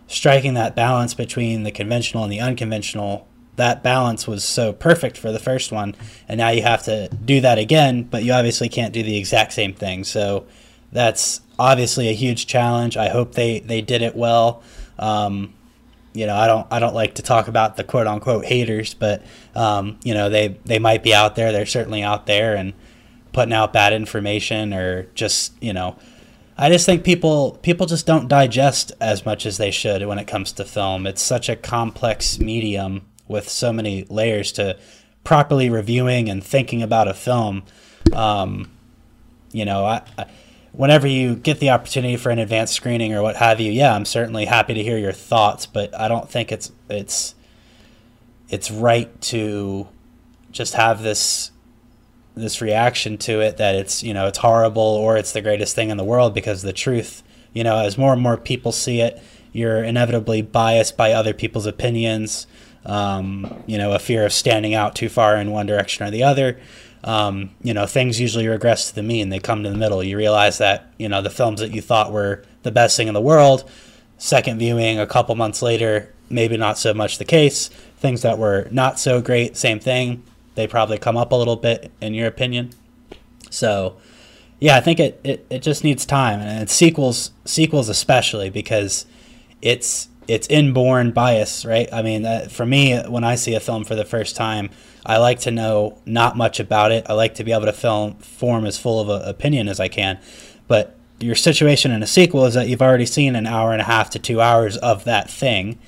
striking 0.09 0.55
that 0.55 0.75
balance 0.75 1.15
between 1.15 1.63
the 1.63 1.71
conventional 1.71 2.25
and 2.25 2.33
the 2.33 2.41
unconventional 2.41 3.27
that 3.57 3.83
balance 3.83 4.27
was 4.27 4.45
so 4.45 4.73
perfect 4.73 5.17
for 5.17 5.33
the 5.33 5.39
first 5.39 5.73
one 5.73 5.95
and 6.29 6.39
now 6.39 6.49
you 6.49 6.63
have 6.63 6.83
to 6.83 7.09
do 7.25 7.41
that 7.41 7.59
again 7.59 8.03
but 8.03 8.25
you 8.25 8.33
obviously 8.33 8.69
can't 8.69 8.93
do 8.93 9.03
the 9.03 9.17
exact 9.17 9.53
same 9.53 9.73
thing. 9.73 10.05
So 10.05 10.47
that's 10.91 11.41
obviously 11.59 12.09
a 12.09 12.15
huge 12.15 12.47
challenge. 12.47 12.97
I 12.97 13.09
hope 13.09 13.35
they 13.35 13.61
they 13.61 13.81
did 13.81 14.03
it 14.03 14.17
well. 14.17 14.63
Um, 14.99 15.55
you 16.15 16.27
know 16.27 16.35
i 16.35 16.47
don't 16.47 16.67
i 16.71 16.79
don't 16.79 16.95
like 16.95 17.17
to 17.17 17.23
talk 17.23 17.49
about 17.49 17.77
the 17.77 17.85
quote 17.85 18.07
unquote 18.07 18.45
haters 18.47 18.95
but 18.95 19.23
um, 19.55 19.99
you 20.05 20.15
know 20.15 20.29
they 20.31 20.59
they 20.65 20.79
might 20.79 21.03
be 21.03 21.13
out 21.13 21.35
there. 21.35 21.53
They're 21.53 21.67
certainly 21.67 22.03
out 22.03 22.27
there 22.27 22.55
and 22.55 22.73
putting 23.33 23.53
out 23.53 23.73
bad 23.73 23.93
information 23.93 24.73
or 24.73 25.05
just 25.15 25.53
you 25.61 25.73
know 25.73 25.97
I 26.61 26.69
just 26.71 26.85
think 26.85 27.05
people 27.05 27.53
people 27.63 27.87
just 27.87 28.05
don't 28.05 28.27
digest 28.27 28.91
as 29.01 29.25
much 29.25 29.47
as 29.47 29.59
they 29.59 29.71
should 29.71 30.05
when 30.05 30.19
it 30.19 30.27
comes 30.27 30.51
to 30.53 30.65
film. 30.65 31.07
It's 31.07 31.23
such 31.23 31.49
a 31.49 31.55
complex 31.55 32.41
medium 32.41 33.07
with 33.29 33.49
so 33.49 33.73
many 33.73 34.05
layers 34.05 34.51
to 34.53 34.77
properly 35.23 35.71
reviewing 35.71 36.29
and 36.29 36.43
thinking 36.43 36.83
about 36.83 37.07
a 37.07 37.15
film. 37.15 37.63
Um, 38.13 38.71
you 39.53 39.65
know, 39.65 39.85
I, 39.85 40.03
I, 40.19 40.27
whenever 40.73 41.07
you 41.07 41.37
get 41.37 41.61
the 41.61 41.71
opportunity 41.71 42.17
for 42.17 42.31
an 42.31 42.41
advanced 42.41 42.75
screening 42.75 43.15
or 43.15 43.23
what 43.23 43.37
have 43.37 43.61
you, 43.61 43.71
yeah, 43.71 43.95
I'm 43.95 44.05
certainly 44.05 44.47
happy 44.47 44.75
to 44.75 44.83
hear 44.83 44.99
your 44.99 45.13
thoughts, 45.13 45.65
but 45.67 45.95
I 45.99 46.09
don't 46.09 46.29
think 46.29 46.51
it's 46.51 46.73
it's 46.89 47.37
it's 48.49 48.71
right 48.71 49.21
to 49.21 49.87
just 50.51 50.75
have 50.75 51.03
this 51.03 51.53
this 52.39 52.61
reaction 52.61 53.19
to 53.19 53.41
it 53.41 53.57
that 53.57 53.75
it's 53.75 54.03
you 54.03 54.15
know 54.15 54.27
it's 54.27 54.39
horrible 54.39 54.83
or 54.83 55.17
it's 55.17 55.33
the 55.33 55.43
greatest 55.43 55.75
thing 55.75 55.91
in 55.91 55.97
the 55.97 56.05
world 56.05 56.35
because 56.35 56.63
the 56.63 56.73
truth 56.73 57.23
you 57.53 57.65
know 57.65 57.79
as 57.79 57.99
more 57.99 58.13
and 58.13 58.23
more 58.23 58.37
people 58.37 58.73
see 58.73 59.01
it 59.01 59.23
you're 59.53 59.83
inevitably 59.83 60.43
biased 60.43 60.97
by 60.97 61.13
other 61.13 61.35
people's 61.35 61.67
opinions 61.67 62.47
um, 62.87 63.63
you 63.67 63.79
know 63.79 63.93
a 63.93 63.99
fear 63.99 64.25
of 64.25 64.33
standing 64.33 64.75
out 64.75 64.95
too 64.95 65.09
far 65.09 65.37
in 65.37 65.51
one 65.51 65.67
direction 65.67 66.07
or 66.07 66.11
the 66.11 66.23
other. 66.23 66.59
Um, 67.05 67.51
you 67.63 67.75
know 67.75 67.87
things 67.87 68.19
usually 68.19 68.49
regress 68.49 68.89
to 68.89 68.95
the 68.95 69.03
mean. 69.03 69.29
They 69.29 69.39
come 69.39 69.63
to 69.63 69.71
the 69.71 69.77
middle. 69.77 70.03
You 70.03 70.17
realize 70.17 70.59
that 70.59 70.93
you 70.99 71.09
know 71.09 71.23
the 71.23 71.31
films 71.31 71.61
that 71.61 71.71
you 71.71 71.81
thought 71.81 72.13
were 72.13 72.43
the 72.63 72.73
best 72.73 72.97
thing 72.97 73.09
in 73.09 73.15
the 73.15 73.21
world 73.21 73.71
second 74.21 74.59
viewing 74.59 74.99
a 74.99 75.07
couple 75.07 75.33
months 75.37 75.63
later 75.63 76.13
maybe 76.31 76.57
not 76.57 76.79
so 76.79 76.95
much 76.95 77.19
the 77.19 77.25
case. 77.25 77.69
Things 77.97 78.23
that 78.23 78.39
were 78.39 78.69
not 78.71 78.99
so 78.99 79.21
great 79.21 79.57
same 79.57 79.81
thing 79.81 80.23
they 80.59 80.67
probably 80.67 80.99
come 80.99 81.17
up 81.17 81.31
a 81.31 81.37
little 81.37 81.57
bit 81.57 81.93
in 82.01 82.15
your 82.15 82.27
opinion. 82.27 82.71
So, 83.49 83.97
yeah, 84.59 84.77
I 84.77 84.81
think 84.81 84.99
it, 84.99 85.21
it, 85.23 85.47
it 85.49 85.63
just 85.63 85.85
needs 85.85 86.05
time 86.05 86.41
and 86.41 86.69
sequels 86.69 87.31
sequels 87.45 87.89
especially 87.89 88.51
because 88.51 89.07
it's 89.63 90.09
it's 90.27 90.49
inborn 90.49 91.13
bias, 91.13 91.65
right? 91.65 91.89
I 91.91 92.03
mean, 92.03 92.49
for 92.49 92.67
me, 92.67 92.99
when 93.09 93.25
I 93.25 93.37
see 93.37 93.55
a 93.55 93.61
film 93.61 93.85
for 93.85 93.95
the 93.95 94.05
first 94.05 94.37
time, 94.37 94.69
I 95.07 95.17
like 95.17 95.39
to 95.41 95.51
know 95.51 95.99
not 96.05 96.37
much 96.37 96.61
about 96.61 96.93
it. 96.93 97.07
I 97.09 97.15
like 97.15 97.37
to 97.37 97.45
be 97.45 97.53
able 97.53 97.65
to 97.65 97.73
film 97.73 98.17
form 98.17 98.67
as 98.67 98.77
full 98.77 99.01
of 99.01 99.09
an 99.09 99.27
opinion 99.27 99.69
as 99.69 99.81
I 99.81 99.89
can. 99.89 100.19
But 100.67 100.97
your 101.21 101.37
situation 101.37 101.93
in 101.93 102.03
a 102.03 102.07
sequel 102.07 102.45
is 102.45 102.55
that 102.55 102.69
you've 102.69 102.83
already 102.83 103.07
seen 103.07 103.37
an 103.37 103.47
hour 103.47 103.73
and 103.73 103.81
a 103.81 103.85
half 103.85 104.11
to 104.11 104.19
two 104.19 104.41
hours 104.41 104.77
of 104.77 105.05
that 105.05 105.31
thing, 105.31 105.79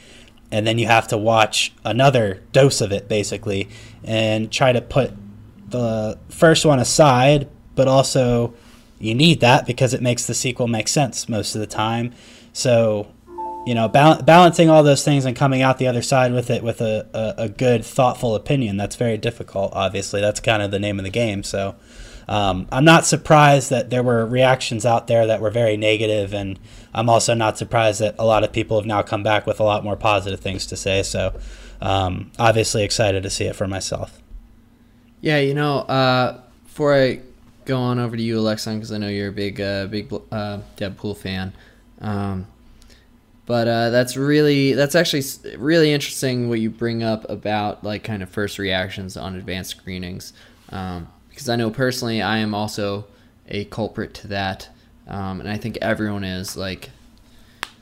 and 0.50 0.66
then 0.66 0.78
you 0.78 0.86
have 0.86 1.08
to 1.08 1.16
watch 1.16 1.72
another 1.84 2.42
dose 2.52 2.80
of 2.80 2.92
it 2.92 3.08
basically 3.08 3.68
and 4.04 4.50
try 4.50 4.72
to 4.72 4.80
put 4.80 5.12
the 5.68 6.18
first 6.28 6.64
one 6.64 6.78
aside 6.78 7.48
but 7.74 7.86
also 7.88 8.52
you 8.98 9.14
need 9.14 9.40
that 9.40 9.66
because 9.66 9.94
it 9.94 10.02
makes 10.02 10.26
the 10.26 10.34
sequel 10.34 10.68
make 10.68 10.86
sense 10.86 11.28
most 11.28 11.54
of 11.54 11.60
the 11.60 11.66
time. 11.66 12.12
So 12.52 13.12
you 13.66 13.74
know 13.74 13.88
bal- 13.88 14.22
balancing 14.22 14.70
all 14.70 14.82
those 14.82 15.04
things 15.04 15.24
and 15.24 15.36
coming 15.36 15.62
out 15.62 15.78
the 15.78 15.86
other 15.86 16.02
side 16.02 16.32
with 16.32 16.50
it 16.50 16.62
with 16.62 16.80
a, 16.80 17.08
a, 17.14 17.44
a 17.44 17.48
good 17.48 17.84
thoughtful 17.84 18.34
opinion 18.34 18.76
that's 18.76 18.96
very 18.96 19.16
difficult 19.16 19.72
obviously. 19.74 20.20
That's 20.20 20.40
kind 20.40 20.62
of 20.62 20.70
the 20.70 20.78
name 20.78 20.98
of 20.98 21.04
the 21.04 21.10
game 21.10 21.42
so 21.42 21.76
um, 22.30 22.68
I'm 22.70 22.84
not 22.84 23.06
surprised 23.06 23.70
that 23.70 23.90
there 23.90 24.04
were 24.04 24.24
reactions 24.24 24.86
out 24.86 25.08
there 25.08 25.26
that 25.26 25.40
were 25.40 25.50
very 25.50 25.76
negative, 25.76 26.32
and 26.32 26.60
I'm 26.94 27.08
also 27.08 27.34
not 27.34 27.58
surprised 27.58 28.00
that 28.00 28.14
a 28.18 28.24
lot 28.24 28.44
of 28.44 28.52
people 28.52 28.78
have 28.78 28.86
now 28.86 29.02
come 29.02 29.22
back 29.22 29.46
with 29.46 29.60
a 29.60 29.64
lot 29.64 29.84
more 29.84 29.96
positive 29.96 30.40
things 30.40 30.66
to 30.66 30.76
say. 30.76 31.02
So, 31.02 31.38
um, 31.80 32.32
obviously, 32.38 32.82
excited 32.82 33.22
to 33.22 33.30
see 33.30 33.44
it 33.44 33.56
for 33.56 33.68
myself. 33.68 34.20
Yeah, 35.20 35.38
you 35.38 35.54
know, 35.54 35.78
uh, 35.80 36.40
before 36.64 36.94
I 36.94 37.20
go 37.64 37.78
on 37.78 37.98
over 37.98 38.16
to 38.16 38.22
you, 38.22 38.38
Alexon, 38.38 38.76
because 38.76 38.92
I 38.92 38.98
know 38.98 39.08
you're 39.08 39.28
a 39.28 39.32
big, 39.32 39.60
uh, 39.60 39.86
big 39.86 40.12
uh, 40.12 40.58
Deadpool 40.76 41.16
fan. 41.16 41.52
Um, 42.00 42.46
but 43.50 43.66
uh, 43.66 43.90
that's 43.90 44.16
really 44.16 44.74
that's 44.74 44.94
actually 44.94 45.24
really 45.56 45.92
interesting 45.92 46.48
what 46.48 46.60
you 46.60 46.70
bring 46.70 47.02
up 47.02 47.28
about 47.28 47.82
like 47.82 48.04
kind 48.04 48.22
of 48.22 48.28
first 48.28 48.60
reactions 48.60 49.16
on 49.16 49.34
advanced 49.34 49.70
screenings. 49.70 50.32
Um, 50.68 51.08
because 51.28 51.48
I 51.48 51.56
know 51.56 51.68
personally 51.68 52.22
I 52.22 52.38
am 52.38 52.54
also 52.54 53.06
a 53.48 53.64
culprit 53.64 54.14
to 54.14 54.28
that, 54.28 54.68
um, 55.10 55.40
and 55.40 55.48
I 55.48 55.56
think 55.56 55.78
everyone 55.82 56.24
is 56.24 56.56
like 56.56 56.90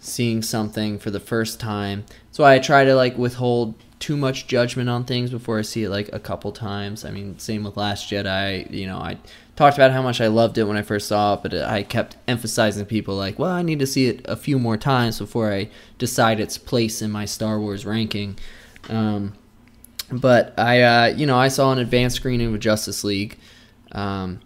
seeing 0.01 0.43
something 0.43 0.99
for 0.99 1.11
the 1.11 1.21
first 1.21 1.61
time. 1.61 2.05
So 2.31 2.45
I 2.45 2.59
try 2.59 2.85
to 2.85 2.95
like 2.95 3.19
withhold 3.19 3.75
too 3.99 4.17
much 4.17 4.47
judgment 4.47 4.89
on 4.89 5.05
things 5.05 5.31
before 5.31 5.59
I 5.59 5.63
see 5.63 5.85
it 5.85 5.91
like 5.91 6.09
a 6.13 6.21
couple 6.21 6.53
times. 6.53 7.05
I 7.05 7.11
mean, 7.11 7.39
same 7.39 7.65
with 7.65 7.77
Last 7.77 8.11
Jedi. 8.11 8.71
You 8.71 8.87
know, 8.87 8.99
I 8.99 9.19
talked 9.57 9.77
about 9.77 9.91
how 9.91 10.03
much 10.03 10.21
I 10.21 10.29
loved 10.29 10.57
it 10.57 10.65
when 10.65 10.77
I 10.77 10.83
first 10.83 11.09
saw 11.09 11.35
it, 11.35 11.43
but 11.43 11.55
I 11.55 11.83
kept 11.83 12.17
emphasizing 12.29 12.87
people 12.87 13.17
like, 13.17 13.39
well, 13.39 13.51
I 13.51 13.63
need 13.63 13.81
to 13.81 13.87
see 13.87 14.07
it 14.07 14.21
a 14.27 14.37
few 14.37 14.59
more 14.59 14.77
times 14.77 15.19
before 15.19 15.53
I 15.53 15.69
decide 15.99 16.39
its 16.39 16.57
place 16.59 17.03
in 17.03 17.11
my 17.11 17.25
Star 17.25 17.59
Wars 17.59 17.85
ranking. 17.85 18.39
Um, 18.89 19.35
but 20.11 20.59
I, 20.59 20.83
uh, 20.83 21.07
you 21.07 21.27
know, 21.27 21.37
I 21.37 21.49
saw 21.49 21.73
an 21.73 21.79
advanced 21.79 22.17
screening 22.17 22.55
of 22.55 22.61
Justice 22.61 23.03
League, 23.05 23.37
um, 23.93 24.41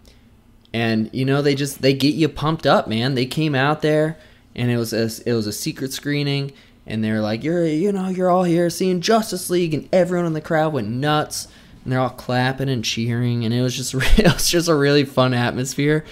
and 0.73 1.09
you 1.13 1.23
know 1.23 1.41
they 1.41 1.55
just 1.55 1.81
they 1.81 1.93
get 1.93 2.15
you 2.15 2.27
pumped 2.27 2.65
up, 2.65 2.87
man. 2.87 3.15
They 3.15 3.25
came 3.25 3.55
out 3.55 3.81
there, 3.81 4.17
and 4.55 4.71
it 4.71 4.77
was 4.77 4.91
a, 4.93 5.09
it 5.29 5.33
was 5.33 5.47
a 5.47 5.53
secret 5.53 5.93
screening, 5.93 6.51
and 6.87 7.03
they're 7.03 7.21
like, 7.21 7.43
you're 7.43 7.65
you 7.65 7.91
know 7.91 8.09
you're 8.09 8.29
all 8.29 8.43
here 8.43 8.69
seeing 8.69 9.01
Justice 9.01 9.49
League, 9.49 9.73
and 9.73 9.87
everyone 9.93 10.25
in 10.25 10.33
the 10.33 10.41
crowd 10.41 10.73
went 10.73 10.89
nuts, 10.89 11.47
and 11.83 11.93
they're 11.93 11.99
all 11.99 12.09
clapping 12.09 12.69
and 12.69 12.83
cheering, 12.83 13.45
and 13.45 13.53
it 13.53 13.61
was 13.61 13.75
just 13.75 13.93
it 14.19 14.25
was 14.25 14.49
just 14.49 14.67
a 14.67 14.75
really 14.75 15.05
fun 15.05 15.33
atmosphere, 15.33 16.05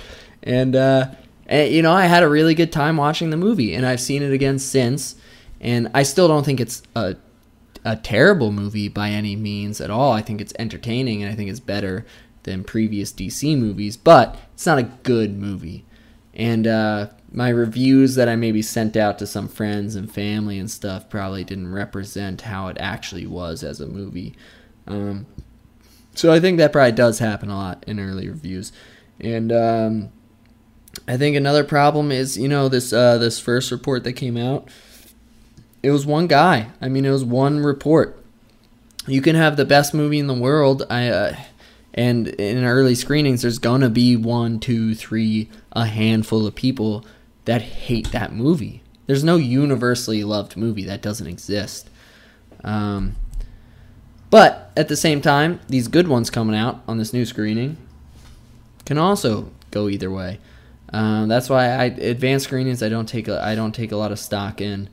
and 0.43 0.75
uh, 0.75 1.07
and 1.47 1.73
you 1.73 1.81
know 1.81 1.91
I 1.91 2.05
had 2.05 2.23
a 2.23 2.29
really 2.29 2.53
good 2.53 2.71
time 2.71 2.97
watching 2.97 3.31
the 3.31 3.37
movie, 3.37 3.73
and 3.73 3.85
I've 3.85 4.01
seen 4.01 4.21
it 4.21 4.31
again 4.31 4.59
since, 4.59 5.15
and 5.59 5.89
I 5.95 6.03
still 6.03 6.27
don't 6.27 6.45
think 6.45 6.59
it's 6.59 6.83
a 6.95 7.15
a 7.83 7.95
terrible 7.95 8.51
movie 8.51 8.89
by 8.89 9.09
any 9.09 9.35
means 9.35 9.81
at 9.81 9.89
all. 9.89 10.11
I 10.11 10.21
think 10.21 10.39
it's 10.39 10.53
entertaining 10.59 11.23
and 11.23 11.31
I 11.31 11.35
think 11.35 11.49
it's 11.49 11.59
better 11.59 12.05
than 12.43 12.63
previous 12.63 13.11
DC 13.11 13.57
movies, 13.57 13.97
but 13.97 14.37
it's 14.53 14.65
not 14.65 14.77
a 14.77 14.83
good 14.83 15.37
movie. 15.37 15.85
And 16.33 16.65
uh, 16.65 17.09
my 17.31 17.49
reviews 17.49 18.15
that 18.15 18.29
I 18.29 18.35
maybe 18.35 18.61
sent 18.61 18.95
out 18.95 19.19
to 19.19 19.27
some 19.27 19.47
friends 19.47 19.95
and 19.95 20.11
family 20.11 20.57
and 20.57 20.71
stuff 20.71 21.09
probably 21.09 21.43
didn't 21.43 21.71
represent 21.71 22.41
how 22.41 22.67
it 22.67 22.77
actually 22.79 23.27
was 23.27 23.63
as 23.63 23.81
a 23.81 23.87
movie. 23.87 24.35
Um, 24.87 25.25
so 26.15 26.31
I 26.31 26.39
think 26.39 26.57
that 26.57 26.71
probably 26.71 26.93
does 26.93 27.19
happen 27.19 27.49
a 27.49 27.55
lot 27.55 27.83
in 27.87 27.99
early 27.99 28.27
reviews. 28.29 28.71
And 29.19 29.51
um, 29.51 30.09
I 31.07 31.17
think 31.17 31.35
another 31.35 31.63
problem 31.63 32.11
is, 32.11 32.37
you 32.37 32.47
know, 32.47 32.69
this 32.69 32.91
uh, 32.91 33.17
this 33.17 33.39
first 33.39 33.71
report 33.71 34.03
that 34.03 34.13
came 34.13 34.37
out 34.37 34.69
it 35.83 35.91
was 35.91 36.05
one 36.05 36.27
guy. 36.27 36.69
I 36.79 36.89
mean, 36.89 37.05
it 37.05 37.11
was 37.11 37.23
one 37.23 37.59
report. 37.59 38.23
You 39.07 39.21
can 39.21 39.35
have 39.35 39.57
the 39.57 39.65
best 39.65 39.93
movie 39.93 40.19
in 40.19 40.27
the 40.27 40.33
world. 40.33 40.85
I 40.89 41.07
uh, 41.07 41.35
and 41.93 42.27
in 42.27 42.63
early 42.63 42.95
screenings, 42.95 43.41
there's 43.41 43.59
gonna 43.59 43.89
be 43.89 44.15
one, 44.15 44.59
two, 44.59 44.95
three, 44.95 45.49
a 45.71 45.85
handful 45.85 46.45
of 46.45 46.55
people 46.55 47.05
that 47.45 47.61
hate 47.61 48.11
that 48.11 48.33
movie. 48.33 48.81
There's 49.07 49.23
no 49.23 49.35
universally 49.35 50.23
loved 50.23 50.55
movie 50.55 50.85
that 50.85 51.01
doesn't 51.01 51.27
exist. 51.27 51.89
Um, 52.63 53.15
but 54.29 54.71
at 54.77 54.87
the 54.87 54.95
same 54.95 55.21
time, 55.21 55.59
these 55.67 55.87
good 55.87 56.07
ones 56.07 56.29
coming 56.29 56.55
out 56.55 56.81
on 56.87 56.97
this 56.97 57.11
new 57.11 57.25
screening 57.25 57.77
can 58.85 58.97
also 58.97 59.51
go 59.71 59.89
either 59.89 60.09
way. 60.09 60.39
Um, 60.93 61.27
that's 61.27 61.49
why 61.49 61.67
I 61.67 61.85
advanced 61.85 62.45
screenings 62.45 62.81
I 62.83 62.89
don't 62.89 63.07
take 63.07 63.27
a, 63.27 63.43
I 63.43 63.55
don't 63.55 63.73
take 63.73 63.91
a 63.91 63.97
lot 63.97 64.11
of 64.11 64.19
stock 64.19 64.61
in. 64.61 64.89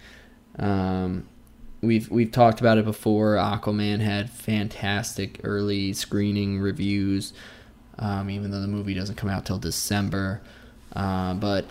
Um, 0.58 1.28
we've 1.80 2.10
we've 2.10 2.32
talked 2.32 2.60
about 2.60 2.78
it 2.78 2.84
before. 2.84 3.36
Aquaman 3.36 4.00
had 4.00 4.30
fantastic 4.30 5.40
early 5.44 5.92
screening 5.92 6.60
reviews, 6.60 7.32
um, 7.98 8.30
even 8.30 8.50
though 8.50 8.60
the 8.60 8.68
movie 8.68 8.94
doesn't 8.94 9.16
come 9.16 9.30
out 9.30 9.46
till 9.46 9.58
December. 9.58 10.40
Uh, 10.94 11.34
but 11.34 11.66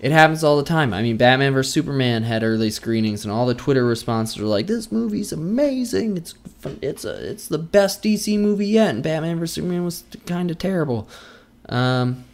it 0.00 0.10
happens 0.10 0.42
all 0.42 0.56
the 0.56 0.64
time. 0.64 0.92
I 0.92 1.00
mean, 1.02 1.16
Batman 1.16 1.52
vs 1.52 1.72
Superman 1.72 2.24
had 2.24 2.42
early 2.42 2.70
screenings, 2.70 3.24
and 3.24 3.32
all 3.32 3.46
the 3.46 3.54
Twitter 3.54 3.84
responses 3.84 4.38
were 4.38 4.48
like, 4.48 4.66
"This 4.66 4.90
movie's 4.90 5.32
amazing. 5.32 6.16
It's 6.16 6.34
it's 6.80 7.04
a 7.04 7.30
it's 7.30 7.46
the 7.46 7.58
best 7.58 8.02
DC 8.02 8.38
movie 8.38 8.66
yet." 8.66 8.94
And 8.94 9.02
Batman 9.02 9.38
vs 9.38 9.54
Superman 9.54 9.84
was 9.84 10.04
kind 10.26 10.50
of 10.50 10.58
terrible. 10.58 11.08
Um, 11.68 12.24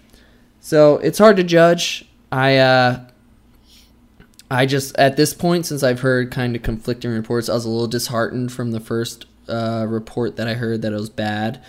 so 0.60 0.96
it's 0.98 1.18
hard 1.18 1.36
to 1.36 1.44
judge. 1.44 2.08
I 2.32 2.56
uh, 2.56 3.04
I 4.50 4.66
just 4.66 4.96
at 4.96 5.16
this 5.16 5.34
point, 5.34 5.66
since 5.66 5.82
I've 5.82 6.00
heard 6.00 6.30
kind 6.30 6.56
of 6.56 6.62
conflicting 6.62 7.10
reports, 7.10 7.48
I 7.48 7.54
was 7.54 7.64
a 7.64 7.70
little 7.70 7.86
disheartened 7.86 8.50
from 8.52 8.70
the 8.70 8.80
first 8.80 9.26
uh, 9.48 9.86
report 9.88 10.36
that 10.36 10.48
I 10.48 10.54
heard 10.54 10.82
that 10.82 10.92
it 10.92 10.96
was 10.96 11.10
bad 11.10 11.62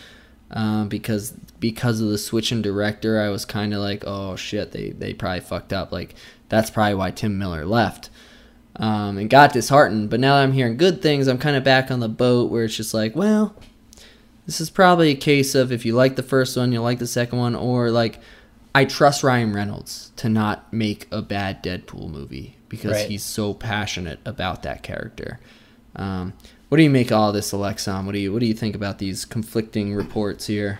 um, 0.52 0.88
because 0.88 1.32
because 1.60 2.00
of 2.00 2.10
the 2.10 2.18
switch 2.18 2.52
in 2.52 2.62
director. 2.62 3.20
I 3.20 3.30
was 3.30 3.46
kind 3.46 3.74
of 3.74 3.82
like, 3.82 4.04
oh 4.08 4.36
shit, 4.36 4.72
they 4.72 4.92
they 4.92 5.14
probably 5.14 5.42
fucked 5.42 5.74
up. 5.74 5.92
Like 5.92 6.16
that's 6.48 6.70
probably 6.70 6.96
why 6.96 7.12
Tim 7.12 7.38
Miller 7.38 7.66
left. 7.66 8.10
Um, 8.76 9.18
and 9.18 9.30
got 9.30 9.52
disheartened, 9.52 10.10
but 10.10 10.22
now 10.22 10.36
that 10.36 10.44
I'm 10.44 10.54
hearing 10.54 10.78
good 10.78 11.02
things, 11.02 11.28
I'm 11.28 11.40
kind 11.40 11.58
of 11.58 11.66
back 11.66 11.92
on 11.92 12.00
the 12.00 12.08
boat 12.08 12.50
where 12.50 12.64
it's 12.64 12.78
just 12.78 12.94
like, 12.94 13.14
well, 13.14 13.54
this 14.46 14.62
is 14.62 14.70
probably 14.70 15.10
a 15.10 15.16
case 15.16 15.54
of 15.54 15.72
if 15.74 15.86
you 15.86 15.96
like 15.96 16.16
the 16.16 16.24
first 16.24 16.56
one, 16.56 16.72
you'll 16.72 16.84
like 16.84 17.00
the 17.00 17.08
second 17.08 17.40
one, 17.40 17.56
or 17.56 17.92
like 17.92 18.20
I 18.74 18.86
trust 18.86 19.22
Ryan 19.22 19.52
Reynolds 19.52 20.14
to 20.18 20.30
not 20.30 20.72
make 20.72 21.08
a 21.12 21.22
bad 21.22 21.62
Deadpool 21.62 22.10
movie 22.10 22.56
because 22.70 22.94
right. 22.94 23.10
he's 23.10 23.24
so 23.24 23.54
passionate 23.54 24.20
about 24.26 24.64
that 24.64 24.84
character. 24.84 25.40
Um, 25.96 26.34
what 26.70 26.78
do 26.78 26.84
you 26.84 26.90
make 26.90 27.12
all 27.12 27.32
this, 27.32 27.52
Alexon? 27.52 28.06
What 28.06 28.14
do 28.14 28.20
you 28.20 28.32
what 28.32 28.40
do 28.40 28.46
you 28.46 28.54
think 28.54 28.76
about 28.76 29.00
these 29.00 29.26
conflicting 29.26 29.96
reports 29.96 30.48
here? 30.48 30.80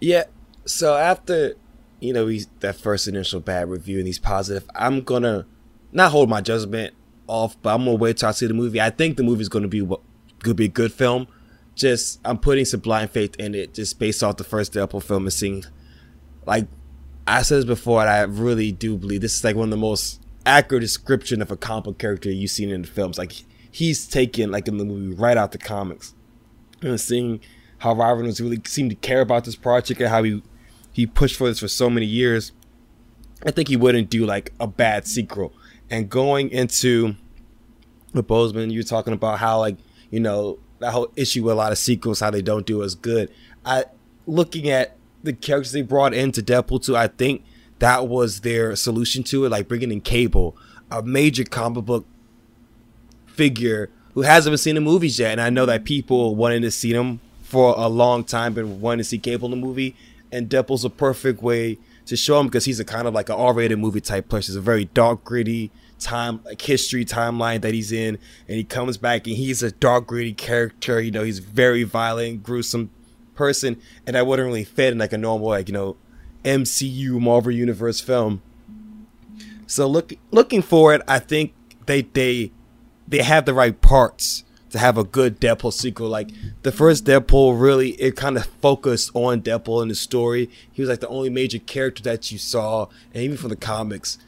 Yeah, 0.00 0.24
so 0.64 0.96
after 0.96 1.56
you 2.00 2.12
know 2.12 2.28
he's 2.28 2.46
that 2.60 2.76
first 2.76 3.08
initial 3.08 3.40
bad 3.40 3.68
review 3.68 3.98
and 3.98 4.06
he's 4.06 4.18
positive, 4.18 4.68
I'm 4.74 5.02
gonna 5.02 5.46
not 5.92 6.12
hold 6.12 6.30
my 6.30 6.40
judgment 6.40 6.94
off, 7.26 7.60
but 7.62 7.74
I'm 7.74 7.84
gonna 7.84 7.96
wait 7.96 8.18
till 8.18 8.28
I 8.28 8.32
see 8.32 8.46
the 8.46 8.54
movie. 8.54 8.80
I 8.80 8.90
think 8.90 9.16
the 9.16 9.24
movie's 9.24 9.48
gonna 9.48 9.68
be 9.68 9.82
what 9.82 10.00
could 10.40 10.56
be 10.56 10.66
a 10.66 10.68
good 10.68 10.92
film. 10.92 11.26
Just 11.74 12.20
I'm 12.24 12.38
putting 12.38 12.64
some 12.64 12.80
blind 12.80 13.10
faith 13.10 13.34
in 13.36 13.56
it, 13.56 13.74
just 13.74 13.98
based 13.98 14.22
off 14.22 14.36
the 14.36 14.44
first 14.44 14.72
Deadpool 14.72 15.02
film 15.02 15.24
and 15.24 15.32
seeing 15.32 15.64
like 16.46 16.68
I 17.26 17.42
said 17.42 17.58
this 17.58 17.64
before, 17.64 18.00
and 18.00 18.10
I 18.10 18.22
really 18.22 18.72
do 18.72 18.96
believe 18.96 19.20
this 19.20 19.34
is 19.34 19.44
like 19.44 19.56
one 19.56 19.64
of 19.64 19.70
the 19.70 19.76
most 19.76 20.20
accurate 20.44 20.82
description 20.82 21.40
of 21.40 21.50
a 21.50 21.56
comic 21.56 21.98
character 21.98 22.30
you've 22.30 22.50
seen 22.50 22.70
in 22.70 22.82
the 22.82 22.88
films. 22.88 23.18
Like 23.18 23.32
he's 23.70 24.06
taken 24.06 24.50
like 24.50 24.68
in 24.68 24.76
the 24.76 24.84
movie 24.84 25.14
right 25.14 25.36
out 25.36 25.52
the 25.52 25.58
comics, 25.58 26.14
and 26.82 27.00
seeing 27.00 27.40
how 27.78 27.94
Ryan 27.94 28.32
really 28.38 28.60
seemed 28.66 28.90
to 28.90 28.96
care 28.96 29.20
about 29.20 29.44
this 29.44 29.56
project 29.56 30.00
and 30.00 30.10
how 30.10 30.22
he 30.22 30.42
he 30.92 31.06
pushed 31.06 31.36
for 31.36 31.48
this 31.48 31.60
for 31.60 31.68
so 31.68 31.88
many 31.88 32.06
years. 32.06 32.52
I 33.46 33.50
think 33.50 33.68
he 33.68 33.76
wouldn't 33.76 34.10
do 34.10 34.26
like 34.26 34.52
a 34.60 34.66
bad 34.66 35.06
sequel. 35.06 35.52
And 35.90 36.08
going 36.08 36.50
into 36.50 37.16
the 38.12 38.22
Bozeman, 38.22 38.70
you're 38.70 38.84
talking 38.84 39.12
about 39.12 39.38
how 39.38 39.60
like 39.60 39.76
you 40.10 40.20
know 40.20 40.58
that 40.78 40.92
whole 40.92 41.10
issue 41.16 41.42
with 41.42 41.52
a 41.52 41.56
lot 41.56 41.72
of 41.72 41.78
sequels, 41.78 42.20
how 42.20 42.30
they 42.30 42.42
don't 42.42 42.66
do 42.66 42.82
as 42.82 42.94
good. 42.94 43.30
I 43.64 43.84
looking 44.26 44.68
at 44.68 44.96
the 45.24 45.32
characters 45.32 45.72
they 45.72 45.82
brought 45.82 46.14
into 46.14 46.42
Deadpool 46.42 46.84
2, 46.84 46.96
I 46.96 47.08
think 47.08 47.44
that 47.80 48.06
was 48.06 48.42
their 48.42 48.76
solution 48.76 49.22
to 49.24 49.44
it, 49.44 49.48
like 49.48 49.66
bringing 49.66 49.90
in 49.90 50.00
Cable, 50.00 50.56
a 50.90 51.02
major 51.02 51.44
comic 51.44 51.84
book 51.84 52.06
figure 53.26 53.90
who 54.12 54.22
hasn't 54.22 54.52
been 54.52 54.58
seen 54.58 54.76
in 54.76 54.84
movies 54.84 55.18
yet. 55.18 55.32
And 55.32 55.40
I 55.40 55.50
know 55.50 55.66
that 55.66 55.84
people 55.84 56.36
wanted 56.36 56.60
to 56.62 56.70
see 56.70 56.92
them 56.92 57.20
for 57.42 57.74
a 57.76 57.88
long 57.88 58.24
time, 58.24 58.54
been 58.54 58.80
wanting 58.80 58.98
to 58.98 59.04
see 59.04 59.18
Cable 59.18 59.52
in 59.52 59.58
the 59.58 59.66
movie. 59.66 59.96
And 60.30 60.48
Deadpool's 60.48 60.84
a 60.84 60.90
perfect 60.90 61.42
way 61.42 61.78
to 62.06 62.16
show 62.16 62.38
him 62.38 62.46
because 62.46 62.64
he's 62.64 62.80
a 62.80 62.84
kind 62.84 63.08
of 63.08 63.14
like 63.14 63.28
an 63.28 63.36
R-rated 63.36 63.78
movie 63.78 64.00
type 64.00 64.28
person. 64.28 64.52
It's 64.52 64.58
a 64.58 64.60
very 64.60 64.84
dark, 64.86 65.24
gritty 65.24 65.70
time, 65.98 66.40
like 66.44 66.60
history 66.60 67.04
timeline 67.04 67.62
that 67.62 67.72
he's 67.72 67.92
in, 67.92 68.18
and 68.48 68.56
he 68.56 68.64
comes 68.64 68.96
back 68.98 69.26
and 69.26 69.36
he's 69.36 69.62
a 69.62 69.72
dark, 69.72 70.06
gritty 70.06 70.34
character. 70.34 71.00
You 71.00 71.10
know, 71.10 71.22
he's 71.22 71.38
very 71.38 71.82
violent, 71.84 72.42
gruesome, 72.42 72.90
person, 73.34 73.80
and 74.06 74.16
I 74.16 74.22
wouldn't 74.22 74.46
really 74.46 74.64
fit 74.64 74.92
in 74.92 74.98
like 74.98 75.12
a 75.12 75.18
normal 75.18 75.48
like 75.48 75.68
you 75.68 75.74
know 75.74 75.96
MCU 76.44 77.20
Marvel 77.20 77.52
Universe 77.52 78.00
film. 78.00 78.42
So 79.66 79.86
look 79.86 80.12
looking 80.30 80.62
for 80.62 80.94
it, 80.94 81.02
I 81.08 81.18
think 81.18 81.54
they 81.86 82.02
they 82.02 82.52
they 83.08 83.22
have 83.22 83.44
the 83.44 83.54
right 83.54 83.80
parts 83.80 84.44
to 84.70 84.78
have 84.80 84.98
a 84.98 85.04
good 85.04 85.40
Deadpool 85.40 85.72
sequel. 85.72 86.08
Like 86.08 86.30
the 86.62 86.72
first 86.72 87.04
Deadpool, 87.04 87.60
really 87.60 87.90
it 87.92 88.16
kind 88.16 88.36
of 88.36 88.46
focused 88.60 89.10
on 89.14 89.40
Deadpool 89.40 89.82
in 89.82 89.88
the 89.88 89.94
story. 89.94 90.50
He 90.72 90.82
was 90.82 90.88
like 90.88 91.00
the 91.00 91.08
only 91.08 91.30
major 91.30 91.60
character 91.60 92.02
that 92.02 92.32
you 92.32 92.38
saw, 92.38 92.88
and 93.12 93.22
even 93.22 93.36
from 93.36 93.50
the 93.50 93.56
comics, 93.56 94.18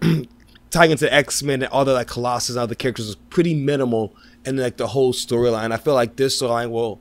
tying 0.70 0.90
into 0.90 1.12
X 1.12 1.42
Men 1.42 1.62
and 1.62 1.72
all 1.72 1.84
the 1.84 1.92
like 1.92 2.08
Colossus 2.08 2.56
and 2.56 2.58
other 2.58 2.74
characters 2.74 3.06
was 3.06 3.16
pretty 3.16 3.54
minimal. 3.54 4.14
And 4.44 4.58
like 4.58 4.76
the 4.76 4.88
whole 4.88 5.12
storyline, 5.12 5.72
I 5.72 5.76
feel 5.76 5.94
like 5.94 6.16
this 6.16 6.42
storyline 6.42 6.70
will 6.70 7.00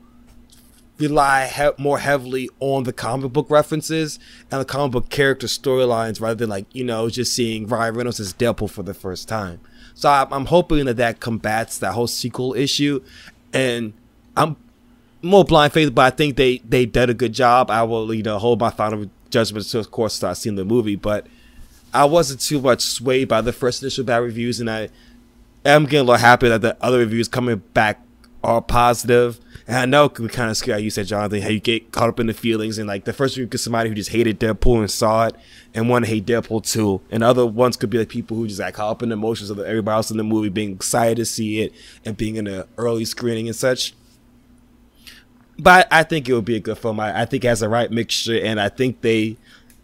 rely 1.07 1.47
he- 1.47 1.81
more 1.83 1.99
heavily 1.99 2.49
on 2.59 2.83
the 2.83 2.93
comic 2.93 3.31
book 3.33 3.47
references 3.49 4.19
and 4.51 4.61
the 4.61 4.65
comic 4.65 4.91
book 4.91 5.09
character 5.09 5.47
storylines 5.47 6.19
rather 6.21 6.35
than 6.35 6.49
like 6.49 6.65
you 6.73 6.83
know 6.83 7.09
just 7.09 7.33
seeing 7.33 7.67
Ryan 7.67 7.95
Reynolds 7.95 8.19
as 8.19 8.33
Deadpool 8.33 8.69
for 8.69 8.83
the 8.83 8.93
first 8.93 9.27
time. 9.27 9.59
So 9.95 10.09
I- 10.09 10.27
I'm 10.31 10.45
hoping 10.47 10.85
that 10.85 10.97
that 10.97 11.19
combats 11.19 11.77
that 11.79 11.93
whole 11.93 12.07
sequel 12.07 12.53
issue, 12.53 13.01
and 13.53 13.93
I'm 14.35 14.55
more 15.21 15.45
blind 15.45 15.73
faith, 15.73 15.93
but 15.95 16.01
I 16.13 16.15
think 16.15 16.35
they 16.35 16.57
they 16.67 16.85
did 16.85 17.09
a 17.09 17.13
good 17.13 17.33
job. 17.33 17.69
I 17.69 17.83
will 17.83 18.13
you 18.13 18.23
know 18.23 18.39
hold 18.39 18.59
my 18.59 18.69
final 18.71 19.05
judgment 19.29 19.65
to 19.67 19.79
of 19.79 19.91
course 19.91 20.13
start 20.13 20.37
seeing 20.37 20.55
the 20.55 20.65
movie, 20.65 20.95
but 20.95 21.27
I 21.93 22.05
wasn't 22.05 22.41
too 22.41 22.59
much 22.59 22.81
swayed 22.81 23.27
by 23.27 23.41
the 23.41 23.53
first 23.53 23.81
initial 23.83 24.03
bad 24.03 24.17
reviews, 24.17 24.59
and 24.59 24.69
I 24.69 24.89
am 25.63 25.83
getting 25.83 25.99
a 25.99 26.03
little 26.03 26.17
happy 26.17 26.49
that 26.49 26.61
the 26.61 26.75
other 26.81 26.97
reviews 26.99 27.27
coming 27.27 27.61
back 27.73 28.01
are 28.43 28.61
positive. 28.61 29.39
And 29.65 29.77
I 29.77 29.85
know 29.85 30.09
be 30.09 30.27
kind 30.27 30.49
of 30.49 30.57
scary. 30.57 30.81
You 30.81 30.89
said, 30.89 31.07
Jonathan, 31.07 31.41
how 31.41 31.49
you 31.49 31.61
get 31.61 31.91
caught 31.91 32.09
up 32.09 32.19
in 32.19 32.27
the 32.27 32.33
feelings. 32.33 32.77
And 32.77 32.87
like 32.87 33.05
the 33.05 33.13
first 33.13 33.37
review 33.37 33.47
could 33.47 33.61
somebody 33.61 33.89
who 33.89 33.95
just 33.95 34.09
hated 34.09 34.39
Deadpool 34.39 34.79
and 34.79 34.91
saw 34.91 35.27
it 35.27 35.35
and 35.73 35.87
want 35.87 36.03
to 36.05 36.11
hate 36.11 36.25
Deadpool 36.25 36.69
too. 36.69 37.01
And 37.09 37.23
other 37.23 37.45
ones 37.45 37.77
could 37.77 37.89
be 37.89 37.97
like 37.97 38.09
people 38.09 38.35
who 38.35 38.47
just 38.47 38.59
like 38.59 38.73
caught 38.73 38.91
up 38.91 39.03
in 39.03 39.09
the 39.09 39.13
emotions 39.13 39.49
of 39.49 39.59
everybody 39.59 39.95
else 39.95 40.11
in 40.11 40.17
the 40.17 40.23
movie 40.23 40.49
being 40.49 40.73
excited 40.73 41.15
to 41.17 41.25
see 41.25 41.61
it 41.61 41.73
and 42.03 42.17
being 42.17 42.35
in 42.35 42.45
the 42.45 42.67
early 42.77 43.05
screening 43.05 43.47
and 43.47 43.55
such. 43.55 43.93
But 45.57 45.87
I 45.91 46.03
think 46.03 46.27
it 46.27 46.33
would 46.33 46.45
be 46.45 46.57
a 46.57 46.59
good 46.59 46.77
film. 46.77 46.99
I, 46.99 47.21
I 47.21 47.25
think 47.25 47.45
it 47.45 47.47
has 47.47 47.61
the 47.61 47.69
right 47.69 47.89
mixture 47.89 48.37
and 48.37 48.59
I 48.59 48.69
think 48.69 49.01
they 49.01 49.37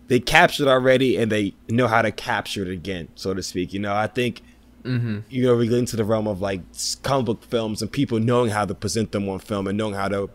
they 0.07 0.19
captured 0.19 0.67
already 0.67 1.17
and 1.17 1.31
they 1.31 1.53
know 1.69 1.87
how 1.87 2.01
to 2.01 2.11
capture 2.11 2.63
it 2.63 2.73
again, 2.73 3.09
so 3.13 3.33
to 3.33 3.43
speak. 3.43 3.71
You 3.71 3.79
know, 3.79 3.95
I 3.95 4.07
think 4.07 4.41
Mm-hmm. 4.89 5.19
You 5.29 5.43
know, 5.43 5.55
we 5.55 5.67
get 5.67 5.77
into 5.77 5.95
the 5.95 6.03
realm 6.03 6.27
of 6.27 6.41
like 6.41 6.61
comic 7.03 7.25
book 7.27 7.43
films 7.43 7.83
and 7.83 7.91
people 7.91 8.19
knowing 8.19 8.49
how 8.49 8.65
to 8.65 8.73
present 8.73 9.11
them 9.11 9.29
on 9.29 9.37
film 9.37 9.67
and 9.67 9.77
knowing 9.77 9.93
how 9.93 10.07
to 10.07 10.31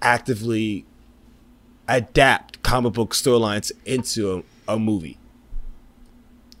actively 0.00 0.86
adapt 1.86 2.62
comic 2.62 2.94
book 2.94 3.12
storylines 3.12 3.70
into 3.84 4.44
a, 4.66 4.74
a, 4.74 4.78
movie. 4.78 5.18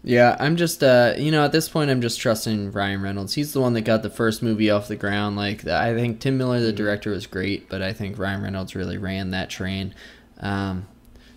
Yeah, 0.04 0.36
I'm 0.38 0.56
just, 0.56 0.82
uh, 0.82 1.14
you 1.16 1.30
know, 1.30 1.42
at 1.42 1.52
this 1.52 1.70
point, 1.70 1.90
I'm 1.90 2.02
just 2.02 2.20
trusting 2.20 2.72
Ryan 2.72 3.00
Reynolds. 3.00 3.32
He's 3.32 3.54
the 3.54 3.60
one 3.60 3.72
that 3.72 3.82
got 3.82 4.02
the 4.02 4.10
first 4.10 4.42
movie 4.42 4.68
off 4.68 4.88
the 4.88 4.96
ground. 4.96 5.36
Like, 5.36 5.66
I 5.66 5.94
think 5.94 6.20
Tim 6.20 6.36
Miller, 6.36 6.60
the 6.60 6.68
mm-hmm. 6.68 6.76
director, 6.76 7.10
was 7.10 7.26
great, 7.26 7.70
but 7.70 7.80
I 7.80 7.94
think 7.94 8.18
Ryan 8.18 8.42
Reynolds 8.42 8.74
really 8.74 8.98
ran 8.98 9.30
that 9.30 9.48
train. 9.48 9.94
Um, 10.40 10.86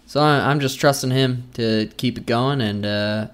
so 0.07 0.21
I'm 0.21 0.59
just 0.59 0.79
trusting 0.79 1.11
him 1.11 1.49
to 1.53 1.89
keep 1.95 2.17
it 2.17 2.25
going, 2.25 2.59
and 2.59 2.85
uh, 2.85 3.27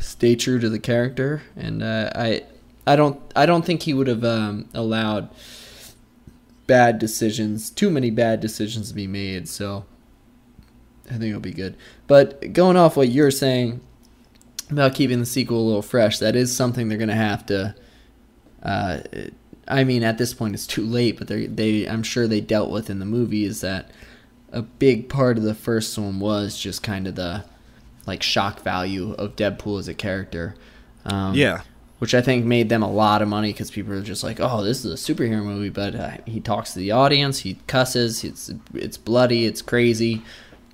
stay 0.00 0.34
true 0.34 0.58
to 0.58 0.68
the 0.68 0.78
character, 0.78 1.42
and 1.56 1.82
uh, 1.82 2.10
I 2.14 2.44
I 2.86 2.96
don't 2.96 3.20
I 3.36 3.46
don't 3.46 3.64
think 3.64 3.82
he 3.82 3.94
would 3.94 4.08
have 4.08 4.24
um, 4.24 4.68
allowed 4.74 5.30
bad 6.66 6.98
decisions, 6.98 7.70
too 7.70 7.90
many 7.90 8.10
bad 8.10 8.40
decisions 8.40 8.88
to 8.88 8.94
be 8.94 9.06
made. 9.06 9.48
So 9.48 9.84
I 11.06 11.14
think 11.14 11.24
it'll 11.24 11.40
be 11.40 11.52
good. 11.52 11.76
But 12.06 12.52
going 12.52 12.76
off 12.76 12.96
what 12.96 13.08
you're 13.08 13.30
saying 13.30 13.80
about 14.70 14.94
keeping 14.94 15.20
the 15.20 15.26
sequel 15.26 15.60
a 15.60 15.66
little 15.66 15.82
fresh, 15.82 16.18
that 16.18 16.36
is 16.36 16.54
something 16.54 16.88
they're 16.88 16.98
gonna 16.98 17.14
have 17.14 17.46
to. 17.46 17.74
Uh, 18.62 19.00
I 19.66 19.84
mean, 19.84 20.02
at 20.02 20.18
this 20.18 20.34
point, 20.34 20.54
it's 20.54 20.66
too 20.66 20.84
late, 20.84 21.18
but 21.18 21.28
they 21.28 21.46
they 21.46 21.86
I'm 21.86 22.02
sure 22.02 22.26
they 22.26 22.40
dealt 22.40 22.70
with 22.70 22.90
in 22.90 22.98
the 22.98 23.04
movie 23.04 23.44
is 23.44 23.60
that 23.60 23.90
a 24.52 24.62
big 24.62 25.08
part 25.08 25.38
of 25.38 25.44
the 25.44 25.54
first 25.54 25.96
one 25.96 26.18
was 26.18 26.58
just 26.58 26.82
kind 26.82 27.06
of 27.06 27.14
the 27.14 27.44
like 28.06 28.22
shock 28.22 28.62
value 28.62 29.12
of 29.14 29.36
Deadpool 29.36 29.78
as 29.78 29.88
a 29.88 29.94
character. 29.94 30.54
Um, 31.04 31.34
yeah. 31.34 31.62
Which 31.98 32.14
I 32.14 32.22
think 32.22 32.46
made 32.46 32.70
them 32.70 32.82
a 32.82 32.90
lot 32.90 33.20
of 33.20 33.28
money 33.28 33.52
because 33.52 33.70
people 33.70 33.92
are 33.92 34.00
just 34.00 34.24
like, 34.24 34.40
"Oh, 34.40 34.64
this 34.64 34.86
is 34.86 35.06
a 35.08 35.12
superhero 35.12 35.44
movie," 35.44 35.68
but 35.68 35.94
uh, 35.94 36.12
he 36.24 36.40
talks 36.40 36.72
to 36.72 36.78
the 36.78 36.92
audience, 36.92 37.40
he 37.40 37.58
cusses, 37.66 38.24
it's 38.24 38.50
it's 38.72 38.96
bloody, 38.96 39.44
it's 39.44 39.60
crazy. 39.60 40.22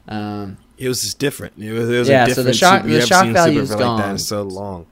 Um, 0.06 0.56
it 0.78 0.88
was 0.88 1.02
just 1.02 1.18
different. 1.18 1.54
It 1.58 1.72
was, 1.72 1.90
it 1.90 1.98
was 1.98 2.08
yeah. 2.08 2.26
so 2.26 2.44
the 2.44 2.54
shock 2.54 2.84
the 2.84 3.00
shock 3.00 3.26
value 3.28 3.60
is 3.60 3.74
gone. 3.74 4.10
Like 4.12 4.20
so 4.20 4.42
long. 4.42 4.86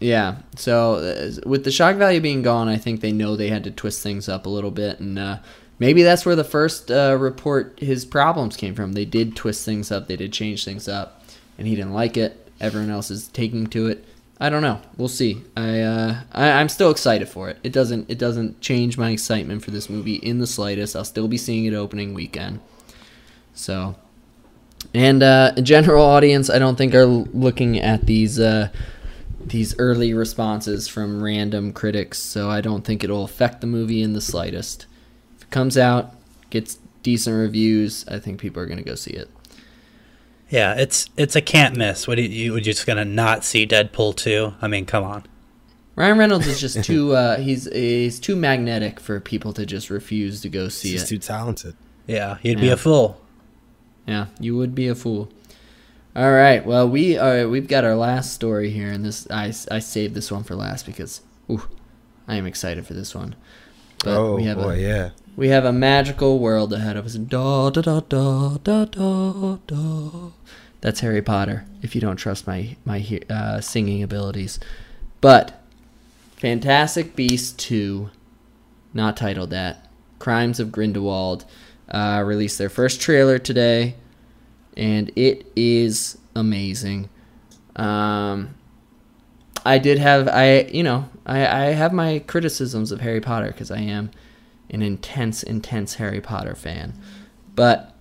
Yeah. 0.00 0.36
So 0.56 0.94
uh, 0.96 1.48
with 1.48 1.64
the 1.64 1.70
shock 1.70 1.96
value 1.96 2.20
being 2.20 2.42
gone, 2.42 2.68
I 2.68 2.76
think 2.76 3.00
they 3.00 3.12
know 3.12 3.36
they 3.36 3.48
had 3.48 3.64
to 3.64 3.70
twist 3.70 4.02
things 4.02 4.28
up 4.28 4.46
a 4.46 4.48
little 4.48 4.70
bit, 4.70 5.00
and 5.00 5.18
uh, 5.18 5.38
maybe 5.78 6.02
that's 6.02 6.26
where 6.26 6.36
the 6.36 6.44
first 6.44 6.90
uh, 6.90 7.16
report 7.18 7.78
his 7.78 8.04
problems 8.04 8.56
came 8.56 8.74
from. 8.74 8.92
They 8.92 9.04
did 9.04 9.34
twist 9.34 9.64
things 9.64 9.90
up, 9.90 10.06
they 10.06 10.16
did 10.16 10.32
change 10.32 10.64
things 10.64 10.88
up, 10.88 11.13
and 11.58 11.66
he 11.66 11.74
didn't 11.74 11.92
like 11.92 12.16
it. 12.16 12.50
Everyone 12.60 12.90
else 12.90 13.10
is 13.10 13.28
taking 13.28 13.66
to 13.68 13.88
it. 13.88 14.04
I 14.40 14.50
don't 14.50 14.62
know. 14.62 14.80
We'll 14.96 15.08
see. 15.08 15.42
I, 15.56 15.80
uh, 15.80 16.20
I 16.32 16.50
I'm 16.52 16.68
still 16.68 16.90
excited 16.90 17.28
for 17.28 17.48
it. 17.48 17.58
It 17.62 17.72
doesn't 17.72 18.10
it 18.10 18.18
doesn't 18.18 18.60
change 18.60 18.98
my 18.98 19.10
excitement 19.10 19.64
for 19.64 19.70
this 19.70 19.88
movie 19.88 20.16
in 20.16 20.38
the 20.38 20.46
slightest. 20.46 20.96
I'll 20.96 21.04
still 21.04 21.28
be 21.28 21.38
seeing 21.38 21.64
it 21.66 21.74
opening 21.74 22.14
weekend. 22.14 22.60
So, 23.54 23.94
and 24.92 25.22
uh, 25.22 25.52
general 25.62 26.04
audience, 26.04 26.50
I 26.50 26.58
don't 26.58 26.76
think 26.76 26.94
are 26.94 27.06
looking 27.06 27.78
at 27.78 28.06
these 28.06 28.40
uh, 28.40 28.70
these 29.40 29.78
early 29.78 30.12
responses 30.14 30.88
from 30.88 31.22
random 31.22 31.72
critics. 31.72 32.18
So 32.18 32.50
I 32.50 32.60
don't 32.60 32.84
think 32.84 33.04
it'll 33.04 33.24
affect 33.24 33.60
the 33.60 33.66
movie 33.68 34.02
in 34.02 34.14
the 34.14 34.20
slightest. 34.20 34.86
If 35.36 35.44
it 35.44 35.50
comes 35.50 35.78
out, 35.78 36.12
gets 36.50 36.78
decent 37.02 37.36
reviews, 37.36 38.06
I 38.08 38.18
think 38.18 38.40
people 38.40 38.60
are 38.62 38.66
gonna 38.66 38.82
go 38.82 38.96
see 38.96 39.12
it. 39.12 39.30
Yeah, 40.54 40.74
it's 40.74 41.10
it's 41.16 41.34
a 41.34 41.40
can't 41.40 41.76
miss. 41.76 42.06
What 42.06 42.16
are 42.16 42.22
you, 42.22 42.54
you 42.54 42.60
just 42.60 42.86
gonna 42.86 43.04
not 43.04 43.42
see 43.42 43.66
Deadpool 43.66 44.14
two? 44.14 44.54
I 44.62 44.68
mean, 44.68 44.86
come 44.86 45.02
on. 45.02 45.24
Ryan 45.96 46.16
Reynolds 46.16 46.46
is 46.46 46.60
just 46.60 46.84
too 46.84 47.12
uh, 47.16 47.38
he's 47.38 47.64
he's 47.72 48.20
too 48.20 48.36
magnetic 48.36 49.00
for 49.00 49.18
people 49.18 49.52
to 49.54 49.66
just 49.66 49.90
refuse 49.90 50.40
to 50.42 50.48
go 50.48 50.68
see 50.68 50.92
He's 50.92 51.02
it. 51.02 51.06
too 51.06 51.18
talented. 51.18 51.74
Yeah, 52.06 52.38
you'd 52.42 52.60
be 52.60 52.68
a 52.68 52.76
fool. 52.76 53.20
Yeah, 54.06 54.26
you 54.38 54.56
would 54.56 54.76
be 54.76 54.86
a 54.86 54.94
fool. 54.94 55.28
All 56.14 56.30
right, 56.30 56.64
well 56.64 56.88
we 56.88 57.18
are 57.18 57.48
we've 57.48 57.66
got 57.66 57.82
our 57.82 57.96
last 57.96 58.32
story 58.32 58.70
here, 58.70 58.92
and 58.92 59.04
this 59.04 59.28
I, 59.32 59.46
I 59.72 59.80
saved 59.80 60.14
this 60.14 60.30
one 60.30 60.44
for 60.44 60.54
last 60.54 60.86
because 60.86 61.20
ooh, 61.50 61.68
I 62.28 62.36
am 62.36 62.46
excited 62.46 62.86
for 62.86 62.94
this 62.94 63.12
one. 63.12 63.34
But 64.04 64.16
oh 64.18 64.36
we 64.36 64.44
have 64.44 64.58
boy, 64.58 64.74
a 64.74 64.76
yeah. 64.76 65.10
we 65.34 65.48
have 65.48 65.64
a 65.64 65.72
magical 65.72 66.38
world 66.38 66.72
ahead 66.72 66.96
of 66.96 67.06
us. 67.06 67.14
Da 67.14 67.70
da 67.70 67.80
da 67.80 68.00
da 68.00 68.56
da 68.58 68.84
da 68.84 69.56
da. 69.66 70.30
That's 70.84 71.00
Harry 71.00 71.22
Potter. 71.22 71.64
If 71.80 71.94
you 71.94 72.00
don't 72.02 72.16
trust 72.16 72.46
my 72.46 72.76
my 72.84 73.18
uh, 73.30 73.62
singing 73.62 74.02
abilities, 74.02 74.60
but 75.22 75.62
Fantastic 76.36 77.16
Beasts 77.16 77.52
two, 77.52 78.10
not 78.92 79.16
titled 79.16 79.48
that. 79.48 79.88
Crimes 80.18 80.60
of 80.60 80.70
Grindelwald 80.70 81.46
uh, 81.88 82.22
released 82.22 82.58
their 82.58 82.68
first 82.68 83.00
trailer 83.00 83.38
today, 83.38 83.94
and 84.76 85.10
it 85.16 85.50
is 85.56 86.18
amazing. 86.36 87.08
Um, 87.76 88.54
I 89.64 89.78
did 89.78 89.98
have 89.98 90.28
I 90.28 90.64
you 90.64 90.82
know 90.82 91.08
I 91.24 91.46
I 91.46 91.64
have 91.70 91.94
my 91.94 92.18
criticisms 92.26 92.92
of 92.92 93.00
Harry 93.00 93.22
Potter 93.22 93.46
because 93.46 93.70
I 93.70 93.78
am 93.78 94.10
an 94.68 94.82
intense 94.82 95.42
intense 95.42 95.94
Harry 95.94 96.20
Potter 96.20 96.54
fan, 96.54 96.92
but 97.54 97.93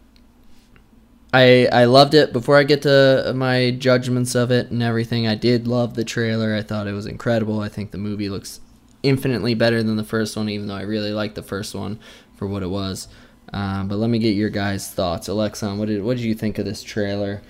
I 1.34 1.68
I 1.72 1.86
loved 1.86 2.14
it. 2.14 2.32
Before 2.32 2.58
I 2.58 2.64
get 2.64 2.84
to 2.84 3.34
my 3.36 3.72
judgments 3.72 4.36
of 4.36 4.52
it 4.52 4.70
and 4.70 4.84
everything, 4.84 5.28
I 5.28 5.36
did 5.36 5.68
love 5.68 5.96
the 5.96 6.06
trailer. 6.06 6.56
I 6.56 6.62
thought 6.62 6.88
it 6.88 6.94
was 6.94 7.08
incredible. 7.08 7.60
I 7.60 7.70
think 7.70 7.92
the 7.92 7.98
movie 7.98 8.30
looks 8.30 8.62
infinitely 9.02 9.56
better 9.56 9.82
than 9.82 9.96
the 9.96 10.04
first 10.04 10.38
one, 10.38 10.48
even 10.48 10.68
though 10.68 10.76
I 10.76 10.84
really 10.84 11.12
liked 11.12 11.36
the 11.36 11.44
first 11.44 11.74
one 11.74 12.00
for 12.36 12.48
what 12.48 12.62
it 12.62 12.70
was. 12.70 13.08
Um, 13.52 13.88
but 13.88 13.98
let 13.98 14.10
me 14.10 14.20
get 14.20 14.36
your 14.36 14.50
guys' 14.50 14.90
thoughts. 14.90 15.28
Alexon, 15.28 15.80
what 15.80 15.88
did 15.88 16.04
what 16.04 16.18
did 16.18 16.24
you 16.24 16.36
think 16.36 16.60
of 16.60 16.66
this 16.66 16.84
trailer? 16.84 17.42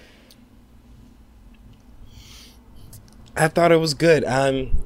I 3.36 3.48
thought 3.48 3.72
it 3.72 3.78
was 3.78 3.94
good. 3.94 4.24
I'm, 4.24 4.82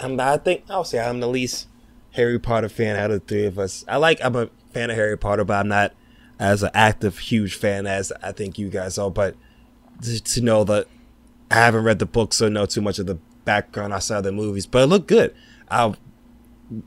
I'm. 0.00 0.18
I 0.18 0.38
think 0.38 0.64
I'll 0.70 0.84
say 0.84 1.00
I'm 1.00 1.20
the 1.20 1.28
least 1.28 1.66
Harry 2.12 2.38
Potter 2.38 2.68
fan 2.68 2.96
out 2.96 3.10
of 3.10 3.20
the 3.20 3.26
three 3.26 3.46
of 3.46 3.58
us. 3.58 3.84
I 3.88 3.96
like. 3.96 4.18
I'm 4.24 4.36
a 4.36 4.48
fan 4.72 4.90
of 4.90 4.96
Harry 4.96 5.18
Potter, 5.18 5.44
but 5.44 5.54
I'm 5.54 5.68
not 5.68 5.92
as 6.38 6.62
an 6.62 6.70
active, 6.74 7.18
huge 7.18 7.54
fan 7.54 7.86
as 7.86 8.12
I 8.22 8.32
think 8.32 8.58
you 8.58 8.68
guys 8.68 8.98
are. 8.98 9.10
But 9.10 9.36
to, 10.02 10.22
to 10.22 10.40
know 10.40 10.64
that 10.64 10.86
I 11.50 11.54
haven't 11.54 11.84
read 11.84 11.98
the 11.98 12.06
books 12.06 12.36
so 12.36 12.48
know 12.48 12.66
too 12.66 12.80
much 12.80 12.98
of 12.98 13.06
the 13.06 13.18
background 13.44 13.92
outside 13.92 14.18
of 14.18 14.24
the 14.24 14.32
movies, 14.32 14.66
but 14.66 14.82
it 14.82 14.86
looked 14.86 15.08
good. 15.08 15.34
I, 15.70 15.94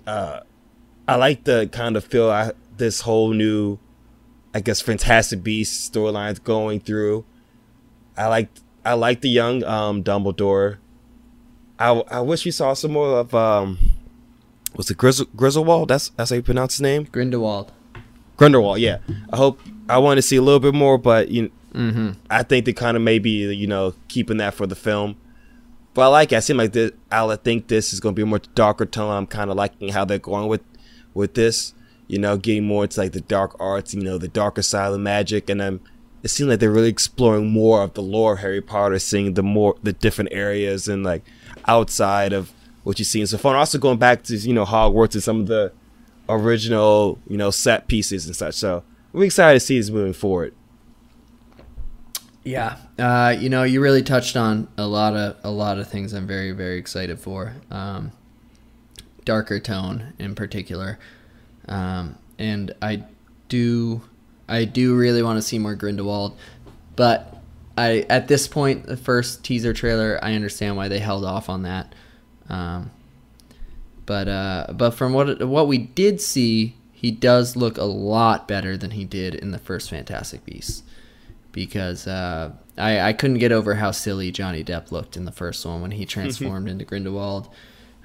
uh, 0.06 0.42
I 1.08 1.16
like 1.16 1.46
the 1.46 1.70
kind 1.72 1.98
of 1.98 2.06
feel 2.06 2.30
I, 2.30 2.52
this 2.78 3.02
whole 3.02 3.34
new, 3.34 3.80
I 4.54 4.60
guess, 4.60 4.82
Fantastic 4.82 5.44
Beasts 5.44 5.90
storylines 5.90 6.44
going 6.44 6.80
through. 6.80 7.26
I 8.18 8.28
like 8.28 8.50
I 8.86 8.94
like 8.94 9.22
the 9.22 9.30
young 9.30 9.64
um, 9.64 10.04
Dumbledore. 10.04 10.78
I, 11.78 11.92
I 12.10 12.20
wish 12.22 12.44
we 12.46 12.52
saw 12.52 12.74
some 12.74 12.92
more 12.92 13.20
of 13.20 13.34
um, 13.34 13.78
was 14.76 14.90
it 14.92 14.98
Grizzle, 14.98 15.28
Grizzlewald? 15.28 15.88
That's 15.88 16.10
that's 16.10 16.30
how 16.30 16.36
you 16.36 16.42
pronounce 16.42 16.76
his 16.76 16.82
name. 16.82 17.08
Grindelwald. 17.12 17.72
Grindelwald. 18.40 18.80
Yeah. 18.80 18.98
I 19.32 19.38
hope 19.38 19.60
I 19.88 19.98
want 20.00 20.18
to 20.18 20.22
see 20.22 20.38
a 20.38 20.42
little 20.42 20.60
bit 20.60 20.74
more, 20.74 20.98
but 20.98 21.30
you, 21.30 21.52
Mm-hmm. 21.74 22.12
I 22.30 22.44
think 22.44 22.66
they 22.66 22.74
kind 22.74 22.98
of 22.98 23.04
maybe 23.04 23.30
you 23.30 23.68
know 23.68 23.94
keeping 24.08 24.38
that 24.38 24.54
for 24.54 24.68
the 24.68 24.76
film. 24.76 25.18
But 25.94 26.04
I 26.04 26.08
like 26.08 26.32
it. 26.32 26.38
I 26.38 26.40
seem 26.40 26.58
like 26.58 26.74
this. 26.74 26.92
I 27.12 27.36
think 27.38 27.68
this 27.68 27.94
is 27.94 28.00
going 28.00 28.16
to 28.16 28.20
be 28.20 28.24
a 28.24 28.26
more 28.26 28.42
darker 28.56 28.86
tone. 28.86 29.12
I'm 29.12 29.28
kind 29.28 29.50
of 29.50 29.58
liking 29.58 29.90
how 29.90 30.06
they're 30.06 30.20
going 30.20 30.48
with 30.48 30.62
with 31.14 31.34
this. 31.36 31.74
You 32.08 32.18
know, 32.18 32.38
getting 32.38 32.66
more 32.66 32.84
into 32.84 33.00
like 33.00 33.12
the 33.12 33.22
dark 33.22 33.56
arts. 33.60 33.94
You 33.94 34.02
know, 34.02 34.18
the 34.18 34.28
darker 34.28 34.62
side 34.62 34.88
of 34.88 34.94
the 34.94 35.00
magic, 35.00 35.50
and 35.50 35.62
um, 35.62 35.82
it 36.24 36.30
seems 36.30 36.50
like 36.50 36.60
they're 36.60 36.72
really 36.72 36.90
exploring 36.90 37.50
more 37.52 37.84
of 37.84 37.94
the 37.94 38.02
lore 38.02 38.34
of 38.34 38.40
Harry 38.40 38.62
Potter, 38.62 38.98
seeing 39.00 39.36
the 39.36 39.44
more 39.44 39.76
the 39.84 39.94
different 39.94 40.32
areas 40.34 40.88
and 40.88 41.04
like 41.04 41.24
outside 41.68 42.34
of 42.34 42.52
what 42.84 42.98
you 42.98 43.06
see. 43.06 43.20
And 43.20 43.30
so 43.30 43.38
fun. 43.38 43.56
Also 43.56 43.78
going 43.78 44.00
back 44.00 44.24
to 44.24 44.36
you 44.36 44.54
know 44.54 44.66
Hogwarts 44.66 45.14
and 45.14 45.24
some 45.24 45.42
of 45.42 45.48
the 45.48 45.72
original 46.30 47.20
you 47.28 47.38
know 47.38 47.52
set 47.52 47.88
pieces 47.88 48.26
and 48.26 48.36
such. 48.36 48.56
So 48.56 48.84
we're 49.12 49.26
excited 49.26 49.60
to 49.60 49.66
see 49.66 49.78
this 49.78 49.90
moving 49.90 50.14
forward. 50.14 50.54
Yeah, 52.44 52.78
uh, 52.98 53.36
you 53.38 53.50
know, 53.50 53.64
you 53.64 53.82
really 53.82 54.02
touched 54.02 54.38
on 54.38 54.70
a 54.78 54.88
lot 54.88 55.16
of 55.16 55.36
a 55.44 55.52
lot 55.52 55.78
of 55.78 55.88
things. 55.88 56.14
I'm 56.14 56.28
very 56.28 56.52
very 56.52 56.78
excited 56.78 57.20
for. 57.20 57.54
Um, 57.70 58.12
darker 59.26 59.60
tone 59.60 60.14
in 60.18 60.34
particular, 60.36 60.98
um, 61.68 62.18
and 62.38 62.74
I 62.82 63.04
do 63.50 64.02
I 64.48 64.66
do 64.66 64.96
really 64.96 65.22
want 65.22 65.38
to 65.38 65.42
see 65.42 65.60
more 65.60 65.76
Grindelwald, 65.76 66.38
but 66.96 67.38
I 67.78 68.06
at 68.10 68.28
this 68.28 68.48
point 68.48 68.86
the 68.86 68.98
first 68.98 69.44
teaser 69.44 69.74
trailer 69.74 70.20
I 70.22 70.34
understand 70.34 70.78
why 70.78 70.88
they 70.88 71.00
held 71.00 71.26
off 71.26 71.50
on 71.50 71.64
that. 71.64 71.94
Um, 72.48 72.92
but 74.10 74.28
uh, 74.28 74.66
but 74.74 74.96
from 74.96 75.14
what 75.14 75.48
what 75.48 75.68
we 75.68 75.78
did 75.78 76.20
see, 76.20 76.76
he 76.92 77.12
does 77.12 77.56
look 77.56 77.78
a 77.78 77.84
lot 77.84 78.48
better 78.48 78.76
than 78.76 78.90
he 78.90 79.06
did 79.06 79.36
in 79.36 79.52
the 79.52 79.60
first 79.60 79.88
Fantastic 79.92 80.44
Beasts 80.44 80.82
because 81.52 82.08
uh, 82.08 82.52
I, 82.76 83.00
I 83.02 83.14
couldn't 83.14 83.38
get 83.38 83.52
over 83.52 83.76
how 83.76 83.92
silly 83.92 84.32
Johnny 84.32 84.64
Depp 84.64 84.92
looked 84.92 85.16
in 85.16 85.26
the 85.26 85.32
first 85.32 85.64
one 85.64 85.84
when 85.84 85.92
he 85.92 86.06
transformed 86.08 86.68
into 86.68 86.86
Grindelwald. 86.86 87.50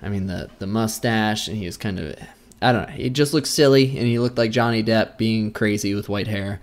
I 0.02 0.10
mean 0.10 0.26
the 0.26 0.50
the 0.58 0.66
mustache 0.66 1.48
and 1.48 1.56
he 1.56 1.64
was 1.64 1.78
kind 1.78 1.98
of 1.98 2.16
I 2.60 2.72
don't 2.72 2.90
know 2.90 2.94
he 2.94 3.08
just 3.08 3.32
looked 3.32 3.46
silly 3.46 3.96
and 3.96 4.06
he 4.06 4.18
looked 4.18 4.36
like 4.36 4.50
Johnny 4.50 4.84
Depp 4.84 5.16
being 5.16 5.52
crazy 5.52 5.94
with 5.94 6.10
white 6.10 6.28
hair. 6.28 6.60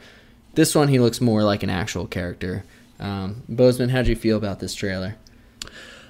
This 0.53 0.75
one 0.75 0.87
he 0.87 0.99
looks 0.99 1.19
more 1.19 1.41
like 1.41 1.63
an 1.63 1.71
actual 1.71 2.05
character. 2.05 2.63
Um, 2.99 3.41
Bozeman, 3.49 3.89
how'd 3.89 4.05
you 4.05 4.15
feel 4.15 4.37
about 4.37 4.59
this 4.59 4.75
trailer? 4.75 5.15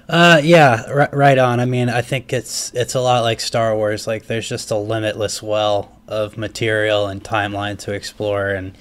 Uh, 0.08 0.40
yeah, 0.42 0.84
r- 0.88 1.08
right 1.12 1.38
on. 1.38 1.60
I 1.60 1.64
mean, 1.64 1.88
I 1.88 2.02
think 2.02 2.32
it's 2.32 2.72
it's 2.74 2.94
a 2.94 3.00
lot 3.00 3.22
like 3.22 3.40
Star 3.40 3.74
Wars. 3.76 4.06
Like, 4.06 4.26
there's 4.26 4.48
just 4.48 4.70
a 4.70 4.76
limitless 4.76 5.42
well 5.42 5.96
of 6.08 6.36
material 6.36 7.06
and 7.06 7.22
timeline 7.22 7.78
to 7.80 7.92
explore, 7.92 8.50
and 8.50 8.76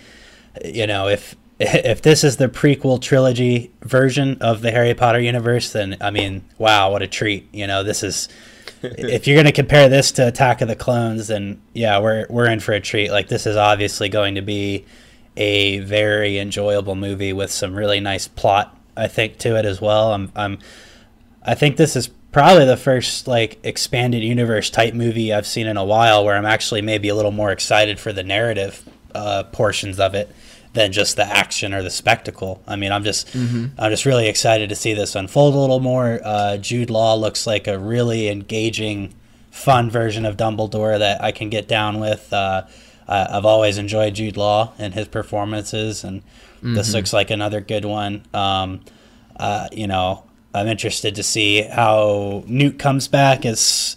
you 0.66 0.88
know, 0.88 1.08
if 1.08 1.36
if 1.60 2.02
this 2.02 2.24
is 2.24 2.38
the 2.38 2.48
prequel 2.48 3.00
trilogy 3.02 3.72
version 3.82 4.38
of 4.42 4.62
the 4.62 4.72
Harry 4.72 4.94
Potter 4.94 5.20
universe, 5.20 5.72
then 5.72 5.98
I 6.02 6.10
mean, 6.10 6.44
wow, 6.58 6.92
what 6.92 7.02
a 7.02 7.08
treat! 7.08 7.48
You 7.54 7.68
know, 7.68 7.84
this 7.84 8.04
is 8.04 8.28
if 8.82 9.28
you're 9.28 9.36
going 9.36 9.46
to 9.46 9.52
compare 9.52 9.90
this 9.90 10.12
to 10.14 10.28
Attack 10.28 10.62
of 10.62 10.68
the 10.68 10.76
Clones, 10.76 11.28
then 11.28 11.62
yeah, 11.74 12.00
we're 12.00 12.26
we're 12.30 12.50
in 12.50 12.60
for 12.60 12.74
a 12.74 12.82
treat. 12.82 13.12
Like, 13.12 13.28
this 13.28 13.46
is 13.46 13.56
obviously 13.56 14.10
going 14.10 14.36
to 14.36 14.42
be 14.42 14.86
a 15.38 15.80
very 15.80 16.40
enjoyable 16.40 16.96
movie 16.96 17.32
with 17.32 17.52
some 17.52 17.74
really 17.74 18.00
nice 18.00 18.28
plot, 18.28 18.78
I 18.98 19.08
think, 19.08 19.38
to 19.40 19.56
it 19.56 19.66
as 19.66 19.80
well. 19.80 20.14
I'm 20.14 20.32
I'm 20.36 20.60
I 21.44 21.56
think 21.56 21.78
this 21.78 21.96
is 21.96 22.08
probably 22.32 22.66
the 22.66 22.78
first 22.78 23.28
like 23.28 23.60
expanded 23.64 24.24
universe 24.24 24.70
type 24.70 24.94
movie 24.94 25.34
I've 25.34 25.48
seen 25.48 25.68
in 25.68 25.78
a 25.78 25.84
while 25.84 26.24
where 26.24 26.36
I'm 26.36 26.46
actually 26.46 26.82
maybe 26.82 27.10
a 27.10 27.16
little 27.16 27.32
more 27.32 27.52
excited 27.52 28.00
for 28.00 28.14
the 28.14 28.24
narrative 28.24 28.88
uh, 29.14 29.44
portions 29.44 30.00
of 30.00 30.16
it 30.16 30.34
than 30.74 30.94
just 30.94 31.18
the 31.18 31.26
action 31.26 31.74
or 31.74 31.82
the 31.84 31.90
spectacle. 31.90 32.64
I 32.66 32.78
mean, 32.78 32.92
I'm 32.94 33.04
just 33.04 33.34
I'm 33.78 33.92
just 33.92 34.06
really 34.06 34.28
excited 34.28 34.70
to 34.70 34.76
see 34.76 34.94
this 34.94 35.16
unfold 35.16 35.56
a 35.56 35.58
little 35.58 35.82
more. 35.82 36.22
Uh, 36.24 36.58
Jude 36.58 36.90
Law 36.90 37.16
looks 37.16 37.46
like 37.46 37.68
a 37.68 37.78
really 37.78 38.30
engaging, 38.30 39.14
fun 39.50 39.90
version 39.90 40.26
of 40.26 40.38
Dumbledore 40.38 40.98
that 41.00 41.22
I 41.22 41.32
can 41.34 41.50
get 41.50 41.68
down 41.68 42.00
with. 42.00 42.32
Uh, 42.32 42.64
I've 43.08 43.46
always 43.46 43.78
enjoyed 43.78 44.14
Jude 44.16 44.38
Law 44.38 44.72
and 44.78 44.94
his 44.94 45.10
performances, 45.10 46.06
and 46.06 46.22
this 46.62 46.94
looks 46.94 47.12
like 47.12 47.32
another 47.32 47.60
good 47.60 47.84
one. 47.84 48.24
Um, 48.34 48.82
uh, 49.36 49.68
you 49.74 49.88
know, 49.88 50.24
I'm 50.54 50.68
interested 50.68 51.16
to 51.16 51.24
see 51.24 51.62
how 51.62 52.44
Newt 52.48 52.78
comes 52.78 53.08
back 53.08 53.46
as. 53.46 53.96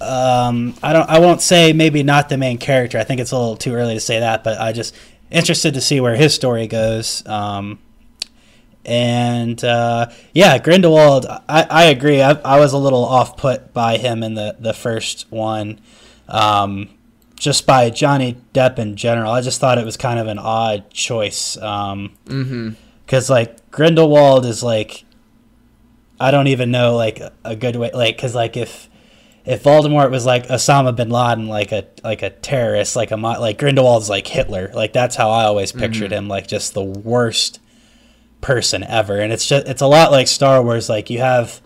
Um, 0.00 0.74
I 0.82 0.92
don't. 0.92 1.08
I 1.08 1.18
won't 1.20 1.40
say 1.40 1.72
maybe 1.72 2.02
not 2.02 2.28
the 2.28 2.36
main 2.36 2.58
character. 2.58 2.98
I 2.98 3.04
think 3.04 3.20
it's 3.20 3.30
a 3.32 3.38
little 3.38 3.56
too 3.56 3.74
early 3.74 3.94
to 3.94 4.00
say 4.00 4.20
that, 4.20 4.44
but 4.44 4.60
I 4.60 4.72
just 4.72 4.94
interested 5.30 5.74
to 5.74 5.80
see 5.80 6.00
where 6.00 6.16
his 6.16 6.34
story 6.34 6.66
goes. 6.66 7.26
Um, 7.26 7.78
and 8.84 9.62
uh, 9.64 10.10
yeah, 10.32 10.58
Grindelwald. 10.58 11.26
I, 11.26 11.66
I 11.70 11.84
agree. 11.86 12.20
I, 12.22 12.32
I 12.32 12.58
was 12.60 12.72
a 12.72 12.78
little 12.78 13.04
off 13.04 13.36
put 13.36 13.72
by 13.72 13.96
him 13.96 14.22
in 14.22 14.34
the 14.34 14.56
the 14.58 14.74
first 14.74 15.30
one, 15.30 15.80
um, 16.28 16.88
just 17.36 17.66
by 17.66 17.88
Johnny 17.90 18.36
Depp 18.52 18.78
in 18.78 18.96
general. 18.96 19.32
I 19.32 19.40
just 19.40 19.60
thought 19.60 19.78
it 19.78 19.84
was 19.84 19.96
kind 19.96 20.18
of 20.18 20.26
an 20.26 20.38
odd 20.38 20.90
choice. 20.90 21.56
Um, 21.56 22.16
Mm-hmm. 22.26 22.70
Because 23.06 23.30
like 23.30 23.70
Grindelwald 23.70 24.44
is 24.44 24.62
like 24.62 25.04
I 26.20 26.30
don't 26.30 26.48
even 26.48 26.70
know 26.70 26.96
like 26.96 27.22
a 27.44 27.56
good 27.56 27.76
way 27.76 27.90
like 27.94 28.16
because 28.16 28.34
like 28.34 28.56
if 28.56 28.90
if 29.44 29.62
Voldemort 29.62 30.10
was 30.10 30.26
like 30.26 30.48
Osama 30.48 30.94
bin 30.94 31.08
Laden 31.08 31.46
like 31.46 31.72
a 31.72 31.86
like 32.02 32.22
a 32.22 32.30
terrorist 32.30 32.96
like 32.96 33.12
a 33.12 33.16
like 33.16 33.58
Grindelwald's 33.58 34.10
like 34.10 34.26
Hitler. 34.26 34.72
Like 34.74 34.92
that's 34.92 35.16
how 35.16 35.30
I 35.30 35.44
always 35.44 35.72
pictured 35.72 36.10
mm-hmm. 36.10 36.24
him 36.24 36.28
like 36.28 36.48
just 36.48 36.74
the 36.74 36.82
worst 36.82 37.60
person 38.40 38.82
ever. 38.82 39.20
And 39.20 39.32
it's 39.32 39.46
just 39.46 39.66
it's 39.68 39.82
a 39.82 39.86
lot 39.86 40.10
like 40.10 40.26
Star 40.26 40.62
Wars 40.62 40.88
like 40.88 41.08
you 41.08 41.20
have 41.20 41.60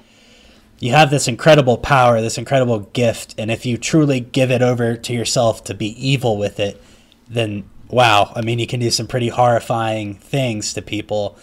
you 0.78 0.92
have 0.92 1.10
this 1.10 1.28
incredible 1.28 1.78
power 1.78 2.20
this 2.20 2.38
incredible 2.38 2.80
gift 2.80 3.34
and 3.38 3.50
if 3.50 3.64
you 3.66 3.76
truly 3.76 4.18
give 4.18 4.50
it 4.50 4.62
over 4.62 4.96
to 4.96 5.12
yourself 5.12 5.62
to 5.62 5.74
be 5.74 5.88
evil 6.08 6.38
with 6.38 6.58
it 6.58 6.82
then 7.28 7.68
wow 7.90 8.32
i 8.36 8.40
mean 8.40 8.58
you 8.58 8.66
can 8.66 8.80
do 8.80 8.90
some 8.90 9.06
pretty 9.06 9.28
horrifying 9.28 10.14
things 10.14 10.74
to 10.74 10.82
people. 10.82 11.36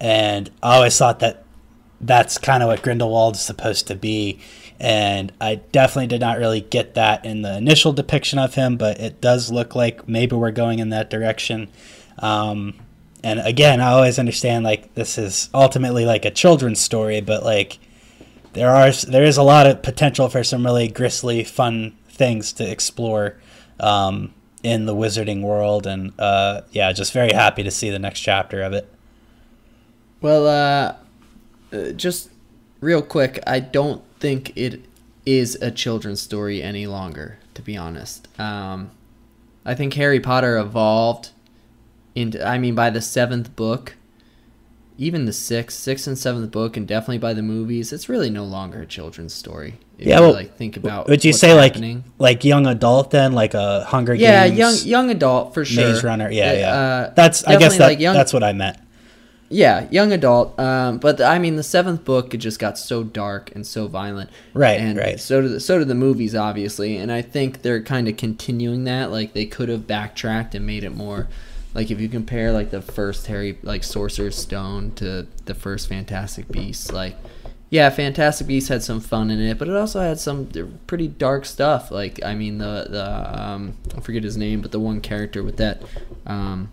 And 0.00 0.50
i 0.62 0.76
always 0.76 0.96
thought 0.96 1.20
that 1.20 1.44
that's 2.00 2.38
kind 2.38 2.62
of 2.62 2.68
what 2.68 2.82
grindelwald 2.82 3.36
is 3.36 3.40
supposed 3.40 3.86
to 3.86 3.94
be. 3.94 4.40
And 4.78 5.32
i 5.40 5.56
definitely 5.56 6.08
did 6.08 6.20
not 6.20 6.38
really 6.38 6.60
get 6.60 6.94
that 6.94 7.24
in 7.24 7.42
the 7.42 7.56
initial 7.56 7.92
depiction 7.92 8.38
of 8.38 8.54
him 8.54 8.76
but 8.76 9.00
it 9.00 9.20
does 9.20 9.50
look 9.50 9.74
like 9.74 10.08
maybe 10.08 10.36
we're 10.36 10.50
going 10.50 10.78
in 10.78 10.90
that 10.90 11.10
direction. 11.10 11.68
Um, 12.18 12.74
and 13.24 13.40
again 13.40 13.80
i 13.80 13.88
always 13.92 14.18
understand 14.18 14.64
like 14.64 14.94
this 14.94 15.18
is 15.18 15.48
ultimately 15.54 16.04
like 16.04 16.24
a 16.24 16.30
children's 16.30 16.80
story 16.80 17.20
but 17.20 17.42
like 17.42 17.78
there 18.56 18.74
are 18.74 18.90
there 18.90 19.22
is 19.22 19.36
a 19.36 19.42
lot 19.42 19.66
of 19.66 19.82
potential 19.82 20.30
for 20.30 20.42
some 20.42 20.64
really 20.64 20.88
gristly 20.88 21.44
fun 21.44 21.94
things 22.08 22.54
to 22.54 22.68
explore. 22.68 23.38
Um, 23.78 24.32
in 24.62 24.86
the 24.86 24.94
wizarding 24.94 25.42
world 25.42 25.86
and 25.86 26.12
uh, 26.18 26.62
yeah 26.72 26.90
just 26.92 27.12
very 27.12 27.32
happy 27.32 27.62
to 27.62 27.70
see 27.70 27.90
the 27.90 27.98
next 27.98 28.20
chapter 28.20 28.62
of 28.62 28.72
it 28.72 28.90
Well, 30.20 30.46
uh, 30.46 30.96
uh, 31.76 31.92
just 31.92 32.30
real 32.80 33.02
quick, 33.02 33.38
I 33.46 33.60
don't 33.60 34.02
think 34.18 34.56
it 34.56 34.80
is 35.24 35.56
a 35.60 35.70
children's 35.70 36.20
story 36.20 36.62
any 36.62 36.86
longer, 36.86 37.38
to 37.54 37.62
be 37.62 37.76
honest. 37.76 38.28
Um, 38.40 38.90
I 39.64 39.74
think 39.74 39.94
Harry 39.94 40.20
Potter 40.20 40.56
evolved 40.56 41.30
into, 42.14 42.44
I 42.46 42.58
mean, 42.58 42.74
by 42.74 42.90
the 42.90 43.00
seventh 43.00 43.54
book, 43.56 43.96
even 44.96 45.26
the 45.26 45.32
sixth, 45.32 45.78
sixth 45.78 46.06
and 46.06 46.16
seventh 46.16 46.50
book, 46.50 46.76
and 46.76 46.88
definitely 46.88 47.18
by 47.18 47.34
the 47.34 47.42
movies, 47.42 47.92
it's 47.92 48.08
really 48.08 48.30
no 48.30 48.44
longer 48.44 48.82
a 48.82 48.86
children's 48.86 49.34
story. 49.34 49.74
If 49.98 50.06
Yeah, 50.06 50.16
you 50.16 50.22
well, 50.22 50.32
like 50.34 50.56
think 50.56 50.76
about. 50.76 51.08
would 51.08 51.24
you 51.24 51.32
say 51.32 51.48
happening. 51.56 52.04
like 52.18 52.36
like 52.38 52.44
young 52.44 52.66
adult 52.66 53.10
then 53.10 53.32
like 53.32 53.54
a 53.54 53.84
hunger 53.84 54.14
Yeah, 54.14 54.46
games 54.46 54.58
young 54.58 54.74
young 55.06 55.10
adult 55.10 55.54
for 55.54 55.64
sure. 55.64 55.84
maze 55.86 56.04
runner 56.04 56.30
yeah 56.30 56.52
yeah 56.52 56.70
uh, 56.74 57.12
that's 57.14 57.44
i 57.44 57.56
guess 57.56 57.78
that, 57.78 57.86
like, 57.86 58.00
young, 58.00 58.14
that's 58.14 58.32
what 58.32 58.42
i 58.42 58.52
meant 58.52 58.76
Yeah, 59.48 59.86
young 59.92 60.12
adult. 60.12 60.58
Um, 60.58 60.98
but 60.98 61.20
I 61.20 61.38
mean, 61.38 61.54
the 61.54 61.62
seventh 61.62 62.04
book 62.04 62.34
it 62.34 62.38
just 62.38 62.58
got 62.58 62.76
so 62.78 63.04
dark 63.04 63.52
and 63.54 63.64
so 63.64 63.86
violent. 63.86 64.28
Right, 64.54 64.80
and 64.80 64.98
right. 64.98 65.20
So 65.20 65.40
did 65.40 65.52
the, 65.52 65.60
so 65.60 65.78
did 65.78 65.86
the 65.86 65.94
movies, 65.94 66.34
obviously. 66.34 66.96
And 66.96 67.12
I 67.12 67.22
think 67.22 67.62
they're 67.62 67.80
kind 67.80 68.08
of 68.08 68.16
continuing 68.16 68.82
that. 68.84 69.12
Like 69.12 69.34
they 69.34 69.46
could 69.46 69.68
have 69.68 69.86
backtracked 69.86 70.56
and 70.56 70.66
made 70.66 70.82
it 70.82 70.96
more. 70.96 71.28
Like 71.74 71.92
if 71.92 72.00
you 72.00 72.08
compare 72.08 72.50
like 72.52 72.70
the 72.72 72.82
first 72.82 73.28
Harry 73.28 73.56
like 73.62 73.84
Sorcerer's 73.84 74.34
Stone 74.36 74.92
to 74.96 75.28
the 75.44 75.54
first 75.54 75.88
Fantastic 75.88 76.48
Beasts, 76.50 76.90
like 76.90 77.14
yeah, 77.70 77.90
Fantastic 77.90 78.46
Beasts 78.46 78.68
had 78.68 78.82
some 78.82 79.00
fun 79.00 79.30
in 79.30 79.40
it, 79.40 79.58
but 79.58 79.68
it 79.68 79.74
also 79.76 80.00
had 80.00 80.18
some 80.20 80.48
pretty 80.86 81.08
dark 81.08 81.44
stuff. 81.44 81.90
Like 81.90 82.20
I 82.24 82.34
mean 82.34 82.58
the 82.58 82.86
the 82.88 83.42
um, 83.42 83.74
I 83.96 84.00
forget 84.00 84.22
his 84.22 84.36
name, 84.36 84.60
but 84.60 84.72
the 84.72 84.80
one 84.80 85.00
character 85.00 85.42
with 85.42 85.56
that. 85.58 85.82
Um, 86.26 86.70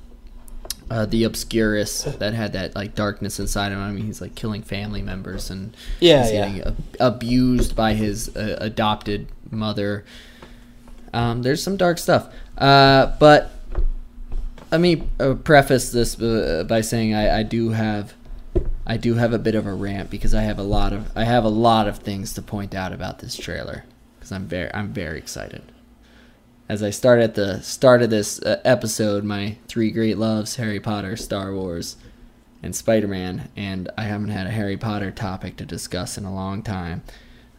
uh, 0.91 1.05
the 1.05 1.23
obscurus 1.23 2.03
that 2.03 2.33
had 2.33 2.53
that 2.53 2.75
like 2.75 2.93
darkness 2.93 3.39
inside 3.39 3.71
him. 3.71 3.79
I 3.79 3.89
mean, 3.91 4.05
he's 4.05 4.21
like 4.21 4.35
killing 4.35 4.61
family 4.61 5.01
members 5.01 5.49
and 5.49 5.75
Yeah, 5.99 6.23
he's 6.23 6.33
yeah. 6.33 6.67
ab- 6.67 6.77
abused 6.99 7.75
by 7.75 7.93
his 7.93 8.35
uh, 8.35 8.57
adopted 8.59 9.27
mother. 9.49 10.03
Um, 11.13 11.41
there's 11.41 11.63
some 11.63 11.77
dark 11.77 11.97
stuff, 11.97 12.31
uh, 12.57 13.15
but 13.17 13.51
let 14.71 14.81
me 14.81 15.03
uh, 15.19 15.35
preface 15.35 15.91
this 15.91 16.19
uh, 16.21 16.65
by 16.67 16.81
saying 16.81 17.13
I, 17.15 17.39
I 17.39 17.43
do 17.43 17.69
have 17.69 18.13
I 18.85 18.97
do 18.97 19.15
have 19.15 19.33
a 19.33 19.39
bit 19.39 19.55
of 19.55 19.65
a 19.65 19.73
rant 19.73 20.09
because 20.09 20.33
I 20.33 20.41
have 20.41 20.59
a 20.59 20.63
lot 20.63 20.93
of 20.93 21.15
I 21.15 21.23
have 21.23 21.43
a 21.45 21.49
lot 21.49 21.87
of 21.87 21.99
things 21.99 22.33
to 22.33 22.41
point 22.41 22.75
out 22.75 22.91
about 22.91 23.19
this 23.19 23.35
trailer 23.35 23.85
because 24.15 24.31
I'm 24.31 24.45
very 24.45 24.73
I'm 24.73 24.89
very 24.89 25.17
excited. 25.17 25.63
As 26.69 26.81
I 26.81 26.89
start 26.89 27.19
at 27.21 27.35
the 27.35 27.61
start 27.61 28.01
of 28.01 28.09
this 28.09 28.41
uh, 28.41 28.59
episode, 28.63 29.23
my 29.23 29.57
three 29.67 29.91
great 29.91 30.17
loves: 30.17 30.55
Harry 30.55 30.79
Potter, 30.79 31.15
Star 31.15 31.53
Wars, 31.53 31.97
and 32.61 32.75
Spider 32.75 33.07
Man, 33.07 33.49
and 33.55 33.89
I 33.97 34.03
haven't 34.03 34.29
had 34.29 34.47
a 34.47 34.51
Harry 34.51 34.77
Potter 34.77 35.11
topic 35.11 35.57
to 35.57 35.65
discuss 35.65 36.17
in 36.17 36.25
a 36.25 36.33
long 36.33 36.63
time. 36.63 37.03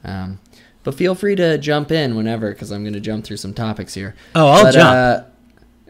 Um, 0.02 0.40
but 0.82 0.94
feel 0.94 1.14
free 1.14 1.36
to 1.36 1.56
jump 1.59 1.90
in 1.90 2.16
whenever, 2.16 2.51
because 2.51 2.70
I'm 2.70 2.82
going 2.82 2.94
to 2.94 3.01
jump 3.01 3.24
through 3.24 3.38
some 3.38 3.55
topics 3.55 3.94
here. 3.94 4.14
Oh, 4.34 4.48
I'll 4.48 4.64
But, 4.64 4.74
jump. 4.74 4.90
Uh, 4.94 5.22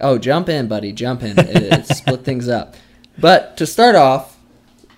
oh, 0.00 0.18
jump 0.18 0.48
in, 0.48 0.68
buddy, 0.68 0.92
jump 0.92 1.22
in. 1.22 1.38
It, 1.38 1.48
it 1.72 1.86
split 1.86 2.24
things 2.24 2.48
up. 2.48 2.74
But 3.18 3.56
to 3.56 3.66
start 3.66 3.94
off, 3.96 4.33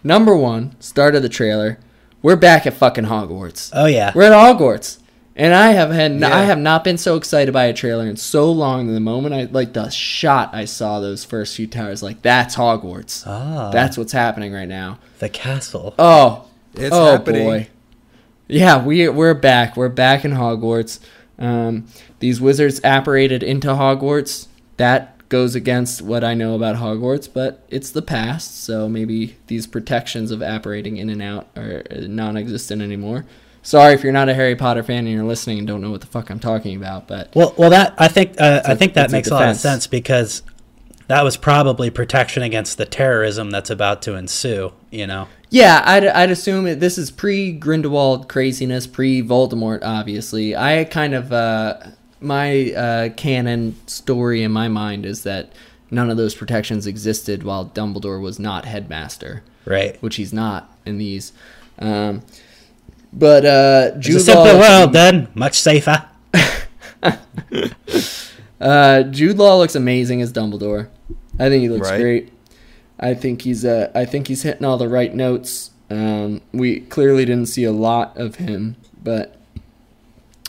number 0.06 0.36
one, 0.36 0.76
start 0.80 1.14
of 1.14 1.22
the 1.22 1.28
trailer, 1.28 1.78
we're 2.22 2.36
back 2.36 2.66
at 2.66 2.74
fucking 2.74 3.04
Hogwarts. 3.04 3.70
oh 3.72 3.86
yeah 3.86 4.12
We're 4.14 4.22
at 4.24 4.32
Hogwarts. 4.32 4.98
And 5.38 5.52
I 5.52 5.72
have 5.72 5.90
had 5.90 6.18
Yeah. 6.18 6.34
I 6.34 6.44
have 6.44 6.58
not 6.58 6.82
been 6.82 6.96
so 6.96 7.16
excited 7.16 7.52
by 7.52 7.64
a 7.66 7.74
trailer 7.74 8.06
in 8.08 8.16
so 8.16 8.50
long. 8.50 8.86
The 8.94 9.00
moment 9.00 9.34
I 9.34 9.44
like 9.44 9.74
the 9.74 9.90
shot 9.90 10.54
I 10.54 10.64
saw 10.64 10.98
those 11.00 11.24
first 11.24 11.54
few 11.56 11.66
towers, 11.66 12.02
like 12.02 12.22
that's 12.22 12.56
Hogwarts. 12.56 13.24
ah, 13.26 13.70
That's 13.70 13.98
what's 13.98 14.12
happening 14.12 14.52
right 14.54 14.68
now. 14.68 14.98
the 15.18 15.28
castle 15.28 15.94
Oh, 15.98 16.46
It's 16.74 16.94
oh 16.94 17.12
happening. 17.12 17.44
boy. 17.44 17.68
Yeah, 18.48 18.82
we 18.82 19.08
we're 19.10 19.34
back. 19.34 19.76
We're 19.76 19.88
back 19.90 20.24
in 20.24 20.30
Hogwarts. 20.32 21.00
Um, 21.38 21.86
these 22.20 22.40
wizards 22.40 22.80
apparated 22.82 23.42
into 23.42 23.68
Hogwarts. 23.68 24.46
That 24.78 25.15
goes 25.28 25.55
against 25.55 26.03
what 26.03 26.23
I 26.23 26.35
know 26.35 26.55
about 26.55 26.77
Hogwarts, 26.77 27.28
but 27.32 27.65
it's 27.69 27.90
the 27.90 28.03
past, 28.03 28.62
so 28.65 28.89
maybe 28.89 29.36
these 29.47 29.66
protections 29.66 30.31
of 30.31 30.43
apparating 30.43 30.97
in 30.97 31.11
and 31.11 31.23
out 31.23 31.48
are 31.57 31.82
non-existent 31.93 32.82
anymore. 32.82 33.27
Sorry 33.62 33.94
if 33.94 34.05
you're 34.05 34.12
not 34.12 34.28
a 34.28 34.35
Harry 34.35 34.55
Potter 34.55 34.85
fan 34.85 35.07
and 35.07 35.09
you're 35.09 35.24
listening 35.24 35.59
and 35.59 35.66
don't 35.66 35.81
know 35.81 35.90
what 35.90 36.01
the 36.01 36.07
fuck 36.07 36.31
I'm 36.31 36.39
talking 36.39 36.77
about, 36.77 37.09
but 37.09 37.35
Well, 37.35 37.53
well, 37.57 37.70
that 37.70 37.94
I 37.98 38.07
think 38.07 38.40
uh, 38.40 38.62
I 38.65 38.77
think 38.77 38.94
that 38.94 39.07
it's 39.07 39.12
a 39.12 39.16
makes 39.16 39.28
a 39.28 39.35
lot 39.35 39.48
of 39.48 39.57
sense 39.57 39.89
because 39.89 40.43
that 41.09 41.23
was 41.23 41.36
probably 41.36 41.90
protection 41.90 42.44
against 42.44 42.78
the 42.78 42.86
terrorism 42.86 43.51
that's 43.51 43.70
about 43.70 44.03
to 44.03 44.15
ensue. 44.15 44.73
You 44.90 45.09
know, 45.09 45.27
Yeah, 45.51 45.82
I'd, 45.85 46.07
I'd 46.07 46.31
assume 46.31 46.66
it, 46.66 46.81
this 46.81 46.97
is 46.97 47.11
pre 47.11 47.53
Grindelwald 47.53 48.28
craziness, 48.28 48.86
pre 48.86 49.20
Voldemort. 49.20 49.81
Obviously, 49.82 50.55
I 50.55 50.85
kind 50.85 51.15
of 51.15 51.32
uh, 51.32 51.78
my 52.20 52.72
uh, 52.72 53.09
canon 53.10 53.76
story 53.86 54.43
in 54.43 54.52
my 54.52 54.68
mind 54.68 55.05
is 55.06 55.22
that 55.24 55.52
none 55.90 56.10
of 56.10 56.16
those 56.16 56.34
protections 56.34 56.86
existed 56.86 57.43
while 57.43 57.66
Dumbledore 57.66 58.20
was 58.20 58.38
not 58.38 58.64
headmaster, 58.64 59.43
right? 59.64 60.01
which 60.02 60.16
he's 60.16 60.32
not 60.32 60.74
in 60.84 60.98
these. 60.98 61.32
Um, 61.78 62.22
but 63.12 63.44
uh, 63.44 63.93
It's 63.97 63.97
a 63.97 64.01
Jude 64.12 64.20
simpler 64.22 64.55
Law, 64.55 64.60
world, 64.60 64.93
then 64.93 65.28
much 65.34 65.59
safer. 65.59 66.05
uh, 68.60 69.02
Jude 69.05 69.36
Law 69.38 69.59
looks 69.59 69.74
amazing 69.74 70.22
as 70.22 70.32
Dumbledore. 70.32 70.88
I 71.38 71.48
think 71.48 71.62
he 71.62 71.68
looks 71.68 71.88
Right. 71.90 72.01
great. 72.01 72.32
I 72.98 73.12
think 73.14 73.43
he's 73.43 73.64
uh, 73.64 73.90
I 73.94 74.06
think 74.06 74.28
he's 74.28 74.43
hitting 74.43 74.64
all 74.64 74.78
the 74.78 74.88
right 74.88 75.14
notes. 75.14 75.70
Um, 75.90 76.40
we 76.52 76.80
clearly 76.80 77.24
didn't 77.26 77.47
see 77.47 77.64
a 77.64 77.72
lot 77.72 78.16
of 78.16 78.36
him, 78.36 78.76
but 79.02 79.36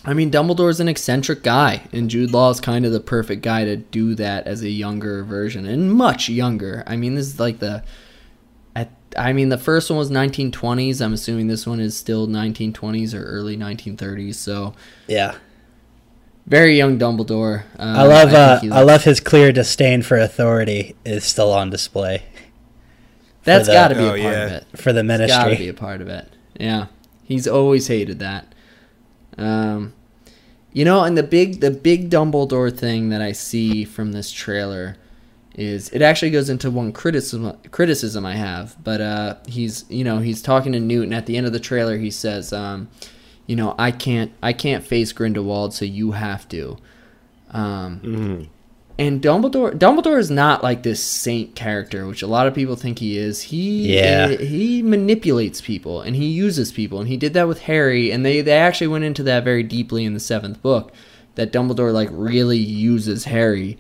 I 0.07 0.13
mean 0.13 0.31
Dumbledore's 0.31 0.79
an 0.79 0.88
eccentric 0.88 1.43
guy, 1.43 1.81
and 1.91 2.09
Jude 2.09 2.31
Law 2.31 2.49
is 2.49 2.61
kind 2.61 2.85
of 2.85 2.93
the 2.93 3.01
perfect 3.01 3.41
guy 3.41 3.65
to 3.65 3.75
do 3.75 4.15
that 4.15 4.47
as 4.47 4.61
a 4.63 4.69
younger 4.69 5.23
version 5.25 5.65
and 5.65 5.91
much 5.91 6.29
younger. 6.29 6.81
I 6.88 6.95
mean, 6.95 7.15
this 7.15 7.27
is 7.27 7.39
like 7.41 7.59
the 7.59 7.84
at, 8.73 8.89
I 9.17 9.34
mean, 9.34 9.49
the 9.49 9.57
first 9.57 9.89
one 9.89 9.99
was 9.99 10.09
1920s. 10.09 11.01
I'm 11.03 11.11
assuming 11.11 11.47
this 11.47 11.67
one 11.67 11.81
is 11.81 11.97
still 11.97 12.25
1920s 12.25 13.13
or 13.13 13.21
early 13.25 13.57
1930s. 13.57 14.35
So 14.35 14.73
Yeah, 15.07 15.35
very 16.45 16.77
young 16.77 16.97
Dumbledore. 16.97 17.63
Um, 17.77 17.97
I 17.97 18.03
love 18.03 18.29
think 18.29 18.39
uh, 18.39 18.59
he 18.61 18.71
I 18.71 18.84
love 18.84 19.03
his 19.03 19.19
clear 19.19 19.51
disdain 19.51 20.03
for 20.03 20.17
authority 20.17 20.95
is 21.03 21.25
still 21.25 21.51
on 21.51 21.69
display. 21.69 22.23
That's 23.43 23.67
got 23.67 23.89
to 23.89 23.95
be 23.95 24.01
Oh, 24.01 24.05
a 24.05 24.09
part 24.11 24.19
yeah. 24.21 24.45
of 24.45 24.51
it. 24.53 24.65
for 24.77 24.93
the 24.93 25.03
ministry. 25.03 25.35
Got 25.38 25.43
to 25.43 25.49
be 25.49 25.51
ministry. 25.65 25.67
a 25.69 25.73
part 25.73 25.99
of 26.01 26.07
it. 26.07 26.29
Yeah, 26.57 26.88
he's 27.25 27.45
always 27.45 27.88
hated 27.88 28.19
that. 28.19 28.53
Um, 29.38 29.93
you 30.78 30.86
know, 30.86 31.04
and 31.04 31.18
the 31.18 31.24
big 31.24 31.60
the 31.60 31.72
big 31.72 32.12
Dumbledore 32.12 32.72
thing 32.72 33.10
that 33.10 33.20
I 33.20 33.32
see 33.32 33.84
from 33.84 34.12
this 34.12 34.32
trailer 34.32 34.95
is 35.56 35.90
it 35.90 36.04
actually 36.04 36.30
goes 36.30 36.52
into 36.52 36.70
one 36.70 36.91
criticism 36.91 37.58
criticism 37.72 38.28
I 38.28 38.36
have, 38.36 38.76
but 38.84 39.02
uh, 39.02 39.38
he's 39.48 39.86
you 39.90 40.04
know 40.04 40.20
he's 40.20 40.40
talking 40.40 40.74
to 40.74 40.80
Newt, 40.80 41.06
and 41.06 41.16
at 41.16 41.26
the 41.26 41.36
end 41.36 41.48
of 41.48 41.52
the 41.52 41.60
trailer 41.60 41.98
he 41.98 42.12
says, 42.12 42.54
um, 42.54 42.90
you 43.48 43.56
know, 43.56 43.74
I 43.80 43.90
can't 43.90 44.32
I 44.44 44.54
can't 44.54 44.84
face 44.84 45.12
Grindelwald, 45.14 45.74
so 45.74 45.84
you 45.84 46.12
have 46.12 46.48
to. 46.49 46.78
Um, 47.49 47.99
Mhm. 48.04 48.48
And 48.99 49.22
Dumbledore 49.22 49.78
Dumbledore 49.78 50.18
is 50.18 50.32
not 50.32 50.64
like 50.64 50.82
this 50.84 51.03
saint 51.03 51.56
character, 51.56 52.07
which 52.07 52.24
a 52.24 52.28
lot 52.28 52.48
of 52.48 52.56
people 52.56 52.76
think 52.76 52.99
he 52.99 53.18
is. 53.18 53.44
He 53.44 53.95
Yeah. 53.95 54.30
Eh, 54.32 54.44
he 54.44 54.82
manipulates 54.82 55.61
people 55.61 56.02
and 56.02 56.15
he 56.15 56.28
uses 56.28 56.72
people, 56.72 56.99
and 56.99 57.07
he 57.07 57.18
did 57.18 57.34
that 57.36 57.48
with 57.48 57.61
Harry. 57.64 58.11
And 58.11 58.26
they 58.26 58.41
they 58.41 58.57
actually 58.57 58.88
went 58.88 59.03
into 59.03 59.24
that 59.24 59.44
very 59.44 59.64
deeply 59.64 60.03
in 60.03 60.14
the 60.14 60.19
seventh 60.19 60.61
book, 60.64 60.91
that 61.36 61.52
Dumbledore 61.52 61.94
like 61.94 62.10
really 62.11 62.57
uses 62.57 63.26
Harry 63.26 63.78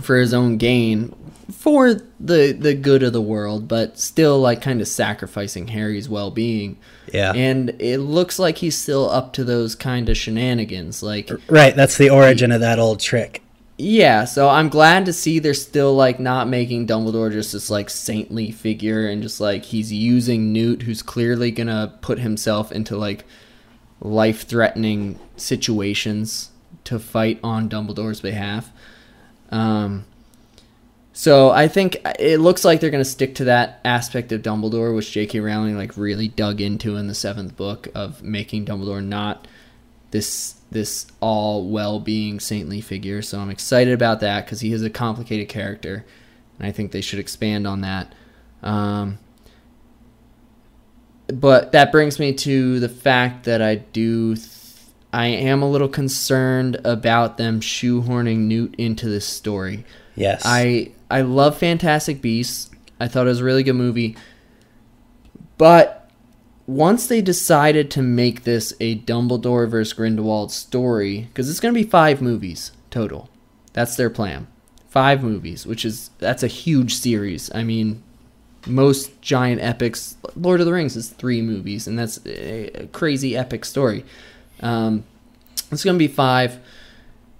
for 0.00 0.16
his 0.16 0.32
own 0.32 0.58
gain, 0.58 1.12
for 1.52 1.94
the 2.20 2.52
the 2.52 2.74
good 2.74 3.02
of 3.02 3.12
the 3.12 3.20
world, 3.20 3.66
but 3.66 3.98
still 3.98 4.38
like 4.38 4.62
kind 4.62 4.80
of 4.80 4.86
sacrificing 4.86 5.68
Harry's 5.68 6.08
well 6.08 6.30
being. 6.30 6.78
Yeah. 7.12 7.32
And 7.32 7.70
it 7.80 7.98
looks 7.98 8.38
like 8.38 8.58
he's 8.58 8.78
still 8.78 9.10
up 9.10 9.32
to 9.32 9.44
those 9.44 9.74
kind 9.74 10.08
of 10.08 10.16
shenanigans, 10.16 11.02
like. 11.02 11.30
right. 11.48 11.74
That's 11.74 11.96
the 11.98 12.10
origin 12.10 12.52
of 12.52 12.60
that 12.60 12.78
old 12.78 13.00
trick. 13.00 13.42
Yeah, 13.80 14.24
so 14.24 14.48
I'm 14.48 14.68
glad 14.70 15.06
to 15.06 15.12
see 15.12 15.38
they're 15.38 15.54
still 15.54 15.94
like 15.94 16.18
not 16.18 16.48
making 16.48 16.88
Dumbledore 16.88 17.30
just 17.30 17.52
this 17.52 17.70
like 17.70 17.88
saintly 17.88 18.50
figure 18.50 19.06
and 19.06 19.22
just 19.22 19.40
like 19.40 19.64
he's 19.64 19.92
using 19.92 20.52
Newt 20.52 20.82
who's 20.82 21.00
clearly 21.00 21.52
going 21.52 21.68
to 21.68 21.92
put 22.00 22.18
himself 22.18 22.72
into 22.72 22.96
like 22.96 23.24
life-threatening 24.00 25.20
situations 25.36 26.50
to 26.84 26.98
fight 26.98 27.38
on 27.44 27.68
Dumbledore's 27.68 28.20
behalf. 28.20 28.70
Um 29.50 30.04
so 31.12 31.50
I 31.50 31.68
think 31.68 32.00
it 32.18 32.38
looks 32.38 32.64
like 32.64 32.80
they're 32.80 32.90
going 32.90 33.02
to 33.02 33.10
stick 33.10 33.36
to 33.36 33.44
that 33.44 33.80
aspect 33.84 34.30
of 34.32 34.42
Dumbledore 34.42 34.94
which 34.94 35.10
J.K. 35.12 35.40
Rowling 35.40 35.76
like 35.76 35.96
really 35.96 36.28
dug 36.28 36.60
into 36.60 36.96
in 36.96 37.06
the 37.06 37.12
7th 37.12 37.56
book 37.56 37.88
of 37.94 38.22
making 38.22 38.66
Dumbledore 38.66 39.04
not 39.04 39.46
this 40.10 40.54
this 40.70 41.06
all 41.20 41.68
well-being 41.68 42.38
saintly 42.40 42.80
figure 42.80 43.22
so 43.22 43.38
i'm 43.38 43.50
excited 43.50 43.92
about 43.92 44.20
that 44.20 44.44
because 44.44 44.60
he 44.60 44.72
is 44.72 44.82
a 44.82 44.90
complicated 44.90 45.48
character 45.48 46.04
and 46.58 46.66
i 46.66 46.72
think 46.72 46.92
they 46.92 47.00
should 47.00 47.18
expand 47.18 47.66
on 47.66 47.80
that 47.80 48.14
um, 48.60 49.18
but 51.28 51.70
that 51.72 51.92
brings 51.92 52.18
me 52.18 52.32
to 52.32 52.80
the 52.80 52.88
fact 52.88 53.44
that 53.44 53.62
i 53.62 53.76
do 53.76 54.34
th- 54.34 54.48
i 55.12 55.26
am 55.26 55.62
a 55.62 55.70
little 55.70 55.88
concerned 55.88 56.76
about 56.84 57.36
them 57.38 57.60
shoehorning 57.60 58.38
newt 58.38 58.74
into 58.76 59.08
this 59.08 59.26
story 59.26 59.84
Yes. 60.18 60.42
I 60.44 60.90
I 61.10 61.20
love 61.22 61.56
Fantastic 61.56 62.20
Beasts. 62.20 62.70
I 63.00 63.06
thought 63.06 63.26
it 63.26 63.30
was 63.30 63.40
a 63.40 63.44
really 63.44 63.62
good 63.62 63.74
movie. 63.74 64.16
But 65.56 66.07
once 66.68 67.06
they 67.06 67.22
decided 67.22 67.90
to 67.90 68.02
make 68.02 68.44
this 68.44 68.74
a 68.78 68.98
Dumbledore 68.98 69.68
versus 69.68 69.94
Grindelwald 69.94 70.52
story, 70.52 71.22
because 71.22 71.48
it's 71.48 71.60
going 71.60 71.74
to 71.74 71.80
be 71.80 71.88
five 71.88 72.20
movies 72.20 72.72
total. 72.90 73.30
That's 73.72 73.96
their 73.96 74.10
plan. 74.10 74.46
Five 74.90 75.24
movies, 75.24 75.66
which 75.66 75.86
is 75.86 76.10
that's 76.18 76.42
a 76.42 76.46
huge 76.46 76.94
series. 76.94 77.50
I 77.54 77.64
mean, 77.64 78.02
most 78.66 79.20
giant 79.22 79.62
epics, 79.62 80.16
Lord 80.36 80.60
of 80.60 80.66
the 80.66 80.72
Rings 80.72 80.94
is 80.94 81.08
three 81.08 81.40
movies, 81.40 81.86
and 81.86 81.98
that's 81.98 82.20
a 82.26 82.86
crazy 82.92 83.34
epic 83.34 83.64
story. 83.64 84.04
Um, 84.60 85.04
it's 85.72 85.84
going 85.84 85.96
to 85.96 85.98
be 85.98 86.08
five 86.08 86.60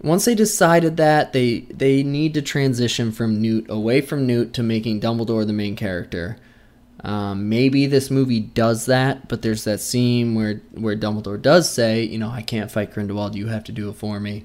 once 0.00 0.24
they 0.24 0.34
decided 0.34 0.96
that 0.96 1.34
they 1.34 1.60
they 1.70 2.02
need 2.02 2.32
to 2.32 2.42
transition 2.42 3.12
from 3.12 3.42
Newt 3.42 3.66
away 3.68 4.00
from 4.00 4.26
Newt 4.26 4.54
to 4.54 4.62
making 4.62 5.00
Dumbledore 5.00 5.46
the 5.46 5.52
main 5.52 5.76
character. 5.76 6.38
Um, 7.04 7.48
maybe 7.48 7.86
this 7.86 8.10
movie 8.10 8.40
does 8.40 8.86
that, 8.86 9.28
but 9.28 9.42
there's 9.42 9.64
that 9.64 9.80
scene 9.80 10.34
where 10.34 10.60
where 10.72 10.96
Dumbledore 10.96 11.40
does 11.40 11.70
say, 11.70 12.02
you 12.02 12.18
know, 12.18 12.30
I 12.30 12.42
can't 12.42 12.70
fight 12.70 12.92
Grindelwald. 12.92 13.34
You 13.34 13.46
have 13.46 13.64
to 13.64 13.72
do 13.72 13.88
it 13.88 13.94
for 13.94 14.18
me. 14.18 14.44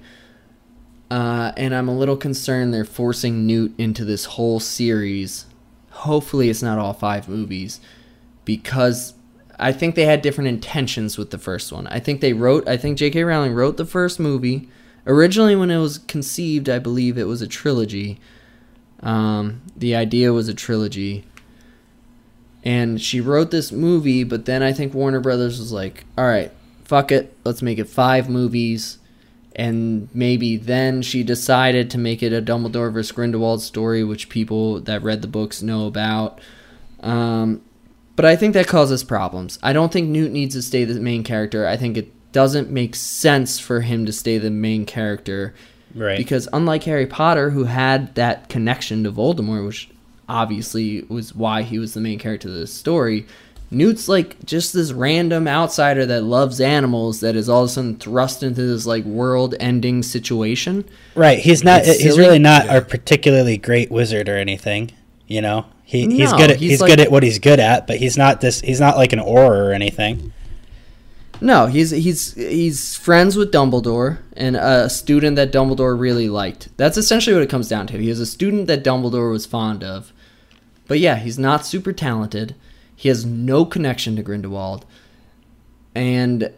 Uh, 1.10 1.52
and 1.58 1.76
I'm 1.76 1.88
a 1.88 1.98
little 1.98 2.18
concerned 2.18 2.74
they're 2.74 2.86
forcing 2.86 3.46
Newt 3.46 3.74
into 3.78 4.06
this 4.06 4.26
whole 4.26 4.60
series. 4.60 5.46
Hopefully, 5.92 6.50
it's 6.50 6.64
not 6.64 6.80
all 6.80 6.94
five 6.94 7.28
movies, 7.28 7.80
because 8.46 9.14
I 9.60 9.72
think 9.72 9.96
they 9.96 10.06
had 10.06 10.22
different 10.22 10.48
intentions 10.48 11.18
with 11.18 11.32
the 11.32 11.38
first 11.38 11.72
one. 11.72 11.88
I 11.88 12.00
think 12.00 12.22
they 12.22 12.34
wrote. 12.34 12.68
I 12.68 12.78
think 12.78 12.98
J.K. 12.98 13.24
Rowling 13.24 13.54
wrote 13.54 13.78
the 13.78 13.86
first 13.86 14.20
movie 14.20 14.70
originally 15.06 15.56
when 15.56 15.70
it 15.70 15.78
was 15.78 15.98
conceived 15.98 16.70
i 16.70 16.80
believe 16.80 17.18
it 17.18 17.26
was 17.26 17.42
a 17.42 17.48
trilogy 17.48 18.20
um, 19.02 19.62
the 19.76 19.94
idea 19.96 20.32
was 20.32 20.48
a 20.48 20.54
trilogy 20.54 21.26
and 22.64 23.02
she 23.02 23.20
wrote 23.20 23.52
this 23.52 23.72
movie 23.72 24.24
but 24.24 24.46
then 24.46 24.64
i 24.64 24.72
think 24.72 24.94
warner 24.94 25.20
brothers 25.20 25.60
was 25.60 25.72
like 25.72 26.06
all 26.18 26.26
right 26.26 26.52
fuck 26.94 27.12
it. 27.12 27.36
Let's 27.44 27.62
make 27.64 27.80
it 27.80 27.90
five 27.90 28.30
movies. 28.30 29.00
And 29.56 30.10
maybe 30.14 30.58
then 30.58 31.02
she 31.02 31.24
decided 31.24 31.90
to 31.92 31.98
make 31.98 32.22
it 32.24 32.34
a 32.34 32.42
dumbledore 32.42 32.92
versus 32.92 33.12
grindelwald 33.12 33.62
story 33.62 34.04
which 34.04 34.30
people 34.30 34.80
that 34.82 35.04
read 35.04 35.22
the 35.22 35.28
books 35.28 35.62
know 35.62 35.88
about. 35.88 36.40
Um, 37.02 37.62
but 38.16 38.26
i 38.26 38.36
think 38.36 38.54
that 38.54 38.68
causes 38.68 39.04
problems. 39.04 39.58
I 39.64 39.74
don't 39.74 39.92
think 39.92 40.08
newt 40.08 40.32
needs 40.32 40.56
to 40.56 40.62
stay 40.62 40.86
the 40.86 41.00
main 41.00 41.24
character. 41.24 41.68
I 41.68 41.78
think 41.78 41.98
it 41.98 42.12
doesn't 42.32 42.70
make 42.70 42.96
sense 42.96 43.60
for 43.60 43.82
him 43.82 44.06
to 44.06 44.14
stay 44.14 44.38
the 44.38 44.52
main 44.52 44.86
character. 44.86 45.54
Right. 45.96 46.18
because 46.18 46.48
unlike 46.52 46.86
Harry 46.86 47.06
Potter, 47.06 47.52
who 47.52 47.66
had 47.66 48.16
that 48.16 48.50
connection 48.50 49.04
to 49.04 49.12
Voldemort, 49.12 49.68
which 49.68 49.90
obviously 50.30 51.04
was 51.10 51.34
why 51.36 51.62
he 51.64 51.80
was 51.80 51.94
the 51.94 52.00
main 52.02 52.20
character 52.20 52.48
of 52.48 52.54
this 52.54 52.74
story, 52.74 53.26
Newt's 53.72 54.08
like 54.08 54.44
just 54.46 54.72
this 54.74 54.92
random 54.92 55.48
outsider 55.48 56.06
that 56.06 56.24
loves 56.24 56.62
animals 56.62 57.22
that 57.22 57.36
is 57.36 57.50
all 57.50 57.64
of 57.64 57.70
a 57.70 57.74
sudden 57.74 57.96
thrust 57.98 58.44
into 58.44 58.62
this 58.62 58.86
like 58.86 59.04
world-ending 59.04 60.04
situation. 60.04 60.86
Right. 61.16 61.40
He's 61.40 61.64
not. 61.64 61.82
It's 61.82 62.00
He's 62.00 62.14
silly. 62.14 62.20
really 62.20 62.40
not 62.40 62.66
Yeah. 62.66 62.78
a 62.78 62.82
particularly 62.82 63.58
great 63.58 63.90
wizard 63.90 64.30
or 64.30 64.38
anything. 64.38 64.92
You 65.28 65.42
know, 65.42 65.66
he, 65.84 66.02
he's 66.02 66.32
No, 66.32 66.38
good 66.38 66.52
at 66.52 66.58
he's 66.60 66.72
he's, 66.72 66.82
like- 66.82 66.90
good 66.92 67.00
at 67.00 67.12
what 67.12 67.24
he's 67.24 67.40
good 67.40 67.60
at, 67.60 67.88
but 67.88 67.98
he's 67.98 68.16
not 68.18 68.42
this. 68.42 68.62
He's 68.62 68.80
not 68.80 68.96
like 68.98 69.12
an 69.14 69.20
Auror 69.20 69.70
or 69.70 69.74
anything. 69.74 70.32
No, 71.44 71.66
he's 71.66 71.92
he's 71.92 72.34
he's 72.36 72.96
friends 72.96 73.36
with 73.36 73.52
Dumbledore 73.52 74.20
and 74.38 74.56
a 74.56 74.90
student 74.90 75.36
that 75.36 75.52
Dumbledore 75.52 76.00
really 76.00 76.30
liked. 76.30 76.70
That's 76.78 76.96
essentially 76.96 77.34
what 77.34 77.44
it 77.44 77.50
comes 77.50 77.68
down 77.68 77.86
to. 77.88 77.98
He 77.98 78.10
is 78.10 78.22
a 78.22 78.26
student 78.26 78.68
that 78.68 78.82
Dumbledore 78.82 79.30
was 79.30 79.46
fond 79.46 79.84
of. 79.84 80.14
But 80.88 81.00
yeah, 81.00 81.18
he's 81.18 81.38
not 81.38 81.66
super 81.66 81.92
talented. 81.92 82.56
He 82.96 83.10
has 83.10 83.26
no 83.26 83.66
connection 83.66 84.16
to 84.16 84.24
Grindelwald. 84.24 84.86
And 85.94 86.50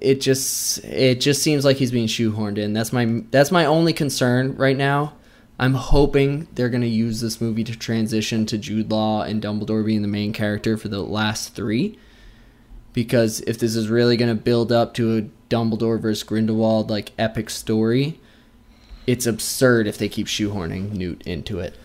it 0.00 0.22
just 0.22 0.82
it 0.86 1.20
just 1.20 1.42
seems 1.42 1.66
like 1.66 1.76
he's 1.76 1.92
being 1.92 2.08
shoehorned 2.08 2.56
in. 2.56 2.72
That's 2.72 2.94
my 2.94 3.22
that's 3.30 3.50
my 3.50 3.66
only 3.66 3.92
concern 3.92 4.56
right 4.56 4.76
now. 4.76 5.12
I'm 5.58 5.74
hoping 5.74 6.48
they're 6.54 6.70
going 6.70 6.80
to 6.80 6.88
use 6.88 7.20
this 7.20 7.42
movie 7.42 7.64
to 7.64 7.76
transition 7.76 8.46
to 8.46 8.56
Jude 8.56 8.90
Law 8.90 9.20
and 9.20 9.42
Dumbledore 9.42 9.84
being 9.84 10.00
the 10.00 10.08
main 10.08 10.32
character 10.32 10.78
for 10.78 10.88
the 10.88 11.02
last 11.02 11.54
3 11.54 11.98
because 12.92 13.40
if 13.42 13.58
this 13.58 13.76
is 13.76 13.88
really 13.88 14.16
going 14.16 14.34
to 14.34 14.42
build 14.42 14.72
up 14.72 14.94
to 14.94 15.16
a 15.18 15.22
Dumbledore 15.48 16.00
versus 16.00 16.22
Grindelwald 16.22 16.90
like 16.90 17.12
epic 17.18 17.50
story, 17.50 18.20
it's 19.06 19.26
absurd 19.26 19.86
if 19.86 19.98
they 19.98 20.08
keep 20.08 20.26
shoehorning 20.26 20.92
Newt 20.92 21.22
into 21.22 21.58
it. 21.60 21.76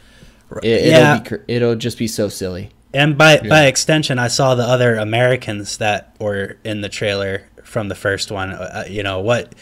it 0.63 0.85
Yeah. 0.85 1.17
it'll, 1.17 1.37
be, 1.37 1.53
it'll 1.53 1.75
just 1.75 1.97
be 1.97 2.07
so 2.07 2.29
silly. 2.29 2.71
And 2.93 3.17
by 3.17 3.39
by 3.39 3.65
extension, 3.65 4.19
I 4.19 4.29
saw 4.29 4.55
the 4.55 4.63
other 4.63 4.95
Americans 4.95 5.77
that 5.77 6.15
were 6.19 6.57
in 6.63 6.79
the 6.79 6.87
trailer 6.87 7.43
from 7.61 7.89
the 7.89 7.95
first 7.95 8.31
one. 8.31 8.53
Uh, 8.53 8.85
you 8.89 9.03
know 9.03 9.19
what? 9.19 9.53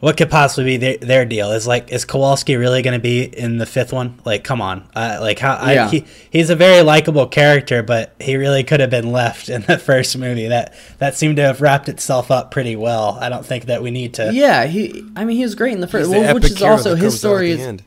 What 0.00 0.16
could 0.16 0.30
possibly 0.30 0.64
be 0.64 0.76
their, 0.76 0.96
their 0.98 1.24
deal? 1.24 1.50
Is 1.50 1.66
like 1.66 1.90
is 1.90 2.04
Kowalski 2.04 2.54
really 2.54 2.82
going 2.82 2.94
to 2.94 3.02
be 3.02 3.22
in 3.24 3.58
the 3.58 3.66
fifth 3.66 3.92
one? 3.92 4.20
Like, 4.24 4.44
come 4.44 4.60
on! 4.60 4.88
Uh, 4.94 5.18
like 5.20 5.40
how 5.40 5.54
Yeah. 5.68 5.86
I, 5.86 5.88
he 5.88 6.04
he's 6.30 6.50
a 6.50 6.54
very 6.56 6.82
likable 6.82 7.26
character, 7.26 7.82
but 7.82 8.14
he 8.20 8.36
really 8.36 8.62
could 8.62 8.78
have 8.78 8.90
been 8.90 9.10
left 9.10 9.48
in 9.48 9.62
the 9.62 9.76
first 9.90 10.16
movie. 10.16 10.46
That 10.46 10.72
that 10.98 11.16
seemed 11.16 11.36
to 11.36 11.42
have 11.42 11.60
wrapped 11.60 11.88
itself 11.88 12.30
up 12.30 12.52
pretty 12.52 12.76
well. 12.76 13.18
I 13.20 13.28
don't 13.28 13.44
think 13.44 13.64
that 13.66 13.82
we 13.82 13.90
need 13.90 14.14
to. 14.14 14.32
Yeah, 14.32 14.66
he. 14.66 15.04
I 15.16 15.24
mean, 15.24 15.36
he 15.36 15.42
was 15.42 15.56
great 15.56 15.72
in 15.72 15.80
the 15.80 15.86
He's 15.88 15.92
first, 15.92 16.10
the 16.10 16.18
well, 16.20 16.34
which 16.34 16.44
is 16.44 16.62
also 16.62 16.94
his 16.94 17.00
comes 17.00 17.02
out 17.02 17.06
at 17.06 17.12
story. 17.18 17.50
Is 17.50 17.60
end. 17.60 17.82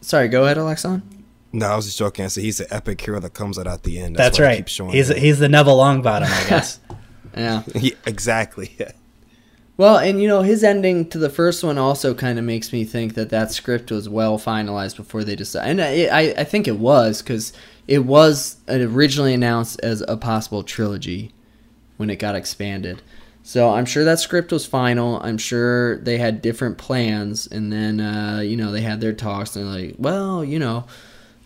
sorry, 0.00 0.26
go 0.28 0.44
ahead, 0.44 0.56
Alexon. 0.58 1.02
No, 1.52 1.66
I 1.66 1.76
was 1.76 1.84
just 1.84 1.98
joking. 1.98 2.24
I 2.24 2.28
said 2.28 2.42
he's 2.42 2.58
the 2.58 2.74
epic 2.74 3.00
hero 3.00 3.20
that 3.20 3.34
comes 3.34 3.58
out 3.58 3.66
at 3.66 3.82
the 3.84 3.98
end. 4.00 4.16
That's 4.16 4.38
why 4.38 4.44
I 4.46 4.48
right. 4.48 4.56
keep 4.56 4.68
showing 4.68 4.90
He's 4.92 5.10
him. 5.10 5.18
he's 5.18 5.38
the 5.38 5.48
Neville 5.50 5.76
Longbottom, 5.78 6.24
I 6.24 6.48
guess. 6.48 6.80
Yeah. 7.36 7.62
Yeah, 7.74 7.94
exactly. 8.06 8.74
Yeah. 8.78 8.92
Well, 9.76 9.98
and 9.98 10.20
you 10.20 10.28
know 10.28 10.42
his 10.42 10.62
ending 10.62 11.08
to 11.10 11.18
the 11.18 11.30
first 11.30 11.64
one 11.64 11.78
also 11.78 12.14
kind 12.14 12.38
of 12.38 12.44
makes 12.44 12.72
me 12.72 12.84
think 12.84 13.14
that 13.14 13.30
that 13.30 13.52
script 13.52 13.90
was 13.90 14.08
well 14.08 14.38
finalized 14.38 14.96
before 14.96 15.24
they 15.24 15.34
decided, 15.34 15.80
and 15.80 15.82
I 16.12 16.40
I, 16.40 16.44
think 16.44 16.68
it 16.68 16.78
was 16.78 17.22
because 17.22 17.52
it 17.88 18.00
was 18.00 18.58
originally 18.68 19.32
announced 19.32 19.80
as 19.82 20.02
a 20.06 20.16
possible 20.16 20.62
trilogy 20.62 21.32
when 21.96 22.10
it 22.10 22.16
got 22.16 22.34
expanded. 22.34 23.00
So 23.42 23.70
I'm 23.70 23.86
sure 23.86 24.04
that 24.04 24.20
script 24.20 24.52
was 24.52 24.66
final. 24.66 25.20
I'm 25.22 25.38
sure 25.38 25.96
they 25.98 26.18
had 26.18 26.42
different 26.42 26.78
plans, 26.78 27.46
and 27.46 27.72
then 27.72 28.00
uh, 28.00 28.40
you 28.40 28.56
know 28.56 28.72
they 28.72 28.82
had 28.82 29.00
their 29.00 29.14
talks, 29.14 29.56
and 29.56 29.66
they're 29.66 29.86
like, 29.86 29.94
well, 29.98 30.44
you 30.44 30.58
know, 30.58 30.84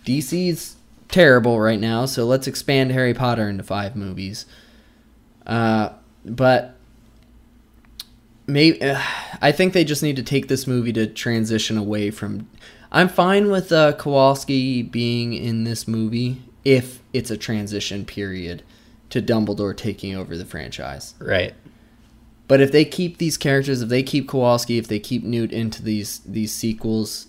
DC's 0.04 0.76
terrible 1.08 1.60
right 1.60 1.80
now, 1.80 2.06
so 2.06 2.26
let's 2.26 2.48
expand 2.48 2.90
Harry 2.90 3.14
Potter 3.14 3.48
into 3.48 3.62
five 3.62 3.94
movies. 3.94 4.46
Uh, 5.46 5.90
but 6.24 6.75
maybe 8.46 8.82
uh, 8.82 9.00
I 9.40 9.52
think 9.52 9.72
they 9.72 9.84
just 9.84 10.02
need 10.02 10.16
to 10.16 10.22
take 10.22 10.48
this 10.48 10.66
movie 10.66 10.92
to 10.94 11.06
transition 11.06 11.76
away 11.76 12.10
from. 12.10 12.48
I'm 12.92 13.08
fine 13.08 13.50
with 13.50 13.72
uh, 13.72 13.92
Kowalski 13.92 14.82
being 14.82 15.32
in 15.34 15.64
this 15.64 15.88
movie 15.88 16.42
if 16.64 17.00
it's 17.12 17.30
a 17.30 17.36
transition 17.36 18.04
period 18.04 18.62
to 19.10 19.20
Dumbledore 19.22 19.76
taking 19.76 20.14
over 20.14 20.36
the 20.36 20.44
franchise. 20.44 21.14
Right. 21.18 21.54
But 22.48 22.60
if 22.60 22.70
they 22.70 22.84
keep 22.84 23.18
these 23.18 23.36
characters, 23.36 23.82
if 23.82 23.88
they 23.88 24.02
keep 24.02 24.28
Kowalski, 24.28 24.78
if 24.78 24.86
they 24.86 25.00
keep 25.00 25.24
Newt 25.24 25.52
into 25.52 25.82
these 25.82 26.20
these 26.20 26.52
sequels, 26.52 27.26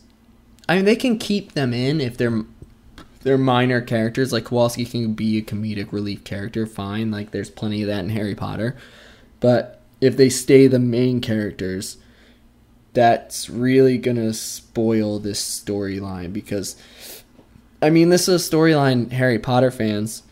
I 0.69 0.75
mean 0.75 0.85
they 0.85 0.95
can 0.95 1.17
keep 1.17 1.53
them 1.53 1.73
in 1.73 1.99
if 1.99 2.17
they're 2.17 2.43
they're 3.21 3.37
minor 3.37 3.81
characters. 3.81 4.31
Like 4.31 4.45
Kowalski 4.45 4.85
can 4.85 5.13
be 5.13 5.37
a 5.37 5.41
comedic 5.41 5.91
relief 5.91 6.23
character, 6.23 6.67
fine. 6.67 7.09
Like 7.09 7.31
there's 7.31 7.49
plenty 7.49 7.81
of 7.81 7.87
that 7.87 8.03
in 8.03 8.09
Harry 8.09 8.35
Potter. 8.35 8.75
But 9.39 9.76
if 10.01 10.15
they 10.17 10.29
stay 10.29 10.67
the 10.67 10.79
main 10.79 11.21
characters, 11.21 11.97
that's 12.93 13.49
really 13.49 13.97
gonna 13.97 14.33
spoil 14.33 15.19
this 15.19 15.41
storyline 15.41 16.33
because 16.33 16.75
I 17.81 17.89
mean 17.89 18.09
this 18.09 18.27
is 18.27 18.47
a 18.47 18.51
storyline 18.51 19.11
Harry 19.11 19.37
Potter 19.39 19.69
fans 19.71 20.23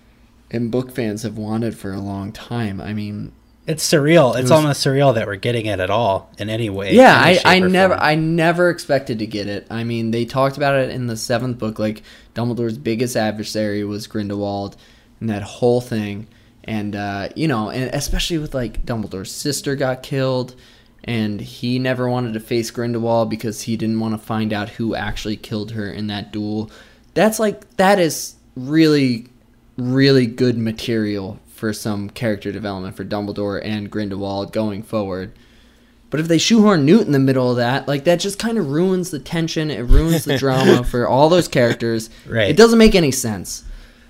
and 0.50 0.72
book 0.72 0.92
fans 0.92 1.24
have 1.24 1.38
wanted 1.38 1.78
for 1.78 1.94
a 1.94 2.00
long 2.00 2.32
time. 2.32 2.82
I 2.82 2.94
mean 2.94 3.34
It's 3.68 3.88
surreal. 3.88 4.34
It's 4.34 4.44
was- 4.44 4.52
almost 4.52 4.84
surreal 4.86 5.14
that 5.16 5.28
we're 5.28 5.36
getting 5.36 5.66
it 5.68 5.80
at 5.80 5.90
all 5.92 6.32
in 6.40 6.50
any 6.50 6.70
way. 6.72 6.94
yeah 6.96 7.22
any 7.26 7.40
I, 7.46 7.56
I 7.56 7.60
never 7.60 7.94
form. 7.96 8.06
i 8.06 8.16
never 8.16 8.70
expected 8.72 9.20
to 9.20 9.28
get 9.28 9.48
it 9.48 9.68
i 9.70 9.84
mean 9.84 10.10
they 10.12 10.26
talked 10.26 10.58
about 10.58 10.76
it 10.76 10.90
in 10.90 11.06
the 11.08 11.18
seventh 11.18 11.60
book 11.60 11.78
like 11.78 12.02
dumbledore's 12.34 12.78
biggest 12.80 13.16
adversary 13.16 13.84
was 13.84 14.08
grindelwald 14.08 14.76
and 15.20 15.30
that 15.30 15.44
whole 15.44 15.82
thing 15.82 16.28
and 16.66 16.96
uh, 16.96 17.30
you 17.36 17.48
know 17.48 17.70
and 17.70 17.94
especially 17.94 18.38
with 18.38 18.54
like 18.54 18.86
dumbledore's 18.86 19.32
sister 19.32 19.76
got 19.76 20.04
killed 20.04 20.56
and 21.04 21.40
he 21.40 21.80
never 21.80 22.10
wanted 22.10 22.34
to 22.34 22.40
face 22.40 22.72
grindelwald 22.72 23.30
because 23.30 23.62
he 23.62 23.78
didn't 23.78 24.00
want 24.00 24.14
to 24.14 24.26
find 24.26 24.52
out 24.52 24.70
who 24.70 24.96
actually 24.96 25.38
killed 25.38 25.72
her 25.72 25.90
in 25.90 26.08
that 26.08 26.34
duel 26.34 26.70
that's 27.14 27.40
like 27.40 27.78
that 27.78 28.00
is 28.00 28.36
really 28.56 29.28
really 29.78 30.26
good 30.26 30.58
material 30.58 31.40
for 31.48 31.72
some 31.72 32.10
character 32.10 32.52
development 32.52 32.96
for 32.98 33.06
dumbledore 33.06 33.62
and 33.64 33.90
grindelwald 33.90 34.52
going 34.52 34.82
forward 34.82 35.32
but 36.10 36.20
if 36.20 36.28
they 36.30 36.38
shoehorn 36.38 36.86
Newt 36.86 37.06
in 37.06 37.12
the 37.12 37.20
middle 37.20 37.52
of 37.52 37.58
that, 37.58 37.90
like 37.90 38.06
that 38.06 38.22
just 38.22 38.40
kind 38.40 38.58
of 38.58 38.70
ruins 38.70 39.12
the 39.12 39.20
tension. 39.20 39.70
It 39.70 39.82
ruins 39.82 40.24
the 40.24 40.38
drama 40.38 40.84
for 40.90 41.10
all 41.10 41.28
those 41.28 41.50
characters. 41.50 42.10
Right. 42.26 42.50
It 42.50 42.56
doesn't 42.56 42.80
make 42.80 42.96
any 42.96 43.12
sense. 43.12 43.66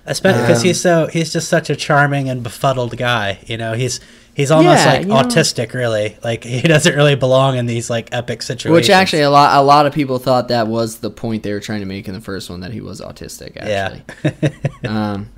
Especially 0.06 0.42
because 0.42 0.60
Um, 0.60 0.64
he's 0.66 0.80
so 0.80 1.06
he's 1.12 1.32
just 1.32 1.48
such 1.48 1.70
a 1.70 1.76
charming 1.76 2.28
and 2.28 2.42
befuddled 2.42 2.96
guy. 2.96 3.38
You 3.46 3.56
know, 3.56 3.72
he's 3.74 4.00
he's 4.34 4.50
almost 4.50 4.84
Yeah, 4.84 4.92
like 4.92 5.00
you 5.02 5.08
know- 5.08 5.16
autistic, 5.16 5.72
really. 5.74 6.16
Like 6.24 6.44
he 6.44 6.62
doesn't 6.62 6.94
really 6.94 7.14
belong 7.16 7.56
in 7.56 7.66
these 7.66 7.90
like 7.90 8.08
epic 8.12 8.42
situations. 8.42 8.72
Which 8.72 8.90
actually 8.90 9.22
a 9.22 9.30
lot 9.30 9.56
a 9.58 9.62
lot 9.62 9.86
of 9.86 9.92
people 9.92 10.18
thought 10.18 10.48
that 10.48 10.66
was 10.68 10.98
the 10.98 11.10
point 11.10 11.42
they 11.42 11.52
were 11.52 11.60
trying 11.60 11.80
to 11.80 11.86
make 11.86 12.08
in 12.08 12.14
the 12.14 12.20
first 12.20 12.48
one 12.50 12.60
that 12.60 12.72
he 12.72 12.80
was 12.80 13.00
autistic. 13.00 13.56
Actually. 13.56 14.02
yeah, 14.24 14.50
Um, 15.12 15.28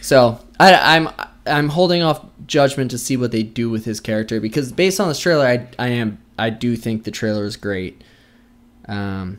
so 0.00 0.38
I, 0.60 0.96
I'm 0.96 1.08
I'm 1.46 1.68
holding 1.70 2.02
off 2.02 2.24
judgment 2.46 2.90
to 2.92 2.98
see 2.98 3.16
what 3.16 3.30
they 3.32 3.42
do 3.42 3.68
with 3.70 3.84
his 3.84 4.00
character 4.00 4.40
because 4.40 4.72
based 4.72 5.00
on 5.00 5.08
this 5.08 5.18
trailer, 5.18 5.46
I 5.46 5.66
I 5.78 5.88
am 5.88 6.18
I 6.38 6.50
do 6.50 6.76
think 6.76 7.04
the 7.04 7.10
trailer 7.10 7.44
is 7.44 7.56
great. 7.56 8.02
Um, 8.88 9.38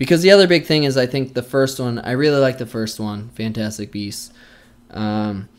because 0.00 0.22
the 0.22 0.30
other 0.30 0.46
big 0.46 0.64
thing 0.64 0.84
is 0.84 0.96
I 0.96 1.04
think 1.04 1.34
the 1.34 1.42
first 1.42 1.78
one 1.78 1.98
I 1.98 2.12
really 2.12 2.40
like 2.40 2.56
the 2.56 2.64
first 2.64 2.98
one, 2.98 3.28
Fantastic 3.34 3.92
Beasts. 3.92 4.32
Um, 4.90 5.50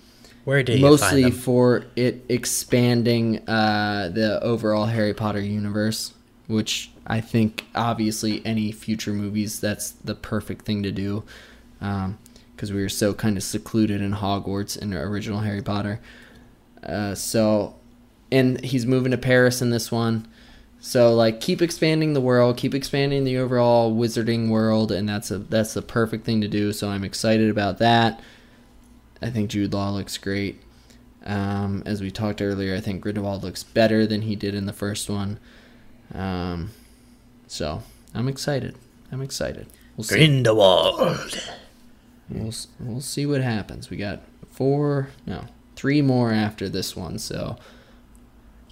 where 0.46 0.60
you 0.62 0.82
mostly 0.82 1.30
for 1.30 1.86
it 1.96 2.26
expanding 2.28 3.48
uh, 3.48 4.10
the 4.12 4.42
overall 4.42 4.88
Harry 4.88 5.14
Potter 5.14 5.40
universe, 5.40 6.16
which 6.48 6.90
I 7.06 7.22
think 7.22 7.66
obviously 7.76 8.44
any 8.44 8.72
future 8.72 9.14
movies 9.14 9.60
that's 9.60 9.92
the 9.92 10.16
perfect 10.16 10.66
thing 10.66 10.82
to 10.82 10.92
do, 10.92 11.24
because 11.78 12.74
we 12.74 12.82
were 12.82 12.90
so 12.90 13.14
kind 13.14 13.38
of 13.38 13.44
secluded 13.44 14.02
in 14.02 14.14
Hogwarts 14.14 14.76
in 14.76 14.90
the 14.90 14.98
original 14.98 15.42
Harry 15.42 15.62
Potter. 15.62 16.00
Uh, 16.82 17.14
so, 17.14 17.76
and 18.32 18.60
he's 18.66 18.88
moving 18.88 19.12
to 19.12 19.20
Paris 19.20 19.62
in 19.62 19.70
this 19.70 19.92
one. 19.92 20.28
So 20.84 21.14
like 21.14 21.40
keep 21.40 21.62
expanding 21.62 22.14
the 22.14 22.22
world, 22.22 22.58
keep 22.58 22.74
expanding 22.74 23.24
the 23.24 23.38
overall 23.38 23.94
wizarding 23.96 24.50
world, 24.50 24.92
and 24.92 25.08
that's 25.08 25.30
a 25.30 25.38
that's 25.38 25.76
the 25.76 25.82
perfect 25.84 26.26
thing 26.26 26.42
to 26.42 26.48
do. 26.48 26.74
So 26.74 26.90
I'm 26.90 27.04
excited 27.04 27.50
about 27.52 27.78
that. 27.78 28.20
I 29.22 29.30
think 29.30 29.52
Jude 29.52 29.74
Law 29.74 29.92
looks 29.92 30.18
great. 30.18 30.60
Um, 31.24 31.84
as 31.86 32.02
we 32.02 32.10
talked 32.10 32.42
earlier, 32.42 32.76
I 32.76 32.80
think 32.80 33.02
Grindelwald 33.02 33.44
looks 33.44 33.62
better 33.64 34.08
than 34.08 34.24
he 34.24 34.36
did 34.36 34.56
in 34.56 34.66
the 34.66 34.74
first 34.74 35.08
one. 35.08 35.38
Um, 36.16 36.72
so 37.46 37.84
I'm 38.16 38.28
excited. 38.28 38.76
I'm 39.12 39.22
excited. 39.22 39.68
We'll 39.96 40.04
see. 40.06 40.16
Grindelwald. 40.16 41.48
We'll, 42.28 42.54
we'll 42.80 43.02
see 43.02 43.28
what 43.28 43.42
happens. 43.42 43.92
We 43.92 43.98
got 43.98 44.22
four, 44.50 45.10
no, 45.28 45.46
three 45.76 46.02
more 46.02 46.32
after 46.32 46.68
this 46.70 46.96
one. 46.96 47.20
So 47.20 47.58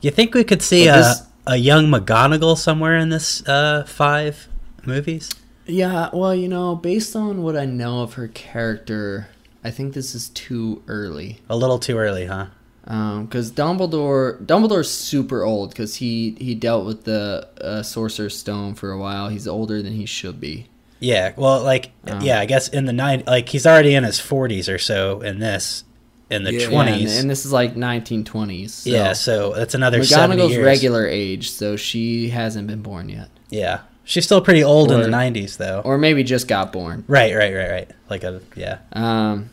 You 0.02 0.10
think 0.10 0.34
we 0.34 0.44
could 0.44 0.64
see 0.64 0.88
a 0.88 0.94
this- 0.94 1.22
a 1.48 1.56
young 1.58 1.88
McGonagall 1.88 2.58
somewhere 2.58 2.96
in 2.98 3.10
this 3.10 3.48
uh, 3.48 3.84
five 3.86 4.48
movies? 4.86 5.30
yeah, 5.66 6.10
well, 6.14 6.34
you 6.34 6.48
know, 6.48 6.76
based 6.76 7.16
on 7.16 7.44
what 7.44 7.56
I 7.56 7.66
know 7.66 8.02
of 8.02 8.14
her 8.16 8.28
character, 8.28 9.28
I 9.64 9.70
think 9.72 9.94
this 9.94 10.16
is 10.16 10.30
too 10.30 10.82
early. 10.88 11.40
A 11.50 11.56
little 11.56 11.78
too 11.80 11.98
early, 11.98 12.26
huh? 12.26 12.48
because 12.86 13.52
Dumbledore 13.52 14.44
Dumbledore's 14.44 14.90
super 14.90 15.44
old 15.44 15.70
because 15.70 15.96
he 15.98 16.36
he 16.40 16.56
dealt 16.56 16.88
with 16.88 17.04
the 17.04 17.48
uh, 17.62 17.84
Sorcerer's 17.84 18.36
Stone 18.36 18.74
for 18.76 18.90
a 18.92 18.98
while. 18.98 19.30
He's 19.30 19.48
older 19.48 19.84
than 19.84 19.94
he 19.94 20.08
should 20.08 20.40
be. 20.42 20.66
Yeah, 21.00 21.34
well, 21.38 21.64
like, 21.64 21.92
Oh. 22.08 22.20
yeah, 22.20 22.40
I 22.40 22.46
guess 22.46 22.68
in 22.68 22.86
the 22.86 22.92
nine, 22.94 23.24
like 23.28 23.48
he's 23.50 23.68
already 23.68 23.94
in 23.94 24.04
his 24.04 24.20
forties 24.20 24.68
or 24.68 24.80
so 24.80 25.22
in 25.22 25.38
this, 25.40 25.84
in 26.30 26.44
the 26.44 26.52
Yeah. 26.54 26.60
Yeah, 26.60 26.64
and, 26.66 26.74
twenties. 26.74 27.18
and 27.20 27.30
this 27.30 27.46
is 27.46 27.52
like 27.52 27.76
1920s. 27.76 28.70
So. 28.70 28.90
Yeah, 28.90 29.14
so 29.14 29.54
that's 29.54 29.74
another 29.74 30.00
McGonagall's 30.00 30.58
regular 30.58 31.08
age, 31.08 31.50
so 31.52 31.76
she 31.76 32.30
hasn't 32.30 32.68
been 32.68 32.82
born 32.82 33.10
yet, 33.10 33.30
Yeah, 33.50 33.80
she's 34.04 34.26
still 34.26 34.42
pretty 34.42 34.64
old 34.64 34.92
in 34.92 35.02
the 35.02 35.08
nineties, 35.08 35.58
though. 35.58 35.82
or 35.84 35.98
maybe 35.98 36.24
just 36.24 36.48
got 36.48 36.72
born. 36.72 37.04
right, 37.08 37.36
right, 37.36 37.54
right, 37.54 37.70
right. 37.72 37.92
Like 38.10 38.24
a 38.24 38.42
yeah, 38.56 38.80
Um, 38.94 39.50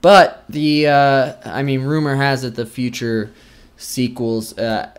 but 0.00 0.44
the 0.48 0.86
uh, 0.86 1.32
I 1.44 1.62
mean, 1.62 1.82
rumor 1.82 2.16
has 2.16 2.44
it 2.44 2.54
the 2.54 2.66
future 2.66 3.30
sequels, 3.76 4.56
uh, 4.58 4.90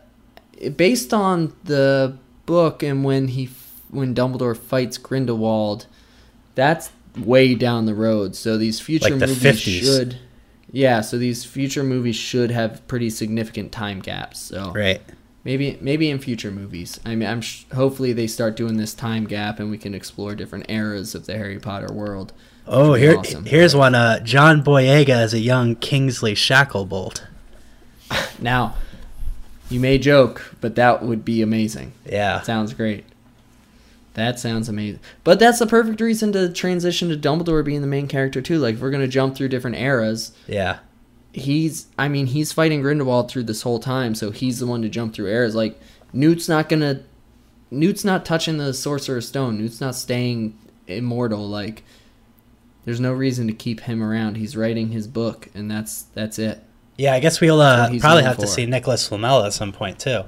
based 0.76 1.14
on 1.14 1.54
the 1.64 2.16
book 2.46 2.84
and 2.84 3.04
when 3.04 3.30
he 3.30 3.50
when 3.92 4.14
Dumbledore 4.14 4.56
fights 4.58 4.98
Grindelwald, 5.00 5.86
that's 6.56 6.92
way 7.18 7.56
down 7.56 7.86
the 7.86 7.96
road. 7.96 8.36
So 8.36 8.58
these 8.58 8.80
future 8.80 9.10
Like 9.12 9.20
the 9.20 9.28
movies 9.28 9.44
50s. 9.62 9.80
should, 9.82 10.18
yeah. 10.72 11.02
So 11.02 11.18
these 11.18 11.46
future 11.46 11.84
movies 11.84 12.16
should 12.16 12.52
have 12.52 12.86
pretty 12.88 13.10
significant 13.10 13.72
time 13.72 14.00
gaps. 14.00 14.40
So 14.40 14.72
right. 14.74 15.02
maybe 15.44 15.78
maybe 15.82 16.10
in 16.10 16.20
future 16.20 16.52
movies. 16.52 17.00
I 17.06 17.16
mean, 17.16 17.28
I'm 17.30 17.42
sh- 17.42 17.66
hopefully 17.74 18.14
they 18.14 18.28
start 18.28 18.56
doing 18.56 18.78
this 18.78 18.94
time 18.94 19.26
gap 19.26 19.60
and 19.60 19.70
we 19.72 19.78
can 19.78 19.94
explore 19.94 20.36
different 20.36 20.66
eras 20.70 21.16
of 21.16 21.26
the 21.26 21.36
Harry 21.38 21.60
Potter 21.60 21.92
world. 21.94 22.34
Oh, 22.68 22.92
Which 22.92 22.92
would 22.92 22.96
be 23.00 23.02
here, 23.08 23.18
awesome. 23.18 23.46
here's 23.46 23.76
one. 23.76 23.96
Uh, 23.96 24.20
John 24.20 24.64
Boyega 24.64 25.10
as 25.10 25.34
a 25.34 25.40
young 25.40 25.76
Kingsley 25.76 26.36
Shacklebolt. 26.36 27.22
Now, 28.40 28.76
you 29.70 29.80
may 29.80 29.98
joke, 30.00 30.56
but 30.62 30.76
that 30.76 31.04
would 31.04 31.24
be 31.24 31.42
amazing. 31.44 31.94
Yeah, 32.06 32.42
Sounds 32.42 32.74
great. 32.74 33.06
That 34.20 34.40
sounds 34.40 34.68
amazing. 34.70 35.00
But 35.24 35.40
that's 35.40 35.60
the 35.60 35.68
perfect 35.68 36.02
reason 36.02 36.32
to 36.34 36.52
transition 36.52 37.10
to 37.10 37.18
Dumbledore 37.18 37.64
being 37.64 37.82
the 37.82 37.88
main 37.88 38.08
character 38.08 38.42
too. 38.42 38.60
Like 38.60 38.76
if 38.76 38.82
we're 38.82 38.92
gonna 38.92 39.08
jump 39.08 39.36
through 39.36 39.48
different 39.50 39.78
eras, 39.78 40.34
yeah, 40.48 40.80
he's 41.34 41.88
I 41.98 42.08
mean, 42.10 42.28
he's 42.28 42.52
fighting 42.52 42.82
Grindelwald 42.82 43.32
through 43.32 43.44
this 43.44 43.62
whole 43.62 43.80
time, 43.80 44.16
so 44.16 44.32
he's 44.32 44.60
the 44.60 44.68
one 44.68 44.82
to 44.82 44.90
jump 44.90 45.14
through 45.14 45.28
eras. 45.28 45.56
Like 45.56 45.80
Newt's 46.14 46.50
not 46.50 46.70
gonna 46.70 47.04
Newt's 47.72 48.04
not 48.04 48.26
touching 48.26 48.58
the 48.58 48.74
Sorcerer's 48.74 49.28
Stone. 49.28 49.58
Newt's 49.58 49.80
not 49.80 49.96
staying 49.96 50.58
immortal. 50.88 51.48
Like 51.48 51.84
there's 52.86 53.00
no 53.00 53.14
reason 53.14 53.48
to 53.48 53.54
keep 53.54 53.82
him 53.82 54.02
around. 54.04 54.36
He's 54.36 54.58
writing 54.58 54.90
his 54.90 55.08
book 55.08 55.50
and 55.54 55.70
that's 55.70 56.04
that's 56.14 56.40
it. 56.40 56.64
yeah. 56.98 57.14
I 57.14 57.20
guess 57.20 57.40
we'll 57.40 57.62
uh, 57.62 57.90
probably 58.00 58.24
have 58.24 58.38
to 58.40 58.48
see 58.48 58.66
Nicholas 58.66 59.08
Flamel 59.08 59.44
at 59.46 59.54
some 59.54 59.72
point 59.72 60.00
too. 60.00 60.24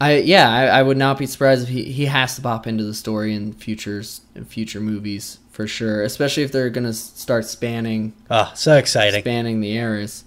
I 0.00 0.18
yeah, 0.18 0.50
I, 0.50 0.66
I 0.66 0.82
would 0.82 0.96
not 0.96 1.18
be 1.18 1.26
surprised 1.26 1.62
if 1.64 1.68
he, 1.68 1.84
he 1.84 2.06
has 2.06 2.36
to 2.36 2.42
pop 2.42 2.66
into 2.66 2.84
the 2.84 2.94
story 2.94 3.34
in 3.34 3.52
futures 3.54 4.20
in 4.34 4.44
future 4.44 4.80
movies 4.80 5.38
for 5.50 5.66
sure, 5.66 6.02
especially 6.02 6.42
if 6.42 6.52
they're 6.52 6.68
gonna 6.70 6.92
start 6.92 7.46
spanning 7.46 8.12
Oh, 8.30 8.52
so 8.54 8.76
exciting. 8.76 9.22
spanning 9.22 9.60
the 9.60 9.72
eras. 9.72 10.24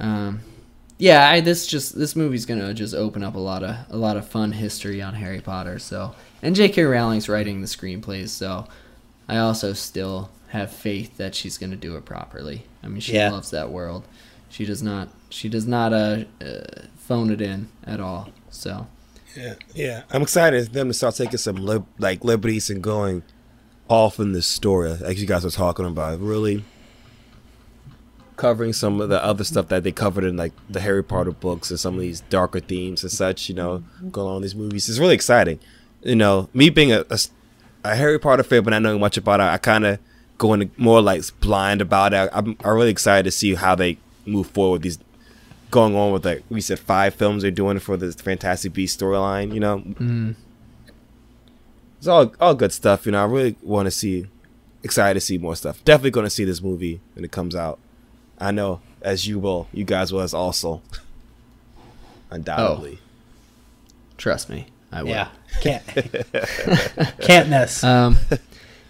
Um, 0.00 0.40
yeah, 0.98 1.28
I, 1.30 1.40
this 1.40 1.66
just 1.66 1.96
this 1.96 2.16
movie's 2.16 2.44
gonna 2.44 2.74
just 2.74 2.94
open 2.94 3.22
up 3.22 3.36
a 3.36 3.38
lot 3.40 3.62
of 3.62 3.76
a 3.90 3.96
lot 3.96 4.16
of 4.16 4.26
fun 4.28 4.50
history 4.52 5.00
on 5.00 5.14
Harry 5.14 5.40
Potter. 5.40 5.78
So, 5.78 6.14
and 6.42 6.56
J.K. 6.56 6.82
Rowling's 6.82 7.28
writing 7.28 7.60
the 7.60 7.68
screenplays, 7.68 8.30
so 8.30 8.66
I 9.28 9.36
also 9.38 9.74
still 9.74 10.30
have 10.48 10.72
faith 10.72 11.16
that 11.18 11.36
she's 11.36 11.56
gonna 11.56 11.76
do 11.76 11.94
it 11.96 12.04
properly. 12.04 12.64
I 12.82 12.88
mean, 12.88 13.00
she 13.00 13.12
Yeah. 13.14 13.30
loves 13.30 13.50
that 13.52 13.70
world. 13.70 14.04
She 14.48 14.64
does 14.64 14.82
not. 14.82 15.08
She 15.30 15.48
does 15.48 15.66
not 15.66 15.92
uh, 15.92 16.24
uh 16.40 16.64
phone 17.08 17.30
it 17.30 17.40
in 17.40 17.68
at 17.84 18.00
all. 18.00 18.28
So, 18.50 18.86
Yeah, 19.34 19.54
yeah. 19.74 20.02
I'm 20.10 20.20
excited 20.20 20.66
for 20.66 20.72
them 20.72 20.88
to 20.88 20.94
start 20.94 21.14
taking 21.16 21.38
some 21.38 21.56
like 21.98 22.22
liberties 22.22 22.68
and 22.68 22.82
going 22.82 23.22
off 23.88 24.20
in 24.20 24.32
this 24.32 24.46
story, 24.46 24.92
like 24.92 25.18
you 25.18 25.26
guys 25.26 25.42
were 25.42 25.50
talking 25.50 25.86
about. 25.86 26.20
Really 26.20 26.64
covering 28.36 28.72
some 28.74 29.00
of 29.00 29.08
the 29.08 29.24
other 29.24 29.42
stuff 29.42 29.68
that 29.68 29.82
they 29.82 29.90
covered 29.90 30.22
in 30.22 30.36
like 30.36 30.52
the 30.68 30.80
Harry 30.80 31.02
Potter 31.02 31.32
books 31.32 31.70
and 31.70 31.80
some 31.80 31.94
of 31.94 32.00
these 32.00 32.20
darker 32.28 32.60
themes 32.60 33.02
and 33.02 33.10
such. 33.10 33.48
You 33.48 33.54
know, 33.54 33.82
going 34.12 34.34
on 34.34 34.42
these 34.42 34.54
movies. 34.54 34.88
It's 34.88 34.98
really 34.98 35.14
exciting. 35.14 35.58
You 36.02 36.16
know, 36.16 36.50
me 36.52 36.68
being 36.68 36.92
a 36.92 37.96
Harry 37.96 38.18
Potter 38.18 38.42
fan, 38.42 38.64
but 38.64 38.70
not 38.70 38.82
knowing 38.82 39.00
much 39.00 39.16
about 39.16 39.40
it, 39.40 39.44
I 39.44 39.56
kind 39.56 39.86
of 39.86 39.98
going 40.36 40.70
more 40.76 41.00
like 41.00 41.22
blind 41.40 41.80
about 41.80 42.12
it. 42.12 42.30
I'm, 42.34 42.56
I'm 42.62 42.74
really 42.76 42.90
excited 42.90 43.24
to 43.24 43.30
see 43.30 43.54
how 43.54 43.74
they 43.74 43.96
move 44.26 44.48
forward 44.48 44.74
with 44.74 44.82
these 44.82 44.98
going 45.70 45.94
on 45.94 46.12
with 46.12 46.24
like 46.24 46.44
we 46.48 46.60
said 46.60 46.78
five 46.78 47.14
films 47.14 47.42
they're 47.42 47.50
doing 47.50 47.78
for 47.78 47.96
this 47.96 48.14
Fantastic 48.16 48.72
Beast 48.72 48.98
storyline. 48.98 49.52
You 49.52 49.60
know, 49.60 49.78
mm, 49.80 50.34
it's 51.98 52.06
all 52.06 52.32
all 52.40 52.54
good 52.54 52.72
stuff. 52.72 53.06
You 53.06 53.12
know, 53.12 53.22
I 53.22 53.26
really 53.26 53.56
want 53.62 53.86
to 53.86 53.90
see, 53.90 54.26
excited 54.82 55.14
to 55.14 55.20
see 55.24 55.38
more 55.38 55.56
stuff. 55.56 55.84
Definitely 55.84 56.12
going 56.12 56.26
to 56.26 56.30
see 56.30 56.44
this 56.44 56.62
movie 56.62 57.00
when 57.14 57.24
it 57.24 57.32
comes 57.32 57.54
out. 57.54 57.78
I 58.38 58.50
know, 58.52 58.80
as 59.02 59.26
you 59.26 59.38
will, 59.38 59.68
you 59.72 59.84
guys 59.84 60.12
will 60.12 60.20
as 60.20 60.32
also, 60.32 60.80
undoubtedly. 62.30 62.98
trust 64.16 64.48
me, 64.48 64.66
I 64.92 65.02
will. 65.02 65.10
Yeah, 65.10 65.28
can't 65.60 65.84
can't 67.20 67.48
miss. 67.48 67.82
Um, 67.82 68.18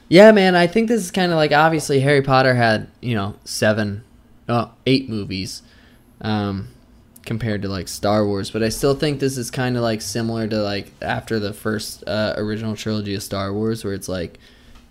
yeah, 0.09 0.33
man, 0.33 0.55
I 0.55 0.67
think 0.67 0.89
this 0.89 1.03
is 1.03 1.11
kind 1.11 1.33
of 1.33 1.37
like 1.37 1.53
obviously 1.53 2.01
Harry 2.01 2.23
Potter 2.23 2.55
had 2.55 2.89
you 3.01 3.15
know 3.15 3.37
seven, 3.45 4.05
eight 4.87 5.09
movies, 5.09 5.63
um, 6.21 6.69
compared 7.25 7.63
to 7.63 7.69
like 7.69 7.89
Star 7.89 8.27
Wars, 8.27 8.51
but 8.51 8.63
I 8.63 8.69
still 8.69 8.95
think 8.95 9.21
this 9.21 9.37
is 9.37 9.51
kind 9.51 9.77
of 9.77 9.83
like 9.83 10.01
similar 10.01 10.49
to 10.49 10.63
like 10.63 10.93
after 11.03 11.39
the 11.39 11.53
first 11.53 12.05
uh, 12.07 12.35
original 12.37 12.75
trilogy 12.77 13.15
of 13.15 13.23
Star 13.23 13.53
Wars, 13.53 13.85
where 13.85 13.95
it's 13.95 14.09
like 14.09 14.39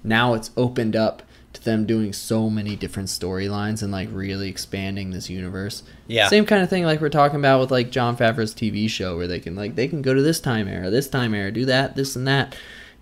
now 0.03 0.33
it's 0.33 0.51
opened 0.55 0.95
up 0.95 1.23
to 1.53 1.63
them 1.63 1.85
doing 1.85 2.13
so 2.13 2.49
many 2.49 2.75
different 2.75 3.09
storylines 3.09 3.81
and 3.81 3.91
like 3.91 4.09
really 4.11 4.49
expanding 4.49 5.09
this 5.11 5.29
universe. 5.29 5.83
Yeah. 6.07 6.27
Same 6.27 6.45
kind 6.45 6.61
of 6.61 6.69
thing 6.69 6.83
like 6.83 7.01
we're 7.01 7.09
talking 7.09 7.39
about 7.39 7.59
with 7.59 7.71
like 7.71 7.89
Jon 7.89 8.15
Favreau's 8.15 8.53
TV 8.53 8.89
show 8.89 9.17
where 9.17 9.27
they 9.27 9.39
can 9.39 9.55
like 9.55 9.75
they 9.75 9.87
can 9.87 10.01
go 10.01 10.13
to 10.13 10.21
this 10.21 10.39
time 10.39 10.67
era, 10.67 10.89
this 10.89 11.09
time 11.09 11.33
era, 11.33 11.51
do 11.51 11.65
that, 11.65 11.95
this 11.95 12.15
and 12.15 12.27
that. 12.27 12.55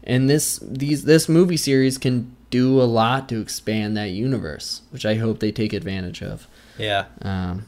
And 0.03 0.30
this 0.30 0.60
these 0.61 1.03
this 1.03 1.27
movie 1.27 1.57
series 1.57 1.97
can 1.97 2.35
do 2.49 2.80
a 2.81 2.84
lot 2.84 3.27
to 3.30 3.41
expand 3.41 3.97
that 3.97 4.11
universe, 4.11 4.84
which 4.91 5.06
I 5.06 5.15
hope 5.15 5.39
they 5.39 5.52
take 5.52 5.73
advantage 5.73 6.22
of. 6.22 6.47
yeah, 6.77 7.06
Um, 7.22 7.65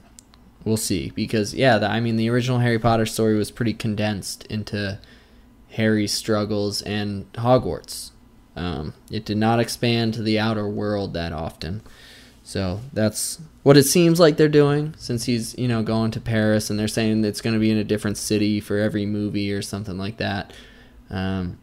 we'll 0.68 0.78
see 0.78 1.12
because 1.12 1.54
yeah, 1.54 1.78
the, 1.78 1.90
I 1.90 2.00
mean 2.00 2.18
the 2.18 2.30
original 2.30 2.60
Harry 2.60 2.80
Potter 2.80 3.06
story 3.06 3.36
was 3.36 3.52
pretty 3.52 3.74
condensed 3.74 4.46
into 4.46 5.00
Harry's 5.72 6.14
struggles 6.14 6.82
and 6.82 7.32
Hogwarts. 7.34 8.12
Um, 8.56 8.94
it 9.12 9.24
did 9.24 9.38
not 9.38 9.60
expand 9.60 10.16
to 10.16 10.24
the 10.24 10.40
outer 10.40 10.68
world 10.68 11.14
that 11.14 11.32
often. 11.32 11.82
So 12.44 12.80
that's 12.94 13.40
what 13.64 13.78
it 13.78 13.84
seems 13.84 14.20
like 14.20 14.38
they're 14.38 14.48
doing 14.48 14.96
since 14.98 15.26
he's, 15.26 15.56
you 15.58 15.68
know, 15.68 15.84
going 15.84 16.12
to 16.12 16.22
Paris 16.22 16.70
and 16.70 16.80
they're 16.80 16.88
saying 16.88 17.24
it's 17.26 17.42
going 17.42 17.54
to 17.54 17.60
be 17.60 17.70
in 17.70 17.78
a 17.78 17.84
different 17.84 18.18
city 18.18 18.60
for 18.60 18.78
every 18.78 19.06
movie 19.06 19.52
or 19.52 19.62
something 19.62 19.98
like 19.98 20.18
that. 20.18 20.54
Um, 21.10 21.60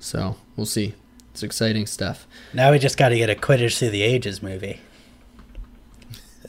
so 0.00 0.36
we'll 0.56 0.66
see. 0.66 0.94
It's 1.30 1.42
exciting 1.42 1.86
stuff. 1.86 2.26
now 2.52 2.72
we 2.72 2.78
just 2.78 2.98
got 2.98 3.10
to 3.10 3.16
get 3.16 3.30
a 3.30 3.34
Quidditch 3.34 3.78
through 3.78 3.90
the 3.90 4.02
ages 4.02 4.42
movie. 4.42 4.80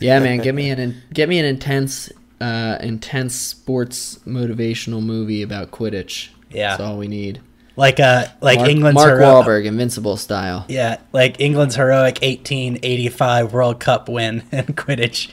Yeah, 0.01 0.19
man, 0.19 0.39
get 0.39 0.55
me 0.55 0.69
an 0.69 0.79
in- 0.79 1.01
get 1.13 1.29
me 1.29 1.39
an 1.39 1.45
intense, 1.45 2.11
uh, 2.39 2.77
intense 2.81 3.35
sports 3.35 4.19
motivational 4.27 5.01
movie 5.03 5.41
about 5.43 5.71
Quidditch. 5.71 6.29
Yeah. 6.51 6.71
that's 6.71 6.81
all 6.81 6.97
we 6.97 7.07
need. 7.07 7.39
Like 7.77 7.99
uh, 8.01 8.25
like 8.41 8.57
Mark, 8.59 8.69
England's 8.69 8.95
Mark 8.95 9.19
hero- 9.19 9.25
Wahlberg, 9.41 9.65
Invincible 9.65 10.17
style. 10.17 10.65
Yeah, 10.67 10.97
like 11.13 11.39
England's 11.39 11.75
heroic 11.75 12.19
1885 12.21 13.53
World 13.53 13.79
Cup 13.79 14.09
win 14.09 14.43
in 14.51 14.65
Quidditch. 14.65 15.31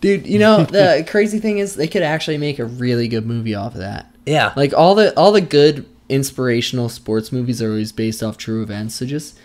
Dude, 0.00 0.26
you 0.26 0.38
know 0.38 0.64
the 0.64 1.04
crazy 1.08 1.40
thing 1.40 1.58
is 1.58 1.74
they 1.74 1.88
could 1.88 2.02
actually 2.02 2.38
make 2.38 2.58
a 2.58 2.64
really 2.64 3.08
good 3.08 3.26
movie 3.26 3.54
off 3.54 3.74
of 3.74 3.80
that. 3.80 4.06
Yeah, 4.26 4.52
Like 4.56 4.72
all 4.72 4.94
the 4.94 5.14
all 5.18 5.32
the 5.32 5.40
good 5.40 5.86
inspirational 6.08 6.88
sports 6.88 7.32
movies 7.32 7.60
are 7.62 7.68
always 7.70 7.92
based 7.92 8.22
off 8.22 8.36
true 8.38 8.62
events. 8.62 8.94
So 8.94 9.04
just 9.06 9.36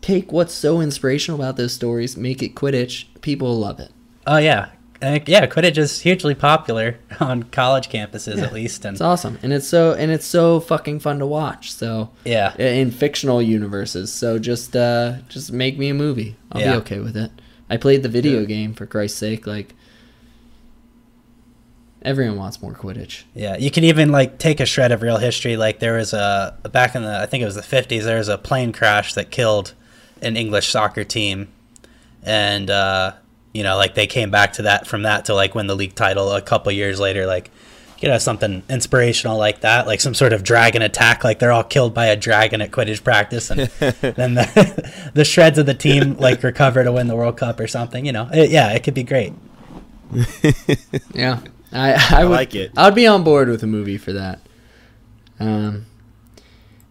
take 0.00 0.32
what's 0.32 0.54
so 0.54 0.80
inspirational 0.80 1.40
about 1.40 1.56
those 1.56 1.72
stories, 1.74 2.16
make 2.16 2.42
it 2.42 2.54
Quidditch. 2.54 3.06
People 3.20 3.48
will 3.48 3.58
love 3.60 3.80
it. 3.80 3.90
oh 4.26 4.38
yeah, 4.38 4.70
Uh, 5.02 5.18
yeah. 5.26 5.46
Quidditch 5.46 5.78
is 5.78 6.00
hugely 6.00 6.34
popular 6.34 6.98
on 7.20 7.44
college 7.44 7.88
campuses, 7.88 8.42
at 8.42 8.52
least, 8.52 8.84
and 8.84 8.94
It's 8.94 9.00
awesome, 9.00 9.38
and 9.42 9.52
it's 9.52 9.66
so 9.68 9.92
and 9.94 10.10
it's 10.10 10.26
so 10.26 10.60
fucking 10.60 11.00
fun 11.00 11.18
to 11.18 11.26
watch. 11.26 11.72
So 11.72 12.10
yeah, 12.24 12.56
in 12.60 12.90
fictional 12.90 13.40
universes. 13.42 14.12
So 14.12 14.38
just 14.38 14.74
uh 14.76 15.14
just 15.28 15.52
make 15.52 15.78
me 15.78 15.88
a 15.88 15.94
movie. 15.94 16.36
I'll 16.52 16.60
Yeah. 16.60 16.72
be 16.72 16.78
okay 16.78 17.00
with 17.00 17.16
it. 17.16 17.30
I 17.70 17.76
played 17.76 18.02
the 18.02 18.08
video 18.08 18.40
Yeah. 18.40 18.46
game 18.46 18.74
for 18.74 18.86
Christ's 18.86 19.18
sake. 19.18 19.46
Like 19.46 19.74
everyone 22.02 22.36
wants 22.38 22.62
more 22.62 22.72
Quidditch. 22.72 23.24
yeah. 23.34 23.56
You 23.56 23.70
can 23.70 23.84
even 23.84 24.10
like 24.12 24.38
take 24.38 24.60
a 24.60 24.66
shred 24.66 24.92
of 24.92 25.02
real 25.02 25.16
history. 25.18 25.56
Like 25.56 25.80
there 25.80 25.94
was 25.94 26.12
a 26.12 26.56
back 26.72 26.94
in 26.94 27.02
the 27.02 27.18
I 27.20 27.26
think 27.26 27.42
it 27.42 27.46
was 27.46 27.56
the 27.56 27.62
50s. 27.62 28.04
There 28.04 28.18
was 28.18 28.28
a 28.28 28.38
plane 28.38 28.72
crash 28.72 29.14
that 29.14 29.30
killed 29.30 29.74
an 30.22 30.36
English 30.36 30.68
soccer 30.68 31.04
team, 31.04 31.48
and 32.22 32.70
uh, 32.70 33.12
you 33.52 33.62
know, 33.62 33.76
like 33.76 33.94
they 33.94 34.06
came 34.06 34.30
back 34.30 34.54
to 34.54 34.62
that 34.62 34.86
from 34.86 35.02
that 35.02 35.24
to 35.26 35.34
like 35.34 35.54
win 35.54 35.66
the 35.66 35.76
league 35.76 35.94
title 35.94 36.32
a 36.32 36.42
couple 36.42 36.70
years 36.72 36.98
later. 37.00 37.26
Like 37.26 37.50
you 38.00 38.08
know, 38.08 38.18
something 38.18 38.62
inspirational 38.70 39.36
like 39.38 39.62
that, 39.62 39.86
like 39.88 40.00
some 40.00 40.14
sort 40.14 40.32
of 40.32 40.44
dragon 40.44 40.82
attack, 40.82 41.24
like 41.24 41.40
they're 41.40 41.50
all 41.50 41.64
killed 41.64 41.94
by 41.94 42.06
a 42.06 42.16
dragon 42.16 42.60
at 42.62 42.70
Quidditch 42.70 43.02
practice, 43.02 43.50
and 43.50 43.60
then 43.80 44.34
the, 44.34 45.10
the 45.14 45.24
shreds 45.24 45.58
of 45.58 45.66
the 45.66 45.74
team 45.74 46.16
like 46.18 46.42
recover 46.44 46.84
to 46.84 46.92
win 46.92 47.08
the 47.08 47.16
World 47.16 47.36
Cup 47.36 47.58
or 47.58 47.66
something. 47.66 48.06
You 48.06 48.12
know, 48.12 48.28
It- 48.32 48.50
yeah, 48.50 48.70
it 48.72 48.84
could 48.84 48.94
be 48.94 49.02
great. 49.02 49.32
Yeah, 51.12 51.40
I 51.72 51.92
I, 52.20 52.24
would, 52.24 52.32
like 52.32 52.54
it. 52.54 52.72
I 52.76 52.86
would 52.86 52.94
be 52.94 53.06
on 53.06 53.24
board 53.24 53.48
with 53.48 53.62
a 53.62 53.66
movie 53.66 53.98
for 53.98 54.12
that. 54.12 54.40
Um, 55.40 55.86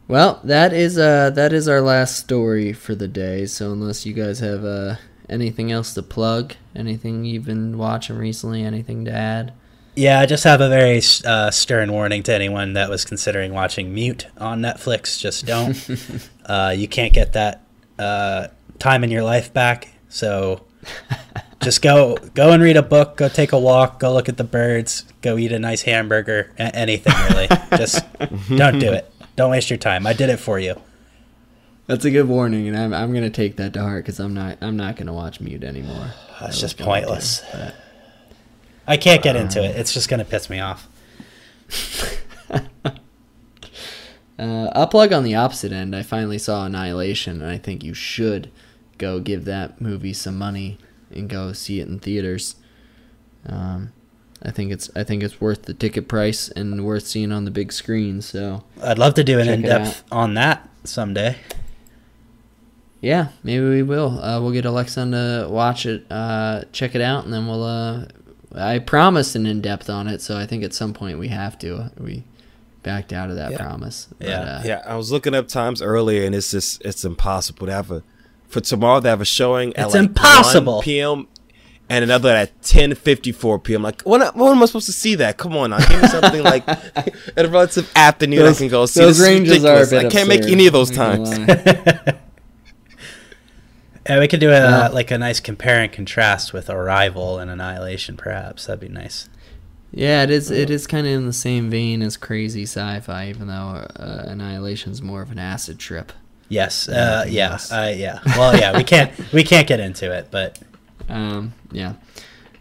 well, 0.07 0.39
that 0.43 0.73
is 0.73 0.97
uh 0.97 1.29
that 1.31 1.53
is 1.53 1.67
our 1.67 1.81
last 1.81 2.17
story 2.17 2.73
for 2.73 2.95
the 2.95 3.07
day. 3.07 3.45
So 3.45 3.71
unless 3.71 4.05
you 4.05 4.13
guys 4.13 4.39
have 4.39 4.63
uh 4.63 4.95
anything 5.29 5.71
else 5.71 5.93
to 5.95 6.03
plug, 6.03 6.55
anything 6.75 7.25
you've 7.25 7.45
been 7.45 7.77
watching 7.77 8.17
recently, 8.17 8.63
anything 8.63 9.05
to 9.05 9.11
add. 9.11 9.53
Yeah, 9.95 10.19
I 10.19 10.27
just 10.27 10.43
have 10.43 10.61
a 10.61 10.69
very 10.69 11.01
uh, 11.25 11.49
stern 11.49 11.91
warning 11.91 12.21
to 12.23 12.33
anyone 12.33 12.73
that 12.73 12.87
was 12.87 13.03
considering 13.03 13.51
watching 13.51 13.95
Mute 13.95 14.27
on 14.37 14.61
Netflix. 14.61 15.19
Just 15.19 15.47
don't. 15.47 15.75
uh, 16.45 16.71
you 16.77 16.87
can't 16.87 17.13
get 17.13 17.33
that 17.33 17.63
uh, 17.97 18.49
time 18.77 19.03
in 19.03 19.09
your 19.09 19.23
life 19.23 19.51
back. 19.55 19.87
So 20.07 20.65
just 21.63 21.81
go 21.81 22.15
go 22.35 22.51
and 22.51 22.61
read 22.61 22.77
a 22.77 22.83
book. 22.83 23.17
Go 23.17 23.27
take 23.27 23.53
a 23.53 23.59
walk. 23.59 23.99
Go 23.99 24.13
look 24.13 24.29
at 24.29 24.37
the 24.37 24.43
birds. 24.43 25.03
Go 25.21 25.35
eat 25.35 25.51
a 25.51 25.57
nice 25.57 25.81
hamburger. 25.81 26.53
Anything 26.59 27.13
really. 27.31 27.47
just 27.75 28.05
don't 28.55 28.77
do 28.77 28.93
it. 28.93 29.11
Don't 29.37 29.51
waste 29.51 29.69
your 29.69 29.77
time. 29.77 30.05
I 30.05 30.13
did 30.13 30.29
it 30.29 30.37
for 30.37 30.59
you. 30.59 30.81
That's 31.85 32.03
a 32.03 32.11
good 32.11 32.27
warning, 32.27 32.67
and 32.67 32.75
I'm 32.75 32.93
I'm 32.93 33.13
gonna 33.13 33.29
take 33.29 33.55
that 33.55 33.71
to 33.73 33.81
heart 33.81 34.03
because 34.03 34.19
I'm 34.19 34.33
not 34.33 34.57
I'm 34.59 34.75
not 34.75 34.97
gonna 34.97 35.13
watch 35.13 35.39
Mute 35.39 35.63
anymore. 35.63 36.11
It's 36.41 36.59
just 36.59 36.77
going 36.77 37.01
to, 37.01 37.07
pointless. 37.07 37.41
I 38.85 38.97
can't 38.97 39.23
get 39.23 39.35
into 39.35 39.63
it. 39.63 39.75
It's 39.75 39.91
just 39.91 40.07
gonna 40.07 40.25
piss 40.25 40.49
me 40.51 40.59
off. 40.59 40.87
Uh, 44.39 44.69
I'll 44.75 44.85
plug 44.87 45.11
on 45.11 45.23
the 45.23 45.33
opposite 45.33 45.71
end. 45.71 45.95
I 45.95 46.03
finally 46.03 46.37
saw 46.37 46.65
Annihilation, 46.65 47.41
and 47.41 47.49
I 47.49 47.57
think 47.57 47.83
you 47.83 47.95
should 47.95 48.51
go 48.99 49.19
give 49.19 49.45
that 49.45 49.81
movie 49.81 50.13
some 50.13 50.37
money 50.37 50.77
and 51.09 51.27
go 51.27 51.53
see 51.53 51.79
it 51.79 51.87
in 51.87 51.97
theaters. 51.97 52.55
Um, 53.47 53.93
I 54.43 54.51
think 54.51 54.71
it's 54.71 54.89
I 54.95 55.03
think 55.03 55.23
it's 55.23 55.41
worth 55.41 55.63
the 55.63 55.73
ticket 55.73 56.07
price 56.07 56.49
and 56.49 56.85
worth 56.85 57.07
seeing 57.07 57.31
on 57.31 57.45
the 57.45 57.51
big 57.51 57.71
screen. 57.73 58.21
So 58.21 58.63
I'd 58.81 58.99
love 58.99 59.15
to 59.15 59.23
do 59.23 59.39
an 59.39 59.47
in 59.49 59.61
depth 59.63 60.03
on 60.11 60.35
that 60.35 60.67
someday. 60.83 61.37
yeah, 63.01 63.29
maybe 63.43 63.65
we 63.67 63.83
will. 63.83 64.19
Uh, 64.23 64.39
we'll 64.41 64.51
get 64.51 64.65
Alexa 64.65 65.05
to 65.11 65.47
watch 65.49 65.85
it, 65.85 66.05
uh, 66.11 66.63
check 66.71 66.95
it 66.95 67.01
out, 67.01 67.25
and 67.25 67.33
then 67.33 67.47
we'll 67.47 67.63
uh, 67.63 68.05
I 68.55 68.79
promised 68.79 69.35
an 69.35 69.45
in 69.45 69.61
depth 69.61 69.89
on 69.89 70.07
it, 70.07 70.21
so 70.21 70.37
I 70.37 70.45
think 70.45 70.63
at 70.63 70.73
some 70.73 70.93
point 70.93 71.19
we 71.19 71.27
have 71.27 71.59
to. 71.59 71.91
We 71.99 72.23
backed 72.83 73.11
out 73.13 73.29
of 73.29 73.35
that 73.35 73.51
Yeah. 73.51 73.57
promise. 73.57 74.07
But, 74.17 74.27
Yeah. 74.29 74.39
uh, 74.41 74.61
Yeah, 74.65 74.81
I 74.85 74.95
was 74.95 75.11
looking 75.11 75.35
up 75.35 75.47
times 75.47 75.81
earlier, 75.81 76.25
and 76.25 76.33
it's 76.33 76.51
just 76.51 76.81
it's 76.83 77.03
impossible 77.05 77.67
to 77.67 77.73
have 77.73 77.91
a 77.91 78.03
for 78.47 78.61
tomorrow. 78.61 78.99
They 78.99 79.09
have 79.09 79.21
a 79.21 79.25
showing 79.25 79.75
at 79.75 79.85
It's 79.87 79.93
like 79.93 80.03
impossible. 80.05 80.75
1 80.75 80.83
p.m. 80.83 81.27
and 81.89 82.03
another 82.03 82.29
at 82.29 82.59
10:54 82.61 83.63
p.m. 83.63 83.81
Like, 83.83 84.01
when, 84.03 84.21
when 84.21 84.51
am 84.51 84.61
I 84.61 84.65
supposed 84.65 84.87
to 84.87 84.93
see 84.93 85.15
that? 85.15 85.37
Come 85.37 85.55
on, 85.55 85.69
now, 85.69 85.79
give 85.79 86.01
me 86.01 86.07
something 86.07 86.43
like 86.43 86.67
at 86.67 87.13
a 87.37 87.47
relative 87.47 87.91
afternoon 87.95 88.39
Those- 88.39 88.55
I 88.57 88.59
can 88.59 88.67
go 88.69 88.85
see. 88.85 88.99
those 89.01 89.17
This 89.17 89.27
is 89.27 89.33
ranges 89.33 89.65
are 89.65 89.81
a 89.83 89.87
bit 89.87 90.05
I 90.05 90.09
can't 90.09 90.27
make 90.29 90.43
any 90.43 90.67
of 90.67 90.73
those 90.73 90.91
times. 90.91 91.37
lie. 91.37 92.13
Yeah, 94.09 94.19
we 94.19 94.27
could 94.29 94.39
do 94.39 94.49
a 94.49 94.53
Yeah. 94.53 94.87
like 94.87 95.11
a 95.11 95.17
nice 95.17 95.41
compare 95.41 95.81
and 95.81 95.91
contrast 95.91 96.53
with 96.53 96.69
Arrival 96.69 97.39
and 97.39 97.51
Annihilation, 97.51 98.15
perhaps. 98.15 98.65
That'd 98.65 98.79
be 98.79 98.87
nice. 98.87 99.27
Yeah, 99.91 100.23
it 100.23 100.29
is. 100.31 100.49
It 100.49 100.69
is 100.69 100.87
kind 100.87 101.05
of 101.05 101.11
in 101.13 101.25
the 101.25 101.33
same 101.33 101.69
vein 101.69 102.01
as 102.01 102.15
crazy 102.15 102.63
sci-fi, 102.63 103.27
even 103.27 103.47
though 103.47 103.53
uh, 103.97 104.23
Annihilation's 104.27 105.01
more 105.01 105.21
of 105.21 105.31
an 105.31 105.39
acid 105.39 105.77
trip. 105.77 106.13
Yes. 106.47 106.87
Uh, 106.87 107.25
yeah. 107.27 107.57
Uh, 107.69 107.91
yeah. 107.93 108.19
Well, 108.37 108.57
yeah. 108.57 108.77
We 108.77 108.85
can't. 108.85 109.11
We 109.33 109.43
can't 109.43 109.67
get 109.67 109.79
into 109.81 110.09
it, 110.13 110.27
but 110.31 110.57
Um, 111.09 111.53
yeah. 111.71 111.93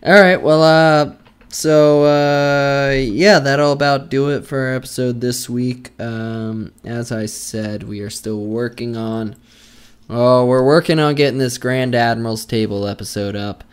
All 0.02 0.20
right. 0.20 0.40
Well, 0.40 0.62
uh, 0.62 1.14
so 1.48 2.04
uh, 2.04 2.92
yeah, 2.92 3.38
that'll 3.38 3.72
about 3.72 4.10
do 4.10 4.30
it 4.30 4.46
for 4.46 4.58
our 4.58 4.74
episode 4.74 5.20
this 5.20 5.48
week. 5.48 5.98
Um, 6.00 6.72
as 6.84 7.12
I 7.12 7.26
said, 7.26 7.82
we 7.84 8.00
are 8.00 8.10
still 8.10 8.40
working 8.40 8.96
on. 8.96 9.36
Oh, 10.08 10.44
we're 10.46 10.64
working 10.64 10.98
on 10.98 11.14
getting 11.14 11.38
this 11.38 11.58
Grand 11.58 11.94
Admiral's 11.94 12.44
Table 12.44 12.86
episode 12.86 13.34
up. 13.34 13.64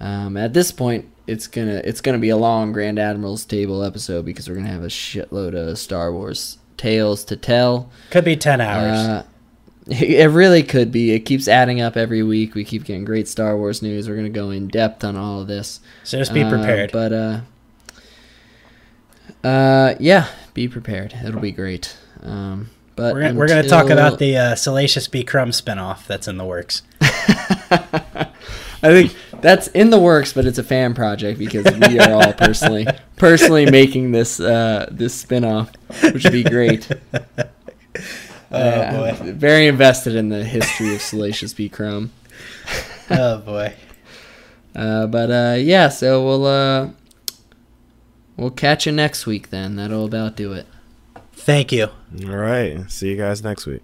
Um, 0.00 0.36
at 0.36 0.52
this 0.52 0.72
point, 0.72 1.10
it's 1.26 1.46
gonna 1.46 1.80
it's 1.84 2.00
gonna 2.00 2.18
be 2.18 2.30
a 2.30 2.36
long 2.36 2.72
Grand 2.72 2.98
Admiral's 2.98 3.44
Table 3.44 3.82
episode 3.82 4.24
because 4.24 4.48
we're 4.48 4.56
gonna 4.56 4.68
have 4.68 4.82
a 4.82 4.88
shitload 4.88 5.54
of 5.54 5.78
Star 5.78 6.12
Wars 6.12 6.58
tales 6.76 7.24
to 7.24 7.36
tell. 7.36 7.90
could 8.10 8.24
be 8.24 8.36
ten 8.36 8.60
hours. 8.60 8.98
Uh, 8.98 9.24
it 9.90 10.30
really 10.30 10.62
could 10.62 10.90
be. 10.90 11.12
It 11.12 11.20
keeps 11.20 11.46
adding 11.48 11.80
up 11.80 11.96
every 11.96 12.22
week. 12.22 12.54
We 12.54 12.64
keep 12.64 12.84
getting 12.84 13.04
great 13.04 13.28
Star 13.28 13.56
Wars 13.56 13.82
news. 13.82 14.08
We're 14.08 14.16
gonna 14.16 14.28
go 14.30 14.50
in 14.50 14.68
depth 14.68 15.04
on 15.04 15.16
all 15.16 15.40
of 15.40 15.46
this. 15.46 15.80
so 16.04 16.18
just 16.18 16.34
be 16.34 16.42
Uh, 16.42 16.50
prepared. 16.50 16.90
but 16.92 17.12
uh, 17.12 17.40
uh, 19.44 19.94
yeah, 20.00 20.26
be 20.54 20.68
prepared. 20.68 21.14
It'll 21.24 21.40
be 21.40 21.52
great. 21.52 21.96
Um, 22.22 22.70
but 22.96 23.14
we're 23.14 23.22
gonna, 23.22 23.34
we're 23.34 23.48
gonna 23.48 23.68
talk 23.68 23.90
about 23.90 24.18
the 24.18 24.36
uh, 24.36 24.54
Salacious 24.56 25.06
B. 25.08 25.22
Crumb 25.22 25.50
spinoff 25.50 26.06
that's 26.06 26.26
in 26.26 26.36
the 26.36 26.44
works. 26.44 26.82
I 27.00 28.90
think 28.92 29.14
that's 29.40 29.68
in 29.68 29.90
the 29.90 29.98
works, 29.98 30.32
but 30.32 30.46
it's 30.46 30.58
a 30.58 30.62
fan 30.62 30.94
project 30.94 31.38
because 31.38 31.64
we 31.88 31.98
are 31.98 32.10
all 32.12 32.32
personally 32.32 32.86
personally 33.16 33.70
making 33.70 34.12
this 34.12 34.40
uh, 34.40 34.88
this 34.90 35.22
spinoff, 35.24 35.68
which 36.12 36.24
would 36.24 36.32
be 36.32 36.42
great. 36.44 36.88
Oh, 38.50 38.58
Uh, 38.58 39.12
boy. 39.12 39.32
Very 39.32 39.66
invested 39.66 40.14
in 40.14 40.28
the 40.28 40.44
history 40.44 40.94
of 40.94 41.00
Salacious 41.02 41.52
B. 41.54 41.68
Crumb. 41.68 42.12
oh 43.10 43.38
boy. 43.38 43.74
Uh, 44.74 45.06
but 45.06 45.30
uh, 45.30 45.56
yeah, 45.58 45.88
so 45.88 46.24
we'll 46.24 46.46
uh, 46.46 46.90
we'll 48.36 48.50
catch 48.50 48.86
you 48.86 48.92
next 48.92 49.26
week 49.26 49.50
then. 49.50 49.76
That'll 49.76 50.04
about 50.04 50.36
do 50.36 50.52
it. 50.52 50.66
Thank 51.32 51.72
you. 51.72 51.88
All 52.24 52.36
right, 52.36 52.90
see 52.90 53.08
you 53.10 53.16
guys 53.16 53.42
next 53.42 53.66
week. 53.66 53.82